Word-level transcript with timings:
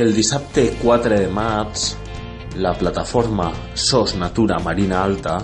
El 0.00 0.14
dissabte 0.16 0.62
4 0.80 1.18
de 1.20 1.26
maig, 1.28 1.80
la 2.56 2.70
plataforma 2.72 3.50
SOS 3.74 4.14
Natura 4.16 4.56
Marina 4.58 5.02
Alta 5.04 5.34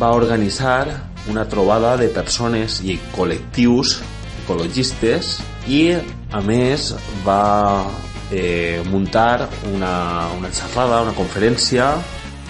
va 0.00 0.08
organitzar 0.10 1.12
una 1.30 1.44
trobada 1.46 1.92
de 2.00 2.08
persones 2.16 2.80
i 2.82 2.96
col·lectius 3.14 4.00
ecologistes 4.42 5.36
i, 5.70 5.94
a 5.94 6.42
més, 6.42 6.90
va 7.22 7.86
eh, 8.34 8.82
muntar 8.90 9.46
una, 9.70 9.94
una 10.40 10.50
xerrada, 10.50 11.04
una 11.06 11.14
conferència 11.14 11.92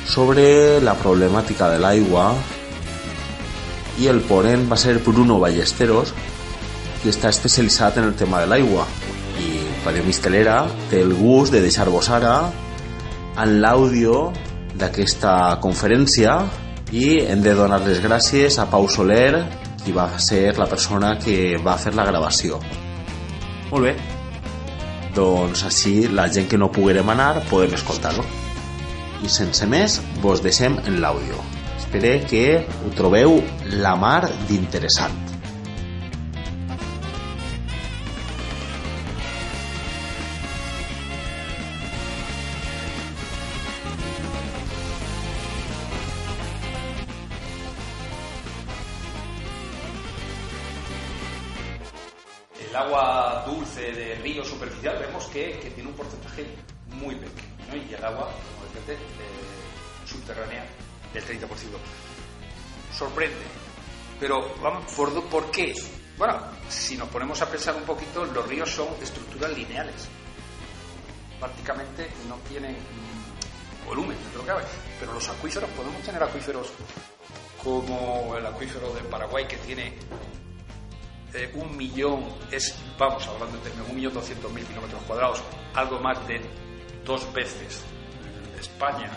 sobre 0.08 0.80
la 0.80 0.96
problemàtica 0.96 1.68
de 1.74 1.80
l'aigua 1.84 2.30
i 4.00 4.08
el 4.08 4.24
ponent 4.32 4.64
va 4.72 4.80
ser 4.80 4.96
Bruno 5.04 5.42
Ballesteros 5.44 6.16
que 7.02 7.12
està 7.12 7.28
especialitzat 7.28 8.00
en 8.00 8.14
el 8.14 8.16
tema 8.16 8.40
de 8.40 8.48
l'aigua 8.48 8.88
i 9.84 9.86
Radio 9.86 10.04
Mistelera 10.06 10.64
té 10.88 11.02
el 11.02 11.12
gust 11.12 11.52
de 11.52 11.60
deixar-vos 11.60 12.08
ara 12.08 12.50
en 13.42 13.50
l'àudio 13.60 14.30
d'aquesta 14.80 15.58
conferència 15.60 16.38
i 16.92 17.20
hem 17.20 17.42
de 17.44 17.52
donar 17.58 17.82
les 17.84 18.00
gràcies 18.00 18.56
a 18.58 18.64
Pau 18.70 18.88
Soler 18.88 19.44
qui 19.82 19.92
va 19.92 20.06
ser 20.18 20.56
la 20.56 20.68
persona 20.70 21.18
que 21.20 21.58
va 21.60 21.76
fer 21.76 21.92
la 21.94 22.06
gravació. 22.08 22.60
Molt 23.70 23.84
bé. 23.84 23.92
Doncs 25.14 25.66
així 25.68 26.08
la 26.08 26.30
gent 26.32 26.48
que 26.48 26.60
no 26.60 26.70
poguérem 26.72 27.12
anar 27.12 27.44
podem 27.50 27.76
escoltar-lo. 27.76 28.24
I 29.20 29.28
sense 29.28 29.68
més 29.68 30.00
vos 30.24 30.40
deixem 30.40 30.80
en 30.86 31.02
l'àudio. 31.04 31.36
Espero 31.76 32.16
que 32.30 32.46
ho 32.64 32.96
trobeu 32.96 33.36
la 33.84 33.94
mar 34.00 34.22
d'interessant 34.48 35.23
que, 55.34 55.72
tiene 55.74 55.90
un 55.90 55.96
porcentaje 55.96 56.46
muy 56.92 57.16
pequeño 57.16 57.84
y 57.90 57.92
el 57.92 58.04
agua, 58.04 58.30
como 58.30 58.72
decía, 58.72 58.94
eh, 58.94 60.06
subterránea 60.06 60.64
del 61.12 61.24
30%. 61.24 61.48
Sorprende. 62.96 63.44
Pero, 64.20 64.54
vamos, 64.62 64.84
¿por, 64.92 65.24
¿por 65.24 65.50
qué? 65.50 65.74
Bueno, 66.16 66.40
si 66.68 66.96
nos 66.96 67.08
ponemos 67.08 67.42
a 67.42 67.50
pensar 67.50 67.74
un 67.74 67.82
poquito, 67.82 68.24
los 68.24 68.46
ríos 68.46 68.70
son 68.70 68.88
estructuras 69.02 69.50
lineales. 69.56 70.06
Prácticamente 71.40 72.08
no 72.28 72.36
tienen 72.48 72.76
mm, 72.76 73.86
volumen, 73.88 74.16
dentro 74.22 74.42
que 74.42 74.46
cabe. 74.46 74.62
Pero 75.00 75.14
los 75.14 75.28
acuíferos, 75.28 75.68
podemos 75.70 76.00
tener 76.02 76.22
acuíferos 76.22 76.68
como 77.62 78.36
el 78.38 78.46
acuífero 78.46 78.94
de 78.94 79.00
Paraguay 79.02 79.48
que 79.48 79.56
tiene 79.56 79.94
un 81.54 81.76
millón, 81.76 82.24
es, 82.50 82.74
vamos 82.98 83.26
hablando 83.26 83.56
en 83.56 83.62
términos, 83.62 83.88
un 83.88 83.96
millón 83.96 84.14
doscientos 84.14 84.52
mil 84.52 84.64
kilómetros 84.64 85.02
cuadrados, 85.02 85.42
algo 85.74 85.98
más 86.00 86.26
de 86.28 86.40
dos 87.04 87.30
veces 87.32 87.82
el 88.46 88.52
de 88.54 88.60
España, 88.60 89.10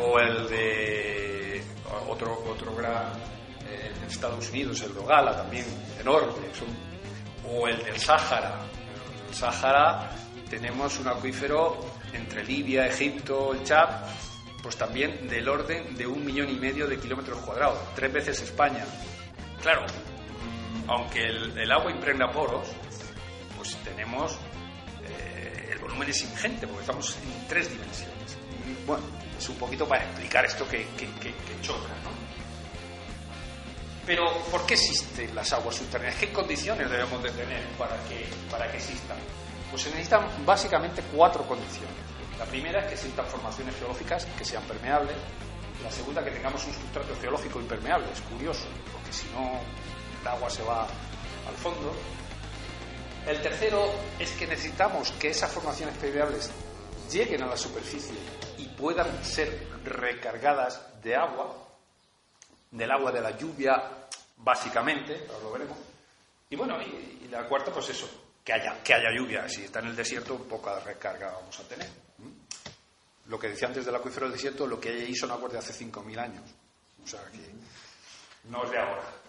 o 0.00 0.18
el 0.18 0.48
de 0.48 1.62
otro, 2.08 2.42
otro 2.48 2.74
gran 2.74 3.12
eh, 3.68 3.92
Estados 4.08 4.48
Unidos, 4.50 4.80
el 4.82 4.94
de 4.94 5.04
Gala, 5.04 5.36
también 5.36 5.64
enorme, 6.00 6.32
son- 6.58 6.90
o 7.52 7.66
el 7.68 7.82
del 7.84 7.98
Sáhara. 7.98 8.54
El 9.28 9.34
Sáhara 9.34 10.10
tenemos 10.48 10.98
un 11.00 11.08
acuífero 11.08 11.84
entre 12.12 12.44
Libia, 12.44 12.86
Egipto, 12.86 13.52
el 13.52 13.62
Chad, 13.64 13.88
pues 14.62 14.76
también 14.76 15.28
del 15.28 15.48
orden 15.48 15.96
de 15.96 16.06
un 16.06 16.24
millón 16.24 16.48
y 16.50 16.54
medio 16.54 16.86
de 16.86 16.98
kilómetros 16.98 17.38
cuadrados, 17.40 17.78
tres 17.94 18.12
veces 18.12 18.40
España. 18.42 18.84
Claro, 19.62 19.86
aunque 20.88 21.26
el, 21.26 21.56
el 21.58 21.72
agua 21.72 21.90
impregna 21.90 22.30
poros, 22.30 22.68
pues 23.56 23.76
tenemos 23.84 24.36
eh, 25.06 25.70
el 25.72 25.78
volumen 25.78 26.08
es 26.10 26.22
ingente 26.22 26.66
porque 26.66 26.82
estamos 26.82 27.16
en 27.16 27.48
tres 27.48 27.70
dimensiones. 27.70 28.36
Bueno, 28.86 29.04
es 29.38 29.48
un 29.48 29.56
poquito 29.56 29.86
para 29.86 30.04
explicar 30.04 30.44
esto 30.44 30.66
que, 30.68 30.86
que- 30.96 31.10
que- 31.20 31.34
que 31.34 31.60
choca, 31.62 31.88
¿no? 32.04 32.10
Pero, 34.06 34.32
¿por 34.50 34.66
qué 34.66 34.74
existen 34.74 35.34
las 35.34 35.52
aguas 35.52 35.76
subterráneas? 35.76 36.16
¿Qué 36.16 36.32
condiciones 36.32 36.90
debemos 36.90 37.22
de 37.22 37.30
tener 37.30 37.62
para 37.78 37.96
que, 38.08 38.26
para 38.50 38.70
que 38.70 38.78
existan? 38.78 39.18
Pues 39.70 39.82
se 39.82 39.90
necesitan 39.90 40.26
básicamente 40.44 41.02
cuatro 41.14 41.44
condiciones. 41.46 41.94
La 42.38 42.44
primera 42.46 42.80
es 42.80 42.86
que 42.86 42.94
existan 42.94 43.26
formaciones 43.26 43.76
geológicas 43.76 44.24
que 44.36 44.44
sean 44.44 44.62
permeables. 44.64 45.14
La 45.84 45.90
segunda, 45.92 46.24
que 46.24 46.30
tengamos 46.30 46.64
un 46.66 46.72
sustrato 46.72 47.14
geológico 47.20 47.60
impermeable. 47.60 48.06
Es 48.12 48.20
curioso, 48.22 48.66
porque 48.92 49.12
si 49.12 49.26
no, 49.28 49.60
el 50.20 50.28
agua 50.28 50.50
se 50.50 50.62
va 50.62 50.82
al 50.84 51.54
fondo. 51.56 51.92
El 53.26 53.40
tercero 53.42 53.90
es 54.18 54.30
que 54.32 54.46
necesitamos 54.46 55.12
que 55.12 55.28
esas 55.28 55.52
formaciones 55.52 55.96
permeables 55.98 56.50
lleguen 57.10 57.42
a 57.42 57.46
la 57.46 57.56
superficie 57.56 58.16
y 58.58 58.66
puedan 58.66 59.24
ser 59.24 59.68
recargadas 59.84 61.02
de 61.02 61.16
agua, 61.16 61.54
del 62.70 62.90
agua 62.90 63.12
de 63.12 63.20
la 63.20 63.36
lluvia, 63.36 64.08
básicamente, 64.38 65.26
ahora 65.28 65.44
lo 65.44 65.52
veremos. 65.52 65.78
Y 66.48 66.56
bueno, 66.56 66.80
y, 66.80 67.28
la 67.30 67.46
cuarta, 67.46 67.72
pues 67.72 67.90
eso, 67.90 68.08
que 68.44 68.52
haya, 68.52 68.82
que 68.82 68.94
haya 68.94 69.10
lluvia. 69.16 69.48
Si 69.48 69.64
está 69.64 69.78
en 69.78 69.86
el 69.86 69.96
desierto, 69.96 70.36
poca 70.36 70.80
recarga 70.80 71.30
vamos 71.30 71.58
a 71.60 71.62
tener. 71.64 71.88
Lo 73.26 73.38
que 73.38 73.48
decía 73.48 73.68
antes 73.68 73.86
del 73.86 73.94
acuífero 73.94 74.26
del 74.26 74.32
desierto, 74.32 74.66
lo 74.66 74.80
que 74.80 74.88
hay 74.88 75.00
ahí 75.02 75.14
son 75.14 75.30
aguas 75.30 75.52
de 75.52 75.58
hace 75.58 75.72
5.000 75.72 76.18
años. 76.18 76.42
O 77.04 77.06
sea 77.06 77.20
que 77.30 77.38
no 78.48 78.64
es 78.64 78.70
de 78.70 78.78
ahora. 78.78 79.19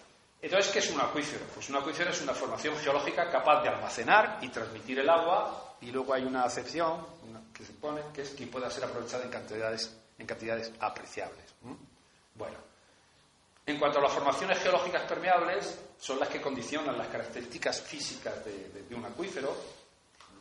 Entonces, 0.42 0.72
¿qué 0.72 0.80
es 0.80 0.90
un 0.90 1.00
acuífero? 1.00 1.44
Pues 1.54 1.68
un 1.70 1.76
acuífero 1.76 2.10
es 2.10 2.20
una 2.20 2.34
formación 2.34 2.76
geológica 2.76 3.30
capaz 3.30 3.62
de 3.62 3.68
almacenar 3.68 4.38
y 4.42 4.48
transmitir 4.48 4.98
el 4.98 5.08
agua 5.08 5.76
y 5.80 5.90
luego 5.92 6.12
hay 6.14 6.24
una 6.24 6.42
acepción 6.42 7.06
una- 7.28 7.40
que 7.54 7.64
se 7.64 7.72
pone 7.74 8.00
que 8.12 8.22
es 8.22 8.30
que 8.30 8.46
pueda 8.48 8.68
ser 8.68 8.84
aprovechada 8.84 9.22
en 9.24 9.30
cantidades, 9.30 9.96
en 10.18 10.26
cantidades 10.26 10.72
apreciables. 10.80 11.44
Bueno, 12.34 12.56
en 13.66 13.78
cuanto 13.78 14.00
a 14.00 14.02
las 14.02 14.12
formaciones 14.12 14.58
geológicas 14.58 15.02
permeables, 15.02 15.78
son 16.00 16.18
las 16.18 16.28
que 16.28 16.40
condicionan 16.40 16.98
las 16.98 17.06
características 17.06 17.80
físicas 17.80 18.44
de 18.44 18.94
un 18.96 19.04
acuífero, 19.04 19.54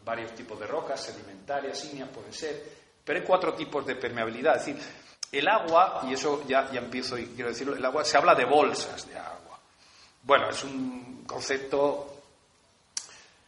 varios 0.04 0.34
tipos 0.34 0.60
de 0.60 0.66
rocas, 0.66 1.00
sedimentarias, 1.04 1.86
ígneas 1.86 2.10
pueden 2.10 2.34
ser, 2.34 2.64
pero 3.06 3.20
hay 3.20 3.26
cuatro 3.26 3.54
tipos 3.54 3.86
de 3.86 3.96
permeabilidad. 3.96 4.56
Es 4.58 4.66
decir, 4.66 4.82
el 5.32 5.48
agua, 5.48 6.02
y 6.10 6.14
eso 6.14 6.44
ya, 6.48 6.72
ya 6.72 6.80
empiezo 6.80 7.18
y 7.20 7.28
quiero 7.28 7.50
decirlo, 7.50 7.76
el 7.76 7.86
agua 7.86 8.04
se 8.04 8.18
habla 8.18 8.34
de 8.34 8.46
bolsas 8.46 9.08
de 9.08 9.18
agua. 9.18 9.38
Bueno, 10.24 10.50
es 10.50 10.64
un 10.64 11.24
concepto 11.26 12.22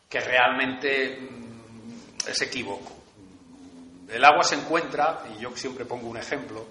que 0.09 0.19
realmente 0.19 1.17
mm, 1.17 2.29
es 2.29 2.41
equívoco. 2.41 2.91
El 4.08 4.23
agua 4.23 4.43
se 4.43 4.55
encuentra, 4.55 5.23
y 5.34 5.41
yo 5.41 5.55
siempre 5.55 5.85
pongo 5.85 6.08
un 6.08 6.17
ejemplo, 6.17 6.67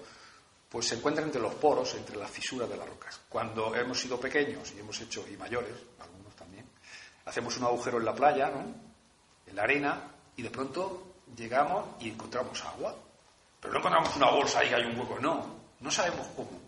pues 0.69 0.87
se 0.87 0.95
encuentra 0.95 1.23
entre 1.23 1.41
los 1.41 1.53
poros, 1.55 1.93
entre 1.95 2.17
las 2.17 2.31
fisuras 2.31 2.69
de 2.69 2.77
las 2.77 2.87
rocas. 2.87 3.19
Cuando 3.29 3.75
hemos 3.75 3.99
sido 3.99 4.19
pequeños 4.19 4.71
y 4.75 4.79
hemos 4.79 4.99
hecho, 5.01 5.25
y 5.31 5.37
mayores, 5.37 5.73
algunos 5.99 6.35
también, 6.35 6.65
hacemos 7.25 7.57
un 7.57 7.65
agujero 7.65 7.97
en 7.99 8.05
la 8.05 8.15
playa, 8.15 8.49
¿no? 8.49 8.63
en 9.45 9.55
la 9.55 9.63
arena, 9.63 10.01
y 10.35 10.41
de 10.41 10.49
pronto 10.49 11.15
llegamos 11.35 12.01
y 12.01 12.09
encontramos 12.09 12.63
agua. 12.65 12.95
Pero 13.59 13.73
no 13.73 13.79
encontramos 13.79 14.15
una 14.15 14.31
bolsa 14.31 14.63
y 14.65 14.73
hay 14.73 14.83
un 14.83 14.99
hueco, 14.99 15.19
no, 15.19 15.55
no 15.79 15.91
sabemos 15.91 16.27
cómo 16.35 16.59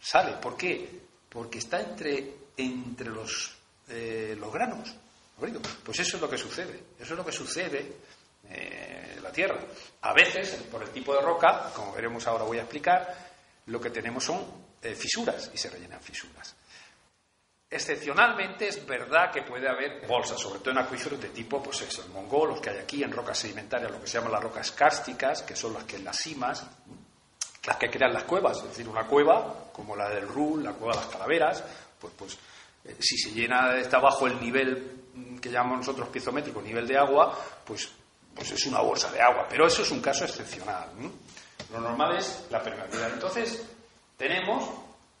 sale. 0.00 0.32
¿Por 0.36 0.56
qué? 0.56 1.00
Porque 1.28 1.58
está 1.58 1.80
entre, 1.80 2.34
entre 2.60 3.08
los, 3.08 3.54
eh, 3.88 4.36
los 4.38 4.52
granos. 4.52 4.94
Pues 5.84 5.98
eso 6.00 6.16
es 6.16 6.20
lo 6.20 6.28
que 6.28 6.36
sucede, 6.36 6.80
eso 6.98 7.14
es 7.14 7.18
lo 7.18 7.24
que 7.24 7.32
sucede 7.32 7.92
eh, 8.48 9.14
en 9.16 9.22
la 9.22 9.32
Tierra. 9.32 9.58
A 10.02 10.12
veces, 10.12 10.50
por 10.70 10.82
el 10.82 10.90
tipo 10.90 11.14
de 11.14 11.22
roca, 11.22 11.70
como 11.74 11.92
veremos 11.92 12.26
ahora 12.26 12.44
voy 12.44 12.58
a 12.58 12.62
explicar, 12.62 13.30
lo 13.66 13.80
que 13.80 13.90
tenemos 13.90 14.24
son 14.24 14.44
eh, 14.82 14.94
fisuras 14.94 15.50
y 15.54 15.56
se 15.58 15.70
rellenan 15.70 16.00
fisuras. 16.00 16.54
Excepcionalmente 17.70 18.68
es 18.68 18.84
verdad 18.84 19.30
que 19.30 19.42
puede 19.42 19.68
haber 19.68 20.06
bolsas, 20.06 20.40
sobre 20.40 20.58
todo 20.58 20.72
en 20.72 20.78
acuíferos 20.78 21.20
de 21.20 21.28
tipo, 21.28 21.62
pues 21.62 21.82
eso, 21.82 22.02
el 22.02 22.10
mongol, 22.10 22.48
los 22.50 22.60
que 22.60 22.70
hay 22.70 22.78
aquí, 22.78 23.02
en 23.02 23.12
rocas 23.12 23.38
sedimentarias, 23.38 23.92
lo 23.92 24.00
que 24.00 24.08
se 24.08 24.18
llaman 24.18 24.32
las 24.32 24.42
rocas 24.42 24.72
kársticas, 24.72 25.42
que 25.42 25.54
son 25.54 25.74
las 25.74 25.84
que 25.84 25.96
en 25.96 26.04
las 26.04 26.16
cimas, 26.16 26.66
las 27.64 27.76
que 27.76 27.88
crean 27.88 28.12
las 28.12 28.24
cuevas, 28.24 28.58
es 28.58 28.64
decir, 28.70 28.88
una 28.88 29.06
cueva 29.06 29.70
como 29.72 29.94
la 29.94 30.08
del 30.08 30.26
Rul, 30.26 30.64
la 30.64 30.72
cueva 30.72 30.94
de 30.94 31.00
las 31.00 31.10
calaveras, 31.10 31.64
pues, 32.00 32.12
pues 32.16 32.38
eh, 32.84 32.96
si 32.98 33.18
se 33.18 33.30
llena, 33.30 33.76
está 33.76 33.98
bajo 33.98 34.26
el 34.26 34.40
nivel 34.40 35.02
mm, 35.14 35.38
que 35.38 35.50
llamamos 35.50 35.78
nosotros 35.78 36.08
piezométrico, 36.08 36.62
nivel 36.62 36.86
de 36.86 36.98
agua, 36.98 37.38
pues, 37.64 37.90
pues 38.34 38.50
es 38.52 38.66
una 38.66 38.80
bolsa 38.80 39.10
de 39.10 39.20
agua, 39.20 39.46
pero 39.48 39.66
eso 39.66 39.82
es 39.82 39.90
un 39.90 40.00
caso 40.00 40.24
excepcional. 40.24 40.88
Lo 41.72 41.80
normal 41.80 42.16
es 42.16 42.46
la 42.50 42.62
permeabilidad. 42.62 43.12
Entonces, 43.12 43.62
tenemos 44.16 44.68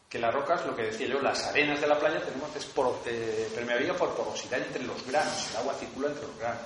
que 0.08 0.18
las 0.18 0.34
rocas, 0.34 0.66
lo 0.66 0.74
que 0.74 0.82
decía 0.82 1.06
yo, 1.06 1.20
las 1.20 1.44
arenas 1.44 1.80
de 1.80 1.86
la 1.86 1.98
playa 1.98 2.20
tenemos 2.20 2.54
es 2.56 2.68
eh, 3.06 3.52
permeabilidad 3.54 3.96
por 3.96 4.14
porosidad 4.16 4.60
entre 4.60 4.82
los 4.82 5.06
granos, 5.06 5.50
el 5.50 5.56
agua 5.58 5.74
circula 5.74 6.08
entre 6.08 6.26
los 6.26 6.36
granos. 6.36 6.62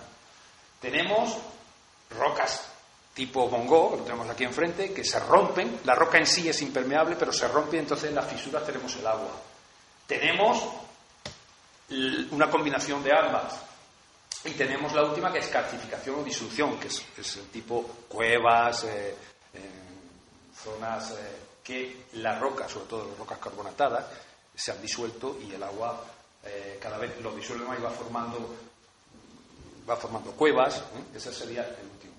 Tenemos 0.81 1.39
rocas 2.11 2.71
tipo 3.15 3.49
Bongo, 3.49 3.93
que 3.93 3.97
lo 3.99 4.03
tenemos 4.03 4.29
aquí 4.29 4.45
enfrente, 4.45 4.93
que 4.93 5.05
se 5.05 5.21
rompen. 5.21 5.81
La 5.85 5.95
roca 5.95 6.19
en 6.19 6.27
sí 6.27 6.49
es 6.49 6.61
impermeable, 6.63 7.17
pero 7.19 7.33
se 7.33 7.47
rompe 7.49 7.79
entonces 7.79 8.09
en 8.09 8.17
las 8.17 8.27
fisuras 8.27 8.65
tenemos 8.67 8.95
el 8.97 9.07
agua. 9.07 9.31
Tenemos 10.07 10.63
una 12.31 12.51
combinación 12.51 13.03
de 13.03 13.13
ambas. 13.13 13.61
Y 14.45 14.51
tenemos 14.51 14.93
la 14.93 15.05
última 15.05 15.33
que 15.33 15.39
es 15.39 15.49
calcificación 15.49 16.21
o 16.21 16.23
disolución, 16.23 16.79
que 16.79 16.89
es, 16.89 17.37
el 17.37 17.47
tipo 17.49 17.83
cuevas, 18.09 18.85
eh, 18.85 19.17
zonas 20.63 21.13
eh, 21.13 21.37
que 21.63 22.05
las 22.15 22.39
rocas, 22.39 22.71
sobre 22.71 22.87
todo 22.87 23.09
las 23.09 23.19
rocas 23.19 23.39
carbonatadas, 23.39 24.05
se 24.55 24.71
han 24.71 24.83
disuelto 24.83 25.39
y 25.41 25.55
el 25.55 25.63
agua 25.63 26.05
eh, 26.45 26.79
cada 26.81 26.99
vez 26.99 27.19
lo 27.23 27.35
disuelve 27.35 27.65
más 27.67 27.79
y 27.79 27.83
va 27.83 27.91
formando, 27.91 28.55
va 29.89 29.97
formando 29.97 30.33
cuevas. 30.33 30.83
Ese 31.15 31.33
sería 31.33 31.63
el 31.63 31.87
último. 31.91 32.13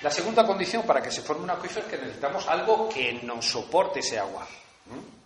La 0.00 0.10
segunda 0.10 0.46
condición 0.46 0.84
para 0.84 1.02
que 1.02 1.10
se 1.10 1.20
forme 1.20 1.44
un 1.44 1.50
acuífero 1.50 1.86
es 1.86 1.92
que 1.92 1.98
necesitamos 1.98 2.48
algo 2.48 2.88
que 2.88 3.12
nos 3.22 3.44
soporte 3.44 4.00
ese 4.00 4.18
agua 4.18 4.46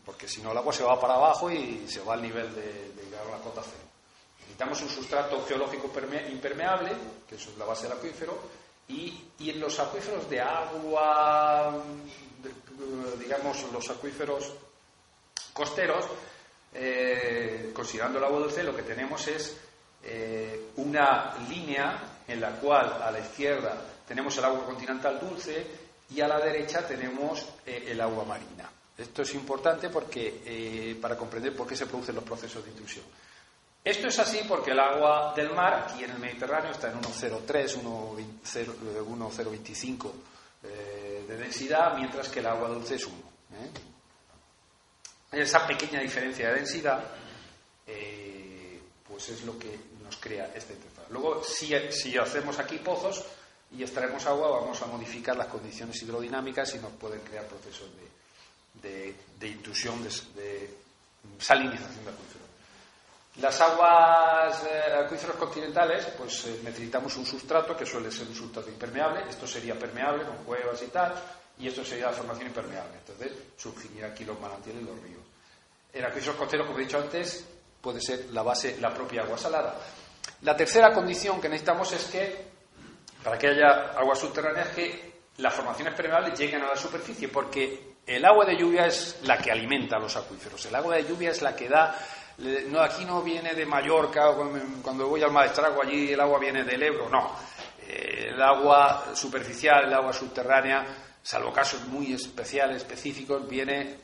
porque 0.08 0.26
si 0.26 0.40
no 0.40 0.52
el 0.52 0.56
agua 0.56 0.72
se 0.72 0.82
va 0.82 0.98
para 0.98 1.16
abajo 1.16 1.50
y 1.50 1.86
se 1.86 2.00
va 2.00 2.14
al 2.14 2.22
nivel 2.22 2.54
de, 2.54 3.14
a 3.14 3.30
la 3.30 3.44
cota 3.44 3.60
cero. 3.62 3.84
Necesitamos 4.40 4.80
un 4.80 4.88
sustrato 4.88 5.44
geológico 5.46 5.92
impermeable, 6.30 6.92
que 7.28 7.34
es 7.34 7.46
la 7.58 7.66
base 7.66 7.82
del 7.82 7.98
acuífero, 7.98 8.38
y, 8.88 9.22
en 9.38 9.60
los 9.60 9.78
acuíferos 9.78 10.30
de 10.30 10.40
agua, 10.40 11.84
digamos, 13.18 13.70
los 13.70 13.90
acuíferos 13.90 14.50
costeros, 15.52 16.06
eh, 16.72 17.70
considerando 17.74 18.16
el 18.16 18.24
agua 18.24 18.38
dulce, 18.40 18.62
lo 18.62 18.74
que 18.74 18.84
tenemos 18.84 19.28
es 19.28 19.58
eh, 20.04 20.70
una 20.76 21.36
línea 21.50 22.22
en 22.26 22.40
la 22.40 22.52
cual 22.52 23.02
a 23.02 23.10
la 23.10 23.20
izquierda 23.20 23.78
tenemos 24.06 24.34
el 24.38 24.44
agua 24.46 24.64
continental 24.64 25.20
dulce 25.20 25.66
y 26.08 26.22
a 26.22 26.28
la 26.28 26.40
derecha 26.40 26.86
tenemos 26.86 27.46
eh, 27.66 27.88
el 27.88 28.00
agua 28.00 28.24
marina. 28.24 28.70
Esto 28.98 29.22
es 29.22 29.32
importante 29.34 29.88
porque, 29.90 30.42
eh, 30.44 30.98
para 31.00 31.16
comprender 31.16 31.54
por 31.54 31.68
qué 31.68 31.76
se 31.76 31.86
producen 31.86 32.16
los 32.16 32.24
procesos 32.24 32.64
de 32.64 32.70
intrusión. 32.72 33.04
Esto 33.84 34.08
es 34.08 34.18
así 34.18 34.40
porque 34.46 34.72
el 34.72 34.80
agua 34.80 35.32
del 35.36 35.52
mar, 35.54 35.84
aquí 35.86 36.02
en 36.02 36.10
el 36.10 36.18
Mediterráneo, 36.18 36.72
está 36.72 36.90
en 36.90 37.00
1,03, 37.00 37.76
1,025 39.06 40.14
eh, 40.64 41.24
de 41.28 41.36
densidad, 41.36 41.96
mientras 41.96 42.28
que 42.28 42.40
el 42.40 42.46
agua 42.46 42.68
dulce 42.70 42.96
es 42.96 43.06
1. 43.06 43.16
¿eh? 43.52 43.70
Esa 45.42 45.64
pequeña 45.64 46.00
diferencia 46.00 46.48
de 46.48 46.54
densidad, 46.56 47.04
pues 49.06 49.28
es 49.28 49.44
lo 49.44 49.56
que 49.56 49.78
nos 50.02 50.16
crea 50.16 50.50
este 50.54 50.74
interfaz. 50.74 51.08
Luego, 51.10 51.44
si, 51.44 51.72
si 51.90 52.18
hacemos 52.18 52.58
aquí 52.58 52.78
pozos 52.78 53.24
y 53.76 53.82
extraemos 53.82 54.26
agua, 54.26 54.60
vamos 54.60 54.82
a 54.82 54.86
modificar 54.86 55.36
las 55.36 55.46
condiciones 55.46 56.02
hidrodinámicas 56.02 56.74
y 56.74 56.78
nos 56.78 56.92
pueden 56.92 57.20
crear 57.20 57.46
procesos 57.46 57.94
de 57.96 58.07
de, 58.82 59.14
intrusión, 59.48 60.02
de, 60.02 60.10
salinización 61.38 62.04
de 62.04 62.10
acuíferos. 62.10 62.48
Las 63.40 63.60
aguas 63.60 64.64
eh, 64.64 64.94
acuíferos 65.04 65.36
continentales, 65.36 66.06
pues 66.16 66.44
eh, 66.46 66.60
necesitamos 66.64 67.16
un 67.16 67.24
sustrato 67.24 67.76
que 67.76 67.86
suele 67.86 68.10
ser 68.10 68.26
un 68.26 68.34
sustrato 68.34 68.68
impermeable. 68.68 69.24
Esto 69.28 69.46
sería 69.46 69.78
permeable 69.78 70.24
con 70.24 70.38
cuevas 70.38 70.82
y 70.82 70.88
tal, 70.88 71.14
y 71.58 71.68
esto 71.68 71.84
sería 71.84 72.06
la 72.06 72.12
formación 72.12 72.48
impermeable. 72.48 72.98
Entonces 72.98 73.32
surgirían 73.56 74.10
aquí 74.10 74.24
los 74.24 74.40
manantiales 74.40 74.82
y 74.82 74.86
los 74.86 75.00
ríos. 75.00 75.22
En 75.92 76.04
acuíferos 76.04 76.36
costeros, 76.36 76.66
como 76.66 76.80
he 76.80 76.82
dicho 76.82 76.98
antes, 76.98 77.44
puede 77.80 78.00
ser 78.00 78.26
la 78.32 78.42
base, 78.42 78.76
la 78.80 78.92
propia 78.92 79.22
agua 79.22 79.38
salada. 79.38 79.78
La 80.42 80.56
tercera 80.56 80.92
condición 80.92 81.40
que 81.40 81.48
necesitamos 81.48 81.92
es 81.92 82.04
que, 82.06 82.44
para 83.22 83.38
que 83.38 83.48
haya 83.48 83.92
agua 83.96 84.14
subterránea, 84.14 84.64
es 84.64 84.68
que 84.70 85.12
las 85.38 85.54
formaciones 85.54 85.94
permeables 85.94 86.38
lleguen 86.38 86.62
a 86.62 86.68
la 86.68 86.76
superficie, 86.76 87.28
porque 87.28 87.87
el 88.08 88.24
agua 88.24 88.46
de 88.46 88.56
lluvia 88.56 88.86
es 88.86 89.20
la 89.24 89.36
que 89.36 89.52
alimenta 89.52 89.98
los 89.98 90.16
acuíferos. 90.16 90.64
El 90.64 90.74
agua 90.74 90.96
de 90.96 91.04
lluvia 91.04 91.30
es 91.30 91.42
la 91.42 91.54
que 91.54 91.68
da. 91.68 91.94
Aquí 92.82 93.04
no 93.04 93.22
viene 93.22 93.54
de 93.54 93.66
Mallorca, 93.66 94.32
cuando 94.82 95.08
voy 95.08 95.22
al 95.22 95.30
Maestrago 95.30 95.82
allí 95.82 96.12
el 96.12 96.20
agua 96.20 96.38
viene 96.38 96.64
del 96.64 96.82
Ebro, 96.82 97.08
no. 97.10 97.36
Eh, 97.86 98.30
el 98.32 98.42
agua 98.42 99.14
superficial, 99.14 99.84
el 99.84 99.92
agua 99.92 100.12
subterránea, 100.12 100.86
salvo 101.22 101.52
casos 101.52 101.84
muy 101.86 102.14
especiales, 102.14 102.78
específicos, 102.78 103.46
viene 103.46 103.98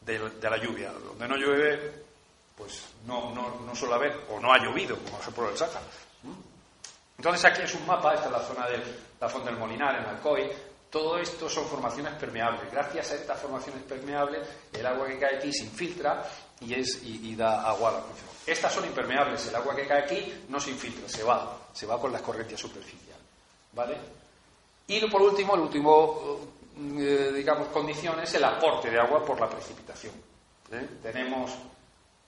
de, 0.00 0.18
la 0.18 0.56
lluvia. 0.56 0.92
Donde 0.92 1.26
no 1.26 1.36
llueve, 1.36 2.04
pues 2.56 2.84
no, 3.04 3.34
suele 3.74 3.94
haber, 3.94 4.26
o 4.30 4.38
no 4.38 4.52
ha 4.52 4.58
llovido, 4.58 4.96
como 4.96 5.18
por 5.34 5.50
el 5.50 5.56
Sáhara. 5.56 5.80
Entonces 7.16 7.44
aquí 7.44 7.62
es 7.62 7.74
un 7.74 7.84
mapa, 7.84 8.14
esta 8.14 8.26
es 8.26 8.32
la 8.32 8.40
zona 8.40 8.68
de 8.68 8.82
la 9.20 9.28
Fonte 9.28 9.50
del 9.50 9.58
Molinar, 9.58 9.96
en 9.96 10.06
Alcoy, 10.06 10.50
todo 10.90 11.18
esto 11.18 11.48
son 11.48 11.66
formaciones 11.66 12.14
permeables. 12.14 12.70
Gracias 12.70 13.12
a 13.12 13.14
estas 13.14 13.40
formaciones 13.40 13.82
permeables, 13.84 14.46
el 14.72 14.84
agua 14.84 15.06
que 15.06 15.18
cae 15.18 15.36
aquí 15.36 15.52
se 15.52 15.64
infiltra 15.64 16.24
y, 16.60 16.74
es, 16.74 17.00
y, 17.04 17.34
da 17.36 17.68
agua 17.68 17.90
al 17.90 17.96
acuífero. 17.98 18.30
Estas 18.46 18.72
son 18.72 18.84
impermeables. 18.84 19.46
El 19.46 19.54
agua 19.54 19.74
que 19.76 19.86
cae 19.86 20.02
aquí 20.02 20.44
no 20.48 20.58
se 20.58 20.70
infiltra, 20.70 21.08
se 21.08 21.22
va, 21.22 21.58
se 21.72 21.86
va 21.86 22.00
con 22.00 22.12
las 22.12 22.22
corrientes 22.22 22.58
superficiales. 22.58 23.10
¿Vale? 23.72 23.96
Y 24.88 25.08
por 25.08 25.22
último, 25.22 25.54
el 25.54 25.60
último, 25.60 26.40
eh, 26.98 27.32
digamos, 27.34 27.68
condición 27.68 28.18
es 28.20 28.34
el 28.34 28.44
aporte 28.44 28.90
de 28.90 28.98
agua 28.98 29.24
por 29.24 29.40
la 29.40 29.48
precipitación. 29.48 30.14
¿Eh? 30.72 30.88
Tenemos 31.00 31.52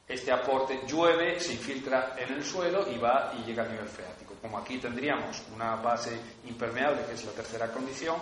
este 0.06 0.30
aporte, 0.30 0.82
llueve, 0.86 1.40
se 1.40 1.54
infiltra 1.54 2.14
en 2.16 2.34
el 2.34 2.44
suelo 2.44 2.88
y 2.88 2.98
va 2.98 3.32
y 3.38 3.44
llega 3.44 3.64
al 3.64 3.72
nivel 3.72 3.88
freático. 3.88 4.34
Como 4.40 4.58
aquí 4.58 4.78
tendríamos 4.78 5.42
una 5.54 5.76
base 5.76 6.18
impermeable, 6.46 7.04
que 7.06 7.14
es 7.14 7.24
la 7.24 7.32
tercera 7.32 7.72
condición, 7.72 8.16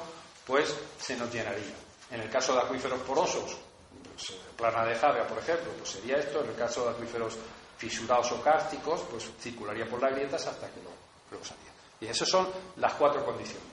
pues 0.47 0.75
se 0.99 1.17
nos 1.17 1.33
llenaría. 1.33 1.75
En 2.11 2.21
el 2.21 2.31
caso 2.31 2.55
de 2.55 2.61
acuíferos 2.61 3.01
porosos, 3.01 3.57
pues, 4.03 4.31
eh, 4.31 4.41
plana 4.57 4.85
de 4.85 4.95
Javea, 4.95 5.27
por 5.27 5.39
ejemplo, 5.39 5.73
pues 5.79 5.91
sería 5.91 6.17
esto. 6.17 6.43
En 6.43 6.51
el 6.51 6.57
caso 6.57 6.85
de 6.85 6.91
acuíferos 6.91 7.39
fisurados 7.77 8.33
o 8.33 8.43
cársticos, 8.43 9.03
pues 9.11 9.31
circularía 9.41 9.89
por 9.89 10.03
las 10.03 10.13
grietas 10.13 10.47
hasta 10.47 10.69
que 10.69 10.83
lo, 10.83 10.91
lo 11.37 11.45
salía. 11.45 11.71
Y 12.01 12.07
esas 12.07 12.29
son 12.29 12.49
las 12.77 12.95
cuatro 12.95 13.25
condiciones. 13.25 13.69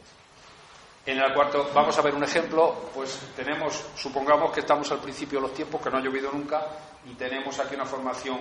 En 1.06 1.18
el 1.20 1.34
cuarto, 1.34 1.70
vamos 1.74 1.98
a 1.98 2.02
ver 2.02 2.14
un 2.14 2.24
ejemplo, 2.24 2.90
pues 2.94 3.18
tenemos, 3.34 3.86
supongamos 3.96 4.52
que 4.52 4.60
estamos 4.60 4.92
al 4.92 5.00
principio 5.00 5.40
de 5.40 5.48
los 5.48 5.56
tiempos, 5.56 5.82
que 5.82 5.90
no 5.90 5.98
ha 5.98 6.02
llovido 6.02 6.30
nunca, 6.34 6.68
y 7.06 7.14
tenemos 7.14 7.58
aquí 7.60 7.76
una 7.76 7.86
formación 7.86 8.40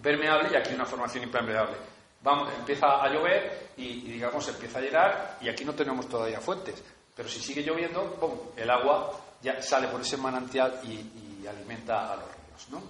permeable 0.00 0.50
y 0.52 0.56
aquí 0.56 0.72
una 0.72 0.84
formación 0.84 1.24
impermeable. 1.24 1.76
Vamos, 2.22 2.52
empieza 2.56 3.02
a 3.02 3.08
llover 3.08 3.70
y, 3.76 3.86
y, 3.86 4.12
digamos 4.12 4.46
empieza 4.48 4.78
a 4.78 4.82
llenar 4.82 5.38
y 5.40 5.48
aquí 5.48 5.64
no 5.64 5.74
tenemos 5.74 6.08
todavía 6.08 6.40
fuentes. 6.40 6.82
Pero 7.14 7.28
si 7.28 7.40
sigue 7.40 7.62
lloviendo, 7.62 8.52
el 8.56 8.70
agua 8.70 9.12
ya 9.42 9.62
sale 9.62 9.88
por 9.88 10.00
ese 10.00 10.16
manantial 10.16 10.80
y, 10.84 11.46
alimenta 11.46 12.12
a 12.12 12.16
los 12.16 12.24
ríos. 12.24 12.68
¿no? 12.70 12.82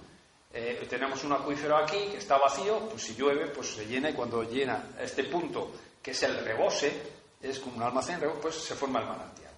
Eh, 0.53 0.87
tenemos 0.89 1.21
un 1.25 1.33
acuífero 1.33 1.75
aquí 1.75 1.97
que 2.11 2.17
está 2.17 2.37
vacío, 2.37 2.87
pues 2.89 3.03
si 3.03 3.15
llueve, 3.15 3.47
pues 3.47 3.75
se 3.75 3.85
llena 3.85 4.09
y 4.09 4.13
cuando 4.13 4.43
llena 4.43 4.91
este 4.97 5.25
punto, 5.25 5.73
que 6.01 6.11
es 6.11 6.23
el 6.23 6.37
rebose, 6.45 7.11
es 7.41 7.59
como 7.59 7.75
un 7.75 7.83
almacén, 7.83 8.21
pues 8.41 8.55
se 8.55 8.75
forma 8.75 9.01
el 9.01 9.07
manantial. 9.07 9.51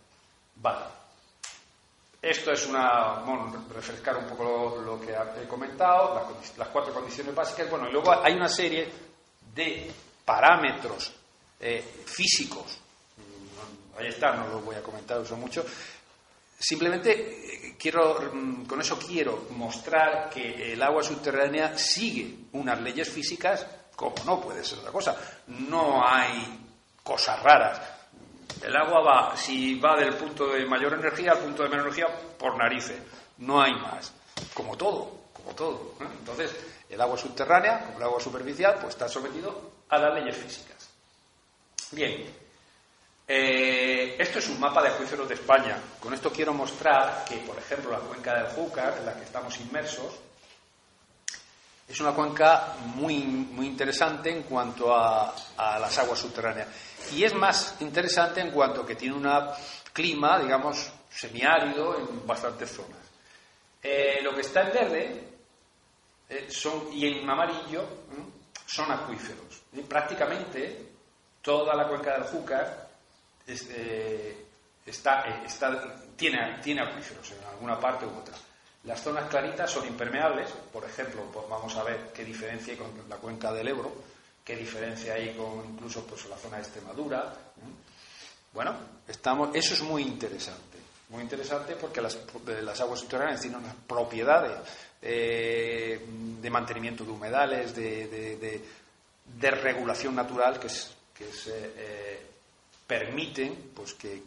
Vale. 0.55 0.86
Esto 2.19 2.51
es 2.51 2.65
una. 2.65 3.24
Refrescar 3.71 4.17
un 4.17 4.25
poco 4.25 4.81
lo, 4.83 5.00
que 5.00 5.13
he 5.13 5.47
comentado, 5.47 6.27
las, 6.57 6.67
cuatro 6.69 6.91
condiciones 6.91 7.36
básicas. 7.36 7.69
Bueno, 7.69 7.88
y 7.88 7.91
luego 7.91 8.12
hay 8.12 8.33
una 8.33 8.50
serie 8.50 8.91
de 9.53 9.91
parámetros 10.25 11.13
eh, 11.59 12.03
físicos 12.05 12.79
ahí 13.98 14.08
está, 14.08 14.34
no 14.36 14.48
lo 14.48 14.60
voy 14.62 14.75
a 14.75 14.84
comentar 14.84 15.20
uso 15.20 15.36
mucho. 15.36 15.66
Simplemente 16.60 17.12
eh, 17.12 17.75
quiero, 17.77 18.32
mm, 18.34 18.66
con 18.66 18.82
eso 18.82 18.98
quiero 18.98 19.48
mostrar 19.51 20.30
que 20.30 20.74
el 20.74 20.82
agua 20.82 21.04
subterránea 21.04 21.77
sigue 21.77 22.36
unas 22.54 22.82
leyes 22.82 23.10
físicas 23.10 23.66
como 23.98 24.13
no 24.25 24.39
puede 24.39 24.63
ser 24.63 24.77
otra 24.77 24.92
cosa. 24.92 25.18
No 25.48 26.08
hay 26.08 26.68
cosas 27.04 27.42
raras. 27.42 27.82
El 28.62 28.75
agua 28.75 29.01
va, 29.01 29.36
si 29.36 29.80
va 29.80 29.98
del 29.98 30.13
punto 30.13 30.48
de 30.48 30.68
mayor 30.68 30.94
energía 30.94 31.32
al 31.32 31.39
punto 31.39 31.63
de 31.63 31.70
menor 31.70 31.88
energía, 31.88 32.08
por 32.38 32.56
narices. 32.56 33.01
No 33.39 33.60
hay 33.60 33.74
más. 33.74 34.13
Como 34.54 34.77
todo, 34.77 35.22
como 35.34 35.51
todo. 35.56 35.94
Entonces, 36.00 36.56
el 36.88 37.01
agua 37.01 37.18
subterránea, 37.18 37.86
como 37.86 37.98
el 37.98 38.04
agua 38.04 38.20
superficial, 38.20 38.75
pues 38.80 38.89
está 38.89 39.10
sometido 39.10 39.72
a 39.89 39.98
las 39.98 40.13
leyes 40.13 40.38
físicas. 40.38 40.89
Bien, 41.92 42.32
eh, 43.29 44.15
esto 44.17 44.39
es 44.39 44.48
un 44.48 44.60
mapa 44.60 44.81
de 44.81 44.89
acuíferos 44.89 45.27
de 45.27 45.34
España. 45.34 45.77
Con 46.00 46.13
esto 46.13 46.31
quiero 46.31 46.53
mostrar 46.53 47.25
que, 47.27 47.38
por 47.38 47.57
ejemplo, 47.57 47.91
la 47.91 48.00
cuenca 48.00 48.34
del 48.34 48.48
Júcar, 48.48 48.96
en 49.00 49.05
la 49.05 49.15
que 49.15 49.25
estamos 49.25 49.60
inmersos, 49.60 50.13
es 51.88 52.00
una 52.00 52.13
cuenca 52.13 52.75
muy, 52.96 53.17
muy 53.19 53.67
interesante 53.67 54.29
en 54.29 54.43
cuanto 54.43 54.96
a, 54.96 55.34
las 55.57 55.98
aguas 55.98 56.19
subterráneas. 56.19 56.67
Y 57.13 57.24
es 57.24 57.34
más 57.34 57.75
interesante 57.81 58.39
en 58.39 58.51
cuanto 58.51 58.86
que 58.86 58.96
tiene 58.96 59.15
un 59.15 59.29
clima, 59.91 60.39
digamos, 60.39 60.89
semiárido 61.10 61.98
en 61.98 62.25
bastantes 62.25 62.72
zonas. 62.72 63.00
Eh, 63.84 64.19
lo 64.22 64.34
que 64.34 64.41
está 64.41 64.67
en 64.67 64.74
verde 64.74 65.27
eh, 66.29 66.48
son, 66.50 66.91
y 66.93 67.07
en 67.07 67.29
amarillo 67.29 67.86
son 68.65 68.91
acuíferos. 68.91 69.63
prácticamente 69.88 70.91
toda 71.41 71.74
la 71.75 71.88
cuenca 71.88 72.13
del 72.13 72.24
Júcar 72.24 72.87
eh, 73.48 74.46
está, 74.86 75.27
eh, 75.27 75.44
está, 75.46 75.96
tiene, 76.16 76.60
tiene 76.62 76.82
acuíferos 76.82 77.32
en 77.32 77.44
alguna 77.46 77.80
parte 77.80 78.06
u 78.06 78.10
otra. 78.10 78.36
Las 78.84 79.01
zonas 79.01 79.30
claritas 79.30 79.70
son 79.70 79.86
impermeables, 79.88 80.50
por 80.72 80.86
ejemplo, 80.86 81.24
pues 81.34 81.48
vamos 81.50 81.75
a 81.75 81.84
ver 81.84 82.12
qué 82.13 82.24
diferencia 82.24 82.74
hay 82.74 82.80
con 82.80 82.92
la 83.10 83.18
cuenca 83.18 83.51
del 83.51 83.68
Ebro, 83.68 83.92
qué 84.44 84.56
diferencia 84.56 85.13
hay 85.13 85.36
con 85.36 85.66
incluso 85.74 86.06
pues, 86.06 86.25
la 86.27 86.38
zona 86.38 86.58
de 86.58 86.63
Extremadura. 86.63 87.34
Bueno, 88.54 88.75
estamos, 89.08 89.54
eso 89.54 89.74
es 89.74 89.82
muy 89.82 90.04
interesante, 90.04 90.77
muy 91.10 91.22
interesante 91.22 91.75
porque 91.75 92.01
las, 92.01 92.18
las 92.63 92.80
aguas 92.80 93.01
subterráneas 93.01 93.42
tienen 93.42 93.60
unas 93.60 93.75
propiedades 93.75 94.60
eh, 95.01 96.00
de 96.42 96.50
mantenimiento 96.50 97.04
de 97.04 97.12
humedales, 97.12 97.75
de, 97.75 98.62
de, 99.39 99.51
regulación 99.51 100.16
natural 100.16 100.60
que, 100.60 100.68
es, 100.68 100.96
que 101.13 101.25
eh, 101.25 101.74
eh, 101.77 102.25
permiten 102.88 103.72
pues, 103.75 103.94
que, 103.94 104.24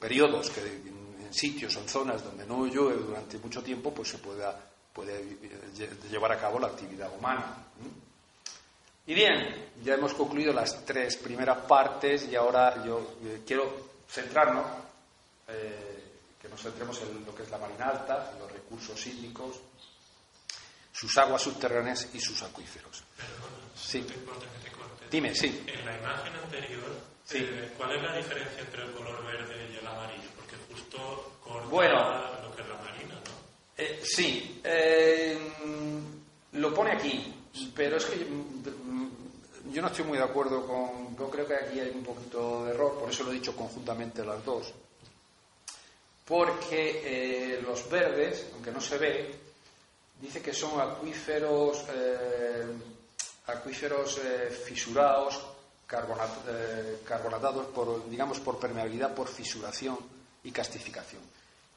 periodos 0.00 0.50
que 0.50 0.60
en 0.60 1.32
sitios 1.32 1.74
o 1.76 1.80
en 1.80 1.88
zonas 1.88 2.22
donde 2.22 2.44
no 2.44 2.66
llueve 2.66 3.02
durante 3.02 3.38
mucho 3.38 3.62
tiempo 3.62 3.94
pues 3.94 4.10
se 4.10 4.18
pueda 4.18 4.70
puede 4.92 5.36
llevar 6.08 6.32
a 6.32 6.40
cabo 6.40 6.58
la 6.60 6.68
actividad 6.68 7.12
humana. 7.12 7.66
Y 9.06 9.12
bien, 9.12 9.70
ya 9.82 9.94
hemos 9.94 10.14
concluido 10.14 10.52
las 10.52 10.84
tres 10.86 11.16
primeras 11.16 11.66
partes 11.66 12.28
y 12.30 12.36
ahora 12.36 12.82
yo 12.84 13.16
quiero 13.44 13.90
centrarnos 14.08 14.64
que 16.40 16.48
nos 16.48 16.62
centremos 16.62 17.00
en 17.02 17.24
lo 17.26 17.34
que 17.34 17.42
es 17.42 17.50
la 17.50 17.58
marina 17.58 17.88
alta, 17.88 18.30
en 18.32 18.38
los 18.38 18.52
recursos 18.52 19.04
hídricos, 19.06 19.60
sus 20.92 21.18
aguas 21.18 21.42
subterráneas 21.42 22.08
y 22.14 22.20
sus 22.20 22.42
acuíferos. 22.42 23.02
sí. 23.76 24.06
Dime, 25.14 25.32
sí. 25.32 25.62
En 25.68 25.86
la 25.86 25.96
imagen 25.96 26.34
anterior, 26.34 26.90
eh, 27.34 27.72
¿cuál 27.76 27.94
es 27.94 28.02
la 28.02 28.16
diferencia 28.16 28.60
entre 28.60 28.82
el 28.82 28.90
color 28.90 29.24
verde 29.24 29.70
y 29.72 29.76
el 29.76 29.86
amarillo? 29.86 30.28
Porque 30.34 30.56
justo 30.68 31.38
corta 31.40 31.68
bueno, 31.68 32.42
lo 32.42 32.56
que 32.56 32.62
es 32.62 32.68
la 32.68 32.74
marina, 32.78 33.14
¿no? 33.14 33.32
Eh, 33.76 34.00
sí. 34.02 34.60
Eh, 34.64 35.38
lo 36.50 36.74
pone 36.74 36.94
aquí, 36.94 37.32
pero 37.76 37.98
es 37.98 38.06
que 38.06 38.26
yo 39.70 39.82
no 39.82 39.86
estoy 39.86 40.04
muy 40.04 40.18
de 40.18 40.24
acuerdo 40.24 40.66
con. 40.66 41.16
Yo 41.16 41.30
creo 41.30 41.46
que 41.46 41.54
aquí 41.54 41.78
hay 41.78 41.90
un 41.90 42.02
poquito 42.02 42.64
de 42.64 42.72
error, 42.72 42.98
por 42.98 43.08
eso 43.08 43.22
lo 43.22 43.30
he 43.30 43.34
dicho 43.34 43.54
conjuntamente 43.54 44.24
las 44.24 44.44
dos 44.44 44.74
porque 46.24 47.02
eh, 47.04 47.62
los 47.62 47.88
verdes, 47.88 48.48
aunque 48.54 48.72
no 48.72 48.80
se 48.80 48.96
ve, 48.96 49.34
dice 50.20 50.40
que 50.40 50.54
son 50.54 50.80
acuíferos, 50.80 51.84
eh, 51.94 52.66
acuíferos 53.46 54.18
eh, 54.18 54.50
fisurados, 54.50 55.40
carbonatados 55.86 57.66
por, 57.66 58.08
digamos, 58.08 58.40
por 58.40 58.58
permeabilidad, 58.58 59.14
por 59.14 59.28
fisuración 59.28 59.98
y 60.42 60.50
castificación. 60.50 61.22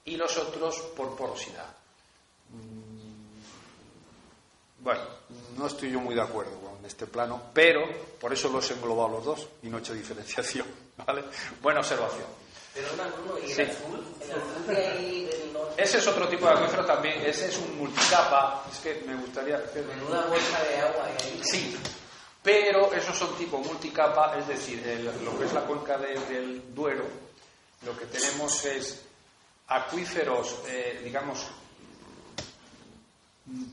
Y 0.05 0.15
los 0.15 0.37
otros 0.37 0.79
por 0.95 1.15
porosidad. 1.15 1.67
Mm, 2.51 2.97
bueno, 4.79 5.01
no 5.57 5.67
estoy 5.67 5.91
yo 5.91 5.99
muy 5.99 6.15
de 6.15 6.21
acuerdo 6.21 6.57
con 6.59 6.85
este 6.85 7.07
plano, 7.07 7.41
pero 7.53 7.81
por 8.19 8.31
eso 8.31 8.49
los 8.49 8.69
he 8.71 8.73
englobado 8.73 9.09
los 9.09 9.25
dos 9.25 9.47
y 9.63 9.67
no 9.67 9.77
he 9.77 9.81
hecho 9.81 9.93
diferenciación. 9.93 10.67
¿vale? 11.05 11.23
Buena 11.61 11.81
observación. 11.81 12.46
Ese 15.77 15.97
es 15.99 16.07
otro 16.07 16.27
tipo 16.27 16.47
de 16.47 16.53
acuífero 16.53 16.85
también, 16.85 17.21
ese 17.25 17.47
es 17.47 17.57
un 17.57 17.77
multicapa, 17.77 18.65
es 18.71 18.79
que 18.79 19.03
me 19.05 19.15
gustaría. 19.15 19.61
Menuda 19.75 20.25
bolsa 20.25 20.63
de 20.63 20.77
agua 20.79 21.07
Sí, 21.43 21.77
pero 22.43 22.91
esos 22.93 23.17
son 23.17 23.35
tipo 23.35 23.59
multicapa, 23.59 24.37
es 24.39 24.47
decir, 24.47 24.81
lo 25.23 25.37
que 25.37 25.45
es 25.45 25.53
la 25.53 25.61
cuenca 25.61 25.97
del 25.97 26.73
Duero, 26.73 27.05
lo 27.85 27.97
que 27.97 28.05
tenemos 28.05 28.65
es 28.65 29.03
acuíferos, 29.67 30.55
eh, 30.67 31.01
digamos, 31.03 31.47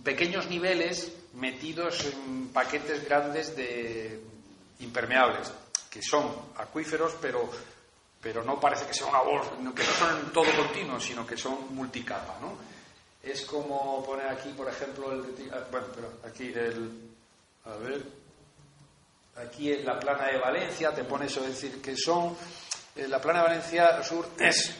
pequeños 0.02 0.46
niveles 0.46 1.12
metidos 1.34 2.04
en 2.04 2.48
paquetes 2.48 3.04
grandes 3.04 3.56
de 3.56 4.20
impermeables, 4.80 5.52
que 5.90 6.02
son 6.02 6.30
acuíferos, 6.56 7.14
pero 7.20 7.48
pero 8.24 8.42
no 8.42 8.58
parece 8.58 8.86
que 8.86 8.94
sea 8.94 9.06
una 9.06 9.20
bolsa, 9.20 9.50
que 9.50 9.84
no 9.84 9.92
son 9.92 10.32
todo 10.32 10.46
continuo, 10.56 10.98
sino 10.98 11.26
que 11.26 11.36
son 11.36 11.74
multicapa, 11.74 12.38
¿no? 12.40 12.56
Es 13.22 13.42
como 13.42 14.02
poner 14.02 14.28
aquí, 14.28 14.48
por 14.48 14.66
ejemplo, 14.66 15.22
ah, 15.52 15.60
bueno, 15.70 15.86
pero 15.94 16.12
aquí 16.26 16.50
el, 16.54 17.12
a 17.66 17.76
ver, 17.76 18.02
aquí 19.36 19.70
en 19.70 19.84
la 19.84 20.00
plana 20.00 20.28
de 20.28 20.38
Valencia 20.38 20.94
te 20.94 21.04
pone 21.04 21.26
eso, 21.26 21.40
es 21.40 21.48
decir, 21.60 21.82
que 21.82 21.94
son, 21.98 22.34
eh, 22.96 23.06
la 23.08 23.20
plana 23.20 23.40
de 23.40 23.48
Valencia 23.48 24.02
Sur 24.02 24.30
es, 24.38 24.74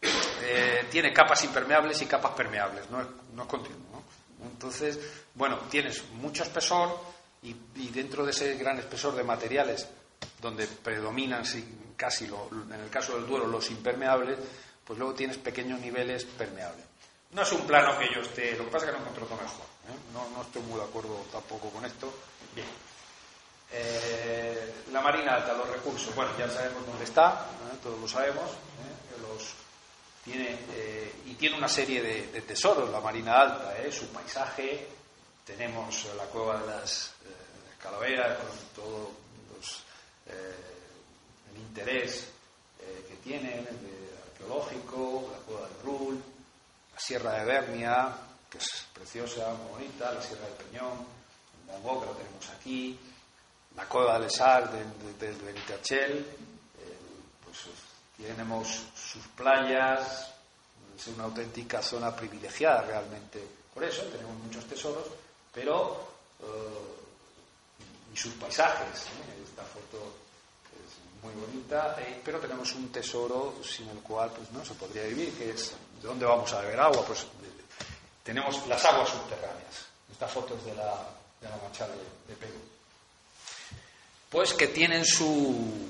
eh, 0.00 0.86
tiene 0.90 1.12
capas 1.12 1.44
impermeables 1.44 2.00
y 2.00 2.06
capas 2.06 2.32
permeables, 2.32 2.88
no 2.90 3.02
es, 3.02 3.06
no 3.34 3.42
es 3.42 3.48
continuo, 3.48 3.86
¿no? 3.92 4.02
Entonces, 4.46 4.98
bueno, 5.34 5.58
tienes 5.70 6.02
mucho 6.14 6.44
espesor 6.44 6.98
y, 7.42 7.54
dentro 7.90 8.24
de 8.24 8.30
ese 8.30 8.54
gran 8.54 8.78
espesor 8.78 9.14
de 9.14 9.22
materiales 9.22 9.86
donde 10.40 10.66
predominan 10.66 11.44
casi, 12.00 12.24
en 12.24 12.80
el 12.80 12.88
caso 12.88 13.14
del 13.14 13.26
duelo, 13.26 13.46
los 13.46 13.70
impermeables, 13.70 14.38
pues 14.82 14.98
luego 14.98 15.12
tienes 15.12 15.36
pequeños 15.36 15.78
niveles 15.80 16.24
permeables. 16.24 16.86
No 17.32 17.42
es 17.42 17.52
un 17.52 17.66
plano 17.66 17.98
que 17.98 18.06
yo 18.14 18.22
esté, 18.22 18.56
lo 18.56 18.64
que 18.64 18.70
pasa 18.70 18.86
es 18.86 18.92
que 18.92 18.98
no 18.98 19.10
otro 19.10 19.36
mejor. 19.36 19.66
¿eh? 19.86 19.98
No, 20.14 20.42
estoy 20.42 20.62
muy 20.62 20.80
de 20.80 20.86
acuerdo 20.86 21.26
tampoco 21.30 21.68
con 21.68 21.84
esto. 21.84 22.10
Bien. 22.54 22.66
Eh, 23.72 24.74
la 24.90 25.02
Marina 25.02 25.34
Alta, 25.34 25.52
los 25.52 25.68
recursos, 25.68 26.14
bueno, 26.14 26.32
ya 26.38 26.48
sabemos 26.48 26.86
dónde 26.86 27.04
está, 27.04 27.46
¿eh? 27.70 27.76
todos 27.82 28.00
lo 28.00 28.08
sabemos. 28.08 28.50
Los 29.20 29.52
tiene, 30.24 30.56
y 31.26 31.34
tiene 31.34 31.58
una 31.58 31.68
serie 31.68 32.00
de, 32.02 32.28
de 32.28 32.40
tesoros, 32.40 32.88
la 32.90 33.00
Marina 33.00 33.42
Alta, 33.42 33.74
su 33.92 34.06
paisaje. 34.08 34.88
Tenemos 35.44 36.06
la 36.16 36.24
cueva 36.24 36.60
de 36.60 36.66
las 36.66 37.12
calaveras, 37.82 38.38
con 38.38 38.84
todo 38.84 39.10
eh, 40.26 40.79
el 40.79 40.79
interés 41.60 42.28
eh, 42.80 43.06
que 43.08 43.16
tienen, 43.16 43.66
el 43.66 44.32
arqueológico, 44.32 45.30
la 45.32 45.38
cueva 45.38 45.68
del 45.68 45.80
Rul, 45.82 46.22
la 46.92 47.00
Sierra 47.00 47.32
de 47.32 47.44
Bernia, 47.44 48.16
que 48.48 48.58
es 48.58 48.86
preciosa, 48.92 49.54
muy 49.54 49.84
bonita, 49.84 50.12
la 50.12 50.22
Sierra 50.22 50.46
del 50.46 50.54
Peñón, 50.54 51.06
el 51.68 51.82
que 51.82 52.06
lo 52.06 52.12
tenemos 52.12 52.48
aquí, 52.50 52.98
la 53.76 53.84
cueva 53.86 54.18
del 54.18 54.30
Sar 54.30 54.70
del 54.72 55.18
de, 55.18 55.32
de, 55.32 56.24
pues 57.44 57.58
tenemos 58.16 58.68
sus 58.94 59.26
playas, 59.28 60.30
es 60.96 61.06
una 61.08 61.24
auténtica 61.24 61.82
zona 61.82 62.14
privilegiada 62.14 62.82
realmente. 62.82 63.42
Por 63.72 63.84
eso 63.84 64.02
tenemos 64.04 64.36
muchos 64.36 64.66
tesoros, 64.66 65.06
pero 65.52 66.08
eh, 66.40 67.00
y 68.12 68.16
sus 68.16 68.34
paisajes. 68.34 69.06
Esta 69.42 69.62
foto 69.64 70.19
muy 71.22 71.34
bonita, 71.34 71.96
eh, 71.98 72.20
pero 72.24 72.38
tenemos 72.38 72.72
un 72.74 72.90
tesoro 72.90 73.56
sin 73.62 73.88
el 73.88 73.98
cual 73.98 74.30
pues, 74.30 74.50
no 74.52 74.64
se 74.64 74.74
podría 74.74 75.04
vivir, 75.04 75.32
que 75.34 75.50
es 75.50 75.72
¿de 76.00 76.08
dónde 76.08 76.24
vamos 76.24 76.52
a 76.52 76.60
beber 76.60 76.80
agua? 76.80 77.04
Pues 77.06 77.26
tenemos 78.22 78.66
las 78.66 78.84
aguas 78.84 79.08
subterráneas. 79.08 79.86
Esta 80.10 80.28
foto 80.28 80.56
es 80.56 80.64
de 80.64 80.74
la, 80.74 81.08
de 81.40 81.48
la 81.48 81.56
machada 81.56 81.94
de, 81.94 82.34
de 82.34 82.52
Pues 84.30 84.52
que 84.54 84.68
tienen 84.68 85.04
su, 85.04 85.88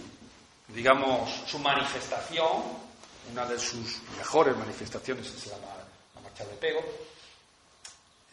digamos, 0.69 1.31
su 1.47 1.59
manifestación, 1.59 2.91
una 3.33 3.47
de 3.47 3.59
sus 3.59 4.01
mejores 4.17 4.57
manifestaciones 4.57 5.27
es 5.27 5.47
la, 5.47 5.57
la 6.15 6.21
machada 6.23 6.51
de 6.51 6.57
Pego, 6.57 6.81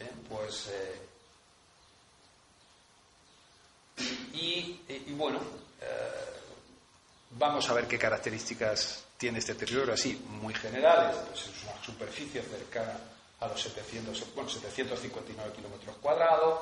¿eh? 0.00 0.10
pues... 0.28 0.68
Eh, 0.68 1.02
y, 4.32 4.80
y, 4.88 5.12
bueno, 5.16 5.40
Vamos 7.30 7.68
a 7.68 7.74
ver 7.74 7.86
qué 7.86 7.98
características 7.98 9.04
tiene 9.16 9.38
este 9.38 9.54
territorio, 9.54 9.94
así, 9.94 10.24
muy 10.40 10.54
generales. 10.54 11.16
Pues 11.28 11.46
es 11.46 11.64
una 11.64 11.84
superficie 11.84 12.42
cercana 12.42 12.98
a 13.40 13.48
los 13.48 13.60
700, 13.60 14.34
bueno, 14.34 14.48
759 14.48 15.52
kilómetros 15.54 15.96
cuadrados, 15.98 16.60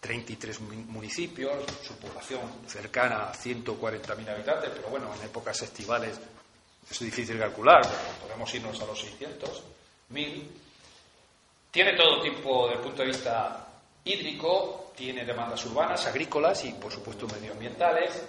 33 0.00 0.60
municipios, 0.60 1.64
su 1.82 1.94
población 1.96 2.40
cercana 2.66 3.30
a 3.30 3.34
140.000 3.34 4.28
habitantes, 4.28 4.70
pero 4.74 4.88
bueno, 4.88 5.14
en 5.14 5.26
épocas 5.26 5.62
estivales 5.62 6.18
es 6.90 6.98
difícil 6.98 7.38
calcular, 7.38 7.82
podemos 8.20 8.52
irnos 8.54 8.80
a 8.80 8.86
los 8.86 9.04
600.000. 9.04 10.42
Tiene 11.70 11.96
todo 11.96 12.20
tipo, 12.20 12.66
desde 12.66 12.78
el 12.78 12.84
punto 12.84 13.02
de 13.02 13.08
vista 13.08 13.68
hídrico, 14.04 14.92
tiene 14.96 15.24
demandas 15.24 15.64
urbanas, 15.66 16.04
agrícolas 16.06 16.64
y, 16.64 16.72
por 16.72 16.92
supuesto, 16.92 17.26
medioambientales 17.28 18.22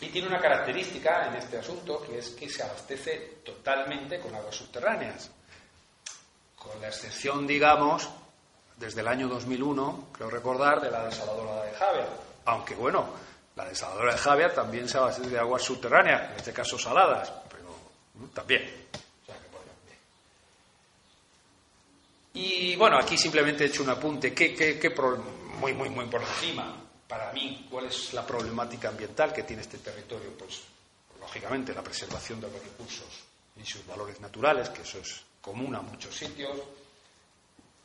y 0.00 0.08
tiene 0.08 0.28
una 0.28 0.40
característica 0.40 1.28
en 1.28 1.34
este 1.34 1.58
asunto 1.58 2.02
que 2.02 2.18
es 2.18 2.30
que 2.30 2.48
se 2.48 2.62
abastece 2.62 3.40
totalmente 3.44 4.18
con 4.18 4.34
aguas 4.34 4.56
subterráneas. 4.56 5.30
Con 6.56 6.80
la 6.80 6.88
excepción, 6.88 7.46
digamos, 7.46 8.08
desde 8.76 9.00
el 9.00 9.08
año 9.08 9.28
2001, 9.28 10.08
creo 10.12 10.30
recordar, 10.30 10.80
de 10.80 10.90
la 10.90 11.04
desaladora 11.04 11.62
de 11.64 11.72
Javier. 11.72 12.06
Aunque 12.46 12.74
bueno, 12.74 13.08
La 13.56 13.64
desaladora 13.68 14.12
de 14.12 14.18
Javier 14.18 14.54
también 14.54 14.88
se 14.88 14.98
basa 14.98 15.20
de 15.20 15.38
aguas 15.38 15.62
subterráneas, 15.62 16.30
en 16.30 16.36
este 16.36 16.52
caso 16.52 16.78
saladas, 16.78 17.30
pero 17.50 17.68
también. 18.32 18.88
Y 22.32 22.76
bueno, 22.76 22.96
aquí 22.96 23.18
simplemente 23.18 23.64
he 23.64 23.66
hecho 23.66 23.82
un 23.82 23.90
apunte. 23.90 24.32
¿Qué, 24.32 24.54
qué, 24.54 24.78
qué 24.78 24.90
muy, 25.58 25.74
muy, 25.74 25.90
muy 25.90 26.06
por 26.06 26.22
encima, 26.22 26.74
para 27.10 27.32
mí, 27.32 27.66
cuál 27.68 27.86
es 27.86 28.14
la 28.14 28.24
problemática 28.24 28.88
ambiental 28.88 29.32
que 29.32 29.42
tiene 29.42 29.62
este 29.62 29.78
territorio? 29.78 30.30
Pues, 30.38 30.62
lógicamente, 31.20 31.74
la 31.74 31.82
preservación 31.82 32.40
de 32.40 32.48
los 32.48 32.62
recursos 32.62 33.08
y 33.56 33.66
sus 33.66 33.84
valores 33.84 34.20
naturales, 34.20 34.68
que 34.68 34.82
eso 34.82 34.98
es 34.98 35.20
común 35.42 35.74
a 35.74 35.80
muchos 35.80 36.16
sitios. 36.16 36.56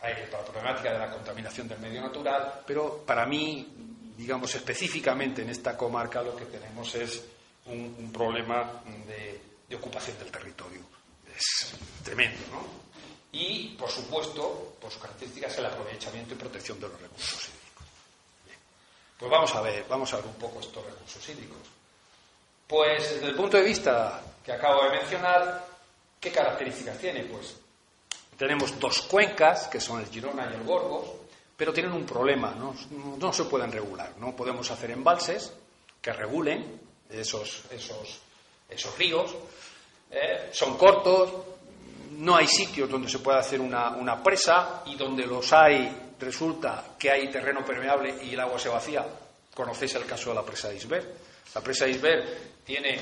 Hay 0.02 0.14
la 0.32 0.46
problemática 0.46 0.94
de 0.94 1.00
la 1.00 1.10
contaminación 1.10 1.68
del 1.68 1.80
medio 1.80 2.02
natural, 2.02 2.62
pero 2.68 3.04
para 3.04 3.26
mí, 3.26 3.68
digamos, 4.16 4.54
específicamente 4.54 5.42
en 5.42 5.50
esta 5.50 5.76
comarca 5.76 6.22
lo 6.22 6.36
que 6.36 6.46
tenemos 6.46 6.94
es 6.94 7.24
un, 7.66 8.12
problema 8.14 8.84
de, 9.08 9.42
de 9.68 9.76
ocupación 9.76 10.20
del 10.20 10.30
territorio. 10.30 10.82
Es 11.36 11.74
tremendo, 12.04 12.40
¿no? 12.52 12.86
y, 13.36 13.76
por 13.78 13.90
supuesto, 13.90 14.76
por 14.80 14.90
sus 14.92 15.02
características, 15.02 15.58
el 15.58 15.66
aprovechamiento 15.66 16.34
y 16.34 16.38
protección 16.38 16.80
de 16.80 16.88
los 16.88 17.02
recursos. 17.02 17.50
Pues 19.18 19.32
vamos 19.32 19.56
a 19.56 19.62
ver, 19.62 19.86
vamos 19.88 20.14
a 20.14 20.18
ver 20.18 20.26
un 20.26 20.34
poco 20.36 20.60
estos 20.60 20.86
recursos 20.86 21.30
hídricos. 21.30 21.58
Pues 22.68 23.14
desde 23.14 23.28
el 23.28 23.36
punto 23.36 23.58
de 23.58 23.64
vista 23.64 24.22
que 24.44 24.52
acabo 24.52 24.84
de 24.84 24.98
mencionar, 24.98 25.66
¿qué 26.20 26.32
características 26.32 26.98
tiene? 26.98 27.24
Pues 27.24 27.56
tenemos 28.38 28.78
dos 28.80 29.02
cuencas, 29.04 29.68
que 29.68 29.80
son 29.80 30.02
el 30.02 30.08
Girona 30.08 30.50
y 30.52 30.56
el 30.56 30.64
Gorgos, 30.64 31.08
pero 31.56 31.72
tienen 31.72 31.94
un 31.94 32.06
problema, 32.06 32.54
no, 32.54 33.34
se 33.34 33.46
pueden 33.46 33.72
regular. 33.72 34.14
No 34.20 34.36
podemos 34.36 34.70
hacer 34.72 34.92
embalses 34.92 35.54
que 36.02 36.12
regulen 36.12 36.82
esos, 37.10 37.64
esos, 37.72 38.20
esos 38.68 38.98
ríos. 38.98 39.34
Eh, 40.12 40.50
son 40.52 40.78
cortos, 40.78 41.32
no 42.18 42.36
hay 42.36 42.48
sitios 42.48 42.90
donde 42.90 43.10
se 43.10 43.20
pueda 43.20 43.40
hacer 43.40 43.62
una, 43.62 44.22
presa 44.22 44.84
y 44.86 44.96
donde 44.96 45.26
los 45.26 45.52
hay 45.54 46.05
resulta 46.20 46.96
que 46.98 47.12
hay 47.12 47.30
terreno 47.32 47.64
permeable 47.66 48.24
y 48.24 48.34
el 48.34 48.40
agua 48.40 48.58
se 48.60 48.70
vacía. 48.70 49.06
Conocéis 49.54 49.96
el 49.96 50.06
caso 50.06 50.30
de 50.30 50.36
la 50.36 50.44
presa 50.44 50.70
de 50.70 50.76
Isber. 50.76 51.14
La 51.54 51.62
presa 51.62 51.86
de 51.86 51.92
Isber 51.92 52.40
tiene 52.66 53.00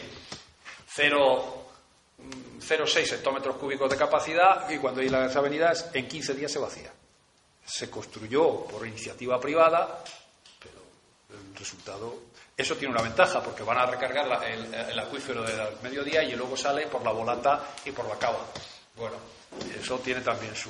0,6 0.96 3.14
hectómetros 3.14 3.56
cúbicos 3.58 3.90
de 3.90 3.98
capacidad 3.98 4.70
y 4.70 4.78
cuando 4.78 5.02
hay 5.02 5.10
las 5.10 5.36
avenidas 5.36 5.90
en 5.94 6.08
15 6.08 6.36
días 6.36 6.52
se 6.52 6.60
vacía. 6.60 6.94
Se 7.66 7.90
construyó 7.90 8.66
por 8.66 8.86
iniciativa 8.86 9.40
privada, 9.40 10.04
pero 10.60 10.84
el 11.30 11.56
resultado. 11.56 12.34
Eso 12.56 12.76
tiene 12.76 12.94
una 12.94 13.02
ventaja 13.02 13.42
porque 13.42 13.64
van 13.64 13.80
a 13.80 13.88
recargar 13.88 14.44
el, 14.44 14.72
el, 14.74 15.00
acuífero 15.00 15.42
del 15.42 15.82
mediodía 15.82 16.22
y 16.24 16.36
luego 16.36 16.56
sale 16.56 16.86
por 16.86 17.04
la 17.04 17.12
volata 17.12 17.74
y 17.84 17.90
por 17.92 18.08
la 18.08 18.20
cava. 18.20 18.46
Bueno, 18.96 19.16
eso 19.80 20.00
tiene 20.00 20.22
también 20.22 20.56
su... 20.56 20.70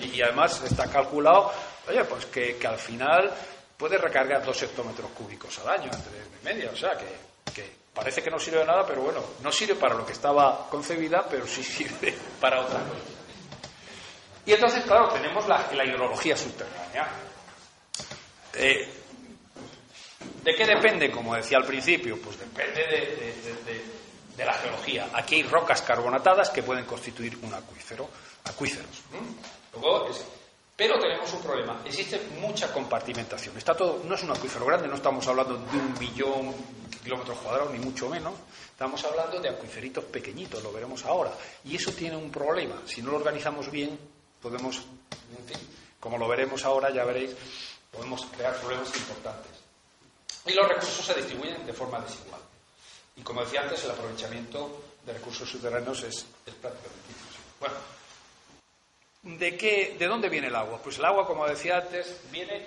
y, 0.00 0.20
además 0.22 0.62
está 0.62 0.90
calculado, 0.90 1.52
oye, 1.88 2.04
pues 2.04 2.26
que, 2.26 2.58
al 2.66 2.78
final 2.78 3.32
puede 3.76 3.98
recargar 3.98 4.44
dos 4.44 4.62
hectómetros 4.62 5.10
cúbicos 5.10 5.58
al 5.60 5.80
año, 5.80 5.90
entre 5.92 6.22
media, 6.42 6.70
o 6.72 6.76
sea 6.76 6.90
que, 6.96 7.30
parece 7.94 8.22
que 8.22 8.30
no 8.30 8.38
sirve 8.38 8.60
de 8.60 8.66
nada, 8.66 8.86
pero 8.86 9.02
bueno, 9.02 9.22
no 9.42 9.50
sirve 9.52 9.74
para 9.74 9.94
lo 9.94 10.06
que 10.06 10.12
estaba 10.12 10.68
concebida, 10.70 11.26
pero 11.28 11.46
sí 11.46 11.62
sirve 11.64 12.14
para 12.40 12.60
otra 12.60 12.80
cosa. 12.80 13.20
Y 14.46 14.52
entonces, 14.52 14.84
claro, 14.84 15.08
tenemos 15.08 15.46
la, 15.46 15.68
hidrología 15.84 16.36
subterránea. 16.36 17.08
Eh, 18.54 18.88
¿De 20.42 20.54
qué 20.54 20.66
depende? 20.66 21.10
Como 21.10 21.34
decía 21.34 21.58
al 21.58 21.66
principio, 21.66 22.18
pues 22.20 22.38
depende 22.38 22.80
de 22.86 23.30
de 23.64 23.89
la 24.44 24.54
geología. 24.54 25.08
Aquí 25.12 25.36
hay 25.36 25.42
rocas 25.42 25.82
carbonatadas 25.82 26.50
que 26.50 26.62
pueden 26.62 26.84
constituir 26.84 27.38
un 27.42 27.52
acuífero, 27.54 28.08
acuíferos. 28.44 29.02
pero 30.76 30.98
tenemos 30.98 31.30
un 31.34 31.42
problema. 31.42 31.82
Existe 31.84 32.18
mucha 32.40 32.72
compartimentación. 32.72 33.54
Está 33.58 33.74
todo, 33.74 34.00
no 34.04 34.14
es 34.14 34.22
un 34.22 34.30
acuífero 34.30 34.64
grande, 34.64 34.88
no 34.88 34.94
estamos 34.94 35.26
hablando 35.28 35.58
de 35.58 35.76
un 35.76 35.94
billón 35.98 36.54
de 36.90 36.96
kilómetros 36.96 37.38
cuadrados, 37.38 37.70
ni 37.72 37.78
mucho 37.78 38.08
menos. 38.08 38.32
Estamos 38.70 39.04
hablando 39.04 39.38
de 39.40 39.50
acuíferitos 39.50 40.04
pequeñitos, 40.04 40.62
lo 40.62 40.72
veremos 40.72 41.04
ahora. 41.04 41.32
Y 41.64 41.76
eso 41.76 41.92
tiene 41.92 42.16
un 42.16 42.30
problema. 42.30 42.80
Si 42.86 43.02
no 43.02 43.10
lo 43.10 43.18
organizamos 43.18 43.70
bien, 43.70 43.98
podemos, 44.40 44.80
como 46.00 46.16
lo 46.16 46.26
veremos 46.26 46.64
ahora, 46.64 46.88
ya 46.88 47.04
veréis, 47.04 47.36
podemos 47.92 48.24
crear 48.34 48.56
problemas 48.56 48.88
importantes. 48.96 49.52
Y 50.46 50.54
los 50.54 50.66
recursos 50.66 51.04
se 51.04 51.12
distribuyen 51.12 51.66
de 51.66 51.74
forma 51.74 52.00
desigual. 52.00 52.39
Y 53.20 53.22
como 53.22 53.44
decía 53.44 53.60
antes, 53.60 53.84
el 53.84 53.90
aprovechamiento 53.90 54.80
de 55.04 55.12
recursos 55.12 55.46
subterráneos 55.46 56.02
es, 56.04 56.24
prácticamente 56.58 57.10
imposible. 57.10 57.44
Bueno, 57.60 59.38
¿de, 59.38 59.56
qué, 59.58 59.96
¿de 59.98 60.06
dónde 60.06 60.30
viene 60.30 60.46
el 60.46 60.56
agua? 60.56 60.80
Pues 60.82 60.96
el 60.96 61.04
agua, 61.04 61.26
como 61.26 61.46
decía 61.46 61.76
antes, 61.76 62.18
viene 62.30 62.64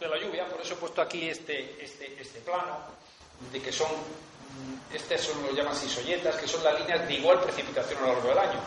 de 0.00 0.08
la 0.08 0.18
lluvia, 0.18 0.48
por 0.48 0.60
eso 0.60 0.74
he 0.74 0.76
puesto 0.78 1.00
aquí 1.00 1.28
este, 1.28 1.80
este, 1.84 2.20
este 2.20 2.40
plano, 2.40 2.78
de 3.52 3.62
que 3.62 3.70
son, 3.70 3.90
este 4.92 5.16
son 5.18 5.40
lo 5.40 5.52
llaman 5.52 5.76
sisolletas, 5.76 6.34
que 6.34 6.48
son 6.48 6.64
las 6.64 6.80
líneas 6.80 7.06
de 7.06 7.14
igual 7.14 7.40
precipitación 7.40 8.02
a 8.02 8.06
lo 8.08 8.12
largo 8.14 8.28
del 8.28 8.38
año. 8.38 8.60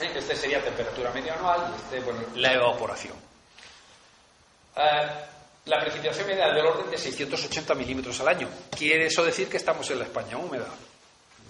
¿Eh? 0.00 0.10
Este 0.16 0.34
sería 0.34 0.64
temperatura 0.64 1.10
media 1.10 1.34
anual 1.34 1.70
y 1.70 1.82
este, 1.82 2.00
bueno, 2.00 2.20
la 2.36 2.54
evaporación. 2.54 3.16
Eh, 4.76 5.08
la 5.70 5.80
precipitación 5.80 6.26
media 6.26 6.48
del 6.52 6.66
orden 6.66 6.90
de 6.90 6.98
680 6.98 7.74
milímetros 7.74 8.18
al 8.20 8.28
año. 8.28 8.48
Quiere 8.76 9.06
eso 9.06 9.24
decir 9.24 9.48
que 9.48 9.56
estamos 9.56 9.88
en 9.90 10.00
la 10.00 10.04
España 10.04 10.36
húmeda. 10.36 10.66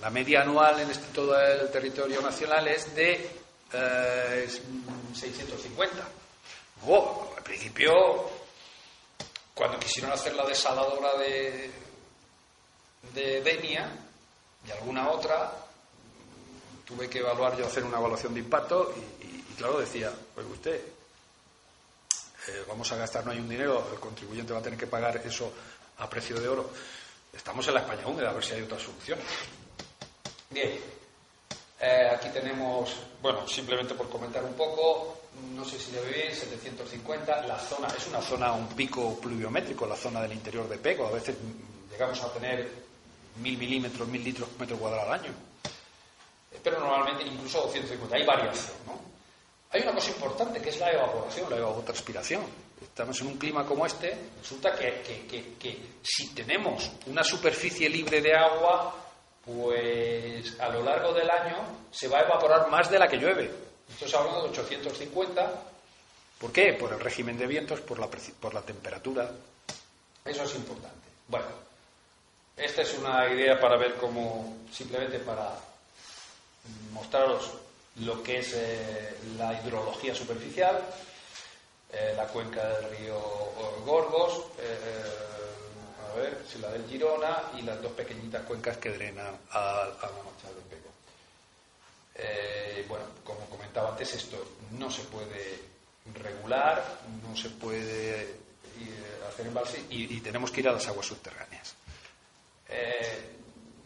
La 0.03 0.11
media 0.11 0.43
anual 0.43 0.79
en 0.81 0.91
este, 0.91 1.07
todo 1.15 1.41
el 1.41 1.71
territorio 1.71 2.21
nacional 2.21 2.69
es 2.69 2.95
de 2.95 3.31
650. 5.15 5.97
Eh, 5.97 6.01
Luego, 6.87 7.35
al 7.37 7.43
principio, 7.43 7.93
cuando 9.55 9.79
quisieron 9.79 10.13
hacer 10.13 10.35
la 10.35 10.47
desaladora 10.47 11.17
de, 11.19 11.71
de 13.15 13.41
Denia 13.43 13.91
y 14.67 14.71
alguna 14.71 15.11
otra, 15.11 15.51
tuve 16.87 17.09
que 17.09 17.21
evaluar 17.21 17.57
yo 17.57 17.67
hacer 17.67 17.85
una 17.85 17.99
evaluación 17.99 18.35
de 18.35 18.41
impacto 18.41 18.95
y, 18.97 19.27
y 19.27 19.55
claro, 19.57 19.79
decía, 19.79 20.13
pues 20.35 20.47
usted, 20.47 20.81
eh, 22.49 22.65
vamos 22.67 22.91
a 22.93 22.97
gastar, 22.97 23.25
no 23.25 23.33
hay 23.33 23.39
un 23.39 23.49
dinero, 23.49 23.89
el 23.93 24.01
contribuyente 24.01 24.53
va 24.53 24.61
a 24.61 24.63
tener 24.63 24.79
que 24.79 24.87
pagar 24.87 25.17
eso 25.25 25.53
a 25.99 26.09
precio 26.09 26.41
de 26.41 26.49
oro. 26.49 26.71
Estamos 27.33 27.67
en 27.69 27.75
la 27.75 27.81
España 27.81 28.07
húmeda, 28.07 28.31
a 28.31 28.33
ver 28.33 28.45
si 28.45 28.55
hay 28.55 28.63
otra 28.63 28.79
solución. 28.79 29.19
Bien, 30.51 30.81
eh, 31.81 32.11
aquí 32.13 32.29
tenemos, 32.31 32.95
bueno, 33.23 33.47
simplemente 33.47 33.95
por 33.95 34.09
comentar 34.09 34.45
un 34.45 34.55
poco, 34.55 35.21
no 35.55 35.65
sé 35.65 35.79
si 35.79 35.93
debe 35.93 36.13
bien, 36.13 36.35
750, 36.35 37.47
la 37.47 37.59
zona, 37.59 37.89
es 37.89 38.07
una 38.09 38.21
zona, 38.21 38.53
un 38.53 38.69
pico 38.69 39.19
pluviométrico, 39.21 39.87
la 39.87 39.97
zona 39.97 40.23
del 40.23 40.33
interior 40.33 40.69
de 40.69 40.79
Pego, 40.79 41.07
a 41.07 41.11
veces 41.13 41.37
llegamos 41.91 42.21
a 42.23 42.33
tener 42.33 42.71
mil 43.37 43.57
milímetros, 43.57 44.09
mil 44.09 44.25
litros 44.25 44.49
por 44.49 44.61
metro 44.61 44.77
cuadrado 44.77 45.11
al 45.11 45.21
año. 45.21 45.33
Eh, 46.53 46.61
pero 46.63 46.81
normalmente 46.81 47.25
incluso 47.25 47.63
250, 47.63 48.17
hay 48.17 48.27
variación, 48.27 48.77
¿no? 48.87 49.10
Hay 49.73 49.83
una 49.83 49.93
cosa 49.93 50.11
importante 50.11 50.61
que 50.61 50.71
es 50.71 50.81
la 50.81 50.91
evaporación, 50.91 51.49
la 51.49 51.57
evapotranspiración. 51.57 52.43
Estamos 52.83 53.21
en 53.21 53.29
un 53.29 53.39
clima 53.39 53.65
como 53.65 53.87
este, 53.87 54.19
resulta 54.41 54.75
que, 54.75 55.01
si 56.03 56.35
tenemos 56.35 56.91
una 57.07 57.23
superficie 57.23 57.89
libre 57.89 58.21
de 58.21 58.35
agua, 58.35 58.93
pues 59.45 60.59
a 60.59 60.69
lo 60.71 60.83
largo 60.83 61.13
del 61.13 61.31
año 61.31 61.59
se 61.91 62.09
va 62.09 62.19
a 62.19 62.23
evaporar 62.23 62.69
más 62.69 62.91
de 62.91 62.99
la 62.99 63.07
que 63.07 63.17
llueve. 63.17 63.49
Estamos 63.89 64.15
hablando 64.15 64.43
de 64.43 64.49
850. 64.49 65.63
¿Por 66.41 66.53
qué? 66.53 66.73
Por 66.73 66.93
el 66.93 67.01
régimen 67.01 67.39
de 67.39 67.47
vientos, 67.47 67.81
por 67.81 67.99
la, 68.01 68.09
por 68.09 68.53
la 68.53 68.63
temperatura. 68.63 69.31
Eso 70.25 70.43
es 70.43 70.55
importante. 70.57 71.07
Bueno, 71.29 71.47
esta 72.57 72.83
es 72.83 72.99
una 72.99 73.33
idea 73.33 73.61
para 73.61 73.77
ver 73.77 73.95
cómo, 73.95 74.59
simplemente 74.73 75.21
para 75.21 75.55
mostraros 76.93 77.53
lo 78.01 78.23
que 78.23 78.39
es 78.39 78.53
eh, 78.55 79.17
la 79.37 79.53
hidrología 79.61 80.15
superficial, 80.15 80.83
eh, 81.93 82.15
la 82.17 82.27
cuenca 82.27 82.67
del 82.69 82.91
río 82.97 83.19
Gorgos, 83.85 84.47
eh, 84.59 86.11
a 86.11 86.15
ver, 86.17 86.45
si 86.51 86.59
la 86.59 86.71
del 86.71 86.89
Girona 86.89 87.51
y 87.59 87.63
las 87.63 87.81
dos 87.83 87.93
pequeñitas 87.93 88.45
cuencas 88.45 88.79
que 88.79 88.91
drenan 88.91 89.37
a, 89.51 89.89
la 90.01 90.23
mancha 90.25 90.49
del 90.49 90.65
Pego. 90.69 90.91
bueno, 92.89 93.05
como 93.23 93.41
comentaba 93.47 93.91
antes, 93.91 94.15
esto 94.15 94.57
no 94.73 94.91
se 94.91 95.03
puede 95.03 95.61
regular, 96.15 96.83
no 97.23 97.37
se 97.37 97.51
puede 97.51 98.41
hacer 99.29 99.47
embalse 99.47 99.85
y, 99.91 100.17
y, 100.17 100.21
tenemos 100.21 100.51
que 100.51 100.61
ir 100.61 100.69
a 100.69 100.73
las 100.73 100.89
aguas 100.89 101.07
subterráneas. 101.07 101.75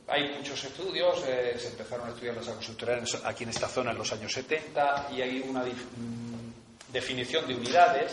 Hay 0.07 0.35
muchos 0.37 0.62
estudios, 0.64 1.25
eh, 1.27 1.57
se 1.59 1.69
empezaron 1.69 2.09
a 2.09 2.11
estudiar 2.11 2.37
las 2.37 2.64
subterráneas 2.64 3.23
aquí 3.25 3.45
en 3.45 3.51
esta 3.51 3.69
zona 3.69 3.93
en 3.93 3.99
los 3.99 4.12
años 4.12 4.33
70 4.33 5.09
y 5.12 5.23
hay 5.23 5.40
una 5.40 5.62
mm, 5.62 6.93
definición 6.93 7.47
de 7.47 7.55
unidades 7.55 8.12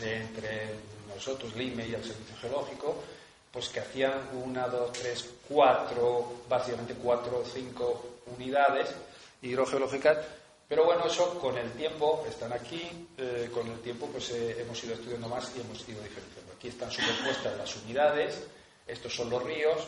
entre 0.00 0.70
nosotros, 1.14 1.54
LIME 1.54 1.86
y 1.86 1.94
el 1.94 2.02
Servicio 2.02 2.34
Geológico, 2.40 3.02
pues 3.52 3.68
que 3.68 3.80
hacían 3.80 4.30
una, 4.42 4.68
dos, 4.68 4.92
tres, 4.92 5.28
cuatro, 5.46 6.44
básicamente 6.48 6.94
cuatro 6.94 7.40
o 7.40 7.44
cinco 7.44 8.22
unidades 8.34 8.88
hidrogeológicas, 9.42 10.18
pero 10.66 10.84
bueno, 10.84 11.06
eso 11.06 11.38
con 11.38 11.58
el 11.58 11.72
tiempo, 11.72 12.24
están 12.28 12.52
aquí, 12.52 13.08
eh, 13.18 13.50
con 13.52 13.66
el 13.66 13.80
tiempo 13.80 14.06
pues 14.06 14.30
eh, 14.30 14.62
hemos 14.62 14.82
ido 14.84 14.94
estudiando 14.94 15.28
más 15.28 15.52
y 15.56 15.60
hemos 15.60 15.86
ido 15.88 16.02
diferenciando. 16.02 16.52
Aquí 16.56 16.68
están 16.68 16.90
superpuestas 16.90 17.58
las 17.58 17.76
unidades, 17.76 18.40
estos 18.86 19.14
son 19.14 19.28
los 19.28 19.42
ríos, 19.42 19.78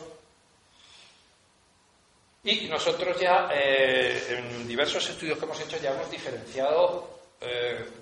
y 2.43 2.67
nosotros 2.67 3.19
ya, 3.19 3.49
eh, 3.53 4.37
en 4.37 4.67
diversos 4.67 5.09
estudios 5.09 5.37
que 5.37 5.45
hemos 5.45 5.59
hecho, 5.59 5.77
ya 5.77 5.91
hemos 5.91 6.09
diferenciado 6.09 7.11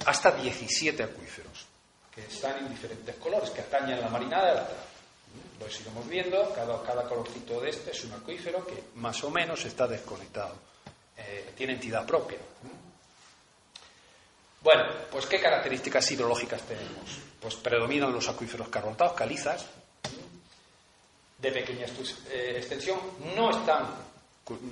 hasta 0.06 0.32
17 0.34 1.02
acuíferos, 1.02 1.66
que 2.14 2.22
están 2.22 2.60
en 2.60 2.70
diferentes 2.70 3.16
colores, 3.16 3.50
que 3.50 3.62
atañen 3.62 4.00
la 4.00 4.08
marinada 4.08 4.50
de 4.50 4.54
la 4.54 4.68
Lo 5.60 5.68
iremos 5.68 6.08
viendo, 6.08 6.54
cada, 6.54 6.84
cada 6.84 7.04
colorcito 7.10 7.60
de 7.60 7.72
este 7.72 7.90
es 7.90 8.04
un 8.04 8.14
acuífero 8.14 8.64
que 8.68 8.84
más 8.96 9.24
o 9.24 9.32
menos 9.32 9.66
está 9.66 9.88
desconectado, 9.88 10.54
tiene 11.56 11.74
entidad 11.74 12.06
propia. 12.06 12.38
Bueno, 14.62 14.84
pues 15.10 15.26
¿qué 15.26 15.42
características 15.42 16.12
hidrológicas 16.12 16.62
tenemos? 16.62 17.18
Pues 17.40 17.56
predominan 17.56 18.14
los 18.14 18.30
acuíferos 18.30 18.70
carbonatados, 18.70 19.14
calizas, 19.14 19.66
de 21.40 21.52
pequeña 21.52 21.88
eh, 22.30 22.54
extensión, 22.58 23.00
no 23.36 23.50
están, 23.50 23.88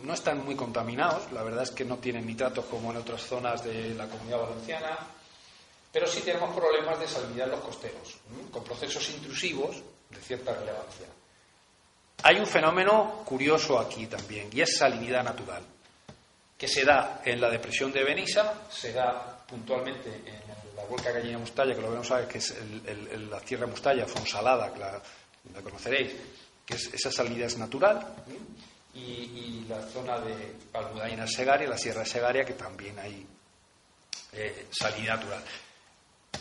no 0.03 0.13
están 0.13 0.43
muy 0.43 0.55
contaminados, 0.55 1.31
la 1.31 1.43
verdad 1.43 1.63
es 1.63 1.71
que 1.71 1.85
no 1.85 1.97
tienen 1.97 2.25
nitratos 2.25 2.65
como 2.65 2.91
en 2.91 2.97
otras 2.97 3.21
zonas 3.21 3.63
de 3.63 3.93
la 3.95 4.07
comunidad 4.07 4.41
valenciana, 4.41 4.97
pero 5.91 6.07
sí 6.07 6.21
tenemos 6.21 6.55
problemas 6.55 6.99
de 6.99 7.07
salinidad 7.07 7.47
en 7.47 7.51
los 7.51 7.61
costeros, 7.61 8.17
con 8.51 8.63
procesos 8.63 9.09
intrusivos 9.09 9.77
de 10.09 10.21
cierta 10.21 10.53
relevancia. 10.53 11.07
Hay 12.23 12.37
un 12.37 12.47
fenómeno 12.47 13.23
curioso 13.25 13.79
aquí 13.79 14.07
también, 14.07 14.49
y 14.51 14.61
es 14.61 14.77
salinidad 14.77 15.23
natural, 15.23 15.63
que 16.57 16.67
se 16.67 16.83
da 16.83 17.21
en 17.23 17.39
la 17.39 17.49
depresión 17.49 17.91
de 17.91 18.03
Benissa, 18.03 18.67
se 18.69 18.91
da 18.91 19.45
puntualmente 19.47 20.09
en 20.09 20.75
la 20.75 20.83
vuelca 20.83 21.11
Gallina 21.11 21.37
Mustalla, 21.37 21.73
que 21.73 21.81
lo 21.81 21.91
vemos 21.91 22.11
a 22.11 22.27
que 22.27 22.39
es 22.39 22.55
la 23.29 23.39
Tierra 23.39 23.65
Mustalla, 23.65 24.05
Fonsalada, 24.05 24.73
que 24.73 24.79
la, 24.79 25.61
conoceréis, 25.63 26.11
que 26.65 26.75
es, 26.75 26.93
esa 26.93 27.11
salida 27.11 27.45
es 27.45 27.57
natural, 27.57 28.15
y, 28.93 29.65
la 29.67 29.81
zona 29.83 30.19
de 30.19 30.55
Almudaina 30.73 31.27
Segaria, 31.27 31.69
la 31.69 31.77
Sierra 31.77 32.03
Segaria, 32.03 32.43
que 32.43 32.53
también 32.53 32.97
hay 32.97 33.25
eh, 34.33 34.67
salida 34.71 35.15
natural. 35.15 35.43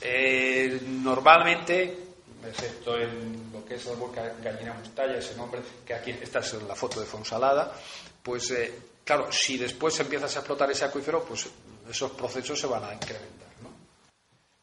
Eh, 0.00 0.80
normalmente, 0.86 1.98
excepto 2.46 2.96
en 2.96 3.50
lo 3.52 3.64
que 3.64 3.74
es 3.74 3.98
vuelca 3.98 4.34
Gallina 4.42 4.74
Mustalla, 4.74 5.18
ese 5.18 5.36
nombre, 5.36 5.60
que 5.84 5.94
aquí, 5.94 6.10
esta 6.10 6.38
es 6.38 6.54
la 6.62 6.74
foto 6.74 7.00
de 7.00 7.06
Fonsalada, 7.06 7.72
pues 8.22 8.50
eh, 8.52 8.78
claro, 9.04 9.32
si 9.32 9.58
después 9.58 9.98
empiezas 10.00 10.36
a 10.36 10.40
explotar 10.40 10.70
ese 10.70 10.84
acuífero, 10.84 11.24
pues 11.24 11.48
esos 11.88 12.10
procesos 12.12 12.58
se 12.60 12.66
van 12.66 12.84
a 12.84 12.94
incrementar. 12.94 13.48
¿no? 13.62 13.70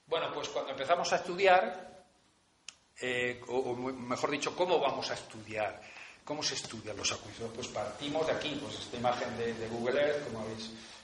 Bueno, 0.07 0.31
pues 0.33 0.49
cuando 0.49 0.71
empezamos 0.71 1.11
a 1.13 1.17
estudiar, 1.17 2.05
eh, 3.01 3.41
o, 3.47 3.75
mejor 3.75 4.31
dicho, 4.31 4.55
¿cómo 4.55 4.79
vamos 4.79 5.09
a 5.11 5.15
estudiar? 5.15 5.81
¿Cómo 6.25 6.41
se 6.41 6.55
estudian 6.55 6.97
los 6.97 7.11
acuíferos? 7.11 7.51
Pues 7.53 7.67
partimos 7.67 8.25
de 8.25 8.33
aquí, 8.33 8.59
pues 8.61 8.79
esta 8.79 8.97
imagen 8.97 9.37
de, 9.37 9.67
Google 9.69 10.01
Earth, 10.01 10.23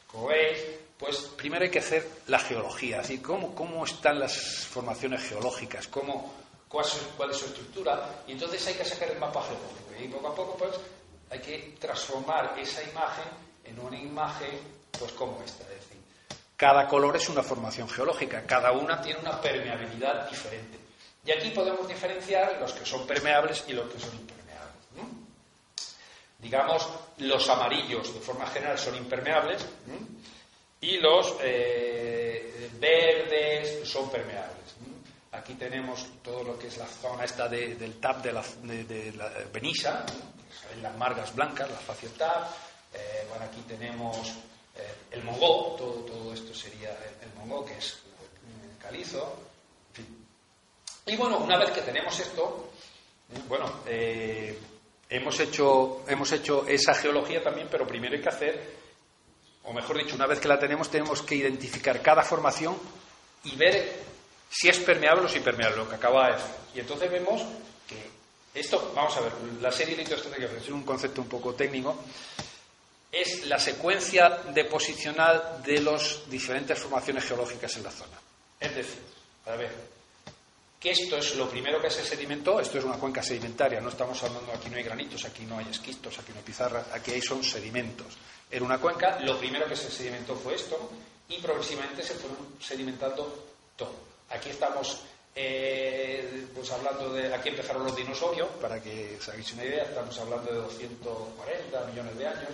como, 0.08 0.28
veis, 0.28 0.66
pues 0.98 1.18
primero 1.38 1.64
hay 1.64 1.70
que 1.70 1.80
hacer 1.80 2.08
la 2.28 2.40
geología, 2.40 3.00
así 3.02 3.20
cómo, 3.20 3.56
cómo 3.56 3.86
están 3.86 4.20
las 4.20 4.36
formaciones 4.66 5.22
geológicas, 5.22 5.88
cómo, 5.88 6.34
cuál, 6.68 6.86
es, 6.86 6.98
cuál 7.16 7.30
es 7.32 7.38
su 7.38 7.46
estructura, 7.46 8.24
y 8.28 8.34
entonces 8.34 8.66
hay 8.68 8.74
que 8.74 8.84
sacar 8.84 9.12
el 9.12 9.20
mapa 9.20 9.44
geológico. 9.44 10.04
Y 10.04 10.08
poco 10.08 10.28
a 10.28 10.36
poco, 10.36 10.58
pues, 10.58 10.72
hay 11.30 11.40
que 11.40 11.76
transformar 11.80 12.58
esa 12.60 12.82
imagen 12.84 13.26
en 13.64 13.80
una 13.80 13.98
imagen, 13.98 14.60
pues, 14.98 15.12
como 15.14 15.42
esta. 15.44 15.66
Cada 16.62 16.88
color 16.88 17.16
es 17.16 17.28
una 17.28 17.42
formación 17.42 17.90
geológica, 17.90 18.44
cada 18.46 18.72
una 18.72 19.02
tiene 19.02 19.20
una 19.20 19.42
permeabilidad 19.42 20.30
diferente. 20.30 20.78
Y 21.26 21.32
aquí 21.32 21.50
podemos 21.50 21.88
diferenciar 21.88 22.60
los 22.60 22.72
que 22.74 22.86
son 22.86 23.08
permeables 23.08 23.64
y 23.68 23.74
los 23.74 23.92
que 23.92 24.00
son 24.00 24.12
impermeables. 24.12 24.41
Digamos, 26.42 26.88
los 27.20 27.50
amarillos 27.50 28.14
de 28.14 28.20
forma 28.20 28.48
general 28.48 28.78
son 28.80 28.96
impermeables 28.96 29.64
y 30.82 30.98
los 30.98 31.36
eh, 31.42 32.70
verdes 32.80 33.88
son 33.88 34.10
permeables. 34.10 34.58
Aquí 35.34 35.54
tenemos 35.54 36.08
todo 36.24 36.44
lo 36.44 36.60
que 36.60 36.68
es 36.68 36.78
la 36.78 36.88
zona 36.88 37.24
esta 37.24 37.48
del 37.48 38.00
TAP 38.00 38.24
de 38.24 38.34
la, 38.34 38.44
de, 38.64 39.14
Benissa, 39.54 40.06
las 40.82 40.98
margas 40.98 41.34
blancas, 41.34 41.70
la 41.70 41.78
facies 41.78 42.14
TAP. 42.14 42.50
Eh, 42.94 43.26
bueno, 43.30 43.46
aquí 43.46 43.62
tenemos 43.62 44.30
eh, 44.76 44.94
el 45.12 45.24
mongó, 45.24 45.76
todo, 45.78 45.94
todo 46.06 46.34
esto 46.34 46.54
sería 46.54 46.90
el, 47.22 47.34
mongó, 47.38 47.64
que 47.64 47.78
es 47.78 48.00
el 48.72 48.78
calizo. 48.78 49.38
Y 51.06 51.16
bueno, 51.16 51.38
una 51.38 51.58
vez 51.58 51.72
que 51.72 51.82
tenemos 51.82 52.20
esto, 52.20 52.70
bueno, 53.48 53.82
eh, 53.86 54.60
hemos, 55.12 55.40
hecho, 55.42 56.04
hemos 56.08 56.32
hecho 56.32 56.66
esa 56.68 56.96
geología 56.96 57.44
también, 57.44 57.68
pero 57.70 57.86
primero 57.86 58.16
hay 58.16 58.22
que 58.22 58.30
hacer, 58.30 58.76
o 59.64 59.74
mejor 59.74 59.98
dicho, 59.98 60.16
una 60.16 60.26
vez 60.26 60.40
que 60.40 60.48
la 60.48 60.58
tenemos, 60.58 60.90
tenemos 60.90 61.22
que 61.22 61.36
identificar 61.36 62.02
cada 62.02 62.24
formación 62.24 62.76
y 63.44 63.56
ver 63.58 64.00
si 64.50 64.70
es 64.70 64.80
permeable 64.80 65.26
o 65.26 65.28
si 65.28 65.42
permeable, 65.42 65.78
lo 65.78 65.90
que 65.90 65.96
acaba 65.96 66.32
decir. 66.32 66.52
Y 66.76 66.80
entonces 66.80 67.12
vemos 67.12 67.42
que 67.88 68.10
esto, 68.58 68.94
vamos 68.96 69.16
a 69.18 69.22
ver, 69.22 69.34
la 69.62 69.72
serie 69.72 69.96
que 69.96 70.14
es 70.14 70.70
un 70.70 70.84
concepto 70.84 71.22
un 71.22 71.28
poco 71.28 71.54
técnico, 71.54 71.98
es 73.12 73.46
la 73.46 73.60
secuencia 73.60 74.30
deposicional 74.54 75.62
de 75.62 75.82
las 75.82 76.30
diferentes 76.30 76.80
formaciones 76.80 77.26
geológicas 77.26 77.76
en 77.76 77.84
la 77.84 77.92
zona. 77.92 78.18
Es 78.58 78.74
decir, 78.74 79.02
a 79.46 79.56
ver, 79.58 79.72
que 80.82 80.90
esto 80.90 81.18
es 81.18 81.36
lo 81.36 81.48
primero 81.48 81.80
que 81.80 81.92
se 81.92 82.04
sedimentó, 82.04 82.60
esto 82.60 82.80
es 82.80 82.84
una 82.84 82.98
cuenca 82.98 83.22
sedimentaria, 83.22 83.80
no 83.80 83.90
estamos 83.90 84.22
hablando, 84.24 84.52
aquí 84.52 84.68
no 84.68 84.78
hay 84.78 84.84
granitos, 84.84 85.24
aquí 85.26 85.46
no 85.46 85.60
hay 85.60 85.68
esquistos, 85.70 86.18
aquí 86.18 86.32
no 86.32 86.40
hay 86.40 86.44
pizarras, 86.44 86.88
aquí 86.92 87.12
hay 87.12 87.22
son 87.22 87.44
sedimentos. 87.44 88.18
Era 88.50 88.66
una 88.66 88.80
cuenca, 88.80 89.20
lo 89.20 89.38
primero 89.38 89.68
que 89.68 89.76
se 89.76 89.92
sedimentó 89.92 90.36
fue 90.36 90.56
esto 90.56 90.90
y 91.30 91.38
progresivamente 91.38 92.02
se 92.02 92.16
fueron 92.16 92.56
sedimentando 92.60 93.46
todo. 93.76 93.94
Aquí 94.32 94.50
estamos 94.50 95.02
eh, 95.36 96.48
pues 96.56 96.72
hablando 96.72 97.14
de, 97.14 97.32
aquí 97.32 97.50
empezaron 97.50 97.84
los 97.84 97.96
dinosaurios, 97.96 98.50
para 98.60 98.82
que 98.82 99.18
os 99.20 99.30
hagáis 99.30 99.54
una 99.54 99.66
idea, 99.66 99.84
estamos 99.84 100.18
hablando 100.18 100.52
de 100.52 100.58
240 100.62 101.86
millones 101.92 102.18
de 102.18 102.28
años. 102.28 102.50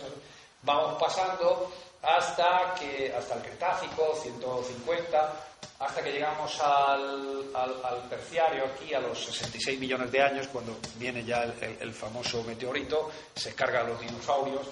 Vamos 0.63 1.02
pasando 1.02 1.72
hasta, 2.01 2.75
que, 2.79 3.13
hasta 3.13 3.36
el 3.36 3.41
Cretácico, 3.41 4.15
150, 4.21 5.33
hasta 5.79 6.03
que 6.03 6.12
llegamos 6.12 6.60
al, 6.60 7.45
al, 7.53 8.10
terciario, 8.10 8.65
aquí 8.65 8.93
a 8.93 8.99
los 8.99 9.25
66 9.25 9.79
millones 9.79 10.12
de 10.12 10.21
años, 10.21 10.47
cuando 10.47 10.77
viene 10.95 11.23
ya 11.23 11.43
el, 11.43 11.93
famoso 11.93 12.43
meteorito, 12.43 13.12
se 13.36 13.53
carga 13.53 13.83
los 13.83 13.99
dinosaurios 13.99 14.67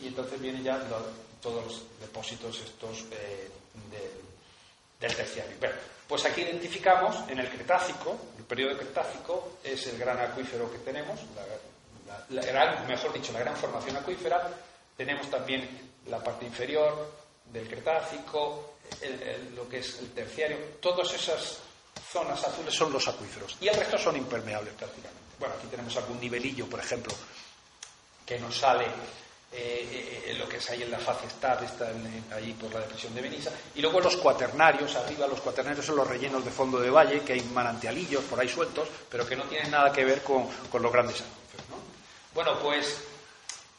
y 0.00 0.08
entonces 0.08 0.40
vienen 0.40 0.62
ya 0.62 0.80
todos 1.40 1.64
los 1.64 1.82
depósitos 2.00 2.60
estos 2.60 3.04
eh, 3.12 3.50
del 5.00 5.14
terciario. 5.14 5.56
pues 6.08 6.24
aquí 6.26 6.42
identificamos 6.42 7.28
en 7.28 7.38
el 7.38 7.48
Cretácico, 7.48 8.16
el 8.38 8.44
periodo 8.44 8.76
Cretácico 8.76 9.58
es 9.62 9.86
el 9.86 9.98
gran 9.98 10.18
acuífero 10.18 10.70
que 10.70 10.78
tenemos, 10.78 11.20
mejor 12.88 13.12
dicho, 13.12 13.32
la 13.32 13.40
gran 13.40 13.56
formación 13.56 13.96
acuífera, 13.96 14.50
tenemos 14.96 15.30
también 15.30 15.85
la 16.08 16.22
parte 16.22 16.46
inferior 16.46 17.12
del 17.44 17.68
Cretácico, 17.68 18.74
lo 19.54 19.68
que 19.68 19.78
es 19.78 19.98
el 19.98 20.10
terciario. 20.12 20.56
Todas 20.80 21.12
esas 21.12 21.58
zonas 22.12 22.42
azules 22.44 22.74
son 22.74 22.92
los 22.92 23.06
acuíferos 23.08 23.56
y 23.60 23.68
el 23.68 23.74
resto 23.74 23.98
son 23.98 24.16
impermeables 24.16 24.74
prácticamente. 24.74 25.20
Bueno, 25.38 25.54
aquí 25.58 25.66
tenemos 25.68 25.96
algún 25.96 26.20
nivelillo, 26.20 26.66
por 26.66 26.80
ejemplo, 26.80 27.14
que 28.24 28.38
nos 28.38 28.56
sale 28.56 28.86
eh, 29.52 30.22
eh, 30.26 30.34
lo 30.34 30.48
que 30.48 30.56
es 30.56 30.70
ahí 30.70 30.82
en 30.82 30.90
la 30.90 30.98
fase 30.98 31.30
STAR, 31.30 31.62
está 31.62 31.90
ahí 32.34 32.52
por 32.54 32.72
la 32.72 32.80
depresión 32.80 33.14
de 33.14 33.22
Benissa. 33.22 33.50
Y 33.74 33.80
luego 33.80 34.00
los 34.00 34.16
cuaternarios, 34.16 34.96
arriba 34.96 35.26
los 35.26 35.40
cuaternarios 35.40 35.86
son 35.86 35.96
los 35.96 36.06
rellenos 36.06 36.44
de 36.44 36.50
fondo 36.50 36.80
de 36.80 36.90
valle, 36.90 37.20
que 37.20 37.34
hay 37.34 37.42
manantialillos 37.42 38.24
por 38.24 38.40
ahí 38.40 38.48
sueltos, 38.48 38.88
pero 39.08 39.26
que 39.26 39.36
no 39.36 39.44
tienen 39.44 39.70
nada 39.70 39.92
que 39.92 40.04
ver 40.04 40.22
con, 40.22 40.48
los 40.72 40.92
grandes 40.92 41.20
acuíferos. 41.20 41.80
Bueno, 42.34 42.58
pues 42.60 42.98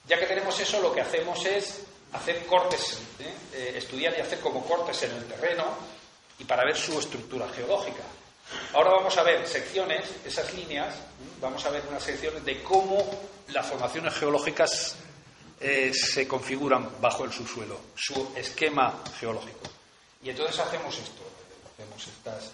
ya 0.07 0.17
que 0.17 0.25
tenemos 0.25 0.57
eso, 0.59 0.81
lo 0.81 0.93
que 0.93 1.01
hacemos 1.01 1.45
es 1.45 1.81
hacer 2.13 2.45
cortes, 2.45 2.99
¿eh? 3.19 3.33
Eh, 3.53 3.73
estudiar 3.77 4.13
y 4.17 4.21
hacer 4.21 4.39
como 4.39 4.63
cortes 4.65 5.03
en 5.03 5.11
el 5.11 5.25
terreno 5.25 5.65
y 6.39 6.43
para 6.43 6.63
ver 6.65 6.77
su 6.77 6.97
estructura 6.99 7.47
geológica. 7.49 8.03
Ahora 8.73 8.91
vamos 8.91 9.17
a 9.17 9.23
ver 9.23 9.45
secciones, 9.47 10.05
esas 10.25 10.53
líneas, 10.53 10.95
¿eh? 10.95 10.99
vamos 11.41 11.65
a 11.65 11.69
ver 11.69 11.83
unas 11.89 12.03
secciones 12.03 12.43
de 12.45 12.63
cómo 12.63 13.03
las 13.49 13.65
formaciones 13.65 14.13
geológicas 14.13 14.95
se 15.59 16.27
configuran 16.27 16.87
bajo 17.01 17.25
el 17.25 17.31
subsuelo, 17.33 17.79
su 17.95 18.31
esquema 18.35 19.01
geológico. 19.19 19.67
Y 20.21 20.29
entonces 20.29 20.59
hacemos 20.59 20.95
esto, 20.95 21.23
hacemos 21.73 22.07
estas 22.07 22.51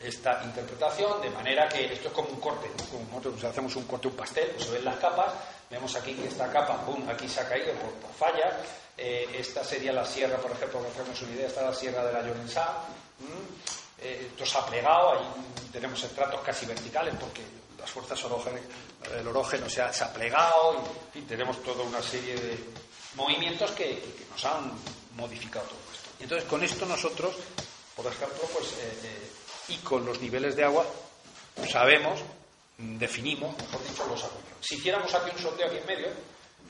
esta 0.00 0.42
interpretación, 0.44 1.22
de 1.22 1.30
manera 1.30 1.68
que 1.68 1.92
esto 1.92 2.08
es 2.08 2.14
como 2.14 2.28
un 2.28 2.40
corte, 2.40 2.70
como 2.90 3.18
nosotros 3.18 3.44
hacemos 3.44 3.74
un 3.76 3.84
corte, 3.84 4.08
un 4.08 4.14
pastel, 4.14 4.50
pues 4.50 4.66
se 4.66 4.72
ven 4.72 4.84
las 4.84 4.96
capas, 4.96 5.32
vemos 5.70 5.94
aquí 5.96 6.14
que 6.14 6.28
esta 6.28 6.50
capa, 6.50 6.84
pum, 6.84 7.08
aquí 7.08 7.28
se 7.28 7.40
ha 7.40 7.48
caído 7.48 7.72
por, 7.74 7.90
por 7.94 8.12
falla, 8.12 8.60
eh, 8.96 9.28
esta 9.38 9.64
sería 9.64 9.92
la 9.92 10.04
sierra, 10.04 10.36
por 10.36 10.50
ejemplo, 10.50 10.80
para 10.80 10.92
hacernos 10.92 11.22
una 11.22 11.32
idea, 11.32 11.46
esta 11.46 11.60
es 11.60 11.66
la 11.66 11.74
sierra 11.74 12.04
de 12.04 12.12
la 12.12 12.22
Llorensá, 12.22 12.74
eh, 13.98 14.28
esto 14.30 14.44
se 14.44 14.58
ha 14.58 14.66
plegado, 14.66 15.12
ahí 15.12 15.24
tenemos 15.72 16.02
estratos 16.02 16.40
casi 16.40 16.66
verticales 16.66 17.14
porque 17.18 17.42
las 17.78 17.90
fuerzas 17.90 18.22
orógenas, 18.24 18.60
el 19.18 19.26
orógeno 19.28 19.68
se 19.68 19.80
ha, 19.80 19.92
se 19.92 20.04
ha 20.04 20.12
plegado, 20.12 20.84
y, 21.14 21.20
tenemos 21.22 21.62
toda 21.62 21.82
una 21.84 22.02
serie 22.02 22.34
de 22.34 22.58
movimientos 23.14 23.70
que, 23.72 24.02
nos 24.30 24.44
han 24.44 24.72
modificado 25.14 25.64
todo 25.66 25.78
esto. 25.94 26.10
Y 26.20 26.22
entonces 26.24 26.48
con 26.48 26.62
esto 26.62 26.84
nosotros, 26.84 27.34
por 27.94 28.06
ejemplo, 28.06 28.42
pues 28.52 28.72
eh, 28.78 29.30
y 29.68 29.76
con 29.78 30.04
los 30.04 30.20
niveles 30.20 30.56
de 30.56 30.64
agua 30.64 30.86
sabemos, 31.70 32.20
definimos, 32.78 33.56
mejor 33.56 33.82
dicho, 33.82 34.06
los 34.06 34.22
acuíferos. 34.22 34.58
Si 34.60 34.76
hiciéramos 34.76 35.12
aquí 35.14 35.30
un 35.34 35.38
sondeo 35.38 35.66
aquí 35.66 35.78
en 35.78 35.86
medio, 35.86 36.08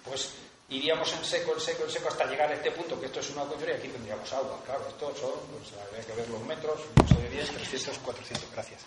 pues 0.04 0.30
iríamos 0.68 1.12
en 1.12 1.24
seco, 1.24 1.54
en 1.54 1.60
seco, 1.60 1.84
en 1.84 1.90
seco 1.90 2.08
hasta 2.08 2.26
llegar 2.26 2.50
a 2.50 2.54
este 2.54 2.70
punto, 2.70 2.98
que 3.00 3.06
esto 3.06 3.20
es 3.20 3.30
una 3.30 3.42
acuífero 3.42 3.72
y 3.72 3.74
aquí 3.76 3.88
tendríamos 3.88 4.32
agua. 4.32 4.60
Claro, 4.64 4.86
esto 4.88 5.14
son, 5.16 5.32
pues 5.50 5.72
habría 5.80 6.04
que 6.04 6.12
ver 6.12 6.28
los 6.28 6.40
metros, 6.42 6.80
no 6.96 7.08
sé 7.08 7.14
de 7.22 7.28
10, 7.30 7.50
300, 7.50 7.98
400, 7.98 8.52
gracias. 8.52 8.80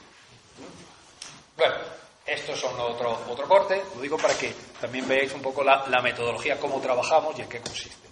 Bueno, 1.58 1.76
estos 2.26 2.60
son 2.60 2.80
otro, 2.80 3.20
otro 3.30 3.48
corte, 3.48 3.84
lo 3.96 4.02
digo 4.02 4.18
para 4.18 4.38
que 4.38 4.54
también 4.80 5.08
veáis 5.08 5.34
un 5.34 5.42
poco 5.42 5.64
la, 5.64 5.88
la 5.88 6.02
metodología, 6.02 6.60
cómo 6.60 6.80
trabajamos 6.80 7.38
y 7.38 7.42
en 7.42 7.50
qué 7.50 7.60
consiste. 7.60 8.09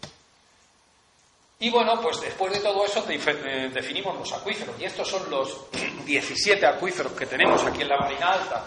Y 1.60 1.72
bueno, 1.72 2.00
pues 2.02 2.22
después 2.22 2.54
de 2.54 2.60
todo 2.60 2.86
eso 2.86 3.04
eh, 3.10 3.72
definimos 3.74 4.15
los 4.17 4.32
acuíferos. 4.32 4.80
Y 4.80 4.86
estos 4.86 5.08
son 5.08 5.30
los 5.30 5.65
17 6.06 6.65
acuíferos 6.65 7.13
que 7.13 7.26
tenemos 7.26 7.63
aquí 7.65 7.82
en 7.82 7.89
la 7.89 7.98
Marina 7.98 8.34
Alta. 8.34 8.63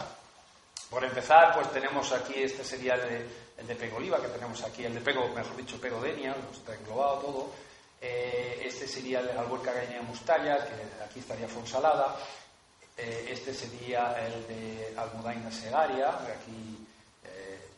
Por 0.88 1.04
empezar, 1.04 1.54
pues 1.54 1.70
tenemos 1.70 2.10
aquí, 2.12 2.34
este 2.42 2.64
sería 2.64 2.94
el 2.94 3.02
de, 3.02 3.26
el 3.58 3.66
de 3.68 3.76
Pegoliva, 3.76 4.20
que 4.20 4.26
tenemos 4.26 4.60
aquí, 4.64 4.84
el 4.84 4.94
de 4.94 5.00
Pego, 5.00 5.28
mejor 5.28 5.56
dicho, 5.56 5.80
Pegodenia, 5.80 6.34
está 6.52 6.74
englobado 6.74 7.18
todo. 7.20 7.52
Eh, 8.00 8.62
este 8.64 8.88
sería 8.88 9.20
el 9.20 9.38
Albuerca 9.38 9.72
Gainea 9.72 10.02
Mustalla, 10.02 10.66
que 10.66 11.04
aquí 11.04 11.20
estaría 11.20 11.46
Fonsalada. 11.46 12.16
Eh, 12.96 13.28
este 13.30 13.54
sería 13.54 14.16
el 14.18 14.48
de 14.48 14.94
Almudaina 14.96 15.52
Segaria, 15.52 16.08
aquí 16.08 16.76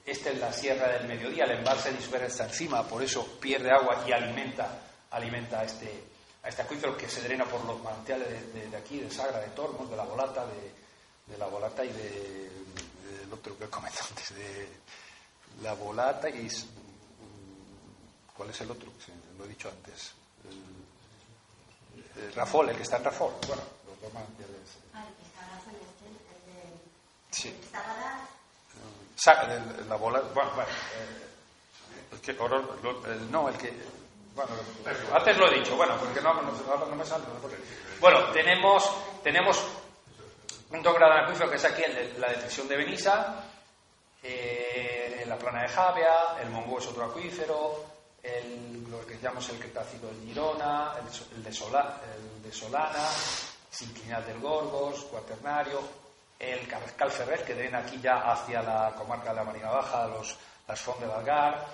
este 0.04 0.30
es 0.30 0.38
la 0.38 0.52
Sierra 0.52 0.88
del 0.88 1.06
Mediodía, 1.06 1.44
el 1.44 1.58
embalse 1.58 1.92
de 1.92 2.26
está 2.26 2.44
encima, 2.44 2.82
por 2.82 3.02
eso 3.04 3.38
pierde 3.40 3.70
agua 3.70 4.02
y 4.04 4.10
alimenta 4.10 4.68
alimenta 5.12 5.60
a 5.60 5.64
este, 5.64 6.04
a 6.42 6.48
este 6.48 6.62
acuífero 6.62 6.96
que 6.96 7.08
se 7.08 7.22
drena 7.22 7.44
por 7.44 7.64
los 7.64 7.82
manantiales 7.82 8.52
de, 8.52 8.76
aquí, 8.76 8.98
de 8.98 9.10
Sagra, 9.10 9.38
de 9.40 9.48
Tormos, 9.48 9.88
de 9.88 9.96
la 9.96 10.04
Volata, 10.04 10.44
de, 10.46 11.38
la 11.38 11.46
Volata 11.46 11.84
y 11.84 11.92
de, 11.92 12.50
del 13.20 13.32
otro 13.32 13.56
que 13.56 13.64
he 13.64 13.68
comentado 13.68 14.06
antes, 14.10 14.34
de 14.34 14.68
la 15.62 15.74
Volata 15.74 16.28
y... 16.28 16.48
¿Cuál 18.36 18.50
es 18.50 18.60
el 18.62 18.70
otro? 18.70 18.90
lo 19.38 19.44
he 19.44 19.48
dicho 19.48 19.68
antes. 19.68 20.12
El, 22.16 22.34
Rafol, 22.34 22.70
el 22.70 22.76
que 22.76 22.82
está 22.82 22.96
en 22.96 23.04
Rafol. 23.04 23.32
Bueno, 23.46 23.62
los 23.86 24.00
dos 24.00 24.12
manantiales. 24.12 24.56
Ah, 24.94 25.04
el 25.08 25.14
que 25.14 25.22
está 25.22 25.42
en 25.70 25.76
el 25.76 26.44
de... 26.48 26.72
Sí. 27.30 27.54
la 29.88 29.96
Volata... 29.96 30.28
Bueno, 30.34 30.50
bueno. 30.54 30.70
Eh, 30.96 31.28
el 32.12 32.20
que, 32.20 32.34
no, 33.30 33.48
el 33.48 33.56
que 33.56 33.72
bueno, 34.34 34.50
antes 35.12 35.36
lo 35.36 35.50
he 35.50 35.58
dicho, 35.58 35.76
bueno, 35.76 35.96
porque 35.98 36.20
no, 36.20 36.32
no, 36.34 36.96
me 36.96 37.04
sale. 37.04 37.24
Bueno, 38.00 38.24
tenemos, 38.32 38.90
tenemos 39.22 39.62
un 40.70 40.82
grado 40.82 41.12
acuífero 41.12 41.50
que 41.50 41.56
es 41.56 41.64
aquí 41.64 41.82
el 41.82 41.94
de 41.94 42.18
la 42.18 42.28
detección 42.28 42.66
de 42.66 42.76
Benissa, 42.76 43.44
eh, 44.22 45.20
en 45.22 45.28
la 45.28 45.36
plana 45.36 45.62
de 45.62 45.68
Javia, 45.68 46.40
el 46.40 46.50
Mongo 46.50 46.78
es 46.78 46.86
otro 46.86 47.04
acuífero, 47.04 47.84
el, 48.22 48.90
lo 48.90 49.04
que 49.06 49.18
llamamos 49.18 49.48
el 49.50 49.58
Cretácico 49.58 50.06
del 50.06 50.20
Girona, 50.24 50.94
el, 50.98 51.42
de, 51.42 51.52
Sola, 51.52 52.00
el 52.14 52.42
de 52.42 52.52
Solana, 52.52 53.06
Sinclinal 53.70 54.24
del 54.24 54.38
Gorgos, 54.38 55.04
Cuaternario, 55.04 55.80
el 56.38 56.66
Carrascal 56.66 57.10
Ferrer, 57.10 57.44
que 57.44 57.54
drena 57.54 57.78
aquí 57.78 58.00
ya 58.00 58.32
hacia 58.32 58.62
la 58.62 58.94
comarca 58.96 59.30
de 59.30 59.36
la 59.36 59.44
Marina 59.44 59.70
Baja, 59.70 60.06
los, 60.06 60.36
las 60.66 60.80
Fond 60.80 61.00
de 61.00 61.06
Valgar, 61.06 61.66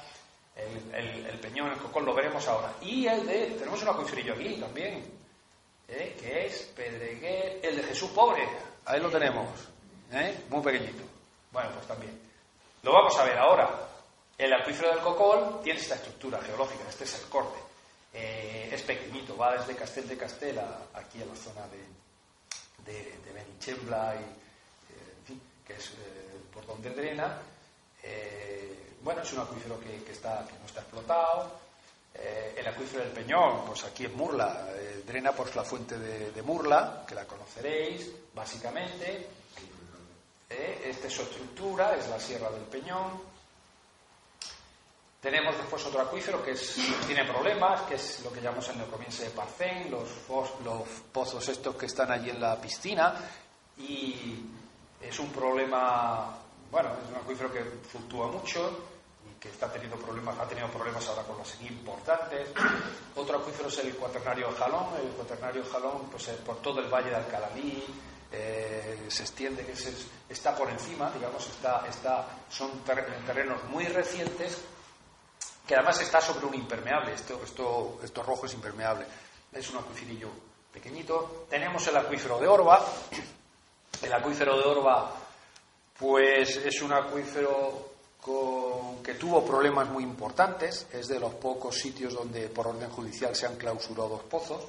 el, 0.59 1.39
Peñón, 1.41 1.71
el 1.71 1.79
Cocón, 1.79 2.05
lo 2.05 2.15
veremos 2.15 2.47
ahora. 2.49 2.73
Y 2.83 3.07
el 3.07 3.27
de, 3.27 3.47
tenemos 3.59 3.81
un 3.83 3.89
acuífero 3.89 4.35
aquí 4.35 4.57
también, 4.57 5.05
¿eh? 5.89 6.17
que 6.21 6.47
es 6.47 6.63
Pedreguer, 6.75 7.61
el 7.63 7.77
de 7.77 7.83
Jesús 7.85 8.11
Pobre, 8.11 8.49
ahí 8.85 9.01
lo 9.01 9.11
tenemos, 9.11 9.49
¿eh? 10.13 10.45
muy 10.49 10.63
pequeñito. 10.63 11.03
Bueno, 11.53 11.71
pues 11.75 11.87
también. 11.87 12.21
Lo 12.83 12.93
vamos 12.93 13.17
a 13.19 13.25
ver 13.25 13.39
ahora. 13.39 13.89
El 14.37 14.53
acuífero 14.53 14.91
del 14.91 15.01
Cocol 15.01 15.61
tiene 15.63 15.81
esta 15.81 15.97
estructura 15.97 16.41
geológica, 16.41 16.85
este 16.89 17.05
es 17.05 17.21
el 17.21 17.29
corte. 17.29 17.59
Eh, 18.13 18.71
es 18.73 18.83
pequeñito, 18.83 19.37
va 19.37 19.57
desde 19.57 19.75
Castel 19.75 20.09
de 20.09 20.17
Castela 20.17 20.83
aquí 20.95 21.21
a 21.21 21.27
la 21.27 21.35
zona 21.35 21.67
de, 21.69 22.93
de, 22.93 23.19
de 23.19 23.33
Benichembla, 23.33 24.15
y, 24.15 24.25
en 25.19 25.25
fin, 25.27 25.43
que 25.67 25.75
es 25.75 25.93
por 26.53 26.67
donde 26.67 26.91
drena. 26.91 27.39
Bueno, 29.09 29.23
es 29.23 29.33
un 29.33 29.41
acuífero 29.41 29.81
que, 29.81 29.89
no 29.89 30.67
está 30.67 30.81
explotado. 30.81 31.51
Eh, 32.15 32.57
el 32.59 32.67
acuífero 32.67 33.05
del 33.05 33.13
Peñón, 33.13 33.65
pues 33.65 33.85
aquí 33.85 34.05
en 34.05 34.15
Murla, 34.15 34.69
eh, 34.75 35.03
drena 35.07 35.33
por 35.33 35.55
la 35.57 35.65
fuente 35.65 35.97
de, 35.99 36.43
Murla, 36.43 37.05
que 37.07 37.15
la 37.15 37.25
conoceréis, 37.25 38.11
básicamente. 38.35 39.29
Eh, 40.51 40.83
esta 40.87 41.07
es 41.07 41.13
su 41.15 41.23
estructura, 41.23 41.97
es 41.97 42.09
la 42.09 42.19
Sierra 42.19 42.51
del 42.51 42.65
Peñón. 42.65 43.23
Tenemos 45.23 45.57
después 45.57 45.85
otro 45.87 46.03
acuífero 46.03 46.45
que 46.45 46.55
tiene 47.07 47.25
problemas, 47.25 47.83
que 47.83 47.95
es 47.95 48.21
lo 48.23 48.33
que 48.33 48.41
llamamos 48.41 48.69
el 48.69 48.79
neocomiense 48.79 49.25
de 49.25 49.31
Parcén, 49.31 49.91
los, 49.91 50.09
los 50.65 50.89
pozos 51.13 51.49
estos 51.49 51.77
que 51.77 51.87
están 51.87 52.11
allí 52.13 52.31
en 52.31 52.41
la 52.41 52.61
piscina, 52.61 53.15
y 53.79 54.45
es 55.01 55.19
un 55.19 55.31
problema 55.31 56.39
bueno, 56.71 56.91
es 57.03 57.11
un 57.11 57.17
acuífero 57.17 57.53
que 57.53 57.63
fluctúa 57.91 58.29
mucho 58.29 58.79
y 59.27 59.41
que 59.41 59.49
está 59.49 59.71
teniendo 59.73 59.97
problemas, 59.97 60.39
ha 60.39 60.47
tenido 60.47 60.69
problemas 60.69 61.07
ahora 61.09 61.23
con 61.23 61.39
los 61.39 61.61
importantes. 61.63 62.49
Otro 63.17 63.39
acuífero 63.39 63.69
es 63.69 63.79
el 63.79 63.95
cuaternario 63.97 64.53
Jalón. 64.53 64.87
El 65.03 65.09
cuaternario 65.13 65.65
Jalón, 65.71 66.09
pues 66.11 66.29
por 66.45 66.57
todo 66.57 66.81
el 66.81 66.89
valle 66.89 67.11
de 67.11 67.17
Alcalalí, 67.17 67.85
eh, 68.31 69.07
se 69.09 69.23
extiende, 69.23 69.65
que 69.65 69.75
está 70.29 70.55
por 70.55 70.69
encima, 70.69 71.11
digamos, 71.11 71.47
está, 71.47 71.87
está, 71.89 72.27
son 72.51 72.71
terrenos 72.85 73.65
muy 73.65 73.87
recientes 73.87 74.63
que 75.67 75.75
además 75.75 76.01
está 76.01 76.21
sobre 76.21 76.47
un 76.47 76.55
impermeable. 76.55 77.13
Esto, 77.13 77.41
esto, 77.45 78.01
esto 78.03 78.23
rojo 78.23 78.47
es 78.47 78.55
impermeable. 78.55 79.05
Es 79.53 79.69
un 79.71 79.77
acuíferillo 79.77 80.31
pequeñito. 80.73 81.47
Tenemos 81.51 81.87
el 81.87 81.97
acuífero 81.97 82.39
de 82.39 82.49
Orba. 82.49 82.85
El 84.01 84.13
acuífero 84.13 84.57
de 84.57 84.65
Orba 84.65 85.28
pues 85.99 86.57
es 86.57 86.81
un 86.83 86.93
acuífero 86.93 87.89
que 89.03 89.15
tuvo 89.15 89.45
problemas 89.45 89.89
muy 89.89 90.03
importantes, 90.03 90.87
es 90.93 91.09
de 91.09 91.19
los 91.19 91.35
pocos 91.35 91.77
sitios 91.77 92.15
donde 92.15 92.49
por 92.49 92.67
orden 92.67 92.91
judicial 92.91 93.35
se 93.35 93.47
han 93.47 93.57
clausurado 93.57 94.09
dos 94.09 94.23
pozos. 94.25 94.65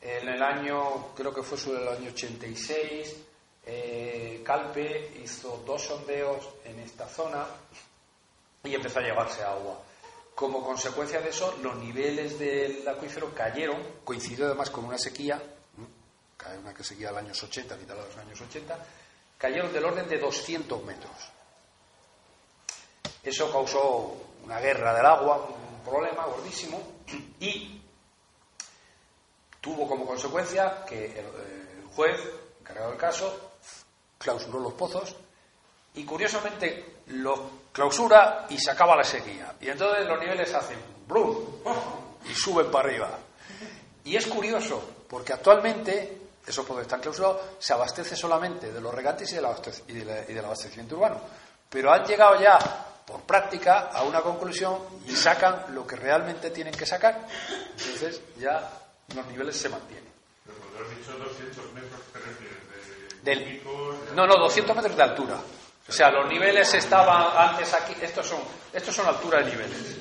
En 0.00 0.28
el 0.28 0.42
año, 0.42 1.14
creo 1.14 1.32
que 1.32 1.42
fue 1.42 1.56
sobre 1.56 1.82
el 1.82 1.88
año 1.88 2.10
86, 2.10 3.16
eh, 3.64 4.42
Calpe 4.44 5.20
hizo 5.22 5.62
dos 5.66 5.82
sondeos 5.82 6.48
en 6.64 6.78
esta 6.80 7.08
zona 7.08 7.46
y 8.62 8.74
empezó 8.74 9.00
a 9.00 9.02
llevarse 9.02 9.42
agua. 9.42 9.80
Como 10.34 10.62
consecuencia 10.62 11.20
de 11.20 11.30
eso, 11.30 11.56
los 11.62 11.76
niveles 11.76 12.38
del 12.38 12.86
acuífero 12.86 13.34
cayeron, 13.34 13.82
coincidió 14.04 14.46
además 14.46 14.70
con 14.70 14.84
una 14.84 14.98
sequía, 14.98 15.42
una 16.60 16.74
que 16.74 16.84
seguía 16.84 17.10
los 17.10 17.20
años 17.20 17.42
80, 17.42 17.74
a 17.74 17.78
mitad 17.78 17.94
de 17.96 18.02
los 18.02 18.16
años 18.18 18.40
80, 18.40 18.78
cayeron 19.38 19.72
del 19.72 19.84
orden 19.84 20.08
de 20.08 20.18
200 20.18 20.84
metros. 20.84 21.12
Eso 23.22 23.50
causó 23.50 24.16
una 24.44 24.60
guerra 24.60 24.94
del 24.94 25.06
agua, 25.06 25.48
un 25.48 25.84
problema 25.84 26.26
gordísimo, 26.26 26.80
y 27.40 27.80
tuvo 29.60 29.88
como 29.88 30.06
consecuencia 30.06 30.84
que 30.84 31.18
el, 31.18 31.26
juez, 31.94 32.20
encargado 32.60 32.90
del 32.90 32.98
caso, 32.98 33.50
clausuró 34.18 34.60
los 34.60 34.74
pozos 34.74 35.16
y 35.94 36.04
curiosamente 36.04 36.98
los 37.08 37.40
clausura 37.72 38.46
y 38.48 38.58
se 38.58 38.70
acaba 38.70 38.96
la 38.96 39.04
sequía. 39.04 39.54
Y 39.60 39.68
entonces 39.68 40.06
los 40.06 40.20
niveles 40.20 40.52
hacen 40.54 40.78
¡blum! 41.06 41.36
y 42.28 42.34
suben 42.34 42.70
para 42.70 42.88
arriba. 42.88 43.18
Y 44.04 44.16
es 44.16 44.26
curioso, 44.26 44.82
porque 45.08 45.32
actualmente 45.32 46.25
esos 46.46 46.64
pozos 46.64 46.82
están 46.82 47.00
clausurados, 47.00 47.40
se 47.58 47.72
abastece 47.72 48.14
solamente 48.14 48.72
de 48.72 48.80
los 48.80 48.94
regantes 48.94 49.32
y 49.32 49.94
del, 49.94 50.44
abastecimiento 50.44 50.96
urbano. 50.96 51.20
Pero 51.68 51.92
han 51.92 52.04
llegado 52.04 52.40
ya, 52.40 52.58
por 53.04 53.22
práctica, 53.22 53.90
a 53.92 54.02
una 54.02 54.20
conclusión 54.20 54.78
y 55.06 55.16
sacan 55.16 55.74
lo 55.74 55.86
que 55.86 55.96
realmente 55.96 56.50
tienen 56.50 56.74
que 56.74 56.86
sacar. 56.86 57.26
Entonces 57.76 58.20
ya 58.38 58.70
los 59.14 59.26
niveles 59.26 59.56
se 59.56 59.68
mantienen. 59.68 60.06
Del, 63.22 63.62
no, 64.14 64.26
no, 64.26 64.36
200 64.36 64.76
metros 64.76 64.96
de 64.96 65.02
altura. 65.02 65.36
O 65.88 65.92
sea, 65.92 66.10
los 66.10 66.28
niveles 66.28 66.72
estaban 66.74 67.50
antes 67.50 67.74
aquí. 67.74 67.96
Estos 68.00 68.26
son, 68.26 68.40
estos 68.72 68.94
son 68.94 69.06
altura 69.06 69.40
de 69.40 69.50
niveles. 69.50 69.96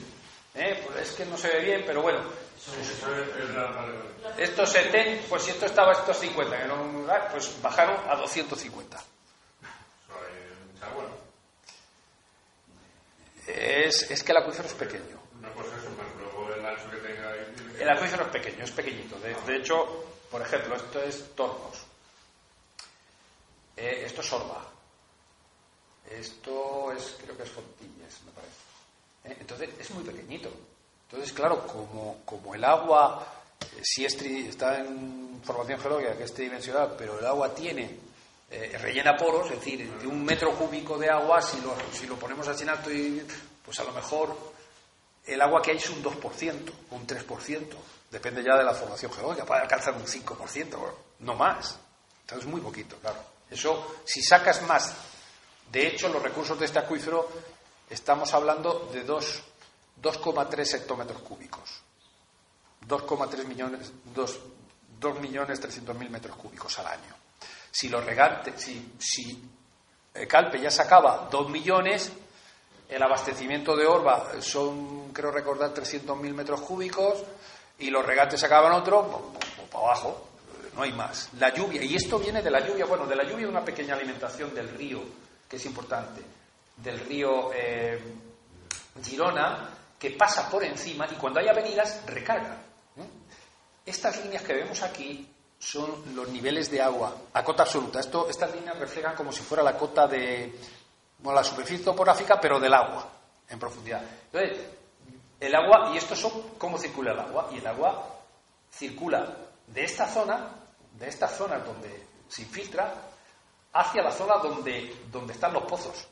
¿Eh? 0.55 0.83
Pues 0.85 1.09
es 1.09 1.15
que 1.15 1.25
no 1.25 1.37
se 1.37 1.49
ve 1.49 1.59
bien, 1.61 1.83
pero 1.85 2.01
bueno. 2.01 2.19
Estos 4.37 4.69
70, 4.71 5.27
pues 5.29 5.43
si 5.43 5.51
esto 5.51 5.65
estaba 5.65 5.91
estos 5.91 6.17
50, 6.17 7.29
pues 7.31 7.61
bajaron 7.61 7.97
a 8.09 8.15
250. 8.15 9.03
Es, 13.47 14.09
es 14.09 14.23
que 14.23 14.31
el 14.31 14.37
acuífero 14.37 14.67
es 14.67 14.73
pequeño. 14.73 15.19
El 17.79 17.89
acuífero 17.89 18.23
es 18.23 18.29
pequeño, 18.29 18.63
es 18.63 18.71
pequeñito. 18.71 19.19
De, 19.19 19.57
hecho, 19.57 20.05
por 20.31 20.41
ejemplo, 20.41 20.75
esto 20.75 21.01
es 21.03 21.35
Tornos. 21.35 21.85
Eh, 23.77 24.03
esto 24.05 24.21
es 24.21 24.27
Sorba. 24.27 24.65
Esto 26.09 26.91
es, 26.93 27.17
creo 27.21 27.35
que 27.35 27.43
es 27.43 27.49
Fontillas, 27.49 28.21
me 28.25 28.31
parece. 28.31 28.64
Entonces, 29.27 29.69
es 29.79 29.89
muy 29.91 30.03
pequeñito. 30.03 30.49
Entonces, 31.09 31.33
claro, 31.33 31.65
como, 31.67 32.21
como 32.25 32.55
el 32.55 32.63
agua 32.63 33.35
eh, 33.61 33.81
si 33.83 34.05
está 34.05 34.79
en 34.79 35.41
formación 35.43 35.79
geológica 35.79 36.15
que 36.15 36.23
es 36.23 36.33
tridimensional, 36.33 36.95
pero 36.97 37.19
el 37.19 37.25
agua 37.25 37.53
tiene 37.53 37.97
eh, 38.49 38.77
rellena 38.79 39.15
poros, 39.15 39.49
es 39.51 39.59
decir, 39.59 39.91
de 39.99 40.07
un 40.07 40.23
metro 40.23 40.51
cúbico 40.51 40.97
de 40.97 41.09
agua, 41.09 41.41
si 41.41 41.59
lo, 41.61 41.75
si 41.91 42.07
lo 42.07 42.15
ponemos 42.15 42.47
así 42.47 42.63
en 42.63 42.69
alto, 42.69 42.91
y, 42.91 43.25
pues 43.63 43.79
a 43.79 43.83
lo 43.83 43.91
mejor 43.91 44.35
el 45.25 45.41
agua 45.41 45.61
que 45.61 45.71
hay 45.71 45.77
es 45.77 45.89
un 45.89 46.03
2%, 46.03 46.71
un 46.91 47.07
3%, 47.07 47.67
depende 48.11 48.43
ya 48.43 48.57
de 48.57 48.63
la 48.63 48.73
formación 48.73 49.11
geológica, 49.11 49.45
puede 49.45 49.61
alcanzar 49.61 49.93
un 49.93 50.05
5%, 50.05 50.77
no 51.19 51.35
más. 51.35 51.77
Entonces, 52.21 52.47
muy 52.47 52.61
poquito, 52.61 52.97
claro. 52.97 53.19
Eso, 53.49 54.01
si 54.05 54.21
sacas 54.21 54.61
más, 54.63 54.95
de 55.71 55.87
hecho, 55.87 56.09
los 56.09 56.21
recursos 56.21 56.59
de 56.59 56.65
este 56.65 56.79
acuífero, 56.79 57.29
estamos 57.89 58.33
hablando 58.33 58.89
de 58.91 59.05
2,3 59.05 60.73
hectómetros 60.75 61.21
cúbicos. 61.21 61.81
2,3 62.87 63.45
millones, 63.45 63.91
2, 64.13 64.39
2 64.99 65.19
millones 65.19 65.59
300 65.59 65.97
mil 65.97 66.09
metros 66.09 66.35
cúbicos 66.35 66.77
al 66.79 66.87
año. 66.87 67.15
Si 67.71 67.89
los 67.89 68.05
regantes, 68.05 68.61
si, 68.61 68.93
si 68.99 69.49
Calpe 70.27 70.61
ya 70.61 70.71
sacaba 70.71 71.27
2 71.29 71.49
millones, 71.49 72.11
el 72.87 73.01
abastecimiento 73.01 73.75
de 73.75 73.85
Orba 73.85 74.41
son, 74.41 75.11
creo 75.11 75.31
recordar, 75.31 75.73
300 75.73 76.17
mil 76.17 76.33
metros 76.33 76.61
cúbicos 76.61 77.23
y 77.79 77.89
los 77.89 78.05
regantes 78.05 78.39
sacaban 78.39 78.71
otro, 78.73 79.07
pues, 79.07 79.23
pues, 79.33 79.53
pues, 79.57 79.69
para 79.69 79.85
abajo, 79.85 80.27
no 80.75 80.83
hay 80.83 80.93
más. 80.93 81.29
La 81.39 81.53
lluvia, 81.53 81.83
y 81.83 81.95
esto 81.95 82.19
viene 82.19 82.41
de 82.41 82.51
la 82.51 82.65
lluvia, 82.65 82.85
bueno, 82.85 83.05
de 83.05 83.15
la 83.15 83.23
lluvia 83.23 83.47
una 83.47 83.65
pequeña 83.65 83.95
alimentación 83.95 84.53
del 84.53 84.69
río, 84.69 85.01
que 85.49 85.57
es 85.57 85.65
importante, 85.65 86.21
del 86.77 86.99
río 86.99 87.51
eh, 87.53 87.99
Girona, 89.03 89.69
que 89.97 90.11
pasa 90.11 90.49
por 90.49 90.63
encima 90.63 91.07
y 91.11 91.15
cuando 91.15 91.39
hay 91.39 91.47
avenidas 91.47 92.05
recarga. 92.05 92.61
Estas 93.85 94.23
líneas 94.23 94.43
que 94.43 94.53
vemos 94.53 94.81
aquí 94.81 95.29
son 95.59 96.15
los 96.15 96.27
niveles 96.29 96.69
de 96.71 96.81
agua 96.81 97.15
a 97.33 97.43
cota 97.43 97.63
absoluta. 97.63 97.99
Esto, 97.99 98.29
estas 98.29 98.53
líneas 98.53 98.77
reflejan 98.77 99.15
como 99.15 99.31
si 99.31 99.41
fuera 99.41 99.63
la 99.63 99.77
cota 99.77 100.07
de 100.07 100.53
la 101.23 101.43
superficie 101.43 101.85
topográfica, 101.85 102.39
pero 102.39 102.59
del 102.59 102.73
agua 102.73 103.07
en 103.47 103.59
profundidad. 103.59 104.01
Entonces, 104.31 104.57
el 105.39 105.55
agua, 105.55 105.91
y 105.93 105.97
esto 105.97 106.15
son 106.15 106.57
cómo 106.57 106.77
circula 106.77 107.11
el 107.11 107.19
agua, 107.19 107.49
y 107.51 107.57
el 107.57 107.67
agua 107.67 108.07
circula 108.71 109.35
de 109.67 109.83
esta 109.83 110.07
zona, 110.07 110.49
de 110.93 111.07
esta 111.07 111.27
zona 111.27 111.59
donde 111.59 112.07
se 112.27 112.41
infiltra, 112.43 112.93
hacia 113.73 114.01
la 114.01 114.11
zona 114.11 114.37
donde, 114.37 115.03
donde 115.11 115.33
están 115.33 115.53
los 115.53 115.63
pozos. 115.63 116.07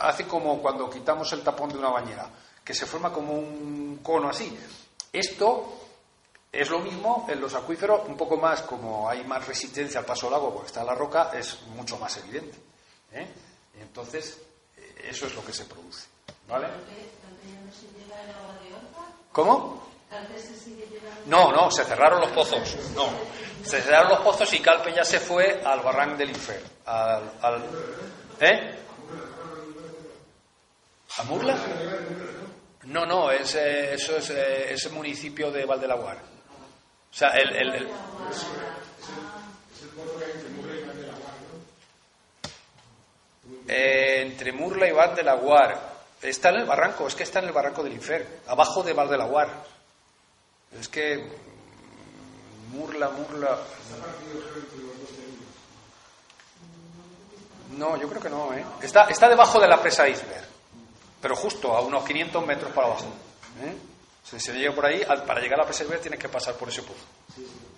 Hace 0.00 0.26
como 0.26 0.60
cuando 0.60 0.88
quitamos 0.88 1.32
el 1.32 1.42
tapón 1.42 1.70
de 1.70 1.78
una 1.78 1.90
bañera, 1.90 2.30
que 2.64 2.74
se 2.74 2.86
forma 2.86 3.12
como 3.12 3.34
un 3.34 4.00
cono 4.02 4.28
así. 4.28 4.56
Esto 5.12 5.78
es 6.52 6.70
lo 6.70 6.78
mismo 6.78 7.26
en 7.28 7.40
los 7.40 7.54
acuíferos, 7.54 8.08
un 8.08 8.16
poco 8.16 8.36
más, 8.36 8.62
como 8.62 9.08
hay 9.08 9.24
más 9.24 9.46
resistencia 9.46 10.00
al 10.00 10.06
paso 10.06 10.26
del 10.26 10.34
agua 10.34 10.52
porque 10.52 10.68
está 10.68 10.84
la 10.84 10.94
roca, 10.94 11.30
es 11.34 11.62
mucho 11.74 11.98
más 11.98 12.16
evidente. 12.18 12.58
¿eh? 13.12 13.26
Entonces, 13.80 14.38
eso 15.02 15.26
es 15.26 15.34
lo 15.34 15.44
que 15.44 15.52
se 15.52 15.64
produce. 15.64 16.06
¿Vale? 16.48 16.68
¿Cómo? 19.32 19.82
No, 21.26 21.52
no, 21.52 21.70
se 21.70 21.84
cerraron 21.84 22.20
los 22.20 22.30
pozos. 22.30 22.76
No, 22.94 23.08
se 23.62 23.82
cerraron 23.82 24.10
los 24.10 24.20
pozos 24.20 24.52
y 24.54 24.60
Calpe 24.60 24.92
ya 24.94 25.04
se 25.04 25.20
fue 25.20 25.62
al 25.62 25.80
barranco 25.80 26.16
del 26.16 26.30
Infer. 26.30 26.64
Al, 26.86 27.30
al, 27.42 27.62
¿Eh? 28.40 28.78
¿A 31.18 31.22
Murla? 31.24 31.56
No, 32.84 33.04
no, 33.04 33.30
es, 33.30 33.54
eh, 33.54 33.94
eso 33.94 34.16
es, 34.16 34.30
eh, 34.30 34.72
es 34.72 34.84
el 34.86 34.92
municipio 34.92 35.50
de 35.50 35.64
Valdelaguar. 35.64 36.16
O 36.16 37.14
sea, 37.14 37.30
el, 37.30 37.54
el, 37.54 37.88
eh, 43.68 44.22
entre 44.22 44.52
Murla 44.52 44.88
y 44.88 44.92
Val 44.92 45.14
de 45.14 45.22
la 45.22 45.34
Guar. 45.34 45.98
Está 46.22 46.50
en 46.50 46.56
el 46.56 46.66
barranco, 46.66 47.06
es 47.06 47.14
que 47.14 47.22
está 47.22 47.38
en 47.38 47.46
el 47.46 47.52
barranco 47.52 47.82
del 47.82 47.92
Infer, 47.92 48.40
abajo 48.46 48.82
de 48.82 48.92
Val 48.92 49.08
de 49.08 49.18
la 49.18 49.24
Guar. 49.24 49.48
Es 50.78 50.88
que 50.88 51.28
Murla, 52.72 53.10
Murla. 53.10 53.58
No, 57.76 57.96
yo 57.96 58.08
creo 58.08 58.22
que 58.22 58.30
no, 58.30 58.52
¿eh? 58.54 58.64
Está, 58.82 59.04
está 59.04 59.28
debajo 59.28 59.60
de 59.60 59.68
la 59.68 59.80
presa 59.80 60.08
Iceberg, 60.08 60.47
pero 61.20 61.36
justo 61.36 61.76
a 61.76 61.80
unos 61.80 62.04
500 62.04 62.46
metros 62.46 62.72
para 62.72 62.88
abajo. 62.88 63.06
¿eh? 63.62 63.74
Si 64.24 64.38
se 64.38 64.52
llega 64.52 64.74
por 64.74 64.86
ahí, 64.86 65.04
para 65.26 65.40
llegar 65.40 65.58
a 65.58 65.62
la 65.62 65.66
preservar 65.66 65.98
tienes 65.98 66.20
que 66.20 66.28
pasar 66.28 66.54
por 66.54 66.68
ese 66.68 66.82
pozo. 66.82 67.04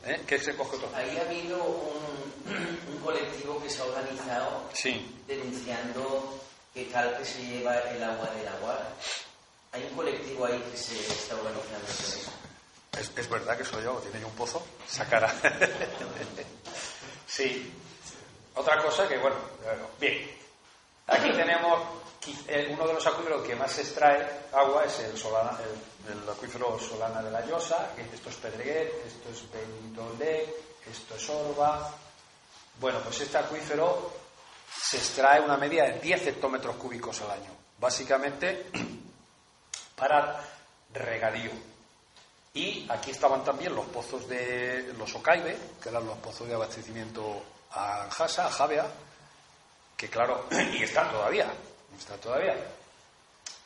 ¿Eh? 0.04 0.22
¿Qué 0.26 0.38
se 0.38 0.56
coge 0.56 0.78
todo? 0.78 0.90
Ahí 0.94 1.16
ha 1.16 1.22
habido 1.22 1.62
un, 1.62 3.00
colectivo 3.04 3.62
que 3.62 3.70
se 3.70 3.80
ha 3.80 3.84
organizado 3.84 4.68
denunciando 5.26 6.38
que 6.74 6.88
Calpe 6.88 7.24
se 7.24 7.42
lleva 7.42 7.78
el 7.78 8.02
agua 8.02 8.28
del 8.30 8.48
agua. 8.48 8.78
Hay 9.72 9.84
un 9.84 9.96
colectivo 9.96 10.46
ahí 10.46 10.62
que 10.70 10.76
se 10.76 10.98
está 10.98 11.36
organizando 11.36 11.86
eso. 11.88 12.30
Es, 12.98 13.10
es 13.16 13.30
verdad 13.30 13.56
que 13.56 13.64
soy 13.64 13.84
yo, 13.84 13.94
tiene 13.98 14.24
un 14.24 14.32
pozo, 14.32 14.62
sacará. 14.86 15.32
sí. 17.26 17.72
Otra 18.54 18.82
cosa 18.82 19.08
que, 19.08 19.16
bueno, 19.18 19.36
bien. 20.00 20.30
Aquí 21.06 21.30
tenemos 21.32 21.80
uno 22.70 22.86
de 22.86 22.94
los 22.94 23.06
acuíferos 23.06 23.46
que 23.46 23.56
más 23.56 23.78
extrae 23.78 24.28
agua 24.52 24.84
es 24.84 24.98
el, 25.00 26.28
acuífero 26.28 26.78
Solana 26.78 27.22
de 27.22 27.30
la 27.30 27.44
Llosa, 27.46 27.94
que 27.94 28.02
esto 28.02 28.28
es 28.28 28.36
Pedreguer, 28.36 28.92
esto 29.06 29.30
es 29.30 29.50
Benidolé, 29.50 30.54
esto 30.90 31.14
es 31.14 31.28
Orba. 31.30 31.94
Bueno, 32.78 33.00
pues 33.00 33.20
este 33.20 33.38
acuífero 33.38 34.12
se 34.82 34.98
extrae 34.98 35.40
una 35.40 35.56
media 35.56 35.84
de 35.84 36.00
10 36.00 36.26
hectómetros 36.28 36.76
cúbicos 36.76 37.20
al 37.22 37.30
año, 37.30 37.50
básicamente 37.78 38.70
para 39.96 40.40
regadío. 40.92 41.50
Y 42.52 42.86
aquí 42.90 43.12
estaban 43.12 43.44
también 43.44 43.74
los 43.74 43.86
pozos 43.86 44.28
de 44.28 44.92
los 44.98 45.14
Ocaibe, 45.14 45.56
que 45.80 45.88
eran 45.88 46.06
los 46.06 46.18
pozos 46.18 46.48
de 46.48 46.54
abastecimiento 46.54 47.42
a 47.70 48.08
Jasa, 48.10 48.46
a 48.46 48.50
Javea, 48.50 48.86
que 49.96 50.08
claro, 50.08 50.46
y 50.72 50.82
están 50.82 51.10
todavía, 51.10 51.46
está 52.00 52.16
todavía. 52.16 52.56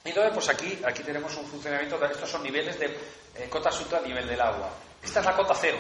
Y 0.05 0.09
entonces, 0.11 0.33
pues 0.35 0.49
aquí, 0.51 0.79
aquí 0.85 1.03
tenemos 1.03 1.35
un 1.37 1.47
funcionamiento, 1.47 1.99
de, 1.99 2.07
estos 2.07 2.29
son 2.29 2.43
niveles 2.43 2.79
de 2.79 2.87
eh, 2.87 3.49
cota 3.49 3.71
absoluta 3.71 3.99
a 3.99 4.03
nivel 4.03 4.27
del 4.27 4.41
agua. 4.41 4.69
Esta 5.03 5.21
es 5.21 5.27
la 5.27 5.37
cota 5.37 5.55
cero, 5.55 5.79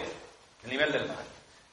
el 0.62 0.70
nivel 0.70 0.90
del 0.90 1.06
mar. 1.06 1.24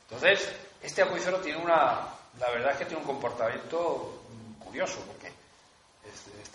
Entonces, 0.10 0.52
este 0.82 1.02
acuífero 1.02 1.40
tiene 1.40 1.60
una, 1.60 2.08
la 2.40 2.50
verdad 2.52 2.72
es 2.72 2.78
que 2.78 2.86
tiene 2.86 3.02
un 3.02 3.08
comportamiento 3.08 4.24
curioso, 4.60 5.00
porque 5.08 5.32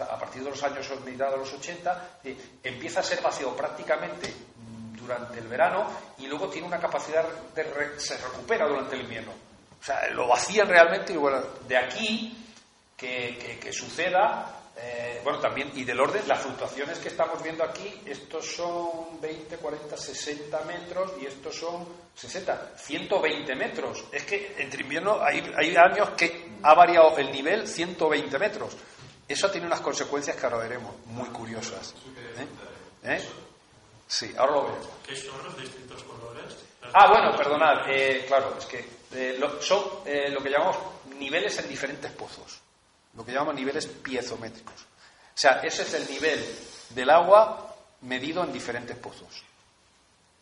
a 0.03 0.19
partir 0.19 0.43
de 0.43 0.51
los 0.51 0.63
años 0.63 0.87
mediados 1.05 1.35
de 1.35 1.41
los 1.41 1.53
80 1.55 2.19
eh, 2.25 2.37
empieza 2.63 3.01
a 3.01 3.03
ser 3.03 3.23
vacío 3.23 3.57
prácticamente 3.57 4.35
durante 5.01 5.39
el 5.39 5.47
verano 5.47 5.87
y 6.19 6.27
luego 6.27 6.49
tiene 6.49 6.67
una 6.67 6.81
capacidad 6.81 7.25
de 7.55 7.99
se 7.99 8.19
recupera 8.19 8.67
durante 8.67 8.97
el 8.97 9.03
invierno. 9.03 9.33
O 9.81 9.85
sea, 9.85 10.11
lo 10.11 10.27
vacían 10.27 10.69
realmente 10.69 11.13
y 11.13 11.17
bueno, 11.17 11.41
de 11.67 11.77
aquí 11.77 12.46
que, 12.97 13.73
suceda. 13.73 14.53
Eh, 14.79 15.21
bueno, 15.25 15.39
también, 15.39 15.71
y 15.75 15.85
del 15.85 15.99
orden, 15.99 16.23
las 16.29 16.41
fluctuaciones 16.41 16.99
que 16.99 17.09
estamos 17.09 17.43
viendo 17.43 17.65
aquí, 17.65 18.03
estos 18.05 18.45
son 18.45 19.21
20, 19.21 19.57
40, 19.57 19.97
60 19.97 20.61
metros 20.65 21.13
y 21.21 21.27
estos 21.27 21.57
son 21.57 21.87
60, 22.15 22.75
120 22.77 23.55
metros. 23.55 24.05
Es 24.13 24.25
que 24.25 24.55
entre 24.59 24.83
invierno 24.83 25.19
hay, 25.23 25.43
hay 25.57 25.75
años 25.77 26.11
que 26.11 26.51
ha 26.63 26.75
variado 26.75 27.17
el 27.17 27.33
nivel 27.33 27.67
120 27.67 28.39
metros. 28.39 28.77
Eso 29.27 29.51
tiene 29.51 29.67
unas 29.67 29.81
consecuencias 29.81 30.37
que 30.37 30.45
ahora 30.45 30.59
veremos, 30.59 30.95
muy 31.07 31.29
curiosas. 31.31 31.95
¿Eh? 32.37 33.15
¿Eh? 33.15 33.21
Sí, 34.07 34.33
ahora 34.37 34.53
lo 34.53 34.63
veo. 34.65 34.91
¿Qué 35.07 35.17
son 35.17 35.43
los 35.43 35.57
distintos 35.59 36.03
colores? 36.05 36.55
Ah, 36.93 37.09
bueno, 37.09 37.37
perdonad. 37.37 37.89
Eh, 37.89 38.25
claro, 38.27 38.57
es 38.59 38.67
que 38.67 38.85
eh, 39.13 39.41
son 39.61 39.83
eh, 40.05 40.29
lo 40.31 40.43
que 40.43 40.51
llamamos 40.51 40.77
niveles 41.19 41.59
en 41.59 41.69
diferentes 41.69 42.11
pozos. 42.13 42.61
Lo 43.17 43.25
que 43.25 43.33
llamamos 43.33 43.55
niveles 43.55 43.87
piezométricos. 43.87 44.75
O 44.75 45.39
sea, 45.39 45.61
ese 45.63 45.83
es 45.83 45.95
el 45.95 46.09
nivel 46.11 46.59
del 46.91 47.11
agua 47.11 47.75
medido 48.03 48.45
en 48.45 48.53
diferentes 48.53 48.97
pozos. 48.97 49.43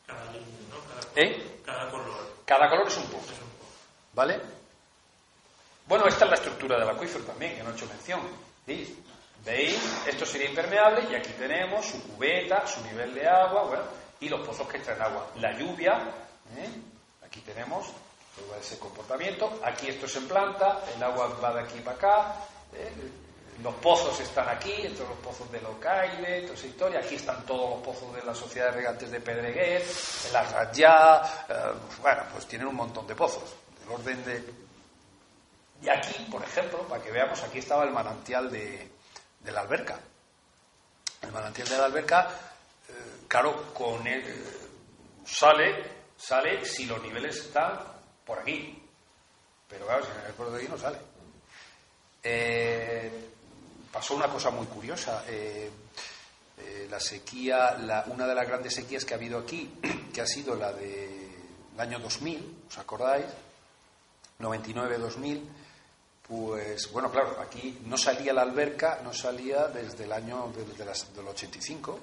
Cada, 0.07 0.25
¿no? 0.25 0.41
¿Eh? 1.17 1.61
Cada 1.65 1.91
color. 1.91 2.35
Cada 2.45 2.69
color 2.69 2.89
es 2.89 2.97
un 2.97 3.07
pozo. 3.07 3.33
¿Vale? 4.13 4.41
Bueno, 5.87 6.07
esta 6.07 6.25
es 6.25 6.31
la 6.31 6.37
estructura 6.37 6.79
del 6.79 6.89
acuífero 6.89 7.25
también, 7.25 7.57
que 7.57 7.63
no 7.63 7.71
he 7.71 7.75
hecho 7.75 7.87
mención. 7.87 8.21
¿Veis? 8.67 8.91
Esto 10.07 10.25
sería 10.25 10.49
impermeable 10.49 11.07
y 11.11 11.15
aquí 11.15 11.33
tenemos 11.33 11.85
su 11.85 12.03
cubeta, 12.03 12.67
su 12.67 12.83
nivel 12.83 13.13
de 13.15 13.29
agua, 13.29 13.65
bueno, 13.65 13.83
y 14.21 14.29
los 14.29 14.47
pozos 14.47 14.67
que 14.69 14.79
extraen 14.79 15.03
agua. 15.03 15.27
La 15.37 15.53
lluvia, 15.53 15.99
¿eh? 16.57 16.71
aquí 17.25 17.41
tenemos 17.41 17.89
todo 18.35 18.57
ese 18.59 18.79
comportamiento. 18.79 19.61
Aquí 19.63 19.89
esto 19.89 20.07
es 20.07 20.17
en 20.17 20.29
planta, 20.29 20.81
el 20.97 21.03
agua 21.03 21.29
va 21.43 21.53
de 21.53 21.61
aquí 21.61 21.81
para 21.81 21.97
acá. 21.97 22.37
¿Eh? 22.77 22.93
Los 23.63 23.75
pozos 23.77 24.19
están 24.19 24.49
aquí, 24.49 24.73
estos 24.73 25.09
los 25.09 25.19
pozos 25.19 25.51
de 25.53 25.61
Locaile, 25.61 26.43
toda 26.43 26.55
esa 26.55 26.67
historia. 26.67 26.99
Aquí 26.99 27.15
están 27.15 27.47
todos 27.47 27.71
los 27.71 27.83
pozos 27.83 28.15
de 28.15 28.23
la 28.25 28.35
Sociedad 28.35 28.67
de 28.67 28.73
Regantes 28.73 29.11
de 29.11 29.21
Pedreguer, 29.21 29.83
la 30.33 30.43
Rayá. 30.43 31.23
Eh, 31.49 31.55
bueno, 32.03 32.23
pues 32.33 32.47
tienen 32.47 32.67
un 32.67 32.75
montón 32.75 33.07
de 33.07 33.15
pozos. 33.15 33.55
Del 33.81 33.91
orden 33.91 34.25
de. 34.25 34.45
Y 35.83 35.89
aquí, 35.89 36.27
por 36.31 36.43
ejemplo, 36.43 36.81
para 36.89 37.03
que 37.03 37.13
veamos, 37.13 37.43
aquí 37.43 37.59
estaba 37.59 37.85
el 37.85 37.91
manantial 37.91 38.51
de, 38.51 38.91
de 39.41 39.53
la 39.53 39.61
alberca. 39.61 40.01
El 41.23 41.31
manantial 41.31 41.69
de 41.69 41.79
la 41.79 41.85
alberca, 41.85 42.29
eh, 42.89 43.25
claro, 43.29 43.73
con 43.73 44.05
eh, 44.07 44.25
sale, 45.25 45.85
sale 46.17 46.65
si 46.65 46.87
los 46.87 47.01
niveles 47.03 47.37
están 47.37 47.79
por 48.27 48.41
aquí. 48.41 48.83
Pero 49.69 49.87
claro, 49.87 50.05
si 50.05 50.11
en 50.11 50.27
el 50.27 50.33
puerto 50.33 50.55
de 50.55 50.61
aquí 50.61 50.69
no 50.69 50.77
sale. 50.79 51.14
Eh, 52.25 53.31
pasó 53.93 54.15
una 54.15 54.29
cosa 54.29 54.51
muy 54.51 54.67
curiosa. 54.67 55.23
la 56.91 57.01
sequía, 57.01 57.77
la, 57.79 58.05
una 58.07 58.27
de 58.27 58.35
las 58.35 58.47
grandes 58.47 58.75
sequías 58.75 59.05
que 59.05 59.15
ha 59.15 59.17
habido 59.17 59.39
aquí, 59.39 59.71
que 60.13 60.21
ha 60.21 60.27
sido 60.27 60.55
la 60.55 60.73
del 60.73 61.29
año 61.79 61.99
2000, 61.99 62.65
¿os 62.69 62.79
acordáis? 62.79 63.27
99-2000 64.41 65.43
pues 66.27 66.91
bueno, 66.91 67.11
claro, 67.11 67.39
aquí 67.41 67.81
no 67.85 67.99
salía 67.99 68.33
la 68.33 68.43
alberca, 68.43 69.01
no 69.05 69.13
salía 69.13 69.69
desde 69.69 70.05
el 70.05 70.13
año 70.13 70.51
del 70.57 71.29
85, 71.29 72.01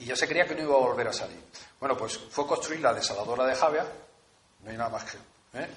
y 0.00 0.04
ya 0.04 0.16
se 0.16 0.28
creía 0.28 0.46
que 0.46 0.54
no 0.54 0.62
iba 0.62 0.74
a 0.74 0.78
volver 0.78 1.08
a 1.08 1.12
salir. 1.14 1.40
Bueno, 1.80 1.96
pues 1.96 2.18
fue 2.18 2.46
construir 2.46 2.80
la 2.80 2.92
desaladora 2.92 3.46
de 3.46 3.54
Javia, 3.54 3.86
no 4.62 4.70
hay 4.70 4.76
nada 4.76 4.90
más 4.90 5.04
que. 5.04 5.16
¿eh? 5.58 5.68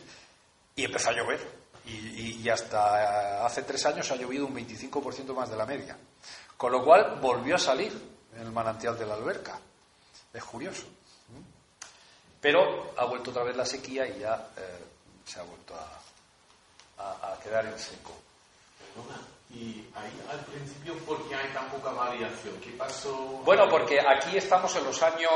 Y 0.75 0.83
empezó 0.83 1.09
a 1.09 1.13
llover. 1.13 1.64
Y, 1.85 2.41
y, 2.41 2.49
hasta 2.49 3.45
hace 3.45 3.61
tres 3.61 3.85
años 3.85 4.09
ha 4.09 4.15
llovido 4.15 4.47
un 4.47 4.55
25% 4.55 5.35
más 5.35 5.49
de 5.49 5.55
la 5.55 5.65
media. 5.65 5.95
Con 6.57 6.71
lo 6.71 6.83
cual 6.83 7.19
volvió 7.21 7.55
a 7.55 7.59
salir 7.59 7.93
en 8.35 8.41
el 8.41 8.51
manantial 8.51 8.97
de 8.97 9.05
la 9.05 9.13
alberca. 9.13 9.59
Es 10.33 10.43
curioso. 10.43 10.85
Pero 12.41 12.93
ha 12.97 13.05
vuelto 13.05 13.31
otra 13.31 13.43
vez 13.43 13.55
la 13.55 13.65
sequía 13.65 14.07
y 14.07 14.19
ya 14.19 14.49
eh, 14.57 14.83
se 15.25 15.39
ha 15.39 15.43
vuelto 15.43 15.73
a, 15.75 17.33
a, 17.33 17.39
quedar 17.39 17.65
en 17.65 17.77
seco. 17.79 18.11
Y 19.49 19.85
ahí 19.95 20.21
al 20.29 20.39
principio, 20.45 20.97
¿por 21.05 21.27
qué 21.27 21.35
hay 21.35 21.51
tan 21.53 21.69
poca 21.69 21.91
variación? 21.91 22.55
¿Qué 22.61 22.71
pasó? 22.71 23.15
Bueno, 23.43 23.67
porque 23.69 23.99
aquí 23.99 24.37
estamos 24.37 24.75
en 24.75 24.83
los 24.83 25.01
años. 25.01 25.31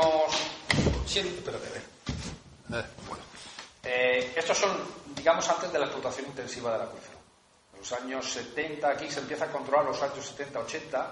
Espérate, 1.06 1.66
eh, 1.78 2.84
bueno. 3.08 3.24
Eh, 3.82 4.32
estos 4.36 4.58
son, 4.58 4.70
digamos, 5.20 5.46
antes 5.50 5.70
de 5.70 5.78
la 5.78 5.84
explotación 5.84 6.28
intensiva 6.28 6.72
del 6.72 6.80
acuífero. 6.80 7.18
Los 7.76 7.92
años 7.92 8.32
70, 8.32 8.88
aquí 8.88 9.10
se 9.10 9.20
empieza 9.20 9.44
a 9.44 9.52
controlar 9.52 9.84
los 9.84 10.02
años 10.02 10.34
70-80. 10.34 11.06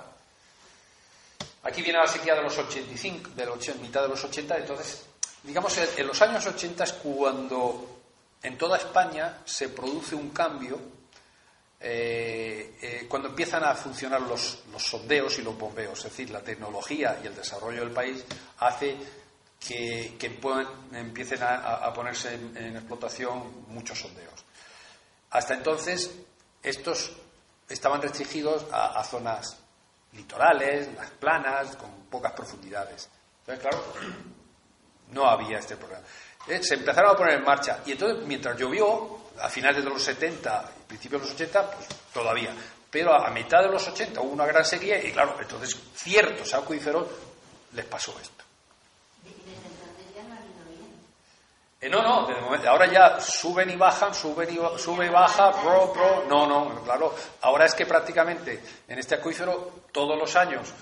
Aquí 1.65 1.83
viene 1.83 1.99
la 1.99 2.07
sequía 2.07 2.35
de 2.35 2.43
los 2.43 2.57
85, 2.57 3.31
de 3.37 3.45
la 3.45 3.55
mitad 3.83 4.03
de 4.03 4.09
los 4.09 4.25
80. 4.25 4.57
Entonces, 4.57 5.05
digamos, 5.43 5.77
en 5.77 6.07
los 6.07 6.23
años 6.23 6.47
80 6.47 6.85
es 6.85 6.93
cuando 6.95 8.01
en 8.43 8.57
toda 8.57 8.79
España 8.79 9.43
se 9.45 9.69
produce 9.69 10.15
un 10.15 10.31
cambio 10.31 10.79
eh, 11.79 12.79
eh, 12.81 13.07
cuando 13.09 13.29
empiezan 13.29 13.63
a 13.65 13.75
funcionar 13.75 14.23
los, 14.23 14.65
sondeos 14.79 15.39
y 15.39 15.43
los 15.43 15.57
bombeos, 15.57 15.99
es 15.99 16.05
decir, 16.05 16.31
la 16.31 16.41
tecnología 16.41 17.21
y 17.23 17.27
el 17.27 17.37
desarrollo 17.37 17.81
del 17.81 17.91
país 17.91 18.25
hace 18.59 18.97
que, 19.59 20.17
empiecen 20.93 21.43
a, 21.43 21.93
ponerse 21.93 22.35
en, 22.35 22.77
explotación 22.77 23.65
muchos 23.69 23.99
sondeos. 23.99 24.45
Hasta 25.31 25.55
entonces, 25.55 26.15
estos 26.63 27.13
estaban 27.69 28.01
restringidos 28.01 28.67
a, 28.73 29.03
zonas 29.05 29.59
litorales, 30.13 30.95
las 30.95 31.11
planas, 31.11 31.77
con 31.77 31.91
pocas 32.11 32.33
profundidades. 32.33 33.09
Entonces, 33.41 33.63
claro, 33.63 33.85
no 35.13 35.29
había 35.29 35.59
este 35.59 35.77
problema. 35.77 36.03
Eh, 36.47 36.63
se 36.63 36.75
empezaron 36.75 37.15
a 37.15 37.17
poner 37.17 37.39
en 37.39 37.45
marcha. 37.45 37.81
Y 37.85 37.93
entonces, 37.93 38.27
mientras 38.27 38.57
llovió, 38.59 39.29
a 39.41 39.49
finales 39.49 39.85
de 39.85 39.91
los 39.91 40.03
70 40.03 40.73
y 40.81 40.83
principios 40.89 41.23
de 41.23 41.29
los 41.29 41.35
80, 41.35 41.71
pues 41.71 41.89
todavía. 42.13 42.55
Pero 42.91 43.15
a, 43.15 43.31
mitad 43.31 43.61
de 43.61 43.69
los 43.69 43.87
80 43.87 44.21
hubo 44.21 44.33
una 44.33 44.47
gran 44.47 44.65
sequía 44.65 45.03
y, 45.03 45.13
claro, 45.13 45.37
entonces 45.41 45.77
ciertos 45.95 46.55
acuíferos 46.55 47.07
les 47.73 47.85
pasó 47.85 48.19
esto. 48.21 48.45
Eh, 51.81 51.89
no, 51.89 52.03
no, 52.03 52.29
ahora 52.69 52.87
ya 52.91 53.21
suben 53.21 53.71
y 53.71 53.77
bajan, 53.77 54.13
suben 54.13 54.51
y, 54.51 54.79
sube 54.79 55.07
y 55.07 55.09
baja, 55.09 55.53
pro, 55.53 55.93
pro. 55.93 56.25
No, 56.29 56.47
no, 56.47 56.83
claro. 56.83 57.15
Ahora 57.43 57.67
es 57.67 57.75
que 57.75 57.87
prácticamente 57.87 58.61
en 58.89 58.99
este 58.99 59.15
acuífero 59.15 59.85
todos 59.93 60.19
los 60.19 60.35
años 60.35 60.73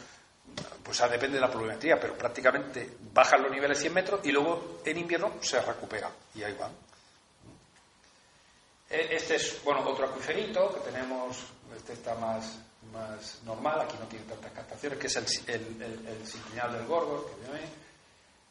pues 0.86 0.99
depende 1.11 1.34
de 1.34 1.40
la 1.40 1.51
pluviometría, 1.51 1.99
pero 1.99 2.16
prácticamente 2.16 2.97
bajan 3.12 3.42
los 3.42 3.51
niveles 3.51 3.78
100 3.78 3.92
metros 3.92 4.20
y 4.22 4.30
luego 4.30 4.80
en 4.84 4.97
invierno 4.97 5.32
se 5.40 5.61
recupera 5.61 6.09
y 6.34 6.44
ahí 6.44 6.55
van. 6.55 6.70
E, 8.88 9.16
este 9.16 9.34
es, 9.34 9.62
bueno, 9.64 9.80
otro 9.84 10.07
acuiferito 10.07 10.72
que 10.74 10.90
tenemos, 10.90 11.38
este 11.76 11.94
está 11.94 12.14
más, 12.14 12.61
más 12.92 13.42
normal, 13.42 13.80
aquí 13.80 13.97
no 13.99 14.07
tiene 14.07 14.26
tantas 14.26 14.53
captaciones, 14.53 14.99
que 14.99 15.09
es 15.09 15.16
el, 15.16 15.26
el, 15.49 15.82
el, 15.82 16.72
del 16.72 16.86
Gorgor. 16.86 17.30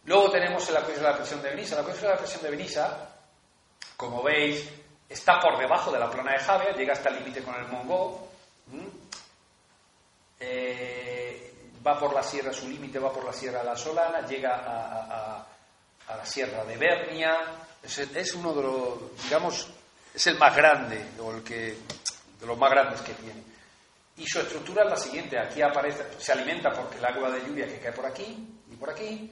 Luego 0.05 0.31
tenemos 0.31 0.67
el 0.69 0.77
acuífero 0.77 1.05
de 1.05 1.11
la 1.11 1.17
presión 1.17 1.41
de 1.41 1.49
Benissa. 1.49 1.75
El 1.75 1.81
acuífero 1.81 2.07
de 2.07 2.13
la 2.13 2.19
presión 2.19 2.43
de 2.43 2.49
Benissa, 2.49 3.09
como 3.97 4.23
veis, 4.23 4.67
está 5.07 5.39
por 5.39 5.57
debajo 5.57 5.91
de 5.91 5.99
la 5.99 6.09
plana 6.09 6.33
de 6.33 6.39
Javia, 6.39 6.75
llega 6.75 6.93
hasta 6.93 7.09
el 7.09 7.17
límite 7.19 7.43
con 7.43 7.55
el 7.55 7.67
Mongó. 7.67 8.29
Eh, 10.39 11.25
va 11.85 11.99
por 11.99 12.13
la 12.13 12.23
sierra, 12.23 12.51
su 12.51 12.67
límite 12.67 12.99
va 12.99 13.11
por 13.11 13.23
la 13.23 13.33
sierra 13.33 13.59
de 13.59 13.65
la 13.65 13.75
Solana, 13.75 14.25
llega 14.25 14.55
a, 14.55 15.45
la 16.07 16.25
sierra 16.25 16.63
de 16.63 16.77
Bernia, 16.77 17.37
es, 17.83 18.33
uno 18.33 18.53
de 18.53 18.61
los, 18.61 19.23
digamos, 19.23 19.67
es 20.13 20.27
el 20.27 20.37
más 20.37 20.55
grande, 20.55 21.11
o 21.19 21.31
el 21.31 21.43
que, 21.43 21.77
de 22.39 22.45
los 22.45 22.57
más 22.57 22.71
grandes 22.71 23.01
que 23.01 23.13
tiene. 23.13 23.43
Y 24.17 24.25
su 24.27 24.39
estructura 24.39 24.83
es 24.83 24.89
la 24.89 24.97
siguiente, 24.97 25.37
aquí 25.37 25.61
aparece, 25.61 26.05
se 26.17 26.31
alimenta 26.31 26.71
porque 26.71 26.97
el 26.97 27.05
agua 27.05 27.31
de 27.31 27.45
lluvia 27.45 27.67
que 27.67 27.79
cae 27.79 27.91
por 27.91 28.05
aquí 28.05 28.47
y 28.71 28.75
por 28.75 28.89
aquí, 28.89 29.31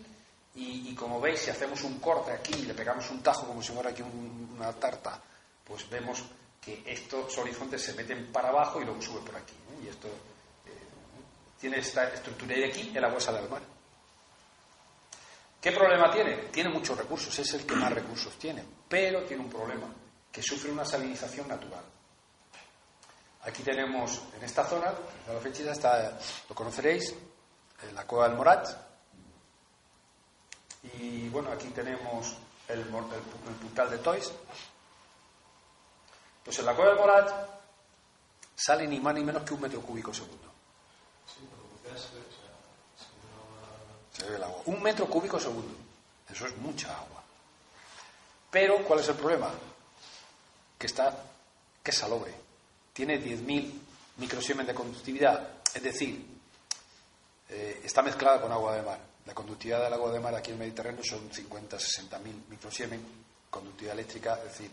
y, 0.55 0.93
como 0.93 1.19
veis, 1.19 1.39
si 1.39 1.49
hacemos 1.49 1.83
un 1.83 1.99
corte 1.99 2.31
aquí 2.31 2.53
y 2.53 2.61
le 2.63 2.73
pegamos 2.73 3.09
un 3.09 3.23
tajo 3.23 3.47
como 3.47 3.61
si 3.61 3.71
fuera 3.73 3.89
aquí 3.89 4.03
una 4.03 4.71
tarta, 4.73 5.19
pues 5.63 5.89
vemos 5.89 6.23
que 6.61 6.83
estos 6.85 7.37
horizontes 7.37 7.81
se 7.81 7.93
meten 7.93 8.31
para 8.31 8.49
abajo 8.49 8.81
y 8.81 8.85
luego 8.85 9.01
sube 9.01 9.21
por 9.21 9.35
aquí. 9.35 9.55
Y 9.83 9.87
esto 9.87 10.07
tiene 11.59 11.79
esta 11.79 12.09
estructura 12.09 12.57
y 12.57 12.63
aquí 12.65 12.91
el 12.93 13.03
agua 13.03 13.19
sale 13.19 13.39
al 13.39 13.49
mar. 13.49 13.61
¿Qué 15.59 15.71
problema 15.71 16.11
tiene? 16.11 16.35
Tiene 16.51 16.69
muchos 16.69 16.97
recursos, 16.97 17.39
es 17.39 17.53
el 17.53 17.65
que 17.65 17.75
más 17.75 17.91
recursos 17.91 18.37
tiene, 18.37 18.63
pero 18.87 19.23
tiene 19.23 19.43
un 19.43 19.49
problema, 19.49 19.87
que 20.31 20.43
sufre 20.43 20.69
una 20.69 20.83
salinización 20.83 21.47
natural. 21.47 21.83
Aquí 23.43 23.63
tenemos, 23.63 24.21
en 24.37 24.43
esta 24.43 24.65
zona, 24.65 24.93
la 25.27 25.39
fechita 25.39 25.71
está, 25.71 26.19
lo 26.47 26.53
conoceréis, 26.53 27.15
la 27.93 28.05
cueva 28.05 28.27
del 28.27 28.37
Morat. 28.37 28.92
Y 30.83 31.29
bueno, 31.29 31.51
aquí 31.51 31.69
tenemos 31.69 32.35
el, 32.67 32.79
el 32.79 33.55
puntal 33.61 33.89
de 33.89 33.97
Toys. 33.99 34.31
Pues 36.43 36.59
en 36.59 36.65
la 36.65 36.75
cueva 36.75 36.91
del 36.91 36.99
Morat 36.99 37.31
sale 38.55 38.87
ni 38.87 38.99
más 38.99 39.15
ni 39.15 39.23
menos 39.23 39.43
que 39.43 39.53
un 39.53 39.61
metro 39.61 39.81
cúbico 39.81 40.13
segundo. 40.13 40.51
Un 44.65 44.81
metro 44.81 45.07
cúbico 45.07 45.39
segundo. 45.39 45.75
Eso 46.29 46.47
es 46.47 46.57
mucha 46.57 46.95
agua. 46.95 47.23
Pero, 48.49 48.83
¿cuál 48.83 48.99
es 48.99 49.09
el 49.09 49.15
problema? 49.15 49.51
Que 50.77 50.87
está, 50.87 51.17
que 51.81 51.91
es 51.91 51.97
salobre. 51.97 52.33
Tiene 52.93 53.19
10.000 53.19 53.71
microsiemens 54.17 54.67
de 54.67 54.75
conductividad. 54.75 55.49
Es 55.73 55.81
decir, 55.81 56.25
eh, 57.49 57.81
está 57.83 58.01
mezclada 58.01 58.41
con 58.41 58.51
agua 58.51 58.75
de 58.75 58.81
mar. 58.83 58.99
La 59.25 59.33
conductividad 59.33 59.83
del 59.83 59.93
agua 59.93 60.11
de 60.11 60.19
mar 60.19 60.35
aquí 60.35 60.51
en 60.51 60.55
el 60.55 60.59
Mediterráneo 60.59 61.03
son 61.03 61.31
50, 61.31 61.79
60 61.79 62.19
mil 62.19 62.43
microsiemen, 62.49 63.01
conductividad 63.49 63.93
eléctrica, 63.93 64.35
es 64.35 64.43
decir, 64.43 64.71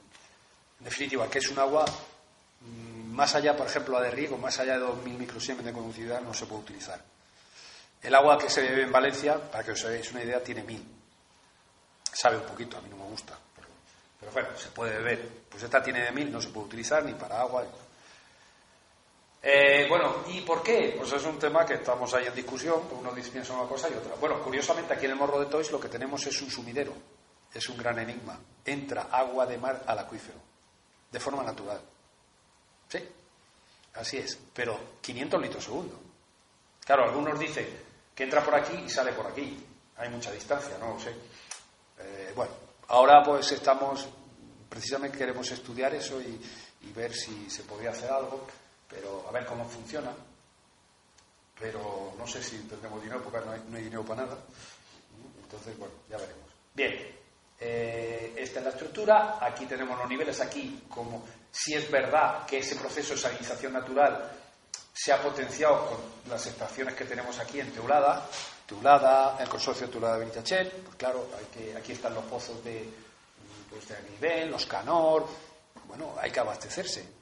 en 0.79 0.85
definitiva, 0.85 1.29
que 1.29 1.39
es 1.39 1.49
un 1.51 1.59
agua 1.59 1.85
mm, 2.61 3.13
más 3.13 3.35
allá, 3.35 3.57
por 3.57 3.67
ejemplo, 3.67 3.99
la 3.99 4.07
de 4.07 4.11
riego, 4.11 4.39
más 4.39 4.59
allá 4.59 4.79
de 4.79 4.85
2.000 4.85 5.19
microsiemen 5.19 5.65
de 5.65 5.73
conductividad, 5.73 6.21
no 6.23 6.35
se 6.35 6.47
puede 6.47 6.63
utilizar. 6.63 7.01
El 8.03 8.15
agua 8.15 8.39
que 8.39 8.49
se 8.49 8.63
bebe 8.63 8.83
en 8.83 8.93
Valencia, 8.93 9.39
para 9.39 9.63
que 9.63 9.73
os 9.73 9.85
hagáis 9.85 10.11
una 10.11 10.25
idea, 10.25 10.43
tiene 10.43 10.65
1.000. 10.65 10.83
Sabe 12.13 12.39
un 12.39 12.45
poquito, 12.45 12.79
a 12.79 12.81
mí 12.81 12.89
no 12.89 12.97
me 12.97 13.05
gusta, 13.05 13.39
pero, 14.19 14.33
bueno, 14.33 14.49
se 14.57 14.69
puede 14.71 14.97
beber. 14.97 15.29
Pues 15.49 15.63
esta 15.63 15.83
tiene 15.83 16.03
de 16.03 16.13
1.000, 16.13 16.31
no 16.31 16.41
se 16.41 16.49
puede 16.49 16.67
utilizar 16.67 17.05
ni 17.05 17.13
para 17.13 17.41
agua. 17.41 17.65
Eh, 19.43 19.87
bueno, 19.89 20.17
¿y 20.29 20.43
por 20.43 20.63
qué? 20.63 20.95
Pues 20.99 21.13
es 21.13 21.25
un 21.25 21.39
tema 21.39 21.65
que 21.65 21.75
estamos 21.75 22.13
ahí 22.13 22.27
en 22.27 22.35
discusión, 22.35 22.83
uno 22.99 23.11
piensa 23.13 23.55
una 23.55 23.69
cosa 23.69 23.89
y 23.89 23.95
otra. 23.95 24.15
Bueno, 24.17 24.43
curiosamente 24.43 24.93
aquí 24.93 25.07
en 25.07 25.13
el 25.13 25.17
Morro 25.17 25.41
de 25.41 25.47
Tois 25.47 25.71
lo 25.71 25.81
que 25.81 25.89
tenemos 25.89 26.27
es 26.27 26.43
un 26.43 26.51
sumidero, 26.51 26.93
es 27.53 27.67
un 27.71 27.79
gran 27.79 27.99
enigma. 27.99 28.39
Entra 28.65 29.09
agua 29.11 29.47
de 29.47 29.57
mar 29.57 29.83
al 29.87 29.99
acuífero, 29.99 30.39
de 31.11 31.21
forma 31.21 31.43
natural. 31.43 31.81
Sí, 32.89 32.99
así 33.95 34.19
es, 34.19 34.39
pero 34.53 34.79
500 35.01 35.41
litros 35.41 35.65
segundo. 35.65 35.99
Claro, 36.85 37.05
algunos 37.05 37.39
dicen 37.39 37.67
que 38.15 38.25
entra 38.25 38.45
por 38.45 38.55
aquí 38.55 38.77
y 38.85 38.91
sale 38.91 39.13
por 39.13 39.27
aquí. 39.27 39.65
Hay 39.97 40.11
mucha 40.11 40.33
distancia, 40.33 40.77
no 40.79 40.95
lo 40.95 41.01
sé. 41.01 41.15
Eh, 41.99 42.33
bueno, 42.37 42.53
ahora 42.89 43.23
pues 43.23 43.53
estamos, 43.53 44.07
precisamente 44.69 45.17
queremos 45.17 45.51
estudiar 45.51 45.95
eso 45.95 46.21
y, 46.21 46.41
y 46.83 46.93
ver 46.93 47.15
si 47.15 47.49
se 47.49 47.63
podría 47.63 47.91
hacer 47.91 48.11
algo 48.11 48.47
pero 48.91 49.27
a 49.29 49.33
ver 49.33 49.47
cómo 49.47 49.65
funciona. 49.69 50.11
Pero 51.59 52.15
no 52.19 52.27
sé 52.27 52.43
si 52.43 52.59
tendremos 52.61 53.03
dinero, 53.03 53.23
porque 53.23 53.39
no 53.47 53.77
hay, 53.77 53.83
dinero 53.83 54.05
para 54.05 54.23
nada. 54.23 54.39
Entonces, 55.43 55.79
bueno, 55.79 55.95
ya 56.09 56.17
veremos. 56.17 56.49
Bien, 56.75 57.17
eh, 57.59 58.35
esta 58.37 58.59
es 58.59 58.65
la 58.65 58.71
estructura. 58.71 59.39
Aquí 59.41 59.67
tenemos 59.67 59.99
los 59.99 60.09
niveles. 60.09 60.41
Aquí, 60.41 60.85
como 60.89 61.25
si 61.53 61.75
es 61.75 61.91
verdad 61.91 62.47
que 62.47 62.59
ese 62.59 62.77
proceso 62.77 63.15
de 63.15 63.21
salinización 63.21 63.75
natural 63.75 64.31
se 64.93 65.13
ha 65.13 65.23
potenciado 65.23 65.87
con 65.87 66.31
las 66.31 66.45
estaciones 66.47 66.95
que 66.95 67.05
tenemos 67.05 67.39
aquí 67.39 67.61
en 67.61 67.73
Teulada, 67.73 68.27
Teulada, 68.67 69.37
el 69.41 69.49
consorcio 69.49 69.87
de 69.87 69.93
Teulada 69.93 70.15
de 70.15 70.21
Benitachel, 70.21 70.71
pues 70.85 70.97
claro, 70.97 71.29
hay 71.39 71.45
que, 71.47 71.77
aquí 71.77 71.93
están 71.93 72.15
los 72.15 72.25
pozos 72.25 72.63
de, 72.63 72.89
pues 73.71 73.89
de 73.89 74.11
nivel, 74.11 74.51
los 74.51 74.67
Canor, 74.67 75.27
bueno, 75.89 76.15
hay 76.21 76.31
que 76.31 76.41
abastecerse. 76.41 77.20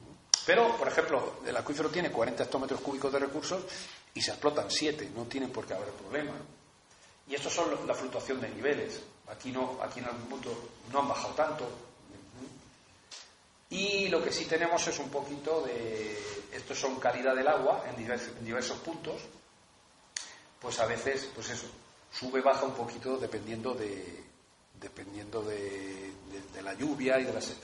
Pero, 0.49 0.75
por 0.79 0.89
ejemplo, 0.89 1.41
el 1.47 1.55
acuífero 1.55 1.91
tiene 1.91 2.11
40 2.11 2.45
hectómetros 2.45 2.81
cúbicos 2.81 3.13
de 3.13 3.19
recursos 3.19 3.65
y 4.15 4.23
se 4.23 4.31
explotan 4.31 4.71
7, 4.71 5.11
no 5.15 5.25
tienen 5.25 5.51
por 5.51 5.67
qué 5.67 5.75
haber 5.75 5.91
problema. 5.91 6.33
Y 7.29 7.35
estos 7.35 7.53
son 7.53 7.87
la 7.87 7.93
fluctuación 7.93 8.41
de 8.41 8.49
niveles. 8.49 8.99
Aquí, 9.29 9.53
no, 9.53 9.77
aquí 9.83 10.01
en 10.01 10.07
algún 10.07 10.23
punto 10.23 10.71
no 10.91 11.01
han 11.01 11.09
bajado 11.09 11.35
tanto. 11.35 11.71
Y 13.69 14.09
lo 14.09 14.25
que 14.25 14.33
sí 14.33 14.47
tenemos 14.47 14.89
es 14.89 14.99
un 14.99 15.11
poquito 15.11 15.61
de. 15.67 16.19
Estos 16.51 16.79
son 16.79 16.99
calidad 16.99 17.37
del 17.37 17.47
agua 17.47 17.85
en 17.87 17.97
diversos, 18.43 18.79
puntos. 18.79 19.21
Pues 20.59 20.81
a 20.81 20.87
veces, 20.87 21.29
pues 21.35 21.51
eso, 21.51 21.67
sube, 22.11 22.41
baja 22.41 22.65
un 22.65 22.73
poquito 22.73 23.19
dependiendo 23.19 23.75
de, 23.75 24.25
dependiendo 24.81 25.43
de, 25.43 26.11
la 26.63 26.73
lluvia 26.73 27.21
y 27.21 27.25
de 27.25 27.35
las. 27.35 27.55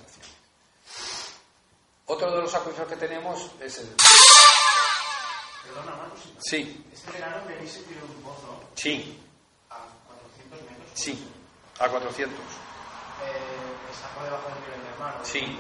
Otro 2.07 2.31
de 2.31 2.43
los 2.43 2.55
acuíferos 2.55 2.89
que 2.89 2.97
tenemos 2.97 3.51
es 3.61 3.79
el. 3.79 3.89
Perdona, 5.65 5.97
Marcos. 5.97 6.21
Sí. 6.41 6.85
Este 6.93 7.11
verano 7.13 7.43
venís 7.49 7.73
se 7.73 7.83
tiró 7.83 8.05
un 8.05 8.23
pozo. 8.23 8.61
Sí. 8.75 9.23
A 9.71 9.87
400 10.07 10.63
metros. 10.71 10.91
Sí, 10.95 11.33
a 11.79 11.89
400. 11.89 12.39
Eh, 12.39 12.45
está 13.91 14.09
por 14.09 14.25
debajo 14.25 14.49
del 14.49 14.61
nivel 14.61 14.85
del 14.85 14.99
mar. 14.99 15.21
Sí, 15.23 15.59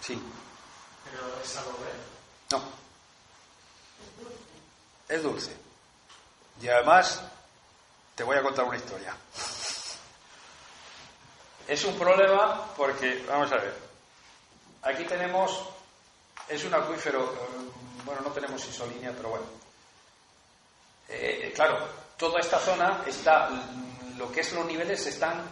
sí. 0.00 0.22
Pero 1.04 1.42
es 1.42 1.48
salubre. 1.48 1.90
No. 2.50 2.62
Es 5.08 5.22
dulce. 5.22 5.54
Y 6.62 6.68
además, 6.68 7.20
te 8.14 8.24
voy 8.24 8.38
a 8.38 8.42
contar 8.42 8.64
una 8.64 8.78
historia. 8.78 9.14
Es 11.68 11.84
un 11.84 11.98
problema 11.98 12.66
porque, 12.76 13.24
vamos 13.28 13.52
a 13.52 13.56
ver, 13.56 13.76
aquí 14.82 15.04
tenemos 15.04 15.68
es 16.54 16.64
un 16.64 16.74
acuífero, 16.74 17.24
eh, 17.24 17.70
bueno, 18.04 18.20
no 18.20 18.30
tenemos 18.30 18.66
isolínea, 18.66 19.12
pero 19.16 19.30
bueno. 19.30 19.44
Eh, 21.08 21.40
eh, 21.44 21.52
claro, 21.54 21.78
toda 22.16 22.40
esta 22.40 22.58
zona 22.58 23.02
está, 23.06 23.48
lo 24.18 24.30
que 24.30 24.40
es 24.40 24.52
los 24.52 24.66
niveles 24.66 25.06
están, 25.06 25.42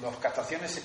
las 0.00 0.16
captaciones 0.16 0.82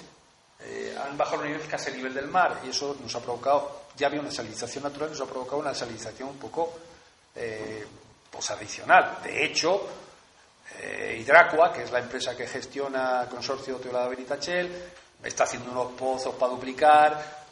han 1.00 1.18
bajado 1.18 1.38
los 1.38 1.48
niveles 1.48 1.68
casi 1.68 1.92
a 1.92 1.94
nivel 1.94 2.14
del 2.14 2.28
mar 2.28 2.62
y 2.66 2.70
eso 2.70 2.96
nos 3.00 3.14
ha 3.14 3.20
provocado, 3.20 3.84
ya 3.96 4.08
había 4.08 4.22
una 4.22 4.32
salinización 4.32 4.84
natural, 4.84 5.12
nos 5.12 5.22
ha 5.22 5.26
provocado 5.26 5.58
una 5.58 5.76
salinización 5.76 6.30
un 6.30 6.38
poco 6.40 6.74
pues 7.34 8.50
adicional. 8.50 9.20
De 9.22 9.46
hecho, 9.46 9.88
Hidracua, 11.18 11.72
que 11.72 11.84
es 11.84 11.92
la 11.92 12.00
empresa 12.00 12.36
que 12.36 12.48
gestiona 12.48 13.24
el 13.24 13.30
consorcio 13.30 13.78
Teolada 13.78 14.08
Benitachel, 14.08 14.92
está 15.22 15.44
haciendo 15.44 15.72
unos 15.72 15.92
pozos 15.92 16.34
para 16.36 16.54
duplicar, 16.54 17.46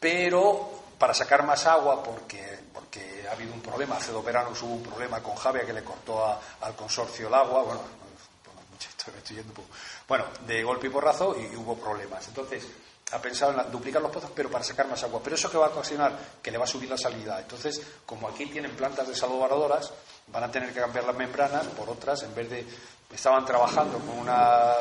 pero 0.00 0.81
para 1.02 1.14
sacar 1.14 1.44
más 1.44 1.66
agua, 1.66 2.00
porque, 2.00 2.60
porque 2.72 3.26
ha 3.28 3.32
habido 3.32 3.52
un 3.52 3.60
problema, 3.60 3.96
hace 3.96 4.12
dos 4.12 4.24
veranos 4.24 4.62
hubo 4.62 4.74
un 4.74 4.84
problema 4.84 5.20
con 5.20 5.34
Javia 5.34 5.66
que 5.66 5.72
le 5.72 5.82
cortó 5.82 6.24
al 6.60 6.76
consorcio 6.76 7.26
el 7.26 7.34
agua, 7.34 7.64
bueno, 7.64 7.80
bueno, 10.06 10.24
de 10.46 10.62
golpe 10.62 10.86
y 10.86 10.90
porrazo 10.90 11.34
y 11.36 11.56
hubo 11.56 11.76
problemas. 11.76 12.28
Entonces, 12.28 12.68
ha 13.10 13.18
pensado 13.18 13.50
en 13.50 13.72
duplicar 13.72 14.00
los 14.00 14.12
pozos, 14.12 14.30
pero 14.32 14.48
para 14.48 14.62
sacar 14.62 14.86
más 14.86 15.02
agua. 15.02 15.20
Pero 15.24 15.34
eso 15.34 15.50
que 15.50 15.58
va 15.58 15.66
a 15.66 15.70
ocasionar 15.70 16.16
que 16.40 16.52
le 16.52 16.58
va 16.58 16.66
a 16.66 16.68
subir 16.68 16.88
la 16.88 16.96
salida. 16.96 17.40
Entonces, 17.40 17.82
como 18.06 18.28
aquí 18.28 18.46
tienen 18.46 18.70
plantas 18.76 19.08
de 19.08 19.16
salvadoradoras, 19.16 19.92
van 20.28 20.44
a 20.44 20.52
tener 20.52 20.72
que 20.72 20.78
cambiar 20.78 21.04
las 21.04 21.16
membranas 21.16 21.66
por 21.66 21.90
otras, 21.90 22.22
en 22.22 22.32
vez 22.32 22.48
de 22.48 22.64
estaban 23.12 23.44
trabajando 23.44 23.98
con 23.98 24.20
una 24.20 24.74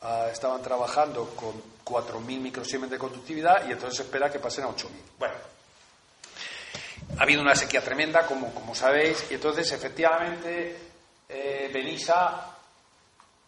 ah, 0.00 0.26
estaban 0.32 0.60
trabajando 0.60 1.36
con 1.36 1.52
4.000 1.84 2.40
microsiemens 2.40 2.90
de 2.90 2.98
conductividad 2.98 3.68
y 3.68 3.72
entonces 3.72 3.96
se 3.96 4.02
espera 4.04 4.30
que 4.30 4.38
pasen 4.38 4.64
a 4.64 4.68
8.000. 4.68 4.88
Bueno, 5.18 5.34
ha 7.18 7.22
habido 7.22 7.42
una 7.42 7.54
sequía 7.54 7.82
tremenda, 7.82 8.26
como, 8.26 8.52
como 8.54 8.74
sabéis, 8.74 9.26
y 9.30 9.34
entonces 9.34 9.70
efectivamente 9.72 10.76
eh, 11.28 11.70
Benissa 11.72 12.56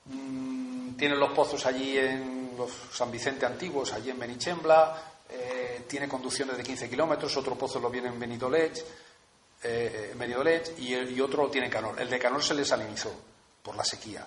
mm, 0.06 0.96
tiene 0.96 1.16
los 1.16 1.32
pozos 1.32 1.64
allí 1.66 1.96
en 1.98 2.54
los 2.56 2.70
San 2.92 3.10
Vicente 3.10 3.46
antiguos, 3.46 3.92
allí 3.92 4.10
en 4.10 4.18
Benichembla, 4.18 4.96
eh, 5.28 5.84
tiene 5.88 6.08
conducciones 6.08 6.56
de 6.56 6.62
15 6.62 6.88
kilómetros, 6.88 7.36
otro 7.36 7.56
pozo 7.56 7.80
lo 7.80 7.90
viene 7.90 8.08
en 8.08 8.18
Benidolech, 8.18 8.84
eh, 9.62 10.14
y, 10.78 10.94
y, 10.94 11.20
otro 11.20 11.44
lo 11.44 11.50
tiene 11.50 11.70
Canor. 11.70 11.98
El 12.00 12.10
de 12.10 12.18
Canor 12.18 12.42
se 12.42 12.54
le 12.54 12.64
salinizó 12.64 13.12
por 13.62 13.74
la 13.74 13.84
sequía. 13.84 14.26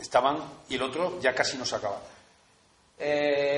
Estaban, 0.00 0.38
y 0.68 0.76
el 0.76 0.82
otro 0.82 1.20
ya 1.20 1.34
casi 1.34 1.58
no 1.58 1.64
se 1.64 1.76
acaba. 1.76 2.00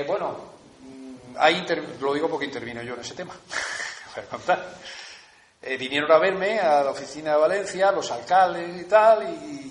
Bueno, 0.07 0.37
mm, 0.81 2.01
lo 2.01 2.13
digo 2.13 2.29
porque 2.29 2.45
intervino 2.45 2.81
yo 2.81 2.93
en 2.93 3.01
ese 3.01 3.15
tema. 3.15 3.35
contar. 4.29 4.75
Eh, 5.61 5.77
vinieron 5.77 6.11
a 6.11 6.19
verme 6.19 6.59
a 6.59 6.83
la 6.83 6.91
oficina 6.91 7.31
de 7.31 7.37
Valencia, 7.37 7.91
los 7.91 8.11
alcaldes 8.11 8.81
y 8.81 8.85
tal, 8.85 9.23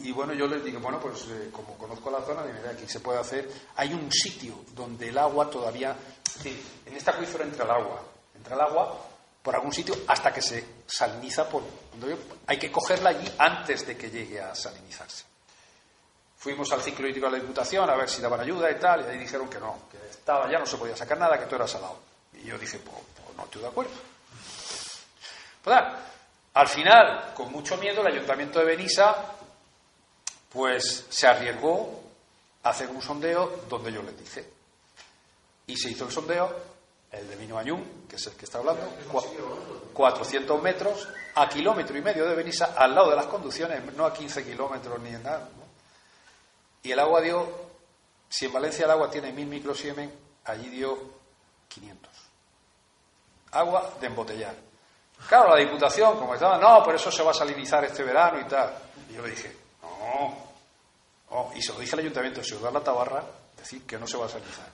y, 0.03 0.11
bueno, 0.11 0.33
yo 0.35 0.47
les 0.49 0.65
digo, 0.65 0.81
bueno, 0.81 0.99
pues 0.99 1.25
eh, 1.29 1.51
como 1.53 1.79
conozco 1.79 2.11
la 2.11 2.21
zona, 2.23 2.43
de 2.43 2.69
aquí 2.69 2.85
se 2.89 2.99
puede 2.99 3.21
hacer. 3.21 3.49
Hay 3.77 3.93
un 3.93 4.11
sitio 4.11 4.65
donde 4.75 5.09
el 5.09 5.19
agua 5.19 5.49
todavía, 5.49 5.95
en 6.45 6.97
esta 6.97 7.13
acuífero 7.13 7.45
entra 7.45 7.65
el 7.65 7.71
agua, 7.71 8.03
entra 8.35 8.57
el 8.57 8.61
agua 8.61 9.07
por 9.41 9.55
algún 9.55 9.73
sitio 9.73 9.95
hasta 10.09 10.33
que 10.33 10.43
se 10.43 10.65
saliniza 10.87 11.49
por. 11.49 11.63
Hay 12.47 12.59
que 12.59 12.73
cogerla 12.73 13.11
allí 13.11 13.31
antes 13.39 13.87
de 13.87 13.97
que 13.97 14.11
llegue 14.11 14.41
a 14.41 14.53
salinizarse. 14.55 15.34
Fuimos 16.45 16.71
al 16.73 16.83
ciclo 16.83 17.09
hídrico 17.09 17.25
de 17.25 17.33
la 17.33 17.39
Diputación 17.39 17.89
a 17.89 17.97
ver 17.97 18.07
si 18.07 18.21
daban 18.21 18.39
ayuda 18.39 18.71
y 18.71 18.75
tal, 18.75 19.01
y 19.01 19.09
ahí 19.09 19.17
dijeron 19.17 19.49
que 19.49 19.59
no, 19.59 19.89
que 19.91 19.97
estaba 20.11 20.47
ya 20.51 20.59
no 20.59 20.67
se 20.67 20.77
podía 20.77 20.95
sacar 20.95 21.17
nada, 21.17 21.39
que 21.39 21.47
todo 21.47 21.57
era 21.57 21.67
salado. 21.67 21.97
Y 22.35 22.45
yo 22.45 22.59
dije, 22.59 22.81
pues, 22.81 22.99
pues 23.25 23.35
no 23.35 23.45
estoy 23.45 23.63
de 23.63 23.69
acuerdo. 23.69 23.93
Al 26.53 26.69
final, 26.69 27.33
con 27.35 27.51
mucho 27.51 27.79
miedo, 27.79 28.03
el 28.03 28.09
ayuntamiento 28.09 28.59
de 28.59 28.67
Benissa 28.67 29.17
pues 30.51 31.07
se 31.09 31.27
arriesgó 31.27 32.03
a 32.63 32.69
hacer 32.69 32.91
un 32.91 33.01
sondeo 33.01 33.63
donde 33.67 33.91
yo 33.91 34.03
les 34.03 34.19
dije. 34.19 34.47
Y 35.67 35.79
se 35.79 35.93
hizo 35.93 36.05
el 36.05 36.13
sondeo, 36.13 36.55
el 37.11 37.27
de 37.27 37.37
Mino 37.37 37.57
Añún, 37.57 38.05
que 38.07 38.17
es 38.17 38.27
el 38.27 38.35
que 38.35 38.45
está 38.45 38.59
hablando, 38.59 38.83
400 39.95 40.63
metros 40.63 41.09
a 41.37 41.49
kilómetro 41.49 41.97
y 41.97 42.03
medio 42.03 42.29
de 42.29 42.35
Benissa, 42.35 42.75
al 42.77 42.95
lado 42.95 43.09
de 43.09 43.17
las 43.17 43.27
conducciones, 43.29 43.83
no 43.95 44.05
a 44.05 44.13
15 44.13 44.45
kilómetros 44.45 45.01
ni 45.01 45.09
en 45.09 45.23
nada. 45.23 45.49
Y 46.85 46.93
el 46.93 46.99
agua 47.01 47.21
dio, 47.21 47.49
si 48.29 48.45
en 48.45 48.53
Valencia 48.53 48.85
el 48.85 48.91
agua 48.91 49.11
tiene 49.11 49.33
1000 49.33 49.47
microsiemen, 49.47 50.13
allí 50.45 50.69
dio 50.69 50.99
500. 51.69 52.13
Agua 53.53 53.95
de 54.01 54.07
embotellar. 54.07 54.55
Claro, 55.29 55.55
la 55.55 55.61
Diputación, 55.61 56.19
como 56.19 56.35
estaba, 56.35 56.59
no, 56.59 56.85
por 56.85 56.95
eso 56.95 57.11
se 57.11 57.23
va 57.23 57.31
a 57.31 57.35
salinizar 57.35 57.85
este 57.85 58.05
verano 58.05 58.39
y 58.41 58.45
tal. 58.45 58.77
Y 59.09 59.15
yo 59.15 59.23
le 59.23 59.31
dije, 59.31 59.57
no, 59.83 60.45
y 61.55 61.63
se 61.63 61.73
lo 61.73 61.81
dije 61.81 61.95
al 61.95 62.01
ayuntamiento 62.01 62.41
de 62.41 62.47
Ciudad 62.47 62.73
la 62.73 62.81
Tabarra, 62.81 63.25
decir 63.57 63.87
que 63.87 63.99
no 63.99 64.07
se 64.07 64.19
va 64.19 64.27
a 64.27 64.29
salinizar. 64.29 64.69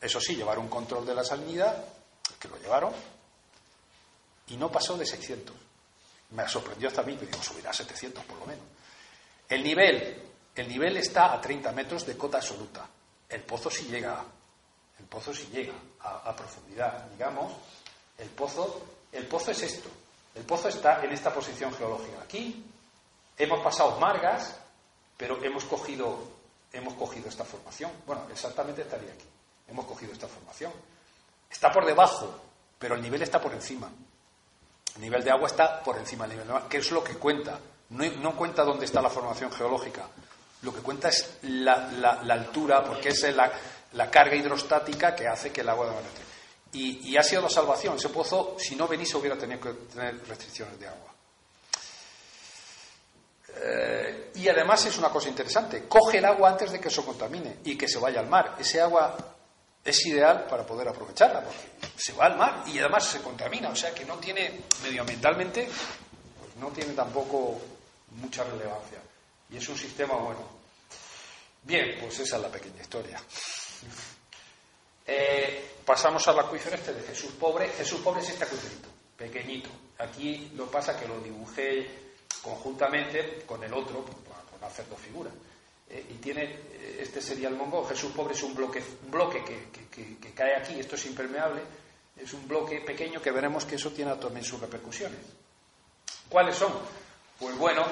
Eso 0.00 0.20
sí, 0.20 0.36
llevar 0.36 0.58
un 0.58 0.68
control 0.68 1.06
de 1.06 1.14
la 1.14 1.24
salinidad, 1.24 1.82
que 2.38 2.48
lo 2.48 2.58
llevaron, 2.58 2.92
y 4.48 4.56
no 4.56 4.70
pasó 4.70 4.98
de 4.98 5.06
600. 5.06 5.56
Me 6.30 6.46
sorprendió 6.48 6.88
hasta 6.88 7.00
a 7.00 7.04
mí, 7.04 7.16
que 7.16 7.24
digo, 7.24 7.42
subirá 7.42 7.70
a 7.70 7.74
700 7.74 8.22
por 8.24 8.38
lo 8.38 8.46
menos. 8.46 8.64
El 9.48 9.62
nivel, 9.62 10.31
el 10.54 10.68
nivel 10.68 10.96
está 10.96 11.32
a 11.32 11.40
30 11.40 11.72
metros 11.72 12.06
de 12.06 12.16
cota 12.16 12.38
absoluta. 12.38 12.86
El 13.28 13.42
pozo 13.42 13.70
sí 13.70 13.86
llega, 13.86 14.22
el 14.98 15.04
pozo 15.06 15.32
sí 15.32 15.48
llega 15.52 15.72
a, 16.00 16.34
profundidad, 16.36 17.06
digamos. 17.10 17.52
El 18.18 18.28
pozo, 18.28 18.82
el 19.12 19.26
pozo 19.26 19.50
es 19.50 19.62
esto. 19.62 19.88
El 20.34 20.44
pozo 20.44 20.68
está 20.68 21.02
en 21.04 21.12
esta 21.12 21.32
posición 21.32 21.72
geológica. 21.74 22.22
Aquí 22.22 22.64
hemos 23.36 23.60
pasado 23.60 23.98
margas, 23.98 24.56
pero 25.16 25.42
hemos 25.42 25.64
cogido, 25.64 26.18
hemos 26.72 26.94
cogido 26.94 27.28
esta 27.28 27.44
formación. 27.44 27.90
Bueno, 28.06 28.26
exactamente 28.30 28.82
estaría 28.82 29.12
aquí. 29.12 29.24
Hemos 29.68 29.86
cogido 29.86 30.12
esta 30.12 30.28
formación. 30.28 30.72
Está 31.50 31.70
por 31.70 31.84
debajo, 31.84 32.34
pero 32.78 32.94
el 32.94 33.02
nivel 33.02 33.22
está 33.22 33.40
por 33.40 33.52
encima. 33.52 33.90
El 34.96 35.00
nivel 35.00 35.24
de 35.24 35.30
agua 35.30 35.46
está 35.46 35.82
por 35.82 35.96
encima 35.96 36.24
del 36.24 36.32
nivel 36.36 36.46
de 36.48 36.54
agua, 36.54 36.68
que 36.68 36.78
es 36.78 36.90
lo 36.90 37.02
que 37.02 37.14
cuenta. 37.14 37.58
No, 37.90 38.36
cuenta 38.36 38.64
dónde 38.64 38.86
está 38.86 39.02
la 39.02 39.10
formación 39.10 39.52
geológica. 39.52 40.08
Lo 40.62 40.72
que 40.72 40.80
cuenta 40.80 41.08
es 41.08 41.38
la, 41.42 42.20
altura, 42.28 42.84
porque 42.84 43.08
es 43.08 43.26
la, 43.34 44.10
carga 44.10 44.36
hidrostática 44.36 45.14
que 45.14 45.26
hace 45.26 45.50
que 45.50 45.60
el 45.60 45.68
agua 45.68 45.86
de 45.86 46.78
y, 46.78 47.10
y 47.10 47.16
ha 47.16 47.22
sido 47.22 47.42
la 47.42 47.50
salvación. 47.50 47.96
Ese 47.96 48.08
pozo, 48.08 48.56
si 48.58 48.76
no 48.76 48.88
venís, 48.88 49.14
hubiera 49.14 49.36
tenido 49.36 49.60
que 49.60 49.72
tener 49.92 50.26
restricciones 50.26 50.78
de 50.78 50.88
agua. 50.88 51.12
Eh, 53.54 54.30
y 54.36 54.48
además 54.48 54.84
es 54.86 54.96
una 54.98 55.10
cosa 55.10 55.28
interesante, 55.28 55.84
coge 55.86 56.18
el 56.18 56.24
agua 56.24 56.50
antes 56.50 56.72
de 56.72 56.80
que 56.80 56.90
se 56.90 57.04
contamine 57.04 57.58
y 57.64 57.76
que 57.76 57.86
se 57.86 57.98
vaya 57.98 58.20
al 58.20 58.28
mar. 58.28 58.56
Ese 58.58 58.80
agua 58.80 59.16
es 59.84 60.06
ideal 60.06 60.46
para 60.48 60.64
poder 60.64 60.88
aprovecharla, 60.88 61.42
porque 61.42 61.60
se 61.96 62.12
va 62.14 62.26
al 62.26 62.36
mar 62.36 62.64
y 62.66 62.78
además 62.78 63.04
se 63.04 63.20
contamina, 63.20 63.68
o 63.68 63.76
sea 63.76 63.92
que 63.92 64.04
no 64.04 64.16
tiene, 64.16 64.62
medioambientalmente, 64.82 65.68
pues 66.40 66.56
no 66.56 66.68
tiene 66.68 66.94
tampoco 66.94 67.60
mucha 68.12 68.44
relevancia. 68.44 68.98
Y 69.52 69.58
es 69.58 69.68
un 69.68 69.76
sistema 69.76 70.14
bueno. 70.14 70.40
Bien, 71.62 71.96
pues 72.00 72.18
esa 72.20 72.36
es 72.36 72.42
la 72.42 72.48
pequeña 72.48 72.80
historia. 72.80 73.20
Eh, 75.06 75.74
pasamos 75.84 76.26
al 76.28 76.38
acuífero 76.38 76.76
este 76.76 76.94
de 76.94 77.02
Jesús 77.02 77.32
Pobre. 77.32 77.68
Jesús 77.68 78.00
Pobre 78.00 78.22
es 78.22 78.30
este 78.30 78.44
acuíferito, 78.44 78.88
pequeñito. 79.16 79.70
Aquí 79.98 80.50
lo 80.54 80.70
pasa 80.70 80.98
que 80.98 81.06
lo 81.06 81.20
dibujé 81.20 81.86
conjuntamente 82.42 83.44
con 83.46 83.62
el 83.62 83.72
otro, 83.72 84.04
para 84.58 84.72
hacer 84.72 84.88
dos 84.88 84.98
figuras. 84.98 85.32
Eh, 85.88 86.06
y 86.10 86.14
tiene, 86.14 86.44
eh, 86.44 86.98
este 87.00 87.20
sería 87.20 87.48
el 87.48 87.56
mongo, 87.56 87.84
Jesús 87.84 88.12
Pobre 88.12 88.34
es 88.34 88.42
un 88.42 88.54
bloque, 88.54 88.82
un 89.04 89.10
bloque 89.10 89.44
que, 89.44 90.32
cae 90.34 90.56
aquí, 90.56 90.80
esto 90.80 90.96
es 90.96 91.06
impermeable, 91.06 91.60
es 92.16 92.32
un 92.32 92.48
bloque 92.48 92.80
pequeño 92.80 93.20
que 93.20 93.30
veremos 93.30 93.66
que 93.66 93.74
eso 93.74 93.90
tiene 93.90 94.14
también 94.16 94.44
sus 94.44 94.60
repercusiones. 94.60 95.20
¿Cuáles 96.28 96.56
son? 96.56 96.72
Pues 97.38 97.56
bueno, 97.58 97.84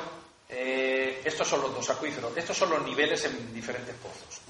eh, 0.50 1.22
estos 1.24 1.46
son 1.46 1.62
los 1.62 1.74
dos 1.74 1.90
acuíferos, 1.90 2.36
estos 2.36 2.56
son 2.56 2.70
los 2.70 2.84
niveles 2.84 3.24
en 3.24 3.54
diferentes 3.54 3.94
pozos. 3.96 4.40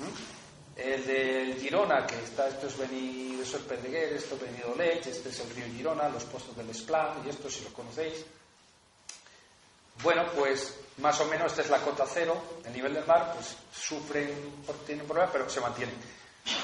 El 0.76 1.06
del 1.06 1.60
Girona, 1.60 2.06
que 2.06 2.16
está, 2.16 2.48
esto 2.48 2.66
es 2.66 2.78
Beni, 2.78 3.38
eso 3.40 3.58
es 3.58 3.62
Pedreguer, 3.64 4.14
esto 4.14 4.36
es 4.36 4.40
Benidolet, 4.40 5.06
este 5.06 5.28
es 5.28 5.40
el 5.40 5.50
río 5.50 5.66
Girona, 5.76 6.08
los 6.08 6.24
pozos 6.24 6.56
del 6.56 6.70
Esplán, 6.70 7.22
y 7.26 7.28
esto 7.28 7.50
si 7.50 7.62
los 7.64 7.72
conocéis. 7.72 8.24
Bueno, 10.02 10.24
pues 10.34 10.78
más 10.98 11.20
o 11.20 11.26
menos 11.26 11.52
esta 11.52 11.62
es 11.62 11.70
la 11.70 11.78
cota 11.78 12.06
cero, 12.10 12.40
el 12.64 12.72
nivel 12.72 12.94
del 12.94 13.04
mar, 13.04 13.32
pues 13.34 13.56
sufren, 13.70 14.30
tienen 14.86 15.06
problemas, 15.06 15.30
pero 15.32 15.50
se 15.50 15.60
mantiene. 15.60 15.92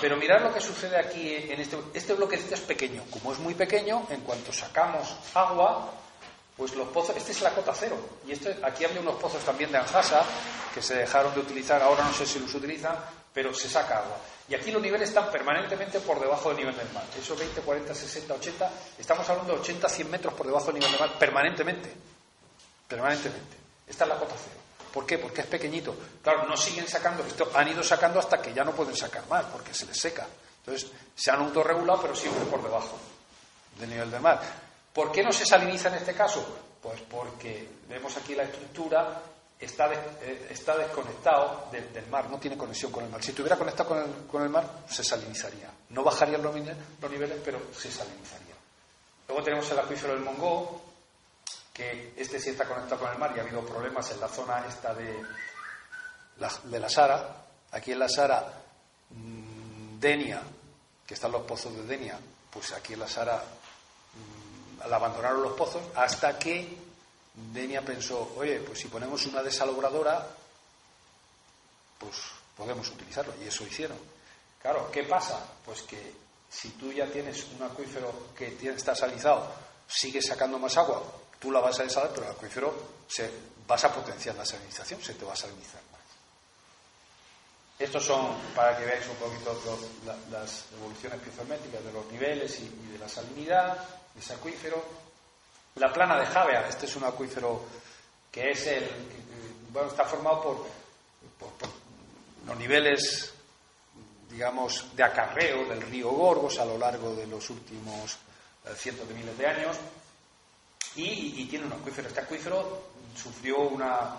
Pero 0.01 0.17
mirad 0.17 0.41
lo 0.41 0.55
que 0.55 0.61
sucede 0.61 0.97
aquí 0.99 1.35
en 1.35 1.61
este, 1.61 1.77
este 1.93 2.15
bloquecito 2.15 2.55
es 2.55 2.61
pequeño. 2.63 3.05
Como 3.11 3.33
es 3.33 3.39
muy 3.39 3.55
pequeño, 3.55 4.07
en 4.09 4.23
cuanto 4.23 4.53
sacamos 4.53 5.15
agua, 5.35 5.93
pues 6.57 6.75
los 6.75 6.89
pozos, 6.89 7.17
este 7.17 7.33
es 7.33 7.41
la 7.43 7.51
cota 7.51 7.73
cero. 7.75 7.97
Y 8.27 8.33
este, 8.33 8.59
aquí 8.63 8.85
había 8.85 9.01
unos 9.01 9.17
pozos 9.17 9.45
también 9.45 9.71
de 9.71 9.79
Anjasa 9.79 10.25
que 10.73 10.81
se 10.81 10.95
dejaron 10.95 11.35
de 11.35 11.41
utilizar, 11.41 11.83
ahora 11.83 12.05
no 12.05 12.13
sé 12.13 12.27
si 12.27 12.39
los 12.39 12.55
utilizan, 12.55 12.97
pero 13.33 13.53
se 13.53 13.69
saca 13.69 13.99
agua. 13.99 14.17
Y 14.49 14.55
aquí 14.55 14.71
los 14.71 14.81
niveles 14.81 15.09
están 15.09 15.31
permanentemente 15.31 16.01
por 16.01 16.21
debajo 16.21 16.49
del 16.49 16.59
nivel 16.59 16.77
del 16.77 16.91
mar. 16.93 17.05
Esos 17.19 17.39
20, 17.39 17.61
40, 17.61 17.95
60, 17.95 18.35
80, 18.35 18.71
estamos 18.99 19.29
hablando 19.29 19.55
de 19.55 19.61
80, 19.61 19.89
100 19.89 20.11
metros 20.11 20.35
por 20.35 20.47
debajo 20.47 20.67
del 20.67 20.77
nivel 20.77 20.91
del 20.91 21.01
mar, 21.01 21.19
permanentemente. 21.19 21.93
Permanentemente. 22.89 23.57
Esta 23.87 24.05
es 24.05 24.09
la 24.09 24.17
cota 24.17 24.35
cero. 24.43 24.61
¿Por 24.93 25.05
qué? 25.05 25.19
Porque 25.19 25.43
es 25.43 25.47
pequeñito. 25.47 25.95
Claro, 26.23 26.47
no 26.47 26.57
siguen 26.57 26.89
sacando, 26.89 27.23
esto 27.23 27.51
han 27.55 27.69
ido 27.69 27.83
sacando 27.83 28.19
hasta 28.19 28.41
que 28.41 28.55
ya 28.55 28.65
no 28.65 28.73
pueden 28.73 28.97
sacar 28.97 29.27
más, 29.29 29.45
porque 29.47 29.75
se 29.75 29.85
les 29.85 29.99
seca. 29.99 30.27
Entonces, 30.65 30.91
se 31.15 31.31
han 31.31 31.41
autorregulado, 31.41 32.01
pero 32.03 32.17
siempre 32.17 32.45
por 32.47 32.63
debajo 32.63 32.97
del 33.79 33.91
nivel 33.91 34.11
del 34.11 34.21
mar. 34.21 34.41
¿Por 34.97 35.13
qué 35.13 35.23
no 35.23 35.31
se 35.31 35.45
saliniza 35.45 35.91
en 35.91 35.97
este 35.97 36.15
caso? 36.15 36.43
Pues 36.81 37.03
porque 37.03 37.69
vemos 37.87 38.17
aquí 38.17 38.35
la 38.35 38.45
estructura 38.45 39.21
está, 39.61 39.93
eh, 39.93 40.47
está 40.49 40.75
desconectado 40.75 41.69
del 41.71 42.07
mar, 42.07 42.31
no 42.31 42.39
tiene 42.39 42.57
conexión 42.57 42.91
con 42.91 43.05
el 43.05 43.11
mar. 43.11 43.23
Si 43.23 43.29
estuviera 43.29 43.59
conectado 43.59 43.91
con 43.91 43.99
el, 43.99 44.27
con 44.27 44.43
el 44.43 44.49
mar, 44.49 44.67
se 44.89 45.05
salinizaría. 45.05 45.71
No 45.91 46.03
bajarían 46.03 46.41
los, 46.41 46.57
los 46.57 47.11
niveles, 47.11 47.39
pero 47.45 47.61
se 47.79 47.93
salinizaría. 47.93 48.55
Luego 49.29 49.43
tenemos 49.43 49.71
el 49.71 49.79
acuífero 49.81 50.15
del 50.15 50.23
Mongó, 50.23 50.81
que 51.75 52.15
este 52.17 52.41
sí 52.41 52.49
está 52.49 52.65
conectado 52.65 53.03
con 53.03 53.13
el 53.13 53.19
mar 53.19 53.35
y 53.37 53.41
ha 53.41 53.43
habido 53.43 53.67
problemas 53.67 54.11
en 54.13 54.21
la 54.21 54.29
zona 54.29 54.65
esta 54.67 54.95
de 54.95 55.15
la, 56.39 56.51
de 56.65 56.81
la 56.81 56.89
Sara. 56.89 57.45
Aquí 57.73 57.93
en 57.93 57.99
la 57.99 58.09
Sara, 58.09 58.51
mm, 59.11 60.01
Denia, 60.01 60.41
que 61.07 61.13
están 61.13 61.33
los 61.33 61.43
pozos 61.43 61.77
de 61.77 61.83
Denia, 61.85 62.19
pues 62.51 62.73
aquí 62.73 62.95
en 62.95 63.01
la 63.01 63.09
Sara 63.09 63.45
abandonaron 64.93 65.43
los 65.43 65.53
pozos 65.53 65.83
hasta 65.95 66.39
que 66.39 66.77
Denia 67.53 67.83
pensó, 67.83 68.33
oye, 68.37 68.61
pues 68.61 68.79
si 68.81 68.89
ponemos 68.89 69.25
una 69.27 69.43
desalobradora, 69.43 70.27
pues 71.99 72.17
podemos 72.57 72.89
utilizarlo. 72.89 73.35
Y 73.43 73.49
eso 73.49 73.65
hicieron. 73.65 73.99
Claro, 74.61 74.91
¿qué 74.91 75.05
pasa? 75.05 75.47
Pues 75.65 75.83
que 75.83 76.15
si 76.49 76.71
tú 76.71 76.93
ya 76.93 77.07
tienes 77.07 77.45
un 77.57 77.63
acuífero 77.63 78.29
que 78.37 78.57
está 78.75 78.95
salizado, 78.95 79.53
sigues 79.87 80.27
sacando 80.27 80.59
más 80.59 80.77
agua, 80.77 81.03
tú 81.39 81.51
la 81.51 81.61
vas 81.61 81.79
a 81.81 81.83
desalar, 81.83 82.11
pero 82.15 82.27
el 82.27 82.33
acuífero 82.33 82.75
se, 83.07 83.31
vas 83.67 83.85
a 83.85 83.93
potenciar 83.93 84.35
la 84.37 84.45
salinización, 84.45 85.03
se 85.03 85.15
te 85.15 85.25
va 85.25 85.33
a 85.33 85.37
salinizar 85.37 85.83
más. 85.93 86.01
Estos 87.79 88.05
son, 88.05 88.37
para 88.55 88.77
que 88.77 88.87
veáis 88.87 89.07
un 89.09 89.17
poquito 89.17 89.61
las 90.31 90.65
evoluciones 90.79 91.21
piezométricas 91.21 91.85
de 91.85 91.93
los 91.93 92.07
niveles 92.11 92.61
y, 92.61 92.69
de 92.93 92.99
la 92.99 93.09
salinidad 93.09 93.77
ese 94.19 94.35
acuífero. 94.35 94.83
La 95.77 95.93
plana 95.93 96.19
de 96.19 96.27
Javea, 96.27 96.69
este 96.69 96.87
es 96.87 96.97
un 96.97 97.05
acuífero 97.05 97.65
que 98.31 98.51
es 98.51 98.67
el, 98.67 98.89
bueno, 99.71 99.89
está 99.89 100.05
formado 100.05 100.43
por, 100.43 100.67
los 102.47 102.57
niveles, 102.57 103.33
digamos, 104.31 104.95
de 104.95 105.03
acarreo 105.03 105.67
del 105.67 105.83
río 105.83 106.11
Gorgos 106.11 106.59
a 106.59 106.65
lo 106.65 106.79
largo 106.79 107.15
de 107.15 107.27
los 107.27 107.51
últimos 107.51 108.17
eh, 108.65 108.75
cientos 108.77 109.09
de 109.09 109.15
miles 109.15 109.37
de 109.37 109.47
años 109.47 109.77
y, 110.95 111.45
tiene 111.47 111.67
un 111.67 111.73
acuífero. 111.73 112.09
Este 112.09 112.21
acuífero 112.21 112.85
sufrió 113.15 113.59
una, 113.61 114.17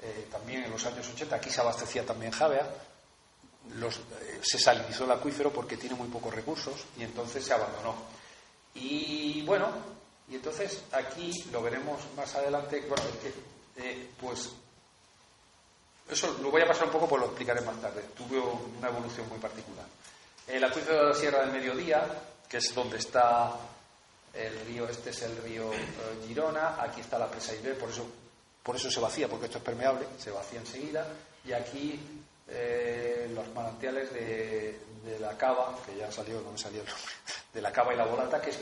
eh, 0.00 0.28
también 0.30 0.64
en 0.64 0.70
los 0.70 0.84
años 0.86 1.08
80, 1.08 1.36
aquí 1.36 1.50
se 1.50 1.60
abastecía 1.60 2.04
también 2.04 2.30
Javea, 2.30 2.68
eh, 3.72 4.40
se 4.42 4.58
salinizó 4.58 5.04
el 5.04 5.12
acuífero 5.12 5.50
porque 5.52 5.76
tiene 5.76 5.96
muy 5.96 6.08
pocos 6.08 6.32
recursos 6.32 6.84
y 6.98 7.02
entonces 7.02 7.44
se 7.44 7.54
abandonó. 7.54 7.94
Y 8.74 9.42
bueno, 9.42 9.68
y 10.28 10.36
entonces 10.36 10.82
aquí 10.92 11.32
lo 11.52 11.62
veremos 11.62 12.00
más 12.16 12.34
adelante, 12.34 12.84
bueno, 12.88 13.02
eh, 13.76 14.10
pues 14.20 14.50
eso 16.10 16.36
lo 16.42 16.50
voy 16.50 16.62
a 16.62 16.66
pasar 16.66 16.86
un 16.86 16.92
poco, 16.92 17.08
pues 17.08 17.20
lo 17.20 17.28
explicaré 17.28 17.60
más 17.62 17.80
tarde. 17.80 18.04
Tuve 18.16 18.38
una 18.38 18.88
evolución 18.88 19.28
muy 19.28 19.38
particular. 19.38 19.86
El 20.46 20.62
acuífero 20.62 20.98
de 20.98 21.08
la 21.08 21.14
Sierra 21.14 21.40
del 21.40 21.52
Mediodía, 21.52 22.06
que 22.48 22.58
es 22.58 22.74
donde 22.74 22.98
está 22.98 23.56
el 24.34 24.66
río, 24.66 24.88
este 24.88 25.10
es 25.10 25.22
el 25.22 25.36
río 25.38 25.72
eh, 25.72 26.24
Girona, 26.26 26.82
aquí 26.82 27.00
está 27.00 27.18
la 27.18 27.30
presa 27.30 27.54
Iber, 27.54 27.78
por 27.78 27.88
eso, 27.88 28.06
por 28.62 28.76
eso 28.76 28.90
se 28.90 29.00
vacía, 29.00 29.28
porque 29.28 29.46
esto 29.46 29.58
es 29.58 29.64
permeable, 29.64 30.06
se 30.18 30.30
vacía 30.30 30.60
enseguida, 30.60 31.06
y 31.44 31.52
aquí 31.52 31.98
eh, 32.48 33.30
los 33.34 33.48
manantiales 33.54 34.12
de, 34.12 34.80
la 35.20 35.36
cava, 35.36 35.78
que 35.84 35.96
ya 35.96 36.10
salió, 36.10 36.40
no 36.40 36.52
me 36.52 36.58
salió 36.58 36.80
el 36.80 36.88
nombre, 36.88 37.12
de 37.52 37.62
la 37.62 37.72
cava 37.72 37.94
y 37.94 37.96
la 37.96 38.06
volata, 38.06 38.40
que 38.40 38.50
es 38.50 38.58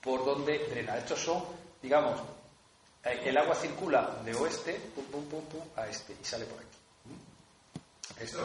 por 0.00 0.24
donde 0.24 0.58
drena. 0.68 0.96
Estos 0.96 1.20
son, 1.20 1.44
digamos, 1.82 2.20
eh, 3.04 3.22
el 3.24 3.36
agua 3.36 3.54
circula 3.54 4.18
de 4.24 4.34
oeste 4.34 4.74
pum, 4.94 5.04
pum, 5.04 5.24
pum, 5.26 5.44
pum, 5.44 5.60
a 5.76 5.86
este 5.86 6.16
y 6.20 6.24
sale 6.24 6.44
por 6.46 6.58
aquí. 6.58 8.24
Esto, 8.24 8.38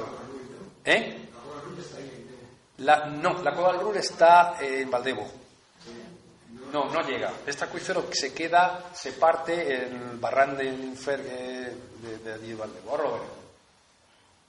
¿Eh? 0.84 1.30
La, 2.80 3.06
no, 3.06 3.42
la 3.42 3.54
cueva 3.54 3.74
del 3.74 3.82
Ruhr 3.82 3.98
está 3.98 4.58
en 4.60 4.90
Valdevo. 4.90 5.28
No, 6.74 6.86
no 6.86 7.02
llega. 7.02 7.32
Este 7.46 7.66
acuífero 7.66 8.08
se 8.12 8.34
queda, 8.34 8.92
se 8.94 9.14
parte 9.14 9.86
el 9.86 10.20
del 10.58 10.84
Infer, 10.86 11.22
de, 11.22 12.18
de 12.20 12.34
allí 12.34 12.50
de 12.50 12.56
Valdeborro. 12.56 13.41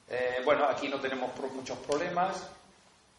Eh, 0.08 0.42
bueno, 0.44 0.66
aquí 0.66 0.88
no 0.88 1.00
tenemos 1.00 1.30
muchos 1.52 1.78
problemas. 1.78 2.42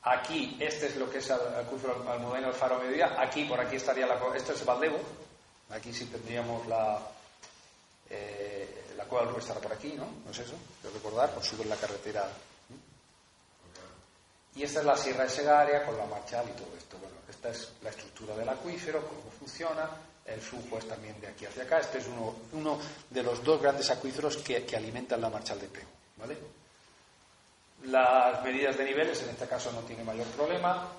Aquí, 0.03 0.57
este 0.59 0.87
es 0.87 0.97
lo 0.97 1.09
que 1.09 1.19
es 1.19 1.29
el 1.29 1.39
acuífero 1.55 2.05
Almudena 2.09 2.47
del 2.47 2.55
Faro 2.55 2.77
Mediodía. 2.79 3.15
Aquí, 3.17 3.45
por 3.45 3.59
aquí 3.59 3.77
estaría 3.77 4.05
la. 4.05 4.19
Esto 4.35 4.51
es 4.51 4.65
Valdevo. 4.65 4.99
Aquí 5.69 5.93
sí 5.93 6.05
tendríamos 6.07 6.67
la. 6.67 6.99
Eh, 8.09 8.93
la 8.97 9.05
cueva 9.05 9.25
del 9.25 9.39
estará 9.39 9.59
por 9.59 9.71
aquí, 9.71 9.93
¿no? 9.93 10.05
¿No 10.25 10.31
es 10.31 10.39
eso? 10.39 10.55
De 10.83 10.89
recordar, 10.89 11.31
por 11.31 11.43
subir 11.43 11.67
la 11.67 11.77
carretera. 11.77 12.29
Y 14.55 14.63
esta 14.63 14.81
es 14.81 14.85
la 14.85 14.97
Sierra 14.97 15.23
de 15.23 15.29
Segaria 15.29 15.85
con 15.85 15.97
la 15.97 16.05
marchal 16.05 16.45
y 16.47 16.51
todo 16.51 16.77
esto. 16.77 16.97
Bueno, 16.97 17.15
esta 17.27 17.49
es 17.49 17.71
la 17.81 17.89
estructura 17.89 18.35
del 18.35 18.49
acuífero, 18.49 19.07
cómo 19.07 19.31
funciona. 19.39 19.89
El 20.25 20.39
flujo 20.39 20.77
es 20.77 20.87
también 20.87 21.19
de 21.19 21.27
aquí 21.27 21.45
hacia 21.45 21.63
acá. 21.63 21.79
Este 21.79 21.97
es 21.97 22.05
uno, 22.07 22.79
de 23.09 23.23
los 23.23 23.43
dos 23.43 23.61
grandes 23.61 23.89
acuíferos 23.89 24.37
que, 24.37 24.65
que 24.65 24.75
alimentan 24.75 25.21
la 25.21 25.29
marchal 25.29 25.59
de 25.59 25.67
Pego. 25.67 25.89
¿vale? 26.17 26.37
Las 27.83 28.43
medidas 28.43 28.77
de 28.77 28.85
niveles, 28.85 29.21
en 29.23 29.29
este 29.29 29.47
caso, 29.47 29.71
no 29.71 29.81
tiene 29.81 30.03
mayor 30.03 30.27
problema. 30.27 30.89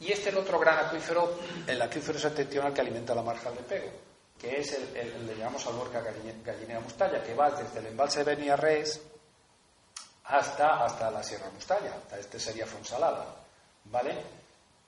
Y 0.00 0.12
este 0.12 0.30
es 0.30 0.34
el 0.34 0.38
otro 0.38 0.58
gran 0.58 0.86
acuífero, 0.86 1.38
el 1.66 1.80
acuífero 1.80 2.18
septentrional 2.18 2.72
que 2.72 2.80
alimenta 2.80 3.14
la 3.14 3.22
marjal 3.22 3.54
de 3.54 3.62
Pego, 3.62 3.90
que 4.38 4.60
es 4.60 4.72
el, 4.72 4.96
el, 4.96 5.26
le 5.26 5.36
llamamos 5.36 5.66
Alborca 5.66 6.00
Gallinea 6.00 6.80
Mustalla, 6.80 7.22
que 7.22 7.34
va 7.34 7.50
desde 7.50 7.80
el 7.80 7.86
embalse 7.86 8.24
de 8.24 8.34
Beniarres 8.34 9.00
hasta, 10.24 10.84
hasta 10.84 11.10
la 11.10 11.22
Sierra 11.22 11.50
Mustalla, 11.50 11.94
este 12.18 12.38
sería 12.38 12.66
Fonsalada, 12.66 13.26
¿vale? 13.84 14.16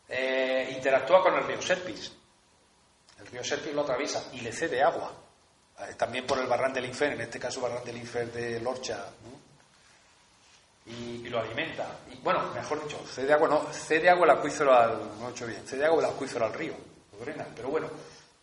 Eh, 0.08 0.72
interactúa 0.74 1.22
con 1.22 1.34
el 1.34 1.44
río 1.44 1.60
Serpis. 1.60 2.12
El 3.18 3.26
río 3.26 3.44
Serpis 3.44 3.74
lo 3.74 3.82
atraviesa 3.82 4.24
y 4.32 4.40
le 4.40 4.52
cede 4.52 4.82
agua. 4.82 5.12
Eh, 5.78 5.94
también 5.96 6.26
por 6.26 6.38
el 6.38 6.46
Barran 6.46 6.72
del 6.72 6.86
Infer, 6.86 7.12
en 7.12 7.20
este 7.22 7.38
caso 7.38 7.60
Barran 7.60 7.84
del 7.84 7.96
Infer 7.96 8.32
de 8.32 8.60
Lorcha, 8.60 9.06
y, 10.86 11.28
lo 11.28 11.40
alimenta. 11.40 12.00
Y, 12.10 12.16
bueno, 12.16 12.50
mejor 12.54 12.82
dicho, 12.82 12.98
cede 13.06 13.32
agua, 13.32 13.48
no, 13.48 13.72
cede 13.72 14.10
agua 14.10 14.24
el 14.24 14.30
acuífero 14.30 14.74
al, 14.74 15.18
no 15.18 15.28
he 15.28 15.32
hecho 15.32 15.46
bien, 15.46 15.66
cede 15.66 15.86
agua 15.86 16.04
el 16.04 16.10
acuífero 16.10 16.46
al 16.46 16.52
río, 16.52 16.74
lo 17.12 17.24
drena, 17.24 17.46
pero 17.54 17.68
bueno, 17.68 17.88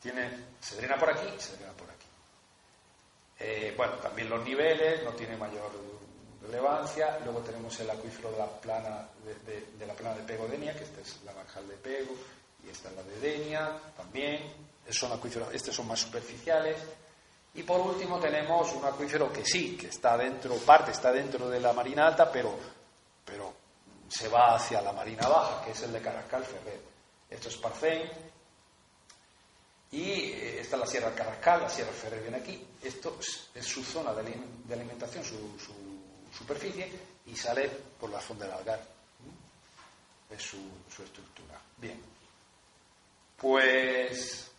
tiene, 0.01 0.29
se 0.59 0.77
drena 0.77 0.97
por 0.97 1.09
aquí 1.09 1.27
y 1.35 1.39
se 1.39 1.55
drena 1.57 1.73
por 1.73 1.89
aquí. 1.89 2.07
Eh, 3.39 3.73
bueno, 3.75 3.93
también 3.93 4.29
los 4.29 4.43
niveles, 4.43 5.03
no 5.03 5.11
tiene 5.11 5.37
mayor 5.37 5.71
relevancia. 6.41 7.19
Luego 7.23 7.39
tenemos 7.39 7.79
el 7.79 7.89
acuífero 7.89 8.31
de 8.31 8.37
la 8.37 8.47
plana 8.47 9.07
de, 9.45 9.67
de, 9.77 9.85
la 9.85 9.93
plana 9.93 10.15
de 10.15 10.23
Pego 10.23 10.47
Denia, 10.47 10.75
que 10.75 10.83
esta 10.83 11.01
es 11.01 11.19
la 11.25 11.33
marjal 11.33 11.67
de 11.67 11.75
Pego, 11.75 12.15
y 12.65 12.69
esta 12.69 12.89
es 12.89 12.95
la 12.95 13.03
de 13.03 13.19
Denia, 13.19 13.71
también. 13.95 14.69
Son 14.89 15.11
acuíferos, 15.11 15.53
estos 15.53 15.75
son 15.75 15.87
más 15.87 15.99
superficiales. 15.99 16.77
Y 17.55 17.63
por 17.63 17.81
último 17.81 18.19
tenemos 18.19 18.71
un 18.73 18.85
acuífero 18.85 19.31
que 19.33 19.43
sí, 19.43 19.75
que 19.75 19.87
está 19.87 20.15
dentro, 20.17 20.55
parte 20.57 20.91
está 20.91 21.11
dentro 21.11 21.49
de 21.49 21.59
la 21.59 21.73
Marina 21.73 22.07
Alta, 22.07 22.31
pero, 22.31 22.55
pero 23.25 23.53
se 24.07 24.27
va 24.27 24.55
hacia 24.55 24.81
la 24.81 24.93
Marina 24.93 25.27
Baja, 25.27 25.63
que 25.65 25.71
es 25.71 25.81
el 25.83 25.93
de 25.93 26.01
Carrascal 26.01 26.43
Ferrer. 26.43 26.79
Esto 27.29 27.49
es 27.49 27.57
Parcén. 27.57 28.09
Y 29.91 30.11
eh, 30.11 30.61
esta 30.61 30.75
es 30.75 30.79
la 30.79 30.87
Sierra 30.87 31.15
Carrascal, 31.15 31.61
la 31.61 31.69
Sierra 31.69 31.91
Ferrer 31.91 32.21
viene 32.21 32.37
aquí. 32.37 32.65
Esto 32.83 33.17
es, 33.19 33.65
su 33.65 33.83
zona 33.83 34.13
de, 34.13 34.73
alimentación, 34.73 35.23
su, 35.23 35.35
superficie, 36.31 36.91
y 37.25 37.35
sale 37.35 37.69
por 37.99 38.09
la 38.11 38.19
fonda 38.19 38.45
del 38.45 38.55
Algar. 38.55 38.81
Es 40.29 40.43
su, 40.43 40.57
su 40.95 41.03
estructura. 41.03 41.59
Bien. 41.77 41.99
Pues 43.37 44.51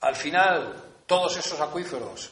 al 0.00 0.16
final 0.16 0.95
todos 1.06 1.36
esos 1.36 1.60
acuíferos, 1.60 2.30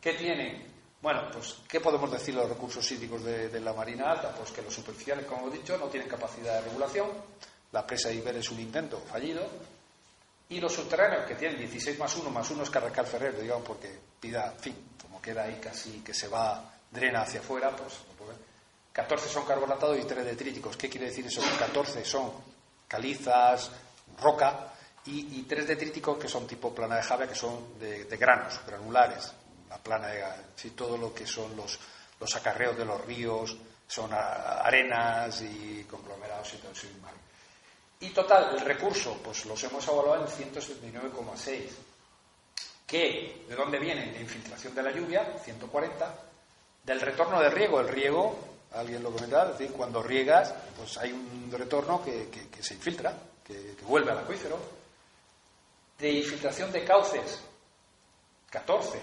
¿qué 0.00 0.14
tienen? 0.14 0.72
Bueno, 1.02 1.28
pues, 1.32 1.56
¿qué 1.68 1.80
podemos 1.80 2.10
decir 2.10 2.34
de 2.34 2.40
los 2.40 2.48
recursos 2.48 2.90
hídricos 2.90 3.22
de, 3.24 3.60
la 3.60 3.72
Marina 3.74 4.10
Alta? 4.10 4.34
Pues 4.34 4.50
que 4.52 4.62
los 4.62 4.72
superficiales, 4.72 5.26
como 5.26 5.48
he 5.48 5.58
dicho, 5.58 5.76
no 5.76 5.86
tienen 5.88 6.08
capacidad 6.08 6.54
de 6.54 6.60
regulación. 6.62 7.08
La 7.72 7.86
presa 7.86 8.08
de 8.08 8.14
Iber 8.14 8.36
es 8.36 8.50
un 8.50 8.60
intento 8.60 9.00
fallido. 9.00 9.46
Y 10.48 10.60
los 10.60 10.72
subterráneos, 10.72 11.26
que 11.26 11.34
tienen 11.34 11.58
16 11.58 11.98
más 11.98 12.16
1, 12.16 12.30
más 12.30 12.50
1 12.50 12.62
es 12.62 12.70
Carracal 12.70 13.06
Ferrer, 13.06 13.40
digamos, 13.40 13.66
porque 13.66 13.90
pida, 14.20 14.52
en 14.52 14.60
fin, 14.60 14.88
como 15.02 15.20
queda 15.20 15.44
ahí 15.44 15.58
casi 15.60 16.00
que 16.00 16.14
se 16.14 16.28
va, 16.28 16.72
drena 16.90 17.22
hacia 17.22 17.40
afuera, 17.40 17.74
pues 17.74 17.94
14 18.92 19.28
son 19.28 19.44
carbonatados 19.44 19.98
y 19.98 20.04
3 20.04 20.24
detríticos. 20.24 20.76
¿Qué 20.76 20.88
quiere 20.88 21.06
decir 21.06 21.26
eso? 21.26 21.42
14 21.58 22.04
son 22.04 22.30
calizas, 22.86 23.72
roca, 24.22 24.73
y, 25.06 25.42
tres 25.42 25.66
detríticos 25.66 26.18
que 26.18 26.28
son 26.28 26.46
tipo 26.46 26.74
plana 26.74 26.96
de 26.96 27.02
Java, 27.02 27.26
que 27.26 27.34
son 27.34 27.78
de, 27.78 28.04
granos, 28.16 28.60
granulares. 28.66 29.32
La 29.68 29.76
plana 29.76 30.08
de, 30.08 30.24
sí, 30.56 30.70
todo 30.70 30.96
lo 30.96 31.12
que 31.12 31.26
son 31.26 31.54
los, 31.56 31.78
los 32.20 32.36
acarreos 32.36 32.76
de 32.76 32.84
los 32.84 33.04
ríos, 33.04 33.56
son 33.86 34.10
arenas 34.12 35.42
y 35.42 35.84
conglomerados 35.84 36.54
y 36.54 36.56
todo 36.56 36.72
eso. 36.72 36.86
Y 38.00 38.10
total, 38.10 38.54
el 38.54 38.60
recurso, 38.60 39.20
pues 39.22 39.44
los 39.46 39.62
hemos 39.64 39.86
evaluado 39.86 40.24
en 40.24 40.52
179,6. 40.52 41.60
¿Qué? 42.86 43.44
¿De 43.48 43.54
dónde 43.54 43.78
viene? 43.78 44.12
De 44.12 44.20
infiltración 44.20 44.74
de 44.74 44.82
la 44.82 44.90
lluvia, 44.90 45.38
140. 45.42 46.14
Del 46.82 47.00
retorno 47.00 47.40
de 47.40 47.50
riego, 47.50 47.80
el 47.80 47.88
riego, 47.88 48.38
alguien 48.72 49.02
lo 49.02 49.10
comentaba, 49.10 49.50
es 49.50 49.58
decir, 49.58 49.74
cuando 49.74 50.02
riegas, 50.02 50.54
pues 50.76 50.96
hay 50.98 51.12
un 51.12 51.50
retorno 51.50 52.02
que, 52.02 52.28
que, 52.28 52.62
se 52.62 52.74
infiltra, 52.74 53.14
que 53.42 53.76
vuelve 53.86 54.10
al 54.10 54.18
acuífero 54.18 54.73
de 55.98 56.10
infiltración 56.10 56.72
de 56.72 56.84
cauces, 56.84 57.40
14, 58.50 59.00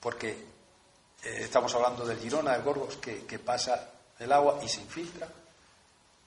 porque 0.00 0.30
eh, 0.30 1.40
estamos 1.40 1.74
hablando 1.74 2.04
del 2.04 2.18
Girona, 2.18 2.52
del 2.52 2.62
Gorgos, 2.62 2.96
que, 2.96 3.38
pasa 3.38 3.92
el 4.18 4.30
agua 4.32 4.60
y 4.62 4.68
se 4.68 4.80
infiltra, 4.80 5.28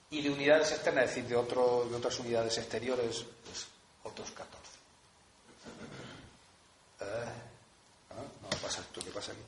y 0.10 0.22
de 0.22 0.30
unidades 0.30 0.72
externas, 0.72 1.06
es 1.06 1.10
decir, 1.12 1.30
de, 1.30 1.36
otro, 1.36 1.88
de 1.90 1.96
otras 1.96 2.20
unidades 2.20 2.58
exteriores, 2.58 3.26
pues 3.46 3.68
otros 4.04 4.32
14. 4.32 4.72
Eh, 7.02 7.06
no, 8.42 8.50
pasa 8.62 8.82
esto, 8.82 9.02
¿qué 9.02 9.12
pasa 9.12 9.32
aquí? 9.32 9.42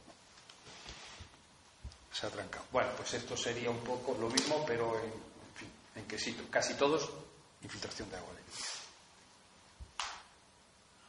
Se 2.11 2.27
ha 2.27 2.29
trancado. 2.29 2.65
Bueno, 2.71 2.89
pues 2.95 3.13
esto 3.15 3.35
sería 3.35 3.69
un 3.69 3.79
poco 3.79 4.15
lo 4.19 4.29
mismo, 4.29 4.63
pero 4.65 4.97
en, 4.99 5.11
fin, 5.55 5.69
en 5.95 6.05
que 6.05 6.17
sí, 6.17 6.33
casi 6.49 6.75
todos 6.75 7.09
infiltración 7.61 8.09
de 8.09 8.17
agua. 8.17 8.33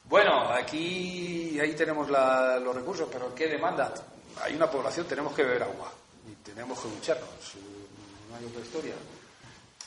Bueno, 0.06 0.53
aquí 0.64 1.58
ahí 1.60 1.74
tenemos 1.74 2.08
los 2.08 2.74
recursos, 2.74 3.08
pero 3.12 3.34
¿qué 3.34 3.46
demanda? 3.46 3.92
Hay 4.42 4.54
una 4.54 4.70
población, 4.70 5.06
tenemos 5.06 5.34
que 5.34 5.44
beber 5.44 5.62
agua 5.62 5.92
y 6.26 6.34
tenemos 6.42 6.80
que 6.80 6.88
ducharnos. 6.88 7.54
No 8.30 8.36
hay 8.36 8.46
otra 8.46 8.60
historia. 8.60 8.94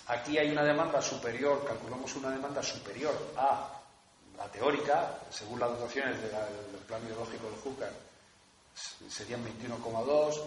Aquí 0.07 0.37
hay 0.37 0.51
una 0.51 0.63
demanda 0.63 1.01
superior, 1.01 1.65
calculamos 1.65 2.15
una 2.15 2.29
demanda 2.29 2.63
superior 2.63 3.13
a 3.35 3.73
la 4.37 4.45
teórica, 4.45 5.19
según 5.29 5.59
las 5.59 5.71
dotaciones 5.71 6.21
del 6.21 6.31
plan 6.87 7.05
biológico 7.05 7.49
del 7.49 7.59
Júcar, 7.59 7.91
serían 9.09 9.43
21,2. 9.43 10.41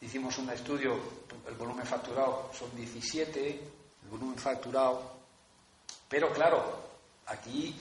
Hicimos 0.00 0.38
un 0.38 0.48
estudio, 0.50 0.96
el 1.46 1.54
volumen 1.56 1.84
facturado 1.84 2.50
son 2.56 2.74
17, 2.74 3.48
el 4.04 4.08
volumen 4.08 4.38
facturado. 4.38 5.18
Pero 6.08 6.32
claro, 6.32 6.62
aquí 7.26 7.76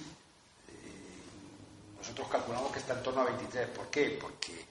nosotros 2.07 2.29
calculamos 2.29 2.71
que 2.71 2.79
está 2.79 2.93
en 2.93 3.03
torno 3.03 3.21
a 3.21 3.25
23. 3.25 3.67
¿Por 3.67 3.87
qué? 3.87 4.17
Porque 4.19 4.65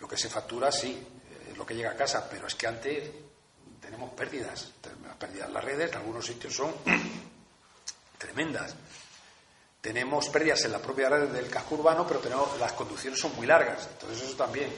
lo 0.00 0.08
que 0.08 0.16
se 0.16 0.30
factura 0.30 0.72
sí, 0.72 1.06
es 1.50 1.56
lo 1.56 1.66
que 1.66 1.74
llega 1.74 1.90
a 1.90 1.96
casa, 1.96 2.26
pero 2.30 2.46
es 2.46 2.54
que 2.54 2.66
antes 2.66 3.10
tenemos 3.78 4.10
pérdidas. 4.14 4.72
Las 5.06 5.16
pérdidas 5.16 5.48
en 5.48 5.54
las 5.54 5.64
redes 5.64 5.90
en 5.90 5.98
algunos 5.98 6.24
sitios 6.24 6.54
son 6.54 6.74
tremendas. 8.18 8.74
Tenemos 9.82 10.30
pérdidas 10.30 10.64
en 10.64 10.72
la 10.72 10.78
propia 10.78 11.10
red 11.10 11.28
del 11.28 11.50
casco 11.50 11.74
urbano, 11.74 12.06
pero 12.06 12.20
tenemos, 12.20 12.58
las 12.58 12.72
conducciones 12.72 13.20
son 13.20 13.36
muy 13.36 13.46
largas. 13.46 13.88
Entonces 13.92 14.22
eso 14.22 14.36
también. 14.36 14.72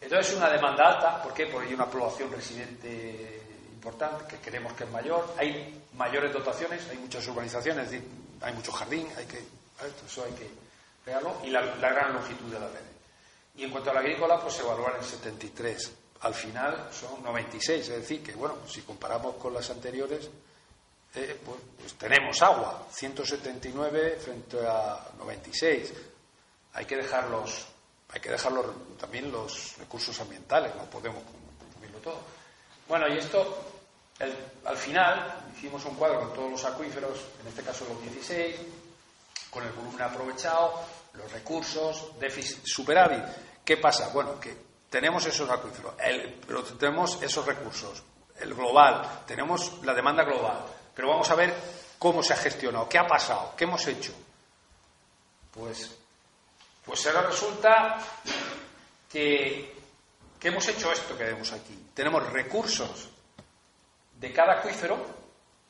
Entonces 0.00 0.32
es 0.32 0.36
una 0.36 0.50
demanda 0.50 0.88
alta. 0.88 1.22
¿Por 1.22 1.32
qué? 1.34 1.46
Porque 1.46 1.68
hay 1.68 1.74
una 1.74 1.88
población 1.88 2.32
residente 2.32 3.42
importante, 3.72 4.24
que 4.26 4.38
creemos 4.38 4.72
que 4.72 4.82
es 4.82 4.90
mayor. 4.90 5.34
Hay 5.38 5.84
mayores 5.94 6.32
dotaciones, 6.32 6.82
hay 6.90 6.98
muchas 6.98 7.24
urbanizaciones, 7.28 7.90
hay 8.40 8.52
mucho 8.54 8.72
jardín, 8.72 9.06
hay 9.16 9.26
que, 9.26 9.38
eso 10.04 10.24
hay 10.24 10.32
que 10.32 10.65
y 11.44 11.50
la, 11.50 11.62
gran 11.62 12.14
longitud 12.14 12.52
de 12.52 12.58
la 12.58 12.66
red. 12.68 12.80
Y 13.56 13.64
en 13.64 13.70
cuanto 13.70 13.90
a 13.90 13.94
la 13.94 14.00
agrícola, 14.00 14.40
pues 14.40 14.54
se 14.54 14.62
evalúan 14.62 14.96
en 14.96 15.04
73. 15.04 15.92
Al 16.20 16.34
final 16.34 16.88
son 16.90 17.22
96, 17.22 17.88
es 17.88 18.00
decir, 18.00 18.22
que 18.22 18.32
bueno, 18.32 18.56
si 18.66 18.82
comparamos 18.82 19.36
con 19.36 19.54
las 19.54 19.70
anteriores, 19.70 20.28
eh, 21.14 21.40
pues, 21.44 21.58
pues, 21.78 21.94
tenemos 21.94 22.42
agua, 22.42 22.86
179 22.90 24.18
frente 24.22 24.58
a 24.66 25.10
96. 25.18 25.92
Hay 26.74 26.84
que 26.84 26.96
dejarlos, 26.96 27.66
hay 28.10 28.20
que 28.20 28.30
dejarlos 28.30 28.66
también 28.98 29.30
los 29.30 29.78
recursos 29.78 30.18
ambientales, 30.20 30.74
no 30.74 30.84
podemos 30.84 31.22
consumirlo 31.62 31.98
todo. 32.00 32.20
Bueno, 32.88 33.08
y 33.08 33.18
esto, 33.18 33.64
al 34.64 34.76
final, 34.76 35.44
hicimos 35.56 35.84
un 35.84 35.94
cuadro 35.94 36.20
con 36.20 36.34
todos 36.34 36.50
los 36.50 36.64
acuíferos, 36.64 37.20
en 37.40 37.46
este 37.48 37.62
caso 37.62 37.86
los 37.88 38.02
16, 38.02 38.56
con 39.50 39.64
el 39.64 39.72
volumen 39.72 40.02
aprovechado, 40.02 40.80
los 41.14 41.30
recursos, 41.32 42.18
déficit, 42.18 42.64
superávit. 42.64 43.24
¿Qué 43.64 43.76
pasa? 43.78 44.10
Bueno, 44.10 44.38
que 44.38 44.54
tenemos 44.90 45.24
esos 45.26 45.48
acuíferos, 45.50 45.94
pero 46.46 46.62
tenemos 46.62 47.20
esos 47.22 47.44
recursos, 47.44 48.02
el 48.38 48.54
global, 48.54 49.24
tenemos 49.26 49.82
la 49.82 49.94
demanda 49.94 50.24
global, 50.24 50.64
pero 50.94 51.08
vamos 51.08 51.28
a 51.30 51.34
ver 51.34 51.54
cómo 51.98 52.22
se 52.22 52.32
ha 52.32 52.36
gestionado, 52.36 52.88
qué 52.88 52.98
ha 52.98 53.06
pasado, 53.06 53.54
qué 53.56 53.64
hemos 53.64 53.86
hecho. 53.86 54.12
Pues, 55.50 55.90
pues 56.84 57.06
ahora 57.06 57.22
resulta 57.22 57.98
que, 59.10 59.74
que 60.38 60.48
hemos 60.48 60.68
hecho 60.68 60.92
esto 60.92 61.16
que 61.16 61.24
vemos 61.24 61.52
aquí. 61.52 61.88
Tenemos 61.94 62.30
recursos 62.30 63.08
de 64.18 64.32
cada 64.32 64.58
acuífero, 64.58 64.98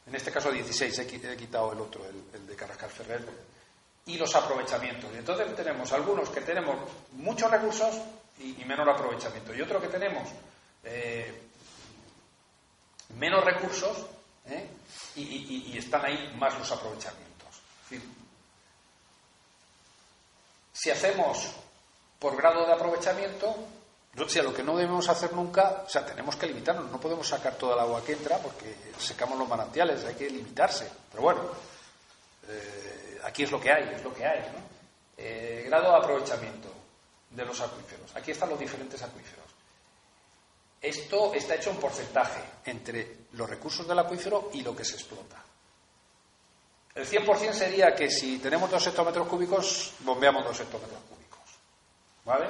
en 0.06 0.14
este 0.14 0.30
caso 0.30 0.50
16, 0.50 0.98
he 0.98 1.36
quitado 1.36 1.72
el 1.72 1.80
otro, 1.80 2.04
el, 2.06 2.46
de 2.46 2.54
Carrascal 2.54 2.90
Ferrer, 2.90 3.24
y 4.06 4.16
los 4.16 4.34
aprovechamientos. 4.34 5.10
Y 5.14 5.18
entonces 5.18 5.54
tenemos 5.54 5.92
algunos 5.92 6.30
que 6.30 6.40
tenemos 6.40 6.76
muchos 7.12 7.50
recursos 7.50 8.00
y, 8.38 8.64
menor 8.64 8.90
aprovechamiento, 8.90 9.54
y 9.54 9.62
otros 9.62 9.82
que 9.82 9.88
tenemos 9.88 10.28
eh, 10.84 11.42
menos 13.18 13.44
recursos 13.44 13.96
¿eh? 14.46 14.68
y, 15.16 15.76
están 15.76 16.04
ahí 16.04 16.34
más 16.36 16.56
los 16.58 16.70
aprovechamientos. 16.70 17.26
si 20.72 20.90
hacemos 20.90 21.52
por 22.18 22.36
grado 22.36 22.66
de 22.66 22.72
aprovechamiento, 22.72 23.56
o 24.18 24.28
sea, 24.28 24.42
lo 24.42 24.54
que 24.54 24.62
no 24.62 24.76
debemos 24.76 25.08
hacer 25.08 25.32
nunca, 25.32 25.84
o 25.86 25.88
sea, 25.88 26.04
tenemos 26.04 26.36
que 26.36 26.46
limitarnos, 26.46 26.90
no 26.90 27.00
podemos 27.00 27.26
sacar 27.28 27.56
toda 27.56 27.74
el 27.74 27.80
agua 27.80 28.04
que 28.04 28.12
entra 28.12 28.38
porque 28.38 28.74
secamos 28.98 29.38
los 29.38 29.48
manantiales, 29.48 30.04
hay 30.04 30.14
que 30.14 30.30
limitarse. 30.30 30.90
Pero 31.10 31.22
bueno, 31.22 31.40
eh, 32.48 32.85
aquí 33.26 33.42
es 33.42 33.50
lo 33.50 33.60
que 33.60 33.72
hay, 33.72 33.94
es 33.94 34.02
lo 34.02 34.14
que 34.14 34.24
hay. 34.24 34.40
¿no? 34.40 34.66
Eh, 35.18 35.64
grado 35.66 35.90
de 35.90 35.96
aprovechamiento 35.96 36.72
de 37.30 37.44
los 37.44 37.60
acuíferos. 37.60 38.14
Aquí 38.14 38.30
están 38.30 38.50
los 38.50 38.58
diferentes 38.58 39.02
acuíferos. 39.02 39.44
Esto 40.80 41.34
está 41.34 41.54
hecho 41.54 41.70
en 41.70 41.78
porcentaje 41.78 42.40
entre 42.64 43.26
los 43.32 43.48
recursos 43.48 43.86
del 43.88 43.98
acuífero 43.98 44.50
y 44.52 44.62
lo 44.62 44.76
que 44.76 44.84
se 44.84 44.94
explota. 44.94 45.42
El 46.94 47.06
100% 47.06 47.52
sería 47.52 47.94
que 47.94 48.10
si 48.10 48.38
tenemos 48.38 48.70
dos 48.70 48.86
hectómetros 48.86 49.26
cúbicos, 49.26 49.92
bombeamos 50.00 50.44
dos 50.44 50.60
hectómetros 50.60 51.00
cúbicos. 51.08 51.40
¿Vale? 52.24 52.46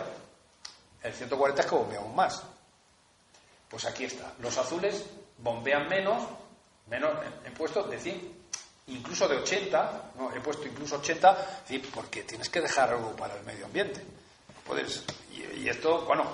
El 1.03 1.12
140 1.12 1.62
es 1.62 1.66
que 1.66 1.74
bombeamos 1.74 2.14
más. 2.14 2.43
Pues 3.68 3.85
aquí 3.87 4.05
está. 4.05 4.35
Los 4.41 4.57
azules 4.59 5.05
bombean 5.39 5.89
menos, 5.89 6.22
menos 6.89 7.12
he 7.45 7.51
puesto 7.51 7.83
de 7.85 7.99
100, 7.99 8.36
incluso 8.89 9.26
de 9.28 9.37
80, 9.37 10.12
no, 10.18 10.32
he 10.32 10.41
puesto 10.41 10.66
incluso 10.66 10.97
80, 10.97 11.62
porque 11.95 12.22
tienes 12.22 12.49
que 12.49 12.61
dejar 12.61 12.91
algo 12.91 13.14
para 13.16 13.37
el 13.37 13.45
medio 13.45 13.66
ambiente. 13.66 14.03
Puedes, 14.66 15.05
y, 15.32 15.68
esto, 15.68 16.03
bueno, 16.03 16.24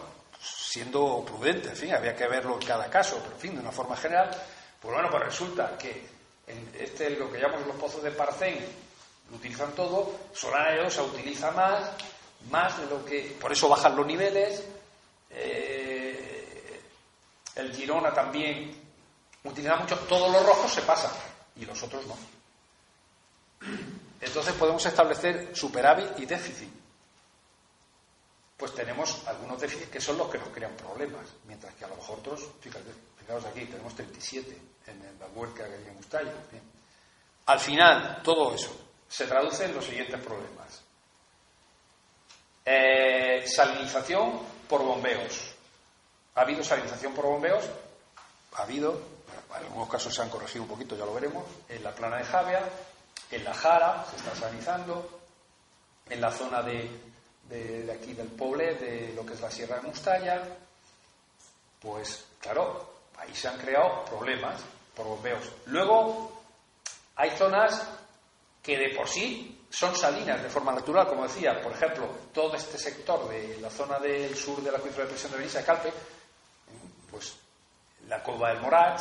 siendo 0.40 1.24
prudente, 1.24 1.70
en 1.70 1.76
fin, 1.76 1.94
había 1.94 2.14
que 2.14 2.26
verlo 2.26 2.54
en 2.60 2.66
cada 2.66 2.88
caso, 2.88 3.18
pero 3.22 3.34
en 3.34 3.40
fin, 3.40 3.54
de 3.54 3.60
una 3.60 3.72
forma 3.72 3.96
general, 3.96 4.30
pues 4.80 4.94
bueno, 4.94 5.10
pues 5.10 5.24
resulta 5.24 5.76
que 5.78 6.06
en 6.46 6.72
este, 6.78 7.10
lo 7.10 7.30
que 7.30 7.40
llamamos 7.40 7.66
los 7.66 7.76
pozos 7.76 8.02
de 8.02 8.10
Parcén, 8.10 8.58
lo 9.30 9.36
utilizan 9.36 9.72
todo, 9.72 10.12
Solana 10.34 10.90
se 10.90 11.00
utiliza 11.00 11.50
más, 11.52 11.90
más 12.50 12.78
de 12.78 12.86
lo 12.86 13.04
que. 13.04 13.36
Por 13.40 13.52
eso 13.52 13.68
bajan 13.68 13.96
los 13.96 14.06
niveles. 14.06 14.64
Eh, 15.30 16.82
el 17.54 17.74
Girona 17.74 18.12
también 18.12 18.78
utiliza 19.44 19.76
mucho. 19.76 19.98
Todos 20.00 20.30
los 20.30 20.44
rojos 20.44 20.72
se 20.72 20.82
pasan 20.82 21.12
y 21.56 21.64
los 21.64 21.82
otros 21.82 22.06
no. 22.06 22.41
Entonces 24.20 24.54
podemos 24.54 24.84
establecer 24.86 25.50
superávit 25.54 26.18
y 26.18 26.26
déficit. 26.26 26.70
Pues 28.56 28.74
tenemos 28.74 29.26
algunos 29.26 29.60
déficits 29.60 29.90
que 29.90 30.00
son 30.00 30.16
los 30.16 30.30
que 30.30 30.38
nos 30.38 30.48
crean 30.48 30.72
problemas, 30.76 31.26
mientras 31.46 31.74
que 31.74 31.84
a 31.84 31.88
lo 31.88 31.96
mejor 31.96 32.20
otros, 32.20 32.46
fíjate, 32.60 32.90
fijaos 33.18 33.44
aquí, 33.44 33.64
tenemos 33.64 33.94
37 33.94 34.56
en 34.86 35.18
la 35.18 35.26
huerca 35.34 35.66
que 35.66 35.88
en 35.88 35.96
Mustalla. 35.96 36.32
Al 37.46 37.58
final, 37.58 38.20
todo 38.22 38.54
eso 38.54 38.72
se 39.08 39.26
traduce 39.26 39.64
en 39.64 39.74
los 39.74 39.84
siguientes 39.84 40.20
problemas. 40.20 40.82
Eh, 42.64 43.44
salinización 43.46 44.40
por 44.68 44.82
bombeos. 44.82 45.54
¿Ha 46.36 46.42
habido 46.42 46.62
salinización 46.62 47.12
por 47.12 47.26
bombeos? 47.26 47.64
Ha 48.54 48.62
habido, 48.62 48.92
en 49.50 49.66
algunos 49.66 49.88
casos 49.88 50.14
se 50.14 50.22
han 50.22 50.30
corregido 50.30 50.62
un 50.62 50.70
poquito, 50.70 50.96
ya 50.96 51.04
lo 51.04 51.14
veremos, 51.14 51.44
en 51.68 51.82
la 51.82 51.90
plana 51.90 52.18
de 52.18 52.24
Javia, 52.24 52.62
en 53.32 53.44
la 53.44 53.54
Jara 53.54 54.04
se 54.10 54.16
está 54.16 54.34
salinizando, 54.34 55.20
en 56.08 56.20
la 56.20 56.30
zona 56.30 56.62
de, 56.62 56.88
de, 57.48 57.90
aquí 57.92 58.12
del 58.12 58.28
Poble, 58.28 58.74
de 58.74 59.12
lo 59.14 59.24
que 59.24 59.34
es 59.34 59.40
la 59.40 59.50
Sierra 59.50 59.76
de 59.76 59.82
Mustalla, 59.88 60.42
pues 61.80 62.24
claro, 62.38 62.92
ahí 63.18 63.34
se 63.34 63.48
han 63.48 63.58
creado 63.58 64.04
problemas 64.04 64.60
por 64.94 65.06
bombeos. 65.06 65.44
Luego 65.66 66.42
hay 67.16 67.30
zonas 67.30 67.88
que 68.62 68.76
de 68.76 68.94
por 68.94 69.08
sí 69.08 69.66
son 69.70 69.96
salinas 69.96 70.42
de 70.42 70.50
forma 70.50 70.72
natural, 70.72 71.08
como 71.08 71.24
decía, 71.24 71.60
por 71.60 71.72
ejemplo, 71.72 72.06
todo 72.32 72.54
este 72.54 72.78
sector 72.78 73.28
de 73.28 73.58
la 73.60 73.70
zona 73.70 73.98
del 73.98 74.36
sur 74.36 74.62
del 74.62 74.74
acuífero 74.74 75.04
de 75.04 75.10
presión 75.10 75.32
de 75.32 75.38
Benissa, 75.38 75.64
Calpe, 75.64 75.92
pues 77.10 77.34
la 78.06 78.22
cova 78.22 78.50
del 78.50 78.60
Morach, 78.60 79.00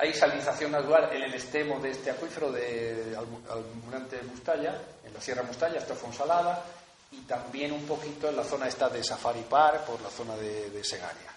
hay 0.00 0.14
salinización 0.14 0.72
natural 0.72 1.10
en 1.12 1.22
el 1.22 1.34
extremo 1.34 1.78
de 1.78 1.90
este 1.90 2.10
acuífero 2.10 2.50
de 2.50 3.14
Almirante 3.50 4.16
de 4.16 4.22
Mustalla, 4.22 4.80
en 5.04 5.12
la 5.12 5.20
Sierra 5.20 5.42
Mustalla, 5.42 5.78
esta 5.78 5.94
Fonsalada, 5.94 6.64
y 7.12 7.18
también 7.22 7.72
un 7.72 7.84
poquito 7.84 8.28
en 8.28 8.36
la 8.36 8.44
zona 8.44 8.66
esta 8.66 8.88
de 8.88 9.04
Safari 9.04 9.42
Park, 9.42 9.84
por 9.84 10.00
la 10.00 10.08
zona 10.08 10.36
de, 10.36 10.70
de 10.70 10.82
Segaria. 10.82 11.30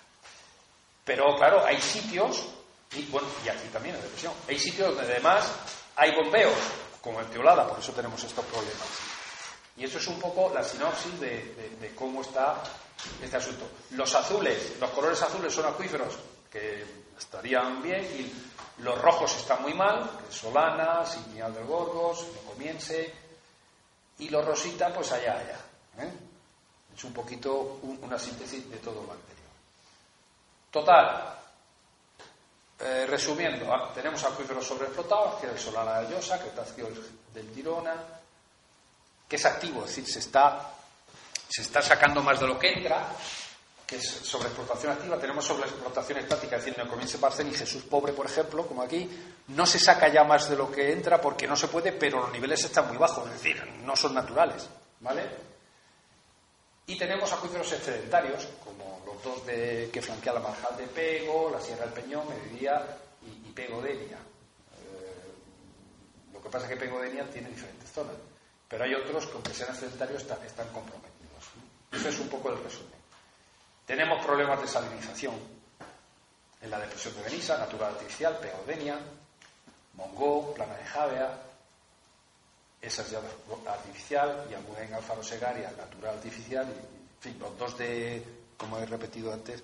Pero 1.04 1.36
claro, 1.36 1.66
hay 1.66 1.82
sitios, 1.82 2.46
y 2.94 3.04
bueno, 3.08 3.28
y 3.46 3.50
aquí 3.50 3.68
también 3.68 3.96
en 3.96 4.02
depresión, 4.02 4.34
hay 4.48 4.58
sitios 4.58 4.96
donde 4.96 5.12
además 5.12 5.52
hay 5.98 6.16
bombeos, 6.16 6.54
como 7.02 7.20
el 7.20 7.28
Teolada, 7.28 7.68
por 7.68 7.80
eso 7.80 7.92
tenemos 7.92 8.24
estos 8.24 8.46
problemas. 8.46 8.88
Y 9.76 9.84
eso 9.84 9.98
es 9.98 10.08
un 10.08 10.20
poco 10.20 10.52
la 10.54 10.64
sinopsis 10.64 11.20
de, 11.20 11.92
cómo 11.96 12.22
está 12.22 12.64
este 13.22 13.36
asunto. 13.36 13.68
Los 13.92 14.16
azules, 14.16 14.74
los 14.80 14.90
colores 14.92 15.22
azules 15.22 15.54
son 15.54 15.66
acuíferos 15.66 16.14
que 16.50 16.86
estarían 17.18 17.82
bien 17.82 18.04
y 18.04 18.53
los 18.80 19.00
rojos 19.00 19.36
están 19.36 19.62
muy 19.62 19.74
mal, 19.74 20.10
es 20.30 20.36
Solana, 20.36 21.06
Signial 21.06 21.54
de 21.54 21.64
Gorgos, 21.64 22.26
Comiense, 22.48 23.14
y 24.20 24.30
los 24.30 24.46
rositas, 24.46 24.92
pues 24.94 25.12
allá, 25.12 25.34
allá. 25.34 25.60
¿eh? 26.00 26.12
Es 26.96 27.04
un 27.04 27.14
poquito 27.14 27.80
una 28.02 28.18
síntesis 28.18 28.70
de 28.70 28.78
todo 28.78 29.04
lo 29.04 29.14
anterior. 29.14 29.34
Total, 30.72 31.40
eh, 32.80 33.06
resumiendo, 33.08 33.74
ah, 33.74 33.92
tenemos 33.94 34.24
acuíferos 34.24 34.66
sobreexplotados, 34.66 35.40
que 35.40 35.48
es 35.48 35.54
el 35.54 35.60
Solana 35.60 36.00
de 36.00 36.14
Llosa, 36.14 36.40
que 36.40 36.50
está 36.50 36.64
del 37.34 37.52
Tirona, 37.52 37.96
que 39.28 39.36
es 39.36 39.46
activo, 39.46 39.82
es 39.82 39.88
decir, 39.88 40.08
se 40.08 40.20
está, 40.20 40.74
se 41.48 41.62
está 41.62 41.82
sacando 41.82 42.22
más 42.22 42.40
de 42.40 42.48
lo 42.48 42.60
que 42.60 42.74
entra, 42.74 43.08
es 43.96 44.08
sobreexplotación 44.08 44.94
activa. 44.94 45.20
Tenemos 45.20 45.46
sobreexplotación 45.46 46.20
estática, 46.20 46.58
es 46.58 46.64
decir, 46.64 46.80
en 46.80 46.86
el 46.86 46.92
comienzo 46.92 47.20
Parcén 47.20 47.48
y 47.48 47.54
Jesús 47.54 47.84
Pobre, 47.84 48.14
por 48.14 48.26
ejemplo, 48.26 48.66
como 48.66 48.82
aquí, 48.82 49.10
no 49.48 49.66
se 49.66 49.80
saca 49.80 50.08
ya 50.08 50.24
más 50.24 50.50
de 50.50 50.56
lo 50.56 50.72
que 50.72 50.92
entra 50.92 51.20
porque 51.20 51.48
no 51.48 51.56
se 51.56 51.68
puede, 51.68 51.92
pero 51.94 52.22
los 52.22 52.32
niveles 52.32 52.64
están 52.64 52.88
muy 52.88 52.98
bajos, 52.98 53.28
es 53.28 53.34
decir, 53.34 53.64
no 53.84 53.96
son 53.96 54.14
naturales, 54.14 54.68
¿vale? 55.00 55.24
Y 56.86 56.98
tenemos 56.98 57.32
acuíferos 57.32 57.72
excedentarios, 57.72 58.48
como 58.64 59.02
los 59.06 59.24
dos 59.24 59.46
de, 59.46 59.90
que 59.92 60.02
flanquean 60.02 60.36
la 60.36 60.42
marjal 60.42 60.76
de 60.76 60.88
Pego, 60.88 61.50
la 61.50 61.62
Sierra 61.62 61.86
del 61.86 61.94
Peñón, 61.94 62.28
Mediodía 62.28 62.86
y, 63.22 63.50
y 63.50 63.52
Pego 63.54 63.82
Denia. 63.82 64.18
Eh, 64.18 65.32
lo 66.34 66.42
que 66.42 66.50
pasa 66.50 66.66
es 66.66 66.72
que 66.74 66.78
Pego 66.78 67.00
Denia 67.00 67.30
tiene 67.30 67.50
diferentes 67.50 67.90
zonas, 67.90 68.16
pero 68.68 68.84
hay 68.84 68.94
otros 68.96 69.28
que, 69.28 69.34
aunque 69.34 69.54
sean 69.54 69.70
excedentarios, 69.70 70.24
están 70.24 70.68
comprometidos. 70.74 71.14
Ese 71.92 72.10
es 72.10 72.20
un 72.20 72.28
poco 72.28 72.50
el 72.50 72.62
resumen. 72.62 73.03
Tenemos 73.86 74.26
problemas 74.26 74.62
de 74.62 74.68
salinización 74.68 75.36
en 76.62 76.70
la 76.70 76.80
depresión 76.80 77.16
de 77.16 77.24
Benissa, 77.24 77.58
natural 77.58 77.94
artificial, 77.94 78.40
Denia, 78.66 78.98
Mongó, 79.96 80.54
Plana 80.54 80.76
de 80.76 80.86
Javea, 80.86 81.42
esa 82.82 83.02
es 83.02 83.12
ya 83.12 83.22
artificial, 83.68 84.48
y 84.50 84.54
Almudén 84.54 84.94
Alfaro 84.94 85.24
Segaria, 85.24 85.72
natural 85.78 86.16
artificial, 86.16 86.66
y 86.68 86.72
en 86.72 87.20
fin, 87.20 87.40
los 87.40 87.58
dos 87.58 87.78
de, 87.78 88.24
como 88.58 88.78
he 88.80 88.86
repetido 88.86 89.32
antes, 89.34 89.62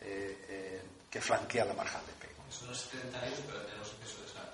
eh, 0.00 0.44
eh, 0.48 0.82
que 1.10 1.20
flanquean 1.20 1.68
la 1.68 1.74
marjal 1.74 2.02
de 2.06 2.12
pego. 2.26 2.42
Son 2.50 2.70
excedentarios, 2.70 3.40
pero 3.46 3.60
tenemos 3.60 3.88
exceso 3.92 4.22
de 4.22 4.28
sal. 4.28 4.50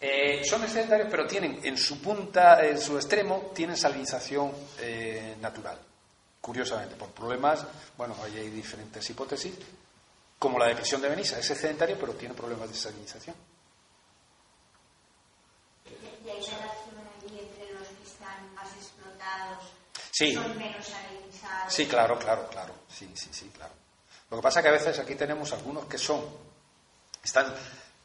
Eh, 0.00 0.44
son 0.44 0.62
excedentarios, 0.62 1.08
pero 1.10 1.26
tienen 1.26 1.60
en 1.62 1.76
su 1.78 2.00
punta, 2.00 2.64
en 2.64 2.78
su 2.78 2.96
extremo, 2.96 3.52
tienen 3.54 3.76
salinización 3.76 4.52
natural. 5.40 5.78
Curiosamente, 6.42 6.96
por 6.96 7.08
problemas, 7.12 7.64
bueno, 7.96 8.14
ahí 8.22 8.36
hay 8.36 8.50
diferentes 8.50 9.08
hipótesis, 9.08 9.54
como 10.38 10.58
la 10.58 10.66
depresión 10.66 11.00
de 11.00 11.08
Benissa, 11.08 11.38
es 11.38 11.48
excedentario, 11.48 11.96
pero 11.98 12.12
tiene 12.14 12.34
problemas 12.34 12.68
de 12.68 12.74
salinización. 12.74 13.36
entre 17.32 17.72
los 17.72 17.88
que 17.88 18.04
están 18.04 18.54
más 18.54 18.68
explotados 18.76 19.64
sí. 20.10 20.34
son 20.34 20.58
menos 20.58 20.86
salinizados 20.86 21.72
Sí, 21.72 21.86
claro, 21.86 22.18
claro, 22.18 22.48
claro. 22.48 22.74
Sí, 22.88 23.10
sí, 23.14 23.30
sí, 23.32 23.50
claro. 23.54 23.72
Lo 24.30 24.36
que 24.36 24.42
pasa 24.42 24.60
es 24.60 24.62
que 24.64 24.68
a 24.68 24.72
veces 24.72 24.98
aquí 24.98 25.14
tenemos 25.14 25.52
algunos 25.52 25.86
que 25.86 25.98
son, 25.98 26.24
están 27.22 27.54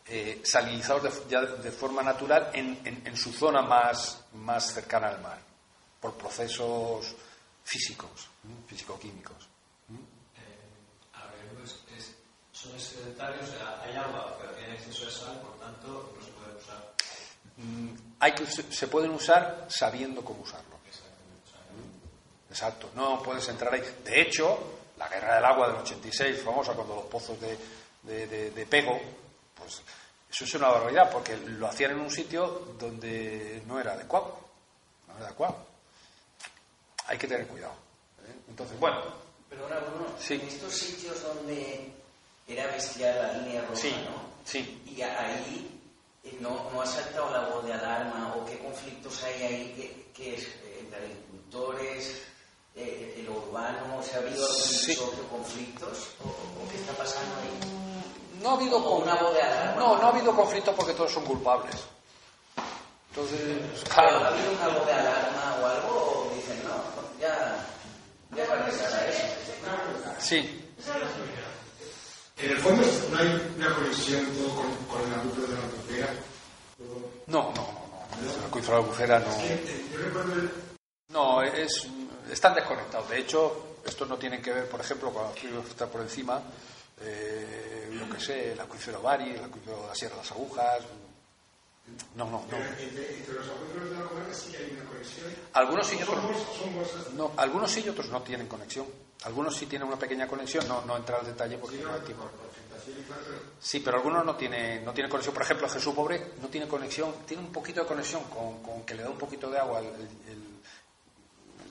eh, 0.08 0.42
salinizados 0.44 1.28
ya 1.28 1.42
de 1.42 1.72
forma 1.72 2.02
natural 2.02 2.52
en, 2.54 3.18
su 3.18 3.32
zona 3.32 3.62
más, 3.62 4.24
más 4.34 4.74
cercana 4.74 5.10
al 5.10 5.22
mar, 5.22 5.40
por 6.00 6.14
procesos 6.14 7.16
físicos, 7.68 8.30
físico-químicos. 8.65 9.49
Eh, 9.89 11.13
a 11.13 11.26
ver, 11.28 11.49
pues, 11.57 11.76
son 12.53 12.80
sea, 12.80 13.82
hay 13.84 13.95
agua, 13.95 14.38
pero 14.39 14.53
tiene 14.53 14.76
exceso 14.76 15.05
de 15.05 15.11
sal, 15.11 15.41
por 15.41 15.59
tanto, 15.59 16.13
no 16.18 16.26
se 16.26 16.32
puede 16.32 16.55
usar. 16.57 16.93
Mm, 17.57 17.89
hay 18.20 18.32
que, 18.34 18.45
se 18.47 18.88
pueden 18.88 19.11
usar 19.11 19.68
sabiendo 19.70 20.24
cómo 20.24 20.43
usarlo. 20.43 20.78
Exacto, 22.49 22.89
no 22.95 23.22
puedes 23.22 23.47
entrar 23.49 23.74
ahí. 23.74 23.84
De 24.03 24.22
hecho, 24.22 24.80
la 24.97 25.07
guerra 25.07 25.36
del 25.36 25.45
agua 25.45 25.68
del 25.68 25.78
86, 25.78 26.41
famosa, 26.41 26.74
cuando 26.74 26.95
los 26.95 27.05
pozos 27.05 27.38
de, 27.39 28.26
de, 28.26 28.65
Pego, 28.65 28.99
pues 29.53 29.84
eso 30.32 30.45
es 30.45 30.53
una 30.55 30.70
barbaridad, 30.70 31.11
porque 31.11 31.38
lo 31.38 31.68
hacían 31.68 31.91
en 31.91 31.99
un 31.99 32.09
sitio 32.09 32.74
donde 32.80 33.61
no 33.68 33.80
era 33.80 33.93
adecuado. 33.93 34.39
No 35.07 35.18
era 35.18 35.28
adecuado. 35.28 35.66
Hay 37.08 37.18
que 37.18 37.28
tener 37.28 37.47
cuidado. 37.47 37.74
¿eh? 38.26 38.36
Entonces, 38.49 38.80
bueno. 38.80 39.01
Pero 39.49 39.64
ahora, 39.64 39.80
Bruno, 39.80 40.05
en 40.30 40.41
estos 40.41 40.74
sitios 40.74 41.24
donde 41.24 41.91
era 42.47 42.68
bestial 42.68 43.16
la 43.16 43.34
línea 43.39 43.62
roja, 43.62 43.88
¿no? 44.10 44.28
Sí. 44.45 44.82
Y 44.86 45.01
ahí 45.01 45.80
eh, 46.24 46.38
no, 46.39 46.70
no 46.72 46.82
ha 46.82 46.86
saltado 46.86 47.32
la 47.32 47.49
voz 47.49 47.66
de 47.66 47.74
alarma 47.74 48.36
o 48.36 48.45
qué 48.45 48.58
conflictos 48.60 49.24
hay 49.24 49.43
ahí 49.43 49.74
que, 49.76 50.12
que 50.14 50.36
es, 50.36 50.43
eh, 50.43 50.80
entre 50.82 50.99
agricultores, 50.99 52.22
eh, 52.76 53.24
lo 53.26 53.34
urbano, 53.34 54.03
¿se 54.03 54.16
ha 54.16 54.20
habido 54.20 54.45
algún 54.45 55.28
conflictos 55.30 56.10
o, 56.24 56.70
qué 56.70 56.78
está 56.78 56.93
pasando 56.93 57.36
ahí? 57.41 58.41
No 58.41 58.51
ha 58.51 58.53
habido 58.53 58.78
una 58.78 59.16
voz 59.16 59.34
de 59.34 59.41
alarma. 59.41 59.82
No, 59.82 59.97
no 59.97 60.08
ha 60.08 60.10
habido 60.10 60.36
conflictos 60.36 60.76
porque 60.76 60.93
todos 60.93 61.12
son 61.12 61.26
culpables. 61.26 61.76
Entonces, 63.10 63.84
claro. 63.91 64.18
¿Ha 64.18 64.28
habido 64.28 64.51
una 64.51 64.68
voz 64.68 64.86
de 64.86 64.93
alarma 64.93 65.58
o 65.62 65.66
algo? 65.66 66.30
O 66.30 66.36
dicen, 66.36 66.62
no, 66.64 67.20
ya, 67.20 67.26
ya 67.26 67.26
para 67.26 67.66
eso. 68.27 68.27
Sí. 70.20 70.74
En 72.38 72.52
el 72.52 72.58
fondo 72.58 72.86
no 73.12 73.18
hay 73.18 73.54
una 73.58 73.74
conexión 73.74 74.26
con, 74.56 74.76
con 74.86 75.12
el 75.12 75.20
acuífero 75.20 75.48
de 75.48 75.54
la 75.54 75.64
albufera. 75.64 76.14
No, 77.28 77.44
no, 77.44 77.54
no, 77.54 77.64
no. 78.22 78.30
El 78.40 78.46
acuífero 78.46 78.78
de 78.78 78.82
la 78.82 78.86
albufera 78.86 79.20
no. 79.20 79.40
El... 79.40 80.52
No, 81.10 81.42
es, 81.42 81.88
están 82.32 82.54
desconectados. 82.54 83.10
De 83.10 83.20
hecho, 83.20 83.78
estos 83.86 84.08
no 84.08 84.18
tienen 84.18 84.42
que 84.42 84.54
ver, 84.54 84.70
por 84.70 84.82
ejemplo, 84.82 85.12
con 85.12 85.34
que 85.34 85.48
está 85.70 85.88
por 85.88 86.02
encima, 86.02 86.42
eh, 87.02 87.90
lo 87.94 88.10
que 88.10 88.20
sé, 88.20 88.52
el 88.52 88.60
acuífero 88.60 89.02
Bari, 89.02 89.32
el 89.32 89.44
acuífero 89.44 89.82
de 89.82 89.88
la 89.88 89.96
Sierra 89.96 90.16
de 90.16 90.22
las 90.22 90.32
Agujas. 90.32 90.84
No, 92.16 92.26
no, 92.26 92.44
no. 92.50 92.58
Entre, 92.58 93.34
los 93.34 93.48
acuíferos 93.48 93.90
de 93.90 93.96
la 93.96 94.02
albufera 94.02 94.34
sí 94.34 94.56
hay 94.56 94.72
una 94.72 94.90
conexión. 94.90 95.26
Algunos 95.54 95.88
sí, 95.88 96.00
otros 96.02 97.14
no. 97.14 97.32
Algunos 97.38 97.72
sí 97.72 97.84
y 97.86 97.90
otros 97.90 98.10
no 98.10 98.22
tienen 98.22 98.48
conexión. 98.48 98.86
Algunos 99.24 99.56
sí 99.56 99.66
tienen 99.66 99.88
una 99.88 99.98
pequeña 99.98 100.28
conexión, 100.28 100.68
no, 100.68 100.86
no 100.86 100.98
entrar 100.98 101.22
al 101.22 101.26
detalle 101.26 101.58
porque 101.58 101.78
no 101.78 101.94
hay 101.94 102.02
tiempo. 102.02 102.30
Sí, 103.60 103.80
pero 103.80 103.98
algunos 103.98 104.24
no 104.24 104.36
tienen, 104.36 104.86
no 104.86 104.94
tiene 104.94 105.10
conexión. 105.10 105.34
Por 105.34 105.44
ejemplo, 105.44 105.68
Jesús 105.68 105.94
Pobre 105.94 106.34
no 106.42 106.48
tiene 106.48 106.68
conexión, 106.68 107.14
tiene 107.26 107.44
un 107.44 107.52
poquito 107.52 107.82
de 107.82 107.88
conexión 107.88 108.24
con, 108.26 108.62
con 108.62 108.84
que 108.84 108.96
le 108.96 109.04
da 109.04 109.10
un 109.10 109.18
poquito 109.18 109.50
de 109.50 109.58
agua 109.58 109.80
el, 109.80 109.88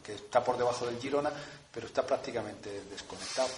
que 0.03 0.15
está 0.15 0.43
por 0.43 0.57
debajo 0.57 0.87
del 0.87 0.99
Girona, 1.01 1.33
pero 1.73 1.87
está 1.87 2.07
prácticamente 2.07 2.83
desconectado. 2.91 3.49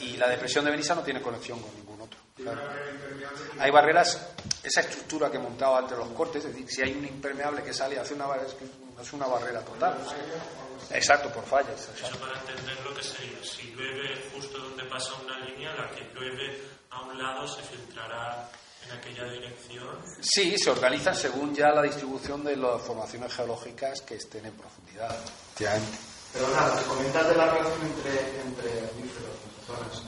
Y 0.00 0.16
la 0.16 0.28
depresión 0.28 0.64
de 0.64 0.70
Benissa 0.70 0.94
no 0.94 1.02
tiene 1.02 1.22
conexión 1.22 1.60
con 1.60 1.74
ningún 1.74 2.00
otro. 2.00 2.18
Hay 3.58 3.70
barreras, 3.70 4.28
esa 4.66 4.80
estructura 4.80 5.30
que 5.30 5.36
he 5.36 5.40
montado 5.40 5.78
entre 5.78 5.96
los 5.96 6.08
cortes, 6.08 6.44
es 6.44 6.52
decir, 6.52 6.68
si 6.68 6.82
hay 6.82 6.92
un 6.92 7.06
impermeable 7.06 7.62
que 7.62 7.72
sale 7.72 7.98
hace 7.98 8.14
una 8.14 8.26
es, 8.36 8.56
es 9.00 9.12
una 9.12 9.26
barrera 9.26 9.60
total. 9.60 9.96
Exacto, 10.90 11.30
por 11.30 11.44
fallas. 11.44 11.88
Eso 11.96 12.18
para 12.18 12.38
entender 12.40 12.76
lo 12.84 12.94
que 12.94 13.02
sería, 13.02 13.38
si 13.42 13.70
llueve 13.70 14.28
justo 14.34 14.58
donde 14.58 14.84
pasa 14.84 15.12
una 15.24 15.38
línea, 15.46 15.72
la 15.74 15.88
que 15.90 16.02
llueve 16.12 16.60
a 16.90 17.00
un 17.02 17.16
lado 17.16 17.46
se 17.46 17.62
filtrará 17.62 18.50
en 18.84 18.98
aquella 18.98 19.24
dirección. 19.30 19.98
Sí, 20.20 20.58
se 20.58 20.70
organizan 20.70 21.14
según 21.14 21.54
ya 21.54 21.68
la 21.68 21.82
distribución 21.82 22.42
de 22.42 22.56
las 22.56 22.82
formaciones 22.82 23.32
geológicas 23.32 24.00
que 24.02 24.16
estén 24.16 24.46
en 24.46 24.54
profundidad. 24.54 25.16
Pero 25.56 26.48
nada, 26.48 26.82
comentas 26.82 27.28
de 27.28 27.36
la 27.36 27.46
relación 27.46 27.82
entre, 27.82 28.40
entre 28.40 28.70
zonas. 29.64 30.02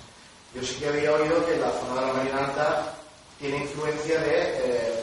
Yo 0.52 0.62
sí 0.62 0.74
que 0.76 0.88
había 0.88 1.12
oído 1.12 1.46
que 1.46 1.56
la 1.56 1.70
zona 1.70 2.00
de 2.00 2.06
la 2.06 2.12
Marina 2.12 2.38
Alta 2.44 2.97
tiene 3.38 3.58
influencia 3.58 4.18
de 4.20 4.42
eh, 4.42 5.02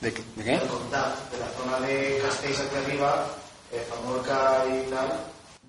¿De 0.00 0.12
qué? 0.12 0.22
¿De 0.36 0.44
qué? 0.44 0.50
de 0.50 0.58
la 0.58 1.48
zona 1.56 1.80
de 1.80 2.20
Castells 2.22 2.60
hacia 2.60 2.78
arriba 2.78 3.26
de 3.70 3.80
Famorca 3.80 4.64
y 4.66 4.90
tal. 4.90 5.24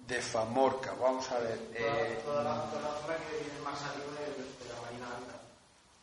De 0.07 0.21
Famorca, 0.21 0.93
vamos 1.01 1.29
a 1.31 1.39
ver. 1.39 1.59
Eh, 1.73 2.21
toda, 2.23 2.43
la, 2.43 2.53
zona 2.69 3.15
que 3.17 3.43
viene 3.43 3.59
más 3.63 3.81
arriba 3.81 4.05
de, 4.19 4.71
la 4.71 4.81
Marina 4.81 5.07
Alta. 5.07 5.41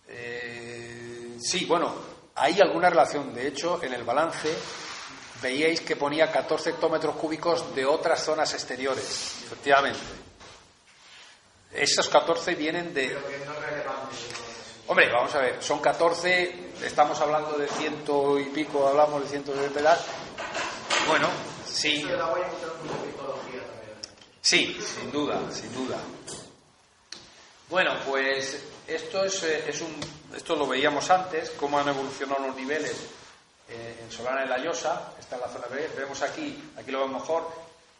Eh, 0.08 1.36
sí, 1.40 1.66
bueno, 1.66 1.94
hay 2.34 2.60
alguna 2.60 2.90
relación. 2.90 3.32
De 3.32 3.46
hecho, 3.46 3.80
en 3.82 3.94
el 3.94 4.02
balance 4.02 4.52
veíais 5.40 5.80
que 5.82 5.94
ponía 5.94 6.30
14 6.32 6.70
hectómetros 6.70 7.14
cúbicos 7.14 7.74
de 7.76 7.86
otras 7.86 8.24
zonas 8.24 8.52
exteriores, 8.54 9.42
efectivamente. 9.44 10.00
Esos 11.72 12.08
14 12.08 12.56
vienen 12.56 12.92
de. 12.92 13.08
Pero 13.08 13.28
que 13.28 13.38
no 13.44 13.52
es 13.52 13.60
relevante. 13.60 14.45
Hombre, 14.88 15.10
vamos 15.12 15.34
a 15.34 15.38
ver, 15.38 15.62
son 15.62 15.80
14, 15.80 16.70
estamos 16.84 17.20
hablando 17.20 17.52
de 17.58 17.66
ciento 17.68 18.38
y 18.38 18.44
pico, 18.44 18.86
hablamos 18.86 19.22
de 19.22 19.28
ciento 19.28 19.52
de 19.52 19.68
pedal. 19.68 19.98
Bueno, 21.08 21.28
Sí. 21.76 22.06
Sí, 24.40 24.80
sin 24.80 25.12
duda, 25.12 25.40
sin 25.52 25.74
duda. 25.74 25.98
Bueno, 27.68 27.96
pues 28.06 28.64
esto 28.86 29.24
es, 29.24 29.42
eh, 29.42 29.64
es 29.68 29.82
un, 29.82 29.94
esto 30.34 30.56
lo 30.56 30.66
veíamos 30.66 31.10
antes, 31.10 31.50
cómo 31.50 31.78
han 31.78 31.88
evolucionado 31.88 32.46
los 32.46 32.56
niveles 32.56 32.96
eh, 33.68 34.00
en 34.02 34.10
Solana 34.10 34.42
de 34.42 34.46
la 34.46 34.58
Llosa, 34.58 35.12
está 35.20 35.36
en 35.36 35.42
la 35.42 35.48
zona 35.48 35.66
B, 35.66 35.90
vemos 35.98 36.22
aquí, 36.22 36.70
aquí 36.78 36.90
lo 36.90 37.00
vemos 37.00 37.20
mejor. 37.20 37.52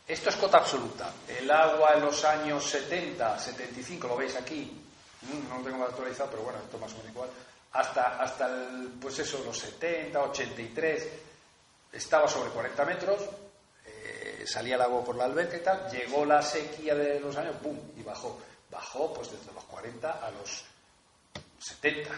Esto 0.09 0.31
es 0.31 0.37
cota 0.37 0.59
absoluta. 0.59 1.13
El 1.29 1.51
agua 1.51 1.95
en 1.97 2.01
los 2.01 2.25
años 2.25 2.65
70, 2.65 3.39
75, 3.39 4.09
lo 4.09 4.17
veis 4.17 4.37
aquí, 4.37 4.86
no 5.49 5.59
lo 5.59 5.65
tengo 5.65 5.85
actualizado, 5.85 6.31
pero 6.31 6.43
bueno, 6.43 6.59
esto 6.61 6.79
más 6.79 6.93
o 6.93 6.97
menos 6.99 7.13
igual. 7.13 7.31
Hasta, 7.73 8.23
hasta 8.23 8.47
el, 8.47 8.93
pues 9.01 9.19
eso, 9.19 9.43
los 9.45 9.59
70, 9.59 10.21
83, 10.21 11.09
estaba 11.93 12.29
sobre 12.29 12.51
40 12.51 12.85
metros, 12.85 13.21
salía 14.47 14.77
el 14.77 14.83
agua 14.83 15.05
por 15.05 15.17
la 15.17 15.25
alberca 15.25 15.57
y 15.57 15.61
tal, 15.61 15.91
llegó 15.91 16.25
la 16.25 16.41
sequía 16.43 16.95
de 16.95 17.21
los 17.21 17.37
años, 17.37 17.57
¡pum! 17.63 17.77
y 17.97 18.03
bajó. 18.03 18.39
Bajó 18.71 19.13
pues 19.13 19.31
desde 19.31 19.53
los 19.53 19.65
40 19.65 20.11
a 20.11 20.31
los 20.31 20.65
70, 21.59 22.11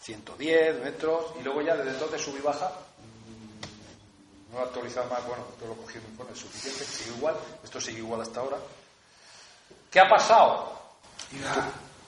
110 0.00 0.82
metros, 0.82 1.32
y 1.38 1.42
luego 1.42 1.62
ya 1.62 1.76
desde 1.76 1.90
entonces 1.90 2.22
sube 2.22 2.38
y 2.38 2.42
baja. 2.42 2.68
Mm, 2.68 4.52
no 4.52 4.60
he 4.60 4.62
actualizado 4.62 5.08
más, 5.08 5.26
bueno, 5.26 5.44
todo 5.58 5.70
lo 5.70 5.76
cogí 5.76 5.98
en 5.98 6.04
informe 6.04 6.34
suficiente, 6.34 6.84
sigue 6.84 7.16
igual, 7.16 7.36
esto 7.62 7.80
sigue 7.80 7.98
igual 7.98 8.20
hasta 8.20 8.40
ahora. 8.40 8.58
¿Qué 9.90 10.00
ha 10.00 10.08
pasado? 10.08 10.83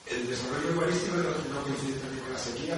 El 0.05 0.27
desarrollo 0.29 0.69
urbanístico 0.69 1.17
no 1.17 1.61
coincide 1.63 1.99
también 1.99 2.23
con 2.23 2.33
la 2.33 2.39
sequía. 2.39 2.77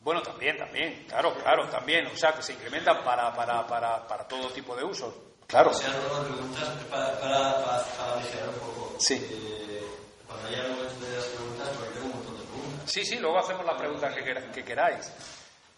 Bueno, 0.00 0.22
también, 0.22 0.56
también, 0.56 1.04
claro, 1.08 1.34
claro, 1.34 1.68
también. 1.68 2.06
O 2.06 2.16
sea, 2.16 2.32
que 2.34 2.42
se 2.42 2.52
incrementan 2.52 3.02
para, 3.04 3.34
para, 3.34 3.66
para, 3.66 4.06
para 4.06 4.28
todo 4.28 4.50
tipo 4.50 4.76
de 4.76 4.84
usos. 4.84 5.12
Claro. 5.46 5.72
Si 5.72 5.84
preguntas 5.84 6.68
para, 6.90 7.18
para, 7.20 7.62
para, 7.62 8.48
un 8.48 8.58
poco. 8.60 8.96
Sí. 8.98 9.14
Eh, 9.14 9.82
cuando 10.26 10.48
haya 10.48 10.62
momento 10.68 11.04
de 11.04 11.16
las 11.16 11.24
preguntas, 11.24 11.68
porque 11.76 11.94
tengo 11.94 12.06
un 12.06 12.12
montón 12.14 12.38
de 12.38 12.44
preguntas. 12.44 12.92
Sí, 12.92 13.04
sí, 13.04 13.18
luego 13.18 13.38
hacemos 13.38 13.64
las 13.64 13.78
preguntas 13.78 14.14
que, 14.14 14.50
que 14.52 14.64
queráis. 14.64 15.12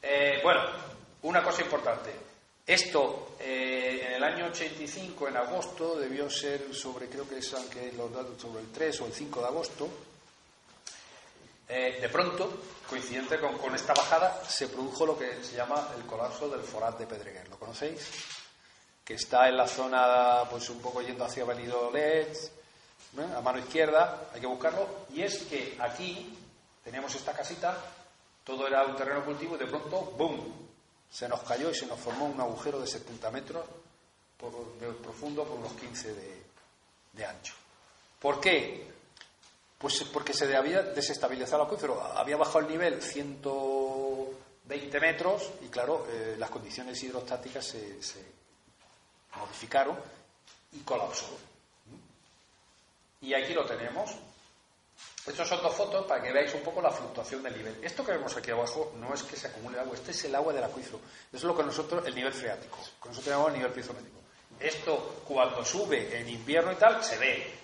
Eh, 0.02 0.40
bueno, 0.42 0.60
una 1.22 1.42
cosa 1.42 1.62
importante. 1.62 2.29
Esto, 2.70 3.34
eh, 3.40 4.00
en 4.06 4.12
el 4.12 4.22
año 4.22 4.46
85, 4.46 5.26
en 5.26 5.36
agosto, 5.38 5.98
debió 5.98 6.30
ser 6.30 6.72
sobre, 6.72 7.08
creo 7.08 7.28
que 7.28 7.38
es 7.38 7.52
aunque 7.52 7.90
los 7.94 8.12
datos 8.14 8.40
sobre 8.40 8.60
el 8.60 8.70
3 8.70 9.00
o 9.00 9.06
el 9.06 9.12
5 9.12 9.40
de 9.40 9.46
agosto, 9.46 9.88
eh, 11.68 11.98
de 12.00 12.08
pronto, 12.08 12.62
coincidente 12.88 13.40
con, 13.40 13.74
esta 13.74 13.92
bajada, 13.92 14.44
se 14.48 14.68
produjo 14.68 15.04
lo 15.04 15.18
que 15.18 15.42
se 15.42 15.56
llama 15.56 15.88
el 15.96 16.06
colapso 16.06 16.48
del 16.48 16.60
Forat 16.60 16.96
de 16.96 17.08
Pedreguer. 17.08 17.48
¿Lo 17.48 17.58
conocéis? 17.58 18.08
Que 19.04 19.14
está 19.14 19.48
en 19.48 19.56
la 19.56 19.66
zona, 19.66 20.44
pues 20.48 20.70
un 20.70 20.80
poco 20.80 21.02
yendo 21.02 21.24
hacia 21.24 21.44
Benidorm, 21.44 21.96
a 23.36 23.40
mano 23.40 23.58
izquierda, 23.58 24.30
hay 24.32 24.40
que 24.40 24.46
buscarlo. 24.46 25.06
Y 25.12 25.22
es 25.22 25.38
que 25.38 25.76
aquí 25.80 26.38
teníamos 26.84 27.12
esta 27.16 27.32
casita, 27.32 27.76
todo 28.44 28.68
era 28.68 28.84
un 28.84 28.94
terreno 28.94 29.24
cultivo 29.24 29.56
y 29.56 29.58
de 29.58 29.66
pronto, 29.66 30.02
¡boom! 30.16 30.69
Se 31.10 31.28
nos 31.28 31.40
cayó 31.42 31.70
y 31.70 31.74
se 31.74 31.86
nos 31.86 31.98
formó 31.98 32.26
un 32.26 32.40
agujero 32.40 32.80
de 32.80 32.86
70 32.86 33.30
metros 33.30 33.64
de 34.80 34.86
profundo 34.92 35.44
por 35.44 35.58
unos 35.58 35.72
15 35.72 36.14
de, 37.12 37.26
ancho. 37.26 37.54
¿Por 38.18 38.40
qué? 38.40 38.90
Pues 39.76 40.02
porque 40.04 40.32
se 40.32 40.56
había 40.56 40.82
desestabilizado 40.82 41.62
el 41.62 41.66
acuífero. 41.66 42.00
Había 42.00 42.36
bajado 42.36 42.60
el 42.60 42.68
nivel 42.68 43.02
120 43.02 45.00
metros 45.00 45.50
y, 45.62 45.68
claro, 45.68 46.06
eh, 46.10 46.36
las 46.38 46.48
condiciones 46.50 47.02
hidrostáticas 47.02 47.66
se, 47.66 48.02
se 48.02 48.24
modificaron 49.36 49.98
y 50.72 50.78
colapsó. 50.80 51.36
Y 53.20 53.34
aquí 53.34 53.52
lo 53.52 53.66
tenemos. 53.66 54.10
Estas 55.26 55.46
son 55.48 55.62
dos 55.62 55.74
fotos 55.74 56.06
para 56.06 56.22
que 56.22 56.32
veáis 56.32 56.54
un 56.54 56.62
poco 56.62 56.80
la 56.80 56.90
fluctuación 56.90 57.42
del 57.42 57.56
nivel. 57.56 57.78
Esto 57.82 58.04
que 58.04 58.12
vemos 58.12 58.34
aquí 58.36 58.50
abajo 58.50 58.92
no 58.96 59.12
es 59.12 59.22
que 59.22 59.36
se 59.36 59.48
acumule 59.48 59.78
agua, 59.78 59.94
este 59.94 60.12
es 60.12 60.24
el 60.24 60.34
agua 60.34 60.52
del 60.52 60.64
acuífero. 60.64 61.00
Es 61.32 61.42
lo 61.42 61.56
que 61.56 61.62
nosotros, 61.62 62.06
el 62.06 62.14
nivel 62.14 62.32
freático. 62.32 62.78
Con 62.98 63.10
nosotros 63.10 63.24
tenemos 63.24 63.48
el 63.48 63.54
nivel 63.54 63.72
pizométrico. 63.72 64.18
Esto, 64.58 65.22
cuando 65.26 65.64
sube 65.64 66.18
en 66.18 66.28
invierno 66.28 66.72
y 66.72 66.76
tal, 66.76 67.02
se 67.04 67.18
ve. 67.18 67.54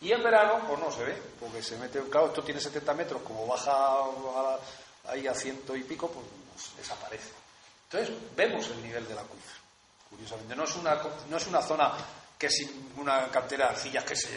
Y 0.00 0.12
en 0.12 0.22
verano, 0.22 0.64
pues 0.66 0.80
no 0.80 0.90
se 0.90 1.04
ve, 1.04 1.16
porque 1.38 1.62
se 1.62 1.76
mete, 1.76 2.00
claro, 2.10 2.28
esto 2.28 2.42
tiene 2.42 2.60
70 2.60 2.92
metros, 2.94 3.22
como 3.22 3.46
baja 3.46 4.04
ahí 5.08 5.26
a 5.26 5.34
ciento 5.34 5.76
y 5.76 5.84
pico, 5.84 6.10
pues, 6.10 6.26
desaparece. 6.76 7.30
Entonces, 7.84 8.16
vemos 8.34 8.66
el 8.68 8.82
nivel 8.82 9.06
del 9.06 9.18
acuífero. 9.18 9.60
Curiosamente, 10.10 10.56
no 10.56 10.64
es 10.64 10.74
una, 10.76 11.00
no 11.28 11.36
es 11.36 11.46
una 11.46 11.62
zona 11.62 11.92
que 12.38 12.46
es 12.46 12.68
una 12.96 13.28
cantera 13.28 13.66
de 13.66 13.70
arcillas 13.72 14.04
que, 14.04 14.14
es 14.14 14.28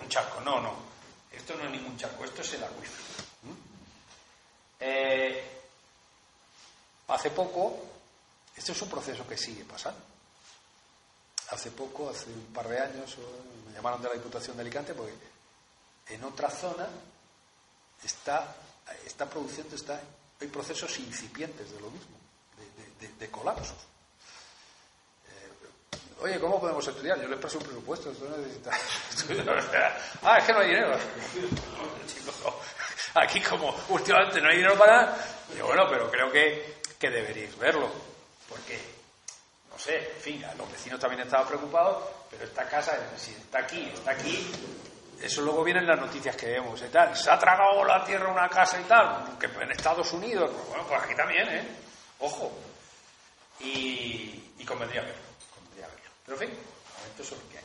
un 0.00 0.08
charco, 0.08 0.40
no, 0.40 0.60
no. 0.60 0.87
Esto 1.48 1.62
no 1.62 1.64
es 1.64 1.70
ningún 1.80 1.96
charco, 1.96 2.26
esto 2.26 2.42
es 2.42 2.52
el 2.52 2.62
acuífero. 2.62 3.24
Eh, 4.80 5.60
hace 7.08 7.30
poco, 7.30 7.74
esto 8.54 8.72
es 8.72 8.82
un 8.82 8.90
proceso 8.90 9.26
que 9.26 9.38
sigue 9.38 9.64
pasando. 9.64 9.98
Hace 11.48 11.70
poco, 11.70 12.10
hace 12.10 12.26
un 12.28 12.52
par 12.52 12.68
de 12.68 12.78
años, 12.78 13.16
me 13.66 13.72
llamaron 13.72 14.02
de 14.02 14.08
la 14.08 14.14
Diputación 14.16 14.58
de 14.58 14.60
Alicante 14.60 14.92
porque 14.92 15.14
en 16.08 16.22
otra 16.22 16.50
zona 16.50 16.86
está, 18.04 18.54
está 19.06 19.24
produciendo, 19.24 19.74
está, 19.74 20.02
hay 20.38 20.48
procesos 20.48 20.98
incipientes 20.98 21.72
de 21.72 21.80
lo 21.80 21.90
mismo, 21.90 22.14
de 23.18 23.30
colapsos. 23.30 23.78
Oye, 26.20 26.40
¿cómo 26.40 26.60
podemos 26.60 26.86
estudiar? 26.86 27.20
Yo 27.20 27.28
les 27.28 27.38
paso 27.38 27.58
un 27.58 27.64
presupuesto. 27.64 28.10
ah, 30.22 30.38
es 30.38 30.44
que 30.44 30.52
no 30.52 30.60
hay 30.60 30.68
dinero. 30.68 30.96
Aquí 33.14 33.40
como 33.40 33.74
últimamente 33.88 34.40
no 34.40 34.48
hay 34.48 34.56
dinero 34.56 34.76
para 34.76 34.96
nada, 34.96 35.16
bueno, 35.64 35.86
pero 35.88 36.10
creo 36.10 36.30
que, 36.30 36.78
que 36.98 37.10
deberíais 37.10 37.56
verlo. 37.56 37.88
Porque, 38.48 38.78
no 39.70 39.78
sé, 39.78 39.96
en 39.96 40.20
fin, 40.20 40.44
los 40.56 40.70
vecinos 40.70 40.98
también 40.98 41.22
estaban 41.22 41.46
preocupados, 41.46 42.02
pero 42.30 42.44
esta 42.44 42.68
casa, 42.68 42.98
si 43.16 43.32
está 43.32 43.60
aquí, 43.60 43.90
está 43.94 44.10
aquí, 44.10 44.50
eso 45.22 45.42
luego 45.42 45.64
vienen 45.64 45.86
las 45.86 46.00
noticias 46.00 46.34
que 46.34 46.46
vemos 46.46 46.80
y 46.82 46.88
tal. 46.88 47.16
Se 47.16 47.30
ha 47.30 47.38
tragado 47.38 47.84
la 47.84 48.04
tierra 48.04 48.30
una 48.30 48.48
casa 48.48 48.80
y 48.80 48.84
tal, 48.84 49.38
que 49.38 49.46
en 49.46 49.70
Estados 49.70 50.12
Unidos, 50.12 50.50
pues 50.52 50.68
bueno, 50.68 50.84
pues 50.88 51.02
aquí 51.02 51.14
también, 51.14 51.48
¿eh? 51.48 51.68
Ojo. 52.20 52.52
Y, 53.60 54.52
y 54.58 54.64
convendría 54.64 55.02
verlo. 55.02 55.27
Pero 56.28 56.42
en 56.42 56.48
fin, 56.50 56.58
esto 57.08 57.22
es 57.22 57.30
lo 57.30 57.48
que 57.48 57.56
hay. 57.56 57.64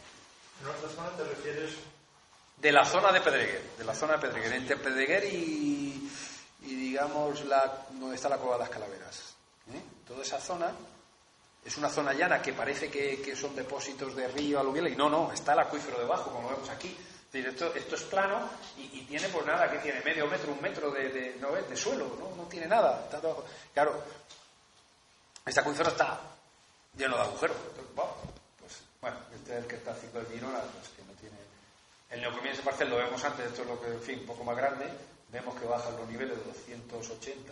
¿En 0.61 0.95
zona 0.95 1.09
te 1.17 1.23
refieres? 1.25 1.71
De 2.55 2.71
la 2.71 2.85
zona 2.85 3.11
de 3.11 3.19
Pedreguer, 3.19 3.61
de 3.77 3.83
la 3.83 3.93
zona 3.93 4.13
de 4.13 4.19
Pedreguer, 4.19 4.53
entre 4.53 4.77
Pedreguer 4.77 5.25
y, 5.25 6.09
y 6.61 6.75
digamos 6.75 7.43
la, 7.43 7.87
donde 7.91 8.15
está 8.15 8.29
la 8.29 8.37
cueva 8.37 8.55
de 8.55 8.59
las 8.61 8.69
calaveras. 8.69 9.35
¿eh? 9.69 9.81
Toda 10.07 10.21
esa 10.21 10.39
zona 10.39 10.71
es 11.65 11.75
una 11.75 11.89
zona 11.89 12.13
llana 12.13 12.41
que 12.41 12.53
parece 12.53 12.89
que, 12.89 13.35
son 13.35 13.53
depósitos 13.53 14.15
de 14.15 14.29
río 14.29 14.61
aluvial 14.61 14.87
y 14.87 14.95
no, 14.95 15.09
no, 15.09 15.33
está 15.33 15.51
el 15.51 15.59
acuífero 15.59 15.99
debajo, 15.99 16.31
como 16.31 16.49
vemos 16.49 16.69
aquí. 16.69 16.97
Esto, 17.33 17.73
esto 17.73 17.95
es 17.95 18.03
plano 18.03 18.47
y, 18.77 19.01
tiene 19.01 19.27
pues 19.27 19.45
nada, 19.45 19.69
que 19.69 19.79
tiene 19.79 19.99
medio 20.01 20.25
metro, 20.27 20.53
un 20.53 20.61
metro 20.61 20.89
de, 20.89 21.09
de, 21.09 21.35
¿no 21.41 21.51
de 21.51 21.75
suelo, 21.75 22.15
¿no? 22.17 22.33
no 22.41 22.47
tiene 22.47 22.67
nada. 22.67 23.09
claro, 23.73 24.01
este 25.45 25.59
acuífero 25.59 25.89
está 25.89 26.21
lleno 26.95 27.17
de 27.17 27.23
agujeros. 27.23 27.57
Bueno, 29.03 29.17
este 29.35 29.51
es 29.51 29.57
el 29.57 29.67
que 29.67 29.75
está 29.75 29.93
ciclo 29.93 30.23
de 30.23 30.33
Girona, 30.33 30.61
pues 30.61 30.87
que 30.95 31.03
no 31.03 31.11
tiene... 31.19 31.35
El 32.09 32.21
neocomiense 32.21 32.61
parcial 32.61 32.89
lo 32.89 32.95
vemos 32.95 33.21
antes, 33.25 33.47
esto 33.47 33.63
es 33.63 33.67
lo 33.67 33.81
que, 33.81 33.87
en 33.87 33.99
fin, 33.99 34.19
un 34.19 34.27
poco 34.27 34.45
más 34.45 34.55
grande, 34.55 34.87
vemos 35.27 35.59
que 35.59 35.65
bajan 35.65 35.97
los 35.97 36.07
niveles 36.07 36.37
de 36.37 36.45
280 36.45 37.51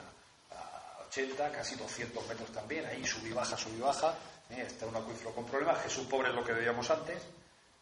a 0.51 1.03
80, 1.09 1.51
casi 1.51 1.75
200 1.75 2.25
metros 2.25 2.49
también, 2.53 2.85
ahí 2.85 3.05
sub 3.05 3.27
y 3.27 3.33
baja, 3.33 3.57
sub 3.57 3.77
baja, 3.79 4.15
¿eh? 4.49 4.63
está 4.65 4.85
un 4.85 4.95
acuífero 4.95 5.35
con 5.35 5.43
problemas, 5.43 5.83
Jesús 5.83 6.07
Pobre 6.07 6.29
es 6.29 6.35
lo 6.35 6.41
que 6.45 6.53
veíamos 6.53 6.89
antes, 6.89 7.21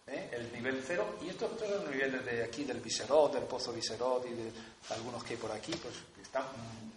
¿eh? 0.07 0.29
el 0.31 0.51
nivel 0.51 0.83
cero, 0.83 1.19
y 1.21 1.29
estos, 1.29 1.51
estos 1.51 1.69
son 1.69 1.83
los 1.83 1.91
niveles 1.91 2.25
de 2.25 2.43
aquí, 2.43 2.63
del 2.63 2.79
Viserot, 2.79 3.33
del 3.33 3.43
Pozo 3.43 3.71
Viserot 3.71 4.25
y 4.25 4.33
de 4.33 4.51
algunos 4.95 5.23
que 5.23 5.35
hay 5.35 5.39
por 5.39 5.51
aquí, 5.51 5.73
pues 5.75 5.93
están, 6.19 6.45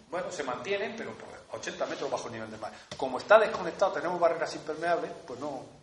bueno, 0.09 0.31
se 0.31 0.41
mantienen, 0.41 0.95
pero 0.97 1.13
por 1.13 1.29
80 1.51 1.85
metros 1.85 2.09
bajo 2.09 2.29
el 2.29 2.33
nivel 2.33 2.49
del 2.49 2.59
mar. 2.59 2.73
Como 2.97 3.19
está 3.19 3.37
desconectado, 3.37 3.91
tenemos 3.91 4.19
barreras 4.19 4.55
impermeables, 4.55 5.11
pues 5.27 5.39
no, 5.39 5.82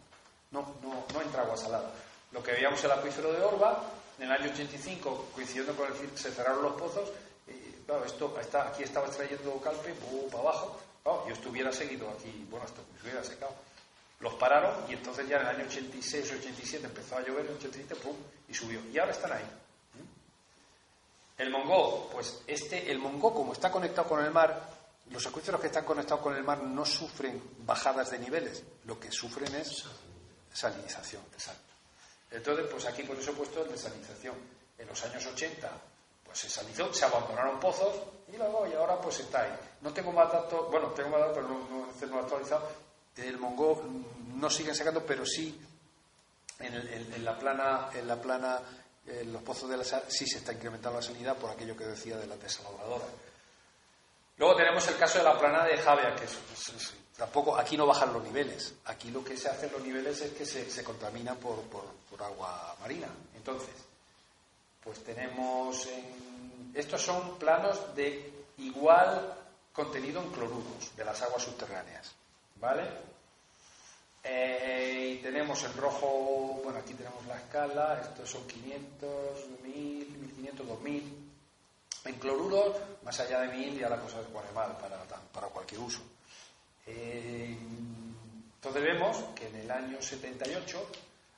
no, 0.51 0.77
no, 0.83 1.05
no 1.13 1.23
entra 1.23 1.43
agua 1.43 1.57
salada. 1.57 1.91
Lo 2.33 2.43
que 2.43 2.53
veíamos 2.53 2.83
el 2.85 2.93
acuífero 2.93 3.33
de 3.33 3.43
Orba, 3.43 3.83
en 4.19 4.25
el 4.25 4.33
año 4.33 4.51
85, 4.53 5.31
coincidiendo 5.35 5.75
con 5.75 5.91
el 5.91 6.19
se 6.19 6.31
cerraron 6.31 6.63
los 6.63 6.75
pozos, 6.75 7.11
y 7.49 7.85
claro, 7.85 8.05
esto, 8.05 8.39
está, 8.41 8.69
aquí 8.69 8.83
estaba 8.83 9.07
extrayendo 9.07 9.61
calpe, 9.61 9.95
para 10.31 10.43
abajo, 10.43 10.81
yo 11.05 11.33
estuviera 11.33 11.73
seguido 11.73 12.09
aquí, 12.11 12.47
bueno, 12.51 12.67
hasta 12.67 12.81
que 12.83 13.03
hubiera 13.03 13.25
secado. 13.25 13.55
Los 14.21 14.35
pararon 14.35 14.75
y 14.89 14.93
entonces 14.93 15.27
ya 15.27 15.37
en 15.37 15.43
el 15.43 15.49
año 15.57 15.65
86 15.65 16.33
o 16.33 16.35
87 16.35 16.87
empezó 16.87 17.17
a 17.17 17.21
llover, 17.23 17.47
en 17.47 17.53
el 17.53 17.57
87, 17.57 17.97
pum, 17.97 18.15
y 18.49 18.55
subió. 18.55 18.81
Y 18.93 18.99
ahora 18.99 19.13
están 19.13 19.33
ahí. 19.33 19.47
El 21.39 21.51
Mongó, 21.51 22.11
pues 22.13 22.43
este, 22.47 22.91
el 22.91 22.99
Mongó, 22.99 23.33
como 23.33 23.55
está 23.55 23.71
conectado 23.71 24.07
con 24.07 24.23
el 24.23 24.31
mar, 24.31 24.69
los 25.09 25.27
acuíferos 25.27 25.59
que 25.59 25.69
están 25.69 25.87
conectados 25.87 26.23
con 26.23 26.37
el 26.37 26.45
mar 26.45 26.63
no 26.63 26.85
sufren 26.85 27.43
bajadas 27.61 28.11
de 28.11 28.19
niveles, 28.19 28.63
lo 28.85 29.01
que 29.01 29.11
sufren 29.11 29.55
es 29.55 29.87
salinización, 30.53 31.23
exacto. 31.33 31.73
Entonces, 32.31 32.67
pues 32.71 32.87
aquí 32.87 33.03
por 33.03 33.19
eso 33.19 33.31
he 33.31 33.35
puesto 33.35 33.65
el 33.65 33.73
de 33.73 33.79
salinización. 33.79 34.35
En 34.79 34.87
los 34.87 35.05
años 35.05 35.27
80, 35.27 35.71
pues 36.25 36.39
se 36.39 36.49
salinizó, 36.49 36.93
se 36.95 37.05
abandonaron 37.05 37.59
pozos 37.61 37.97
y 38.29 38.37
luego, 38.37 38.67
y 38.67 38.75
ahora 38.75 39.01
pues 39.01 39.21
está 39.21 39.43
ahí. 39.43 39.53
No 39.81 39.93
tengo 39.93 40.13
más 40.13 40.33
datos, 40.33 40.71
bueno, 40.71 40.89
tengo 40.89 41.11
más 41.11 41.21
datos, 41.21 41.37
pero 41.37 41.49
no, 41.49 41.87
no, 41.87 42.17
he 42.17 42.23
actualizado. 42.23 42.69
El 43.17 43.37
Mongó 43.39 43.83
no 44.35 44.49
siguen 44.49 44.75
sacando, 44.75 45.05
pero 45.05 45.27
sí 45.27 45.61
en, 46.61 47.25
la 47.25 47.39
plana, 47.39 47.91
en 47.95 48.07
la 48.07 48.17
plana, 48.21 48.61
en 49.07 49.33
los 49.33 49.43
pozos 49.43 49.69
de 49.69 49.77
la 49.77 49.85
sal, 49.85 50.05
sí 50.09 50.27
se 50.27 50.39
está 50.39 50.53
incrementando 50.53 50.99
la 50.99 51.05
salinidad 51.05 51.37
por 51.37 51.51
aquello 51.51 51.77
que 51.77 51.85
decía 51.85 52.17
de 52.17 52.27
la 52.27 52.37
desaladoradora. 52.37 53.07
Luego 54.37 54.57
tenemos 54.57 54.87
el 54.89 54.97
caso 54.97 55.19
de 55.19 55.25
la 55.25 55.39
plana 55.39 55.65
de 55.65 55.77
Javea, 55.77 56.15
que 56.17 56.25
es, 56.25 56.95
Tampoco, 57.21 57.55
aquí 57.55 57.77
no 57.77 57.85
bajan 57.85 58.15
los 58.15 58.25
niveles. 58.25 58.73
Aquí 58.87 59.11
lo 59.11 59.23
que 59.23 59.37
se 59.37 59.51
hace 59.51 59.67
en 59.67 59.73
los 59.73 59.83
niveles 59.83 60.23
es 60.23 60.33
que 60.33 60.47
se, 60.47 60.71
se 60.71 60.83
contaminan 60.83 61.37
por, 61.37 61.59
agua 62.19 62.75
marina. 62.81 63.09
Entonces, 63.37 63.75
pues 64.83 65.05
tenemos. 65.05 65.87
estos 66.73 67.03
son 67.03 67.39
planos 67.39 67.95
de 67.95 68.47
igual 68.57 69.35
contenido 69.71 70.23
en 70.23 70.31
cloruros 70.31 70.97
de 70.97 71.05
las 71.05 71.21
aguas 71.21 71.43
subterráneas. 71.43 72.11
¿Vale? 72.57 72.89
Eh, 74.25 75.17
y 75.19 75.23
tenemos 75.23 75.63
en 75.65 75.77
rojo, 75.77 76.63
bueno, 76.65 76.79
aquí 76.79 76.95
tenemos 76.95 77.27
la 77.27 77.37
escala, 77.37 78.01
estos 78.01 78.31
son 78.31 78.47
500, 78.47 79.11
1000, 79.63 80.09
1500, 80.09 80.67
2000. 80.67 81.31
En 82.07 82.15
cloruros, 82.15 82.77
más 83.05 83.21
allá 83.21 83.41
de 83.41 83.49
1000, 83.49 83.79
ya 83.79 83.91
la 83.91 84.01
cosa 84.01 84.23
se 84.23 84.29
pone 84.31 84.51
mal 84.53 84.75
para, 84.79 84.97
para 85.05 85.49
cualquier 85.49 85.83
uso. 85.83 86.01
Eh, 86.91 87.57
entonces 88.57 88.83
vemos 88.83 89.17
que 89.35 89.49
en 89.49 89.57
el 89.57 89.71
año 89.71 90.03
78, 90.03 90.91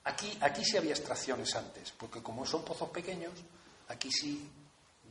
aquí, 0.05 0.37
aquí 0.41 0.65
sí 0.65 0.77
había 0.77 0.93
extracciones 0.93 1.55
antes, 1.55 1.93
porque 1.93 2.23
como 2.23 2.47
son 2.47 2.65
pozos 2.65 2.89
pequeños, 2.89 3.33
aquí 3.89 4.11
sí 4.11 4.51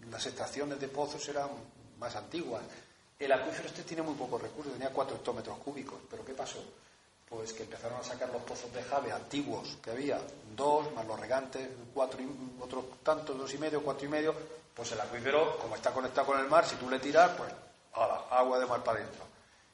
las 0.09 0.25
extracciones 0.25 0.79
de 0.79 0.87
pozos 0.87 1.27
eran 1.29 1.49
más 1.99 2.15
antiguas. 2.15 2.63
El 3.19 3.31
acuífero 3.31 3.67
este 3.67 3.83
tiene 3.83 4.01
muy 4.01 4.15
pocos 4.15 4.41
recursos, 4.41 4.73
tenía 4.73 4.89
4 4.89 5.17
hectómetros 5.17 5.57
cúbicos, 5.59 5.99
pero 6.09 6.25
¿qué 6.25 6.33
pasó? 6.33 6.63
Pues 7.29 7.53
que 7.53 7.63
empezaron 7.63 7.99
a 7.99 8.03
sacar 8.03 8.29
los 8.29 8.41
pozos 8.41 8.73
de 8.73 8.83
Jave 8.83 9.11
antiguos 9.11 9.77
que 9.81 9.91
había, 9.91 10.19
dos, 10.55 10.91
más 10.93 11.05
los 11.05 11.19
regantes, 11.19 11.69
cuatro 11.93 12.19
y, 12.21 12.27
otros 12.59 12.85
tantos, 13.03 13.37
dos 13.37 13.53
y 13.53 13.59
medio, 13.59 13.83
cuatro 13.83 14.07
y 14.07 14.09
medio, 14.09 14.35
pues 14.73 14.91
el 14.91 14.99
acuífero, 14.99 15.57
como 15.59 15.75
está 15.75 15.91
conectado 15.91 16.27
con 16.27 16.39
el 16.39 16.47
mar, 16.49 16.65
si 16.65 16.75
tú 16.75 16.89
le 16.89 16.99
tiras, 16.99 17.31
pues, 17.37 17.53
agua 17.93 18.59
de 18.59 18.65
mar 18.65 18.83
para 18.83 18.99
adentro. 18.99 19.30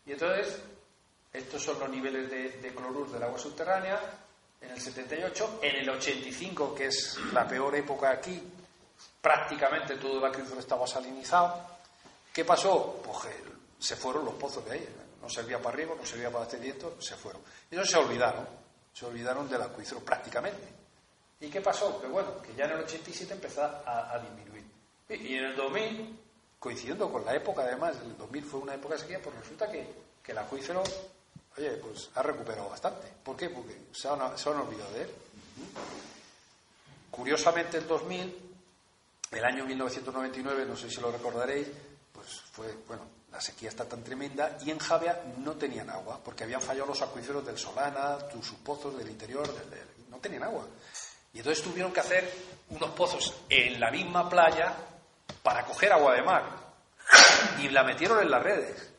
Y 0.07 0.13
entonces, 0.13 0.59
estos 1.33 1.61
son 1.61 1.79
los 1.79 1.89
niveles 1.89 2.29
de, 2.29 2.49
de 2.49 2.71
del 2.71 3.23
agua 3.23 3.37
subterránea 3.37 3.99
en 4.61 4.71
el 4.71 4.81
78. 4.81 5.59
En 5.61 5.75
el 5.75 5.89
85, 5.89 6.73
que 6.73 6.87
es 6.87 7.17
la 7.33 7.47
peor 7.47 7.75
época 7.75 8.09
aquí, 8.09 8.41
prácticamente 9.21 9.97
todo 9.97 10.19
el 10.19 10.25
acuífero 10.25 10.59
estaba 10.59 10.87
salinizado. 10.87 11.61
¿Qué 12.33 12.45
pasó? 12.45 13.01
Pues 13.03 13.33
se 13.79 13.95
fueron 13.95 14.25
los 14.25 14.35
pozos 14.35 14.65
de 14.65 14.71
ahí. 14.71 14.87
No 15.21 15.29
servía 15.29 15.57
para 15.57 15.75
arriba, 15.75 15.93
no 15.99 16.05
servía 16.05 16.27
para 16.27 16.45
abastecimiento, 16.45 17.01
se 17.01 17.15
fueron. 17.15 17.41
Y 17.69 17.75
no 17.75 17.83
se 17.83 17.97
olvidaron. 17.97 18.47
se 18.93 19.05
olvidaron 19.05 19.49
del 19.49 19.61
acuífero 19.61 20.01
prácticamente. 20.01 20.67
¿Y 21.39 21.49
qué 21.49 21.61
pasó? 21.61 21.99
Que 22.01 22.07
bueno, 22.07 22.41
que 22.41 22.55
ya 22.55 22.65
en 22.65 22.71
el 22.71 22.79
87 22.79 23.33
empezó 23.33 23.63
a, 23.63 24.19
disminuir. 24.19 24.63
Y, 25.09 25.35
en 25.35 25.45
el 25.45 25.55
2000, 25.55 26.19
coincidiendo 26.59 27.11
con 27.11 27.23
la 27.25 27.35
época, 27.35 27.61
además, 27.61 27.95
el 28.03 28.17
2000 28.17 28.45
fue 28.45 28.59
una 28.59 28.75
época 28.75 28.95
de 28.95 29.01
sequía, 29.01 29.21
pues 29.21 29.35
resulta 29.35 29.69
que, 29.69 29.87
que 30.23 30.31
el 30.31 30.37
acuífero, 30.37 30.83
oye, 31.57 31.71
pues 31.77 32.09
ha 32.15 32.23
recuperado 32.23 32.69
bastante. 32.69 33.07
¿Por 33.23 33.35
qué? 33.35 33.49
Porque 33.49 33.75
se 33.91 34.07
han, 34.07 34.37
se 34.37 34.49
han 34.49 34.57
olvidado 34.57 34.91
de 34.93 35.01
él. 35.03 35.11
Curiosamente, 37.11 37.77
el 37.77 37.87
2000, 37.87 38.51
el 39.31 39.45
año 39.45 39.65
1999, 39.65 40.65
no 40.65 40.75
sé 40.75 40.89
si 40.89 41.01
lo 41.01 41.11
recordaréis, 41.11 41.67
pues 42.11 42.41
fue, 42.51 42.75
bueno, 42.87 43.03
la 43.31 43.41
sequía 43.41 43.69
está 43.69 43.85
tan 43.85 44.03
tremenda 44.03 44.57
y 44.65 44.71
en 44.71 44.79
Javia 44.79 45.21
no 45.37 45.53
tenían 45.53 45.89
agua, 45.89 46.19
porque 46.23 46.43
habían 46.43 46.61
fallado 46.61 46.87
los 46.87 47.01
acuíferos 47.01 47.45
del 47.45 47.57
Solana, 47.57 48.17
sus 48.31 48.57
pozos 48.57 48.97
del 48.97 49.09
interior, 49.09 49.47
no 50.09 50.17
tenían 50.17 50.43
agua. 50.43 50.65
Y 51.33 51.39
entonces 51.39 51.63
tuvieron 51.63 51.91
que 51.91 51.99
hacer 51.99 52.31
unos 52.69 52.89
pozos 52.91 53.33
en 53.49 53.79
la 53.79 53.91
misma 53.91 54.27
playa 54.29 54.75
para 55.43 55.63
coger 55.65 55.93
agua 55.93 56.13
de 56.13 56.21
mar. 56.21 56.43
Y 57.59 57.69
la 57.69 57.83
metieron 57.83 58.21
en 58.21 58.29
las 58.29 58.43
redes, 58.43 58.89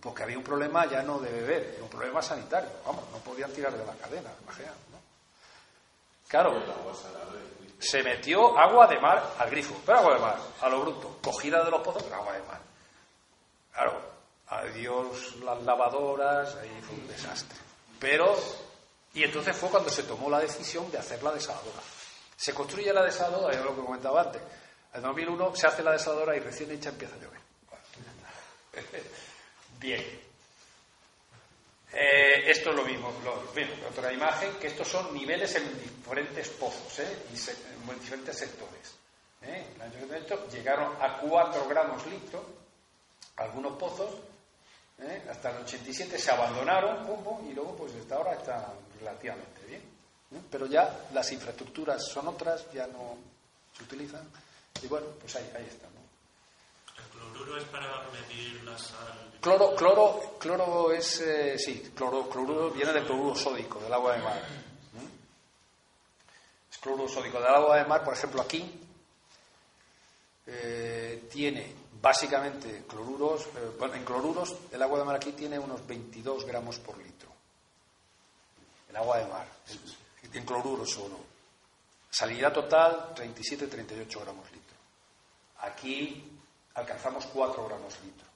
porque 0.00 0.22
había 0.22 0.38
un 0.38 0.44
problema 0.44 0.86
ya 0.86 1.02
no 1.02 1.18
de 1.18 1.30
beber, 1.30 1.78
un 1.82 1.88
problema 1.88 2.22
sanitario. 2.22 2.70
Vamos, 2.86 3.04
no 3.12 3.18
podían 3.18 3.52
tirar 3.52 3.72
de 3.72 3.84
la 3.84 3.92
cadena, 3.92 4.30
imagínate. 4.42 4.78
¿no? 4.90 4.98
Claro, 6.26 6.62
se 7.78 8.02
metió 8.02 8.58
agua 8.58 8.86
de 8.86 8.98
mar 9.00 9.34
al 9.38 9.50
grifo, 9.50 9.74
pero 9.84 9.98
agua 9.98 10.14
de 10.14 10.20
mar, 10.20 10.38
a 10.60 10.68
lo 10.68 10.80
bruto, 10.80 11.18
cogida 11.22 11.64
de 11.64 11.70
los 11.70 11.82
pozos, 11.82 12.02
pero 12.02 12.16
agua 12.16 12.32
de 12.34 12.42
mar. 12.42 12.60
Claro, 13.72 14.00
adiós 14.48 15.36
las 15.36 15.62
lavadoras, 15.62 16.56
ahí 16.56 16.80
fue 16.82 16.96
un 16.96 17.08
desastre. 17.08 17.58
Pero, 17.98 18.36
y 19.14 19.24
entonces 19.24 19.56
fue 19.56 19.70
cuando 19.70 19.90
se 19.90 20.02
tomó 20.02 20.28
la 20.28 20.40
decisión 20.40 20.90
de 20.90 20.98
hacer 20.98 21.22
la 21.22 21.32
desaladora. 21.32 21.80
Se 22.36 22.54
construye 22.54 22.92
la 22.92 23.02
desaladora, 23.02 23.54
es 23.54 23.64
lo 23.64 23.74
que 23.74 23.82
comentaba 23.82 24.22
antes. 24.22 24.42
En 24.92 25.02
2001 25.02 25.56
se 25.56 25.66
hace 25.66 25.82
la 25.82 25.92
desaladora 25.92 26.36
y 26.36 26.40
recién 26.40 26.70
hecha 26.70 26.90
empieza 26.90 27.14
a 27.14 27.18
llover. 27.18 27.40
Bien. 29.80 30.20
Eh, 31.92 32.50
esto 32.50 32.70
es 32.70 32.76
lo 32.76 32.84
mismo, 32.84 33.12
lo, 33.24 33.42
otra 33.88 34.12
imagen, 34.12 34.54
que 34.60 34.68
estos 34.68 34.86
son 34.86 35.12
niveles 35.12 35.52
en 35.56 35.80
diferentes 35.80 36.48
pozos 36.50 37.00
¿eh? 37.00 37.24
en 37.28 38.00
diferentes 38.00 38.36
sectores. 38.38 38.94
¿eh? 39.42 39.66
llegaron 40.52 40.94
a 41.02 41.18
4 41.18 41.68
gramos 41.68 42.06
litro 42.06 42.60
algunos 43.40 43.76
pozos, 43.76 44.10
hasta 45.30 45.50
el 45.50 45.62
87 45.62 46.18
se 46.18 46.30
abandonaron, 46.30 47.06
y 47.48 47.54
luego 47.54 47.74
pues 47.74 47.94
hasta 47.94 48.16
ahora 48.16 48.34
están 48.34 48.64
relativamente 48.98 49.64
bien. 49.66 49.82
Pero 50.50 50.66
ya 50.66 51.06
las 51.12 51.32
infraestructuras 51.32 52.06
son 52.06 52.28
otras, 52.28 52.70
ya 52.72 52.86
no 52.86 53.16
se 53.76 53.84
utilizan, 53.84 54.28
y 54.82 54.86
bueno, 54.88 55.06
pues 55.20 55.36
ahí, 55.36 55.50
ahí 55.56 55.66
está. 55.66 55.86
¿El 56.96 57.10
cloruro 57.10 57.56
es 57.56 57.64
para 57.64 58.08
medir 58.10 58.62
la 58.64 58.76
sal? 58.78 59.38
Cloro, 59.40 59.74
cloro, 59.74 60.36
cloro 60.38 60.92
es, 60.92 61.20
eh, 61.20 61.58
sí, 61.58 61.92
cloro, 61.94 62.28
cloruro 62.28 62.70
viene 62.70 62.92
del 62.92 63.04
cloruro 63.04 63.34
sódico, 63.34 63.80
del 63.80 63.92
agua 63.92 64.16
de 64.16 64.22
mar. 64.22 64.42
Es 66.70 66.78
cloruro 66.78 67.08
sódico 67.08 67.38
del 67.40 67.54
agua 67.54 67.76
de 67.76 67.84
mar, 67.84 68.04
por 68.04 68.14
ejemplo, 68.14 68.42
aquí 68.42 68.78
tiene 71.30 71.80
Básicamente, 72.00 72.84
cloruros, 72.88 73.46
eh, 73.56 73.94
en 73.94 74.04
cloruros, 74.04 74.56
el 74.72 74.82
agua 74.82 75.00
de 75.00 75.04
mar 75.04 75.16
aquí 75.16 75.32
tiene 75.32 75.58
unos 75.58 75.86
22 75.86 76.46
gramos 76.46 76.78
por 76.78 76.96
litro. 76.96 77.28
El 78.88 78.96
agua 78.96 79.18
de 79.18 79.26
mar, 79.26 79.46
en 80.32 80.44
cloruros 80.46 80.90
solo. 80.90 81.18
Salida 82.10 82.50
total, 82.50 83.14
37-38 83.14 84.20
gramos. 84.20 84.49
Aquí 85.60 86.38
alcanzamos 86.74 87.26
4 87.26 87.66
gramos 87.66 87.98
litro. 88.02 88.26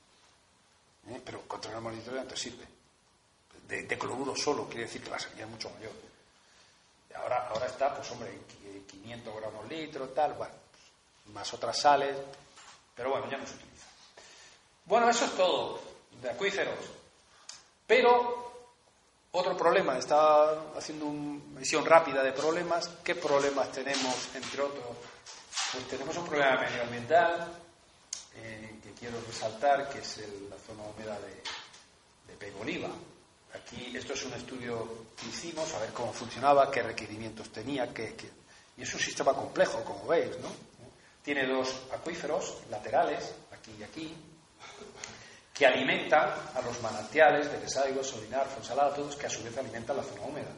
¿Eh? 1.09 1.22
Pero 1.24 1.42
4 1.46 1.70
gramos 1.70 1.94
litro 1.94 2.14
ya 2.14 2.24
te 2.24 2.36
sirve. 2.36 2.64
De, 3.68 3.98
cloruro 3.98 4.36
solo, 4.36 4.66
quiere 4.66 4.82
decir 4.82 5.02
que 5.02 5.10
la 5.10 5.18
salida 5.18 5.44
es 5.44 5.51
mucho 5.51 5.70
mayor. 5.70 5.92
Ahora, 7.16 7.48
ahora 7.48 7.66
está, 7.66 7.94
pues 7.94 8.10
hombre, 8.10 8.38
500 8.86 9.36
gramos 9.36 9.68
litro, 9.68 10.09
tal, 10.09 10.34
bueno, 10.34 10.52
más 11.26 11.55
otras 11.55 11.78
sales, 11.78 12.16
pero 12.94 13.10
bueno, 13.10 13.30
ya 13.30 13.38
no 13.38 13.46
se 13.46 13.55
utiliza. 13.55 13.86
Bueno, 14.84 15.09
eso 15.09 15.24
es 15.24 15.36
todo 15.36 15.80
de 16.20 16.30
acuíferos. 16.30 16.78
Pero 17.86 18.44
otro 19.32 19.56
problema, 19.56 19.98
está 19.98 20.72
haciendo 20.76 21.06
una 21.06 21.60
visión 21.60 21.84
rápida 21.84 22.22
de 22.22 22.32
problemas. 22.32 22.88
¿Qué 23.02 23.14
problemas 23.14 23.72
tenemos, 23.72 24.34
entre 24.34 24.62
otros? 24.62 24.96
Pues 25.74 25.88
tenemos 25.88 26.16
un 26.16 26.26
problema 26.26 26.60
medioambiental 26.60 27.48
eh, 28.36 28.78
que 28.80 28.92
quiero 28.92 29.20
resaltar, 29.26 29.88
que 29.88 29.98
es 29.98 30.18
la 30.48 30.56
zona 30.56 30.84
húmeda 30.84 31.18
de, 31.18 31.42
de 32.30 32.38
Pegoliva. 32.38 32.90
Aquí, 33.52 33.92
esto 33.96 34.12
es 34.12 34.24
un 34.24 34.34
estudio 34.34 35.06
que 35.16 35.26
hicimos, 35.26 35.74
a 35.74 35.80
ver 35.80 35.90
cómo 35.90 36.12
funcionaba, 36.12 36.70
qué 36.70 36.80
requerimientos 36.80 37.51
tenía, 37.51 37.92
qué, 37.92 38.14
y 38.76 38.82
es 38.82 38.94
un 38.94 39.01
sistema 39.01 39.32
complejo, 39.32 39.82
como 39.82 40.06
veis, 40.06 40.38
¿no? 40.38 40.48
Tiene 41.24 41.44
dos 41.44 41.74
acuíferos 41.92 42.59
laterales, 42.70 43.34
aquí 43.51 43.74
y 43.76 43.82
aquí, 43.82 44.14
que 45.52 45.66
alimentan 45.66 46.30
a 46.55 46.60
los 46.62 46.80
manantiales 46.82 47.51
de 47.51 47.59
Desaigo, 47.59 48.05
Solinar, 48.05 48.46
todos 48.94 49.16
que 49.16 49.26
a 49.26 49.30
su 49.30 49.42
vez 49.42 49.59
alimentan 49.59 49.96
la 49.96 50.05
zona 50.05 50.22
húmeda. 50.22 50.52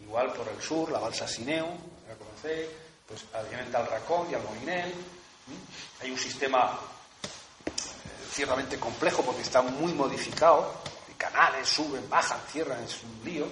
Igual 0.00 0.32
por 0.32 0.48
el 0.48 0.62
sur, 0.62 0.90
la 0.90 0.98
balsa 0.98 1.28
Sineu, 1.28 1.66
la 2.08 2.14
conocéis, 2.14 2.68
pues 3.06 3.24
alimenta 3.34 3.78
al 3.78 3.86
Racón 3.86 4.28
y 4.30 4.34
al 4.34 4.42
Moinel. 4.42 4.94
Hay 6.00 6.10
un 6.10 6.18
sistema 6.18 6.78
eh, 7.64 7.70
ciertamente 8.32 8.78
complejo 8.78 9.22
porque 9.22 9.42
está 9.42 9.62
muy 9.62 9.92
modificado. 9.92 10.74
Canales 11.16 11.68
suben, 11.68 12.08
bajan, 12.10 12.40
cierran, 12.50 12.82
es 12.84 13.02
un 13.02 13.24
lío. 13.24 13.46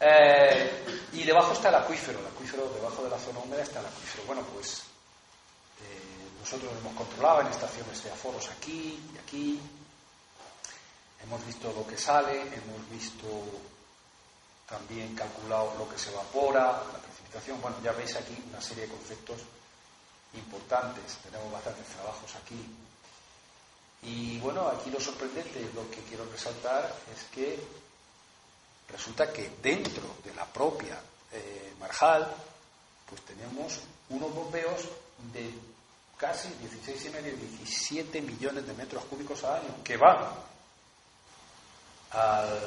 Eh, 0.00 1.00
y 1.12 1.22
debajo 1.22 1.52
está 1.52 1.68
el 1.68 1.76
acuífero, 1.76 2.18
el 2.18 2.26
acuífero, 2.26 2.68
debajo 2.68 3.04
de 3.04 3.10
la 3.10 3.18
zona 3.18 3.38
húmeda 3.38 3.62
está 3.62 3.80
el 3.80 3.86
acuífero. 3.86 4.24
Bueno, 4.26 4.42
pues 4.52 4.82
eh, 5.80 6.40
nosotros 6.40 6.72
hemos 6.78 6.94
controlado 6.94 7.42
en 7.42 7.46
estaciones 7.48 8.02
de 8.02 8.10
aforos 8.10 8.48
aquí 8.48 8.98
y 9.14 9.18
aquí. 9.18 9.60
Hemos 11.22 11.46
visto 11.46 11.72
lo 11.72 11.86
que 11.86 11.96
sale, 11.96 12.40
hemos 12.42 12.90
visto 12.90 13.26
también 14.68 15.14
calculado 15.14 15.74
lo 15.78 15.88
que 15.88 15.98
se 15.98 16.10
evapora, 16.10 16.82
la 16.92 16.98
Bueno, 17.60 17.76
ya 17.82 17.92
veis 17.92 18.14
aquí 18.16 18.36
una 18.48 18.60
serie 18.60 18.84
de 18.84 18.92
conceptos 18.92 19.40
importantes. 20.34 21.16
Tenemos 21.22 21.52
bastantes 21.52 21.86
trabajos 21.86 22.34
aquí. 22.36 22.60
Y 24.02 24.38
bueno, 24.38 24.68
aquí 24.68 24.90
lo 24.90 25.00
sorprendente, 25.00 25.68
lo 25.74 25.90
que 25.90 26.02
quiero 26.02 26.24
resaltar 26.30 26.94
es 27.14 27.24
que 27.34 27.58
Resulta 28.88 29.32
que 29.32 29.50
dentro 29.62 30.16
de 30.24 30.34
la 30.34 30.44
propia 30.44 30.98
eh, 31.32 31.74
Marjal, 31.80 32.26
pues 33.08 33.20
tenemos 33.22 33.80
unos 34.10 34.32
bombeos 34.32 34.82
de 35.32 35.50
casi 36.16 36.48
16,5, 36.48 37.12
17 37.22 38.22
millones 38.22 38.66
de 38.66 38.74
metros 38.74 39.04
cúbicos 39.04 39.42
al 39.44 39.56
año 39.56 39.82
que 39.82 39.96
van 39.96 40.18
al, 42.16 42.58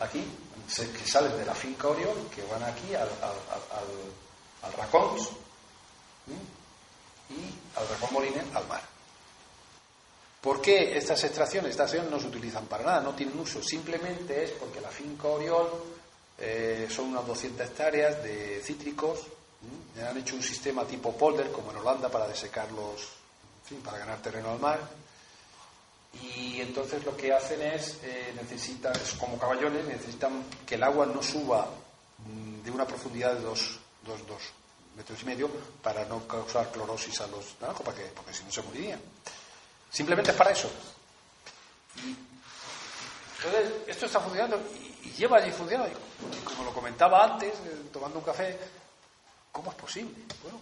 aquí, 0.00 0.24
que 0.66 1.06
salen 1.06 1.36
de 1.36 1.44
la 1.44 1.54
finca 1.54 1.88
Orión, 1.88 2.28
que 2.34 2.42
van 2.46 2.62
aquí 2.62 2.94
al, 2.94 3.08
al, 4.62 4.72
Racons 4.78 5.28
y 7.28 7.78
al 7.78 7.88
Racón 7.88 8.08
Molinen 8.12 8.46
al 8.56 8.66
mar. 8.66 8.80
¿Por 10.40 10.60
qué 10.60 10.96
estas 10.96 11.22
extracciones? 11.24 11.70
Estas 11.70 11.92
extracciones 11.92 12.10
no 12.10 12.20
se 12.20 12.36
utilizan 12.36 12.66
para 12.66 12.84
nada, 12.84 13.00
no 13.00 13.14
tienen 13.14 13.38
uso. 13.38 13.62
Simplemente 13.62 14.44
es 14.44 14.50
porque 14.52 14.80
la 14.80 14.88
finca 14.88 15.28
Oriol 15.28 15.70
eh, 16.38 16.86
son 16.90 17.06
unas 17.06 17.26
200 17.26 17.66
hectáreas 17.66 18.22
de 18.22 18.60
cítricos. 18.62 19.20
Han 20.06 20.18
hecho 20.18 20.34
un 20.34 20.42
sistema 20.42 20.84
tipo 20.84 21.16
polder, 21.16 21.50
como 21.50 21.70
en 21.70 21.78
Holanda, 21.78 22.10
para 22.10 22.28
desecarlos, 22.28 23.08
para 23.82 23.98
ganar 23.98 24.20
terreno 24.20 24.50
al 24.50 24.60
mar. 24.60 24.80
Y 26.22 26.60
entonces 26.60 27.04
lo 27.04 27.16
que 27.16 27.32
hacen 27.32 27.60
es, 27.62 27.98
eh, 28.02 28.32
necesitan, 28.36 28.92
como 29.18 29.38
caballones, 29.38 29.84
necesitan 29.86 30.44
que 30.66 30.76
el 30.76 30.82
agua 30.82 31.06
no 31.06 31.22
suba 31.22 31.68
mm, 32.18 32.62
de 32.62 32.70
una 32.70 32.86
profundidad 32.86 33.34
de 33.34 33.40
dos, 33.40 33.78
dos, 34.04 34.26
dos 34.26 34.42
metros 34.96 35.20
y 35.22 35.24
medio 35.24 35.50
para 35.82 36.04
no 36.04 36.26
causar 36.26 36.70
clorosis 36.70 37.20
a 37.20 37.26
los 37.26 37.56
naranjos, 37.60 37.84
porque, 37.84 38.02
porque 38.14 38.32
si 38.32 38.44
no 38.44 38.50
se 38.52 38.62
morirían. 38.62 39.00
Simplemente 39.90 40.30
es 40.30 40.36
para 40.36 40.50
eso. 40.50 40.70
entonces, 43.36 43.72
esto 43.86 44.06
está 44.06 44.20
funcionando 44.20 44.60
y, 45.02 45.10
lleva 45.10 45.36
allí 45.38 45.52
funcionando. 45.52 45.98
como 46.44 46.64
lo 46.64 46.72
comentaba 46.72 47.24
antes, 47.24 47.52
eh, 47.52 47.88
tomando 47.92 48.18
un 48.18 48.24
café, 48.24 48.58
¿cómo 49.52 49.70
es 49.70 49.76
posible? 49.76 50.14
Bueno, 50.42 50.58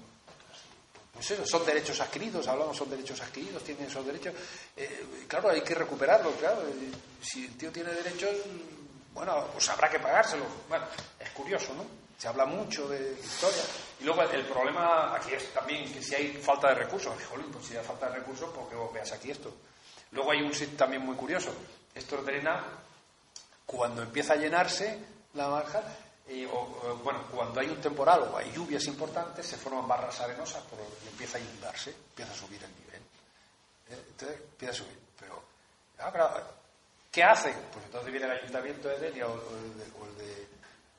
eso, 1.30 1.46
son 1.46 1.64
derechos 1.64 2.00
adquiridos, 2.00 2.46
hablamos, 2.48 2.76
son 2.76 2.90
derechos 2.90 3.20
adquiridos, 3.20 3.62
tienen 3.64 3.86
esos 3.86 4.04
derechos. 4.04 4.34
Eh, 4.76 5.24
claro, 5.28 5.50
hay 5.50 5.62
que 5.62 5.74
recuperarlos, 5.74 6.34
claro. 6.36 6.62
Eh, 6.68 6.90
si 7.20 7.46
el 7.46 7.56
tío 7.56 7.70
tiene 7.70 7.92
derechos, 7.92 8.30
Bueno, 9.14 9.46
pues 9.52 9.68
habrá 9.68 9.90
que 9.90 10.00
pagárselo. 10.00 10.44
Bueno, 10.68 10.86
es 11.20 11.30
curioso, 11.30 11.74
¿no? 11.74 11.84
Se 12.16 12.28
habla 12.28 12.46
mucho 12.46 12.88
de 12.88 13.12
historia. 13.22 13.62
Y 14.00 14.04
luego 14.04 14.22
el 14.22 14.46
problema 14.46 15.14
aquí 15.14 15.34
es 15.34 15.52
también 15.52 15.92
que 15.92 16.02
si 16.02 16.14
hay 16.14 16.28
falta 16.34 16.68
de 16.68 16.76
recursos, 16.76 17.12
jolín, 17.28 17.50
pues 17.52 17.66
si 17.66 17.76
hay 17.76 17.84
falta 17.84 18.08
de 18.08 18.16
recursos, 18.16 18.48
¿por 18.50 18.68
qué 18.70 18.74
vos 18.74 18.92
veas 18.92 19.12
aquí 19.12 19.30
esto? 19.30 19.52
Luego 20.12 20.30
hay 20.30 20.40
un 20.40 20.54
sitio 20.54 20.76
también 20.78 21.02
muy 21.02 21.14
curioso. 21.16 21.52
Esto 21.94 22.22
drena 22.22 22.64
cuando 23.66 24.02
empieza 24.02 24.32
a 24.34 24.36
llenarse 24.36 24.98
la 25.34 25.48
marja, 25.48 25.82
o, 26.50 27.00
bueno, 27.02 27.24
cuando 27.30 27.60
hay 27.60 27.68
un 27.68 27.80
temporal 27.80 28.30
o 28.32 28.36
hay 28.36 28.50
lluvias 28.52 28.84
importantes, 28.86 29.46
se 29.46 29.56
forman 29.56 29.86
barras 29.86 30.20
arenosas 30.20 30.62
y 31.04 31.08
empieza 31.08 31.38
a 31.38 31.40
inundarse, 31.40 31.90
empieza 31.90 32.32
a 32.32 32.36
subir 32.36 32.62
el 32.62 32.70
nivel. 32.74 33.02
¿Eh? 33.90 34.04
Entonces 34.08 34.40
empieza 34.40 34.72
a 34.72 34.76
subir. 34.76 34.98
Pero, 35.18 35.42
ah, 35.98 36.42
¿qué 37.10 37.22
hace? 37.22 37.52
Pues 37.72 37.84
entonces 37.84 38.10
viene 38.10 38.26
el 38.26 38.38
ayuntamiento 38.38 38.88
de 38.88 38.98
Denia 38.98 39.26
o, 39.26 39.34
el 39.34 40.16
de, 40.18 40.48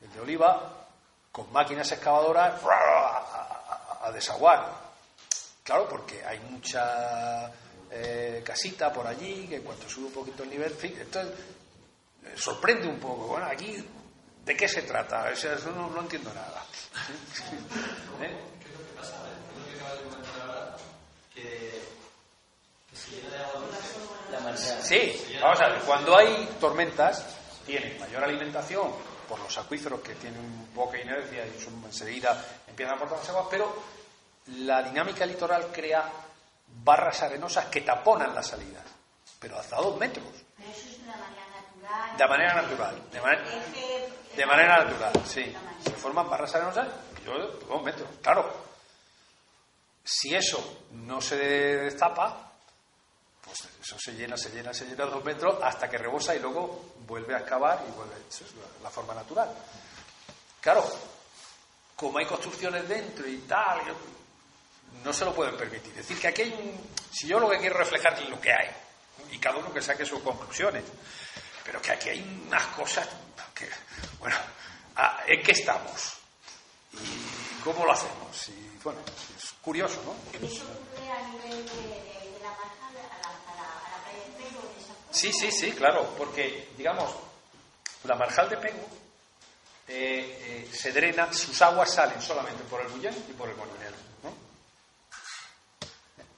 el 0.01 0.13
de 0.13 0.19
Oliva 0.19 0.83
con 1.31 1.51
máquinas 1.51 1.91
excavadoras 1.91 2.61
a, 2.63 4.11
desaguar. 4.13 4.83
Claro, 5.63 5.87
porque 5.89 6.23
hay 6.23 6.39
mucha 6.41 7.51
eh, 7.89 8.43
casita 8.45 8.93
por 8.93 9.07
allí 9.07 9.47
que 9.47 9.61
cuando 9.61 9.89
sube 9.89 10.07
un 10.07 10.13
poquito 10.13 10.43
el 10.43 10.49
nivel, 10.49 10.77
en 10.83 10.99
entonces 10.99 11.33
eh, 12.25 12.33
sorprende 12.35 12.87
un 12.87 12.99
poco. 12.99 13.27
Bueno, 13.27 13.47
aquí, 13.47 13.83
¿de 14.44 14.57
qué 14.57 14.68
se 14.68 14.84
trata? 14.84 15.30
Eso 15.32 15.72
no, 15.72 15.90
no 15.90 16.02
entiendo 16.02 16.34
nada. 16.34 16.64
¿Eh? 18.22 18.40
¿Qué 18.60 18.70
es 18.70 18.78
lo 18.78 18.86
que 18.86 18.94
pasa? 18.94 19.15
Es 19.32 19.57
lo 19.57 19.65
que 19.65 19.76
acabas 19.76 19.98
de 19.98 20.10
comentar 20.10 20.41
ahora, 20.41 20.76
que, 21.34 21.82
que 22.90 22.95
si 22.95 23.22
la 24.32 24.57
Sí, 24.57 25.38
vamos 25.41 25.61
a 25.61 25.70
ver, 25.70 25.80
cuando 25.82 26.18
hay 26.18 26.49
tormentas, 26.60 27.26
tiene 27.65 27.98
mayor 27.99 28.24
alimentación 28.24 28.91
por 29.28 29.40
los 29.40 29.57
acuíferos 29.57 30.02
que 30.02 30.15
tienen 30.15 30.70
poca 30.76 30.99
inercia 30.99 31.45
y 31.45 31.60
son, 31.60 31.82
enseguida 31.86 32.44
empiezan 32.68 32.95
a 32.95 32.98
aportar 32.98 33.20
las 33.20 33.30
aguas, 33.30 33.48
pero 33.49 33.76
la 34.48 34.84
dinámica 34.84 35.26
litoral 35.26 35.68
crea 35.72 36.10
barras 36.84 37.22
arenosas 37.22 37.68
que 37.68 37.82
taponan 37.82 38.34
las 38.34 38.48
salidas, 38.48 38.84
pero 39.40 39.57
hasta 39.57 39.78
dos 39.78 39.98
metros. 39.98 40.26
Pero 40.57 40.70
eso 40.70 40.90
es 40.90 40.99
de 40.99 41.07
la 41.07 41.18
manera 41.18 41.45
natural. 41.48 42.18
De 42.18 42.28
manera 42.28 42.61
natural. 42.61 43.11
De, 43.11 43.22
manera, 43.22 43.44
de 44.35 44.45
manera 44.45 44.84
natural, 44.84 45.14
sí. 45.26 45.53
Se 45.84 45.91
forman 45.91 46.30
barras 46.30 46.55
arenosas 46.55 46.88
yo, 47.26 47.38
dos 47.68 47.84
metros. 47.84 48.07
Claro, 48.22 48.51
si 50.03 50.35
eso 50.35 50.85
no 50.91 51.22
se 51.22 51.38
destapa, 51.38 52.51
pues 53.43 53.68
eso 53.81 53.97
se 53.99 54.14
llena, 54.14 54.38
se 54.38 54.49
llena, 54.49 54.73
se 54.73 54.85
llena 54.85 55.05
dos 55.05 55.23
metros 55.23 55.57
hasta 55.64 55.89
que 55.89 55.97
rebosa 55.97 56.35
y 56.35 56.39
luego 56.39 56.93
vuelve 57.07 57.35
a 57.35 57.39
excavar 57.39 57.84
y 57.88 57.91
vuelve. 57.91 58.15
Eso 58.30 58.45
es 58.45 58.51
la, 58.81 58.89
forma 58.89 59.14
natural. 59.14 59.49
Claro, 60.60 60.84
como 61.95 62.18
hay 62.18 62.26
construcciones 62.26 62.88
dentro 62.88 63.27
y 63.27 63.38
tal, 63.39 63.81
no 65.03 65.14
se 65.14 65.26
lo 65.26 65.34
pueden 65.34 65.55
permitir. 65.55 65.91
Es 65.91 66.07
decir, 66.07 66.19
que 66.19 66.27
aquí 66.27 66.41
hay 66.43 66.51
un, 66.51 66.93
Si 67.11 67.27
yo 67.27 67.39
lo 67.39 67.49
que 67.49 67.60
quiero 67.60 67.77
reflejar 67.77 68.14
es 68.19 68.30
lo 68.30 68.39
que 68.39 68.51
hay, 68.51 68.69
y 69.31 69.39
cada 69.39 69.57
uno 69.57 69.73
que 69.73 69.81
saque 69.81 70.05
sus 70.05 70.22
conclusiones, 70.22 70.84
pero 71.64 71.81
que 71.81 71.91
aquí 71.91 72.10
hay 72.10 72.43
unas 72.47 72.68
cosas 72.68 73.07
que, 73.55 73.68
bueno, 74.23 74.37
ah, 74.95 75.19
¿en 75.27 75.43
qué 75.43 75.51
estamos? 75.51 76.13
¿Y 76.93 77.61
cómo 77.61 77.85
lo 77.85 77.91
hacemos? 77.91 78.47
Y 78.47 78.79
bueno, 78.81 79.01
es 79.35 79.53
curioso, 79.61 80.01
¿no? 80.05 80.15
Eso 80.47 80.63
ocurre 80.63 81.11
a 81.11 81.27
nivel 81.27 81.65
de 81.65 82.13
Sí, 85.11 85.31
sí, 85.31 85.51
sí, 85.51 85.71
claro, 85.73 86.15
porque, 86.17 86.69
digamos, 86.77 87.13
la 88.05 88.15
marjal 88.15 88.49
de 88.49 88.57
Pego 88.57 88.87
eh, 89.87 90.65
eh, 90.69 90.69
se 90.73 90.91
drena, 90.93 91.31
sus 91.33 91.61
aguas 91.61 91.93
salen 91.93 92.21
solamente 92.21 92.63
por 92.63 92.81
el 92.81 92.87
Bullén 92.87 93.13
y 93.29 93.33
por 93.33 93.49
el 93.49 93.55
Molinero. 93.55 93.95
¿no? 94.23 94.29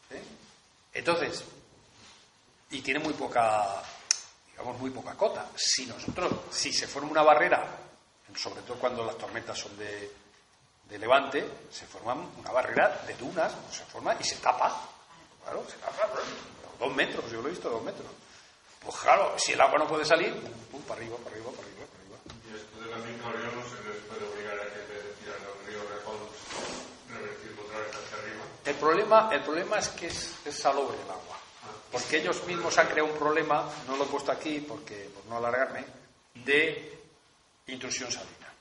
¿Eh? 0.09 0.23
Entonces, 0.95 1.43
y 2.71 2.81
tiene 2.81 2.99
muy 2.99 3.13
poca, 3.13 3.81
digamos, 4.55 4.79
muy 4.79 4.89
poca 4.89 5.13
cota. 5.15 5.49
Si 5.55 5.85
nosotros, 5.85 6.31
si 6.49 6.71
se 6.71 6.87
forma 6.87 7.11
una 7.11 7.23
barrera, 7.23 7.67
sobre 8.33 8.61
todo 8.61 8.77
cuando 8.79 9.03
las 9.03 9.17
tormentas 9.17 9.59
son 9.59 9.77
de, 9.77 10.11
de 10.87 10.97
levante, 10.97 11.45
se 11.69 11.85
forma 11.85 12.13
una 12.13 12.51
barrera 12.51 13.03
de 13.05 13.15
dunas, 13.15 13.51
se 13.69 13.83
forma 13.85 14.15
y 14.19 14.23
se 14.23 14.37
tapa. 14.37 14.89
Claro, 15.43 15.63
se 15.69 15.77
tapa, 15.77 16.09
dos 16.79 16.95
metros, 16.95 17.29
yo 17.29 17.41
lo 17.41 17.49
he 17.49 17.51
visto, 17.51 17.69
dos 17.69 17.83
metros. 17.83 18.07
Pues 18.79 18.95
claro, 18.97 19.37
si 19.37 19.53
el 19.53 19.61
agua 19.61 19.79
no 19.79 19.87
puede 19.87 20.05
salir, 20.05 20.33
pum, 20.71 20.81
para 20.83 21.01
arriba, 21.01 21.17
para 21.17 21.35
arriba, 21.35 21.51
para 21.51 21.67
arriba, 21.67 21.85
para 21.91 22.03
arriba. 22.03 22.17
Y 22.47 22.55
esto 22.55 22.79
de 22.79 22.89
la 22.91 22.97
río 22.97 23.51
no 23.51 23.63
se 23.67 23.83
les 23.83 24.03
puede 24.05 24.23
obligar 24.31 24.59
a 24.59 24.63
que 24.63 24.79
tiran 25.19 25.41
al 25.41 25.67
río 25.67 25.81
Repón 25.89 26.17
revertirlo 27.09 27.63
otra 27.63 27.79
vez 27.79 27.89
hacia 27.89 28.17
arriba. 28.19 28.43
El 28.63 28.75
problema, 28.75 29.29
el 29.33 29.43
problema 29.43 29.79
es 29.79 29.89
que 29.89 30.07
es, 30.07 30.35
es 30.45 30.55
salobre 30.57 30.95
el 30.95 31.09
agua. 31.09 31.44
Porque 31.95 32.17
ellos 32.17 32.43
mismos 32.45 32.77
han 32.77 32.87
creado 32.87 33.09
un 33.09 33.17
problema, 33.17 33.71
no 33.87 33.95
lo 33.95 34.03
he 34.03 34.07
puesto 34.07 34.29
aquí 34.29 34.59
porque 34.59 35.09
por 35.15 35.23
no 35.27 35.37
alargarme, 35.37 35.85
de 36.43 36.99
intrusión 37.67 38.11
salina. 38.11 38.51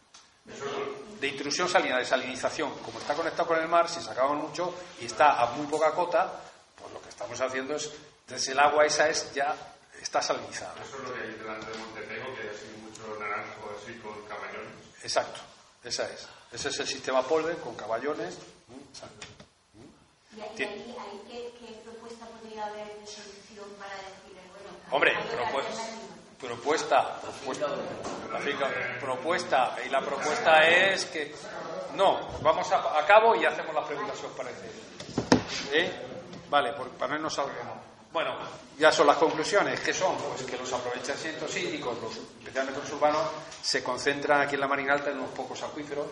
De 1.18 1.26
intrusión 1.26 1.68
salina, 1.68 1.98
de 1.98 2.04
salinización. 2.04 2.78
Como 2.78 3.00
está 3.00 3.12
conectado 3.14 3.48
con 3.48 3.58
el 3.58 3.66
mar, 3.66 3.88
si 3.88 4.00
se 4.00 4.08
acaba 4.08 4.34
mucho 4.34 4.72
y 5.00 5.06
está 5.06 5.42
a 5.42 5.46
muy 5.46 5.66
poca 5.66 5.90
cota, 5.90 6.42
pues 6.80 6.92
lo 6.92 7.02
que 7.02 7.08
estamos 7.08 7.40
haciendo 7.40 7.74
es, 7.74 7.90
entonces 8.20 8.48
el 8.50 8.58
agua 8.60 8.86
esa 8.86 9.08
es 9.08 9.34
ya 9.34 9.52
está 10.00 10.22
salinizado. 10.22 10.80
Eso 10.80 10.96
es 10.98 11.02
lo 11.02 11.12
que 11.12 11.20
hay 11.20 11.32
delante 11.32 11.72
de 11.72 11.78
Montepego, 11.78 12.36
que 12.36 12.42
hay 12.42 12.48
así 12.54 12.66
mucho 12.82 13.18
naranjo 13.18 13.76
así 13.82 13.98
con 13.98 14.22
caballones. 14.26 14.74
Exacto, 15.02 15.40
esa 15.82 16.08
es. 16.08 16.28
Ese 16.52 16.68
es 16.68 16.78
el 16.78 16.86
sistema 16.86 17.26
polver 17.26 17.56
con 17.56 17.74
caballones. 17.74 18.38
Exacto. 18.92 19.26
¿Y 20.36 20.40
ahí, 20.40 20.50
¿qué, 20.56 21.54
qué, 21.60 21.72
propuesta 21.84 22.26
podría 22.26 22.66
haber 22.66 22.86
de 22.98 23.06
solución 23.06 23.68
para 23.78 23.94
decir, 23.94 24.34
bueno, 24.50 24.70
Hombre, 24.90 25.12
propuesta, 26.40 27.20
propuesta, 27.20 27.20
propuesta, 28.28 28.68
propuesta, 29.00 29.76
y 29.86 29.88
la 29.90 30.00
propuesta 30.00 30.68
es 30.68 31.04
que 31.06 31.34
no, 31.94 32.18
vamos 32.42 32.70
a, 32.72 32.98
a 32.98 33.06
cabo 33.06 33.36
y 33.36 33.44
hacemos 33.44 33.74
la 33.74 33.84
pregunta 33.84 34.12
si 34.16 34.26
os 34.26 34.32
parece. 34.32 34.70
¿Eh? 35.72 35.92
Vale, 36.50 36.72
por, 36.72 36.88
para 36.90 37.16
no 37.18 37.30
salgamos. 37.30 37.78
Bueno, 38.12 38.36
ya 38.78 38.92
son 38.92 39.06
las 39.06 39.16
conclusiones. 39.16 39.80
¿Qué 39.80 39.92
son? 39.92 40.16
Pues 40.16 40.42
que 40.42 40.56
los 40.56 40.72
aprovechamientos 40.72 41.56
hídricos, 41.56 41.96
los, 42.00 42.16
especialmente 42.38 42.80
los 42.80 42.92
urbanos, 42.92 43.22
se 43.62 43.82
concentran 43.82 44.40
aquí 44.40 44.54
en 44.54 44.60
la 44.60 44.68
Marina 44.68 44.94
Alta 44.94 45.10
en 45.10 45.18
unos 45.18 45.30
pocos 45.30 45.62
acuíferos 45.62 46.06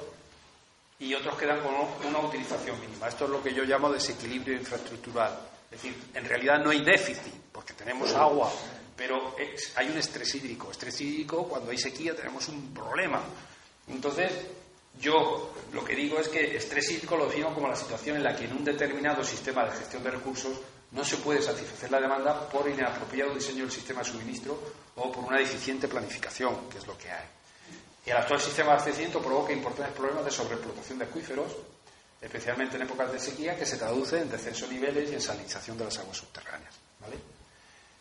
y 0.98 1.14
otros 1.14 1.36
quedan 1.36 1.60
con 1.60 1.74
una 2.09 2.19
utilización 2.20 2.81
mínima. 2.81 3.09
Esto 3.09 3.24
es 3.24 3.31
lo 3.31 3.43
que 3.43 3.52
yo 3.52 3.64
llamo 3.64 3.90
desequilibrio 3.90 4.56
infraestructural. 4.56 5.39
Es 5.70 5.82
decir, 5.82 5.97
en 6.14 6.24
realidad 6.24 6.59
no 6.62 6.70
hay 6.70 6.85
déficit, 6.85 7.32
porque 7.51 7.73
tenemos 7.73 8.14
agua, 8.14 8.52
pero 8.97 9.35
hay 9.77 9.89
un 9.89 9.98
estrés 9.98 10.35
hídrico. 10.35 10.70
Estrés 10.70 11.01
hídrico, 11.01 11.48
cuando 11.48 11.70
hay 11.70 11.78
sequía, 11.78 12.14
tenemos 12.14 12.47
un 12.48 12.73
problema. 12.73 13.20
Entonces, 13.89 14.32
yo 15.01 15.52
lo 15.73 15.85
que 15.85 15.97
digo 15.97 16.19
es 16.19 16.28
que 16.28 16.56
estrés 16.56 16.90
hídrico 16.90 17.16
lo 17.16 17.27
defino 17.27 17.55
como 17.55 17.69
la 17.69 17.77
situación 17.77 18.16
en 18.16 18.23
la 18.23 18.36
que 18.36 18.44
en 18.44 18.52
un 18.52 18.64
determinado 18.64 19.24
sistema 19.24 19.64
de 19.64 19.73
gestión 19.73 20.02
de 20.02 20.10
recursos 20.10 20.52
no 20.93 21.05
se 21.05 21.16
puede 21.16 21.40
satisfacer 21.40 21.90
la 21.90 22.01
demanda 22.01 22.48
por 22.48 22.69
inapropiado 22.69 23.35
diseño 23.35 23.62
del 23.62 23.73
sistema 23.73 24.01
de 24.01 24.10
suministro 24.10 24.59
o 24.97 25.10
por 25.10 25.24
una 25.24 25.39
deficiente 25.39 25.89
planificación, 25.89 26.69
que 26.69 26.78
es 26.78 26.86
lo 26.86 26.97
que 26.98 27.10
hay. 27.10 27.24
Y 28.05 28.11
el 28.11 28.16
actual 28.16 28.41
sistema 28.41 28.70
de 28.70 28.73
abastecimiento 28.74 29.20
provoca 29.20 29.53
importantes 29.53 29.95
problemas 29.95 30.24
de 30.24 30.31
sobreexplotación 30.31 30.99
de 30.99 31.05
acuíferos, 31.05 31.53
especialmente 32.20 32.77
en 32.77 32.83
épocas 32.83 33.12
de 33.12 33.19
sequía, 33.19 33.57
que 33.57 33.66
se 33.66 33.77
traduce 33.77 34.20
en 34.20 34.31
descenso 34.31 34.66
de 34.66 34.74
niveles 34.74 35.11
y 35.11 35.15
en 35.15 35.20
salinización 35.20 35.79
de 35.79 35.85
las 35.85 35.99
aguas 35.99 36.16
subterráneas. 36.16 36.74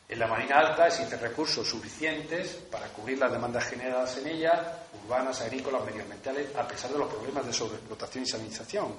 En 0.09 0.19
la 0.19 0.27
marina 0.27 0.57
alta 0.59 0.87
existen 0.87 1.21
recursos 1.21 1.65
suficientes 1.65 2.49
para 2.69 2.87
cubrir 2.89 3.17
las 3.17 3.31
demandas 3.31 3.63
generadas 3.65 4.17
en 4.17 4.27
ella, 4.27 4.79
urbanas, 5.05 5.39
agrícolas, 5.39 5.85
medioambientales, 5.85 6.53
a 6.55 6.67
pesar 6.67 6.91
de 6.91 6.97
los 6.97 7.13
problemas 7.13 7.45
de 7.45 7.53
sobreexplotación 7.53 8.23
y 8.25 8.27
salinización. 8.27 8.95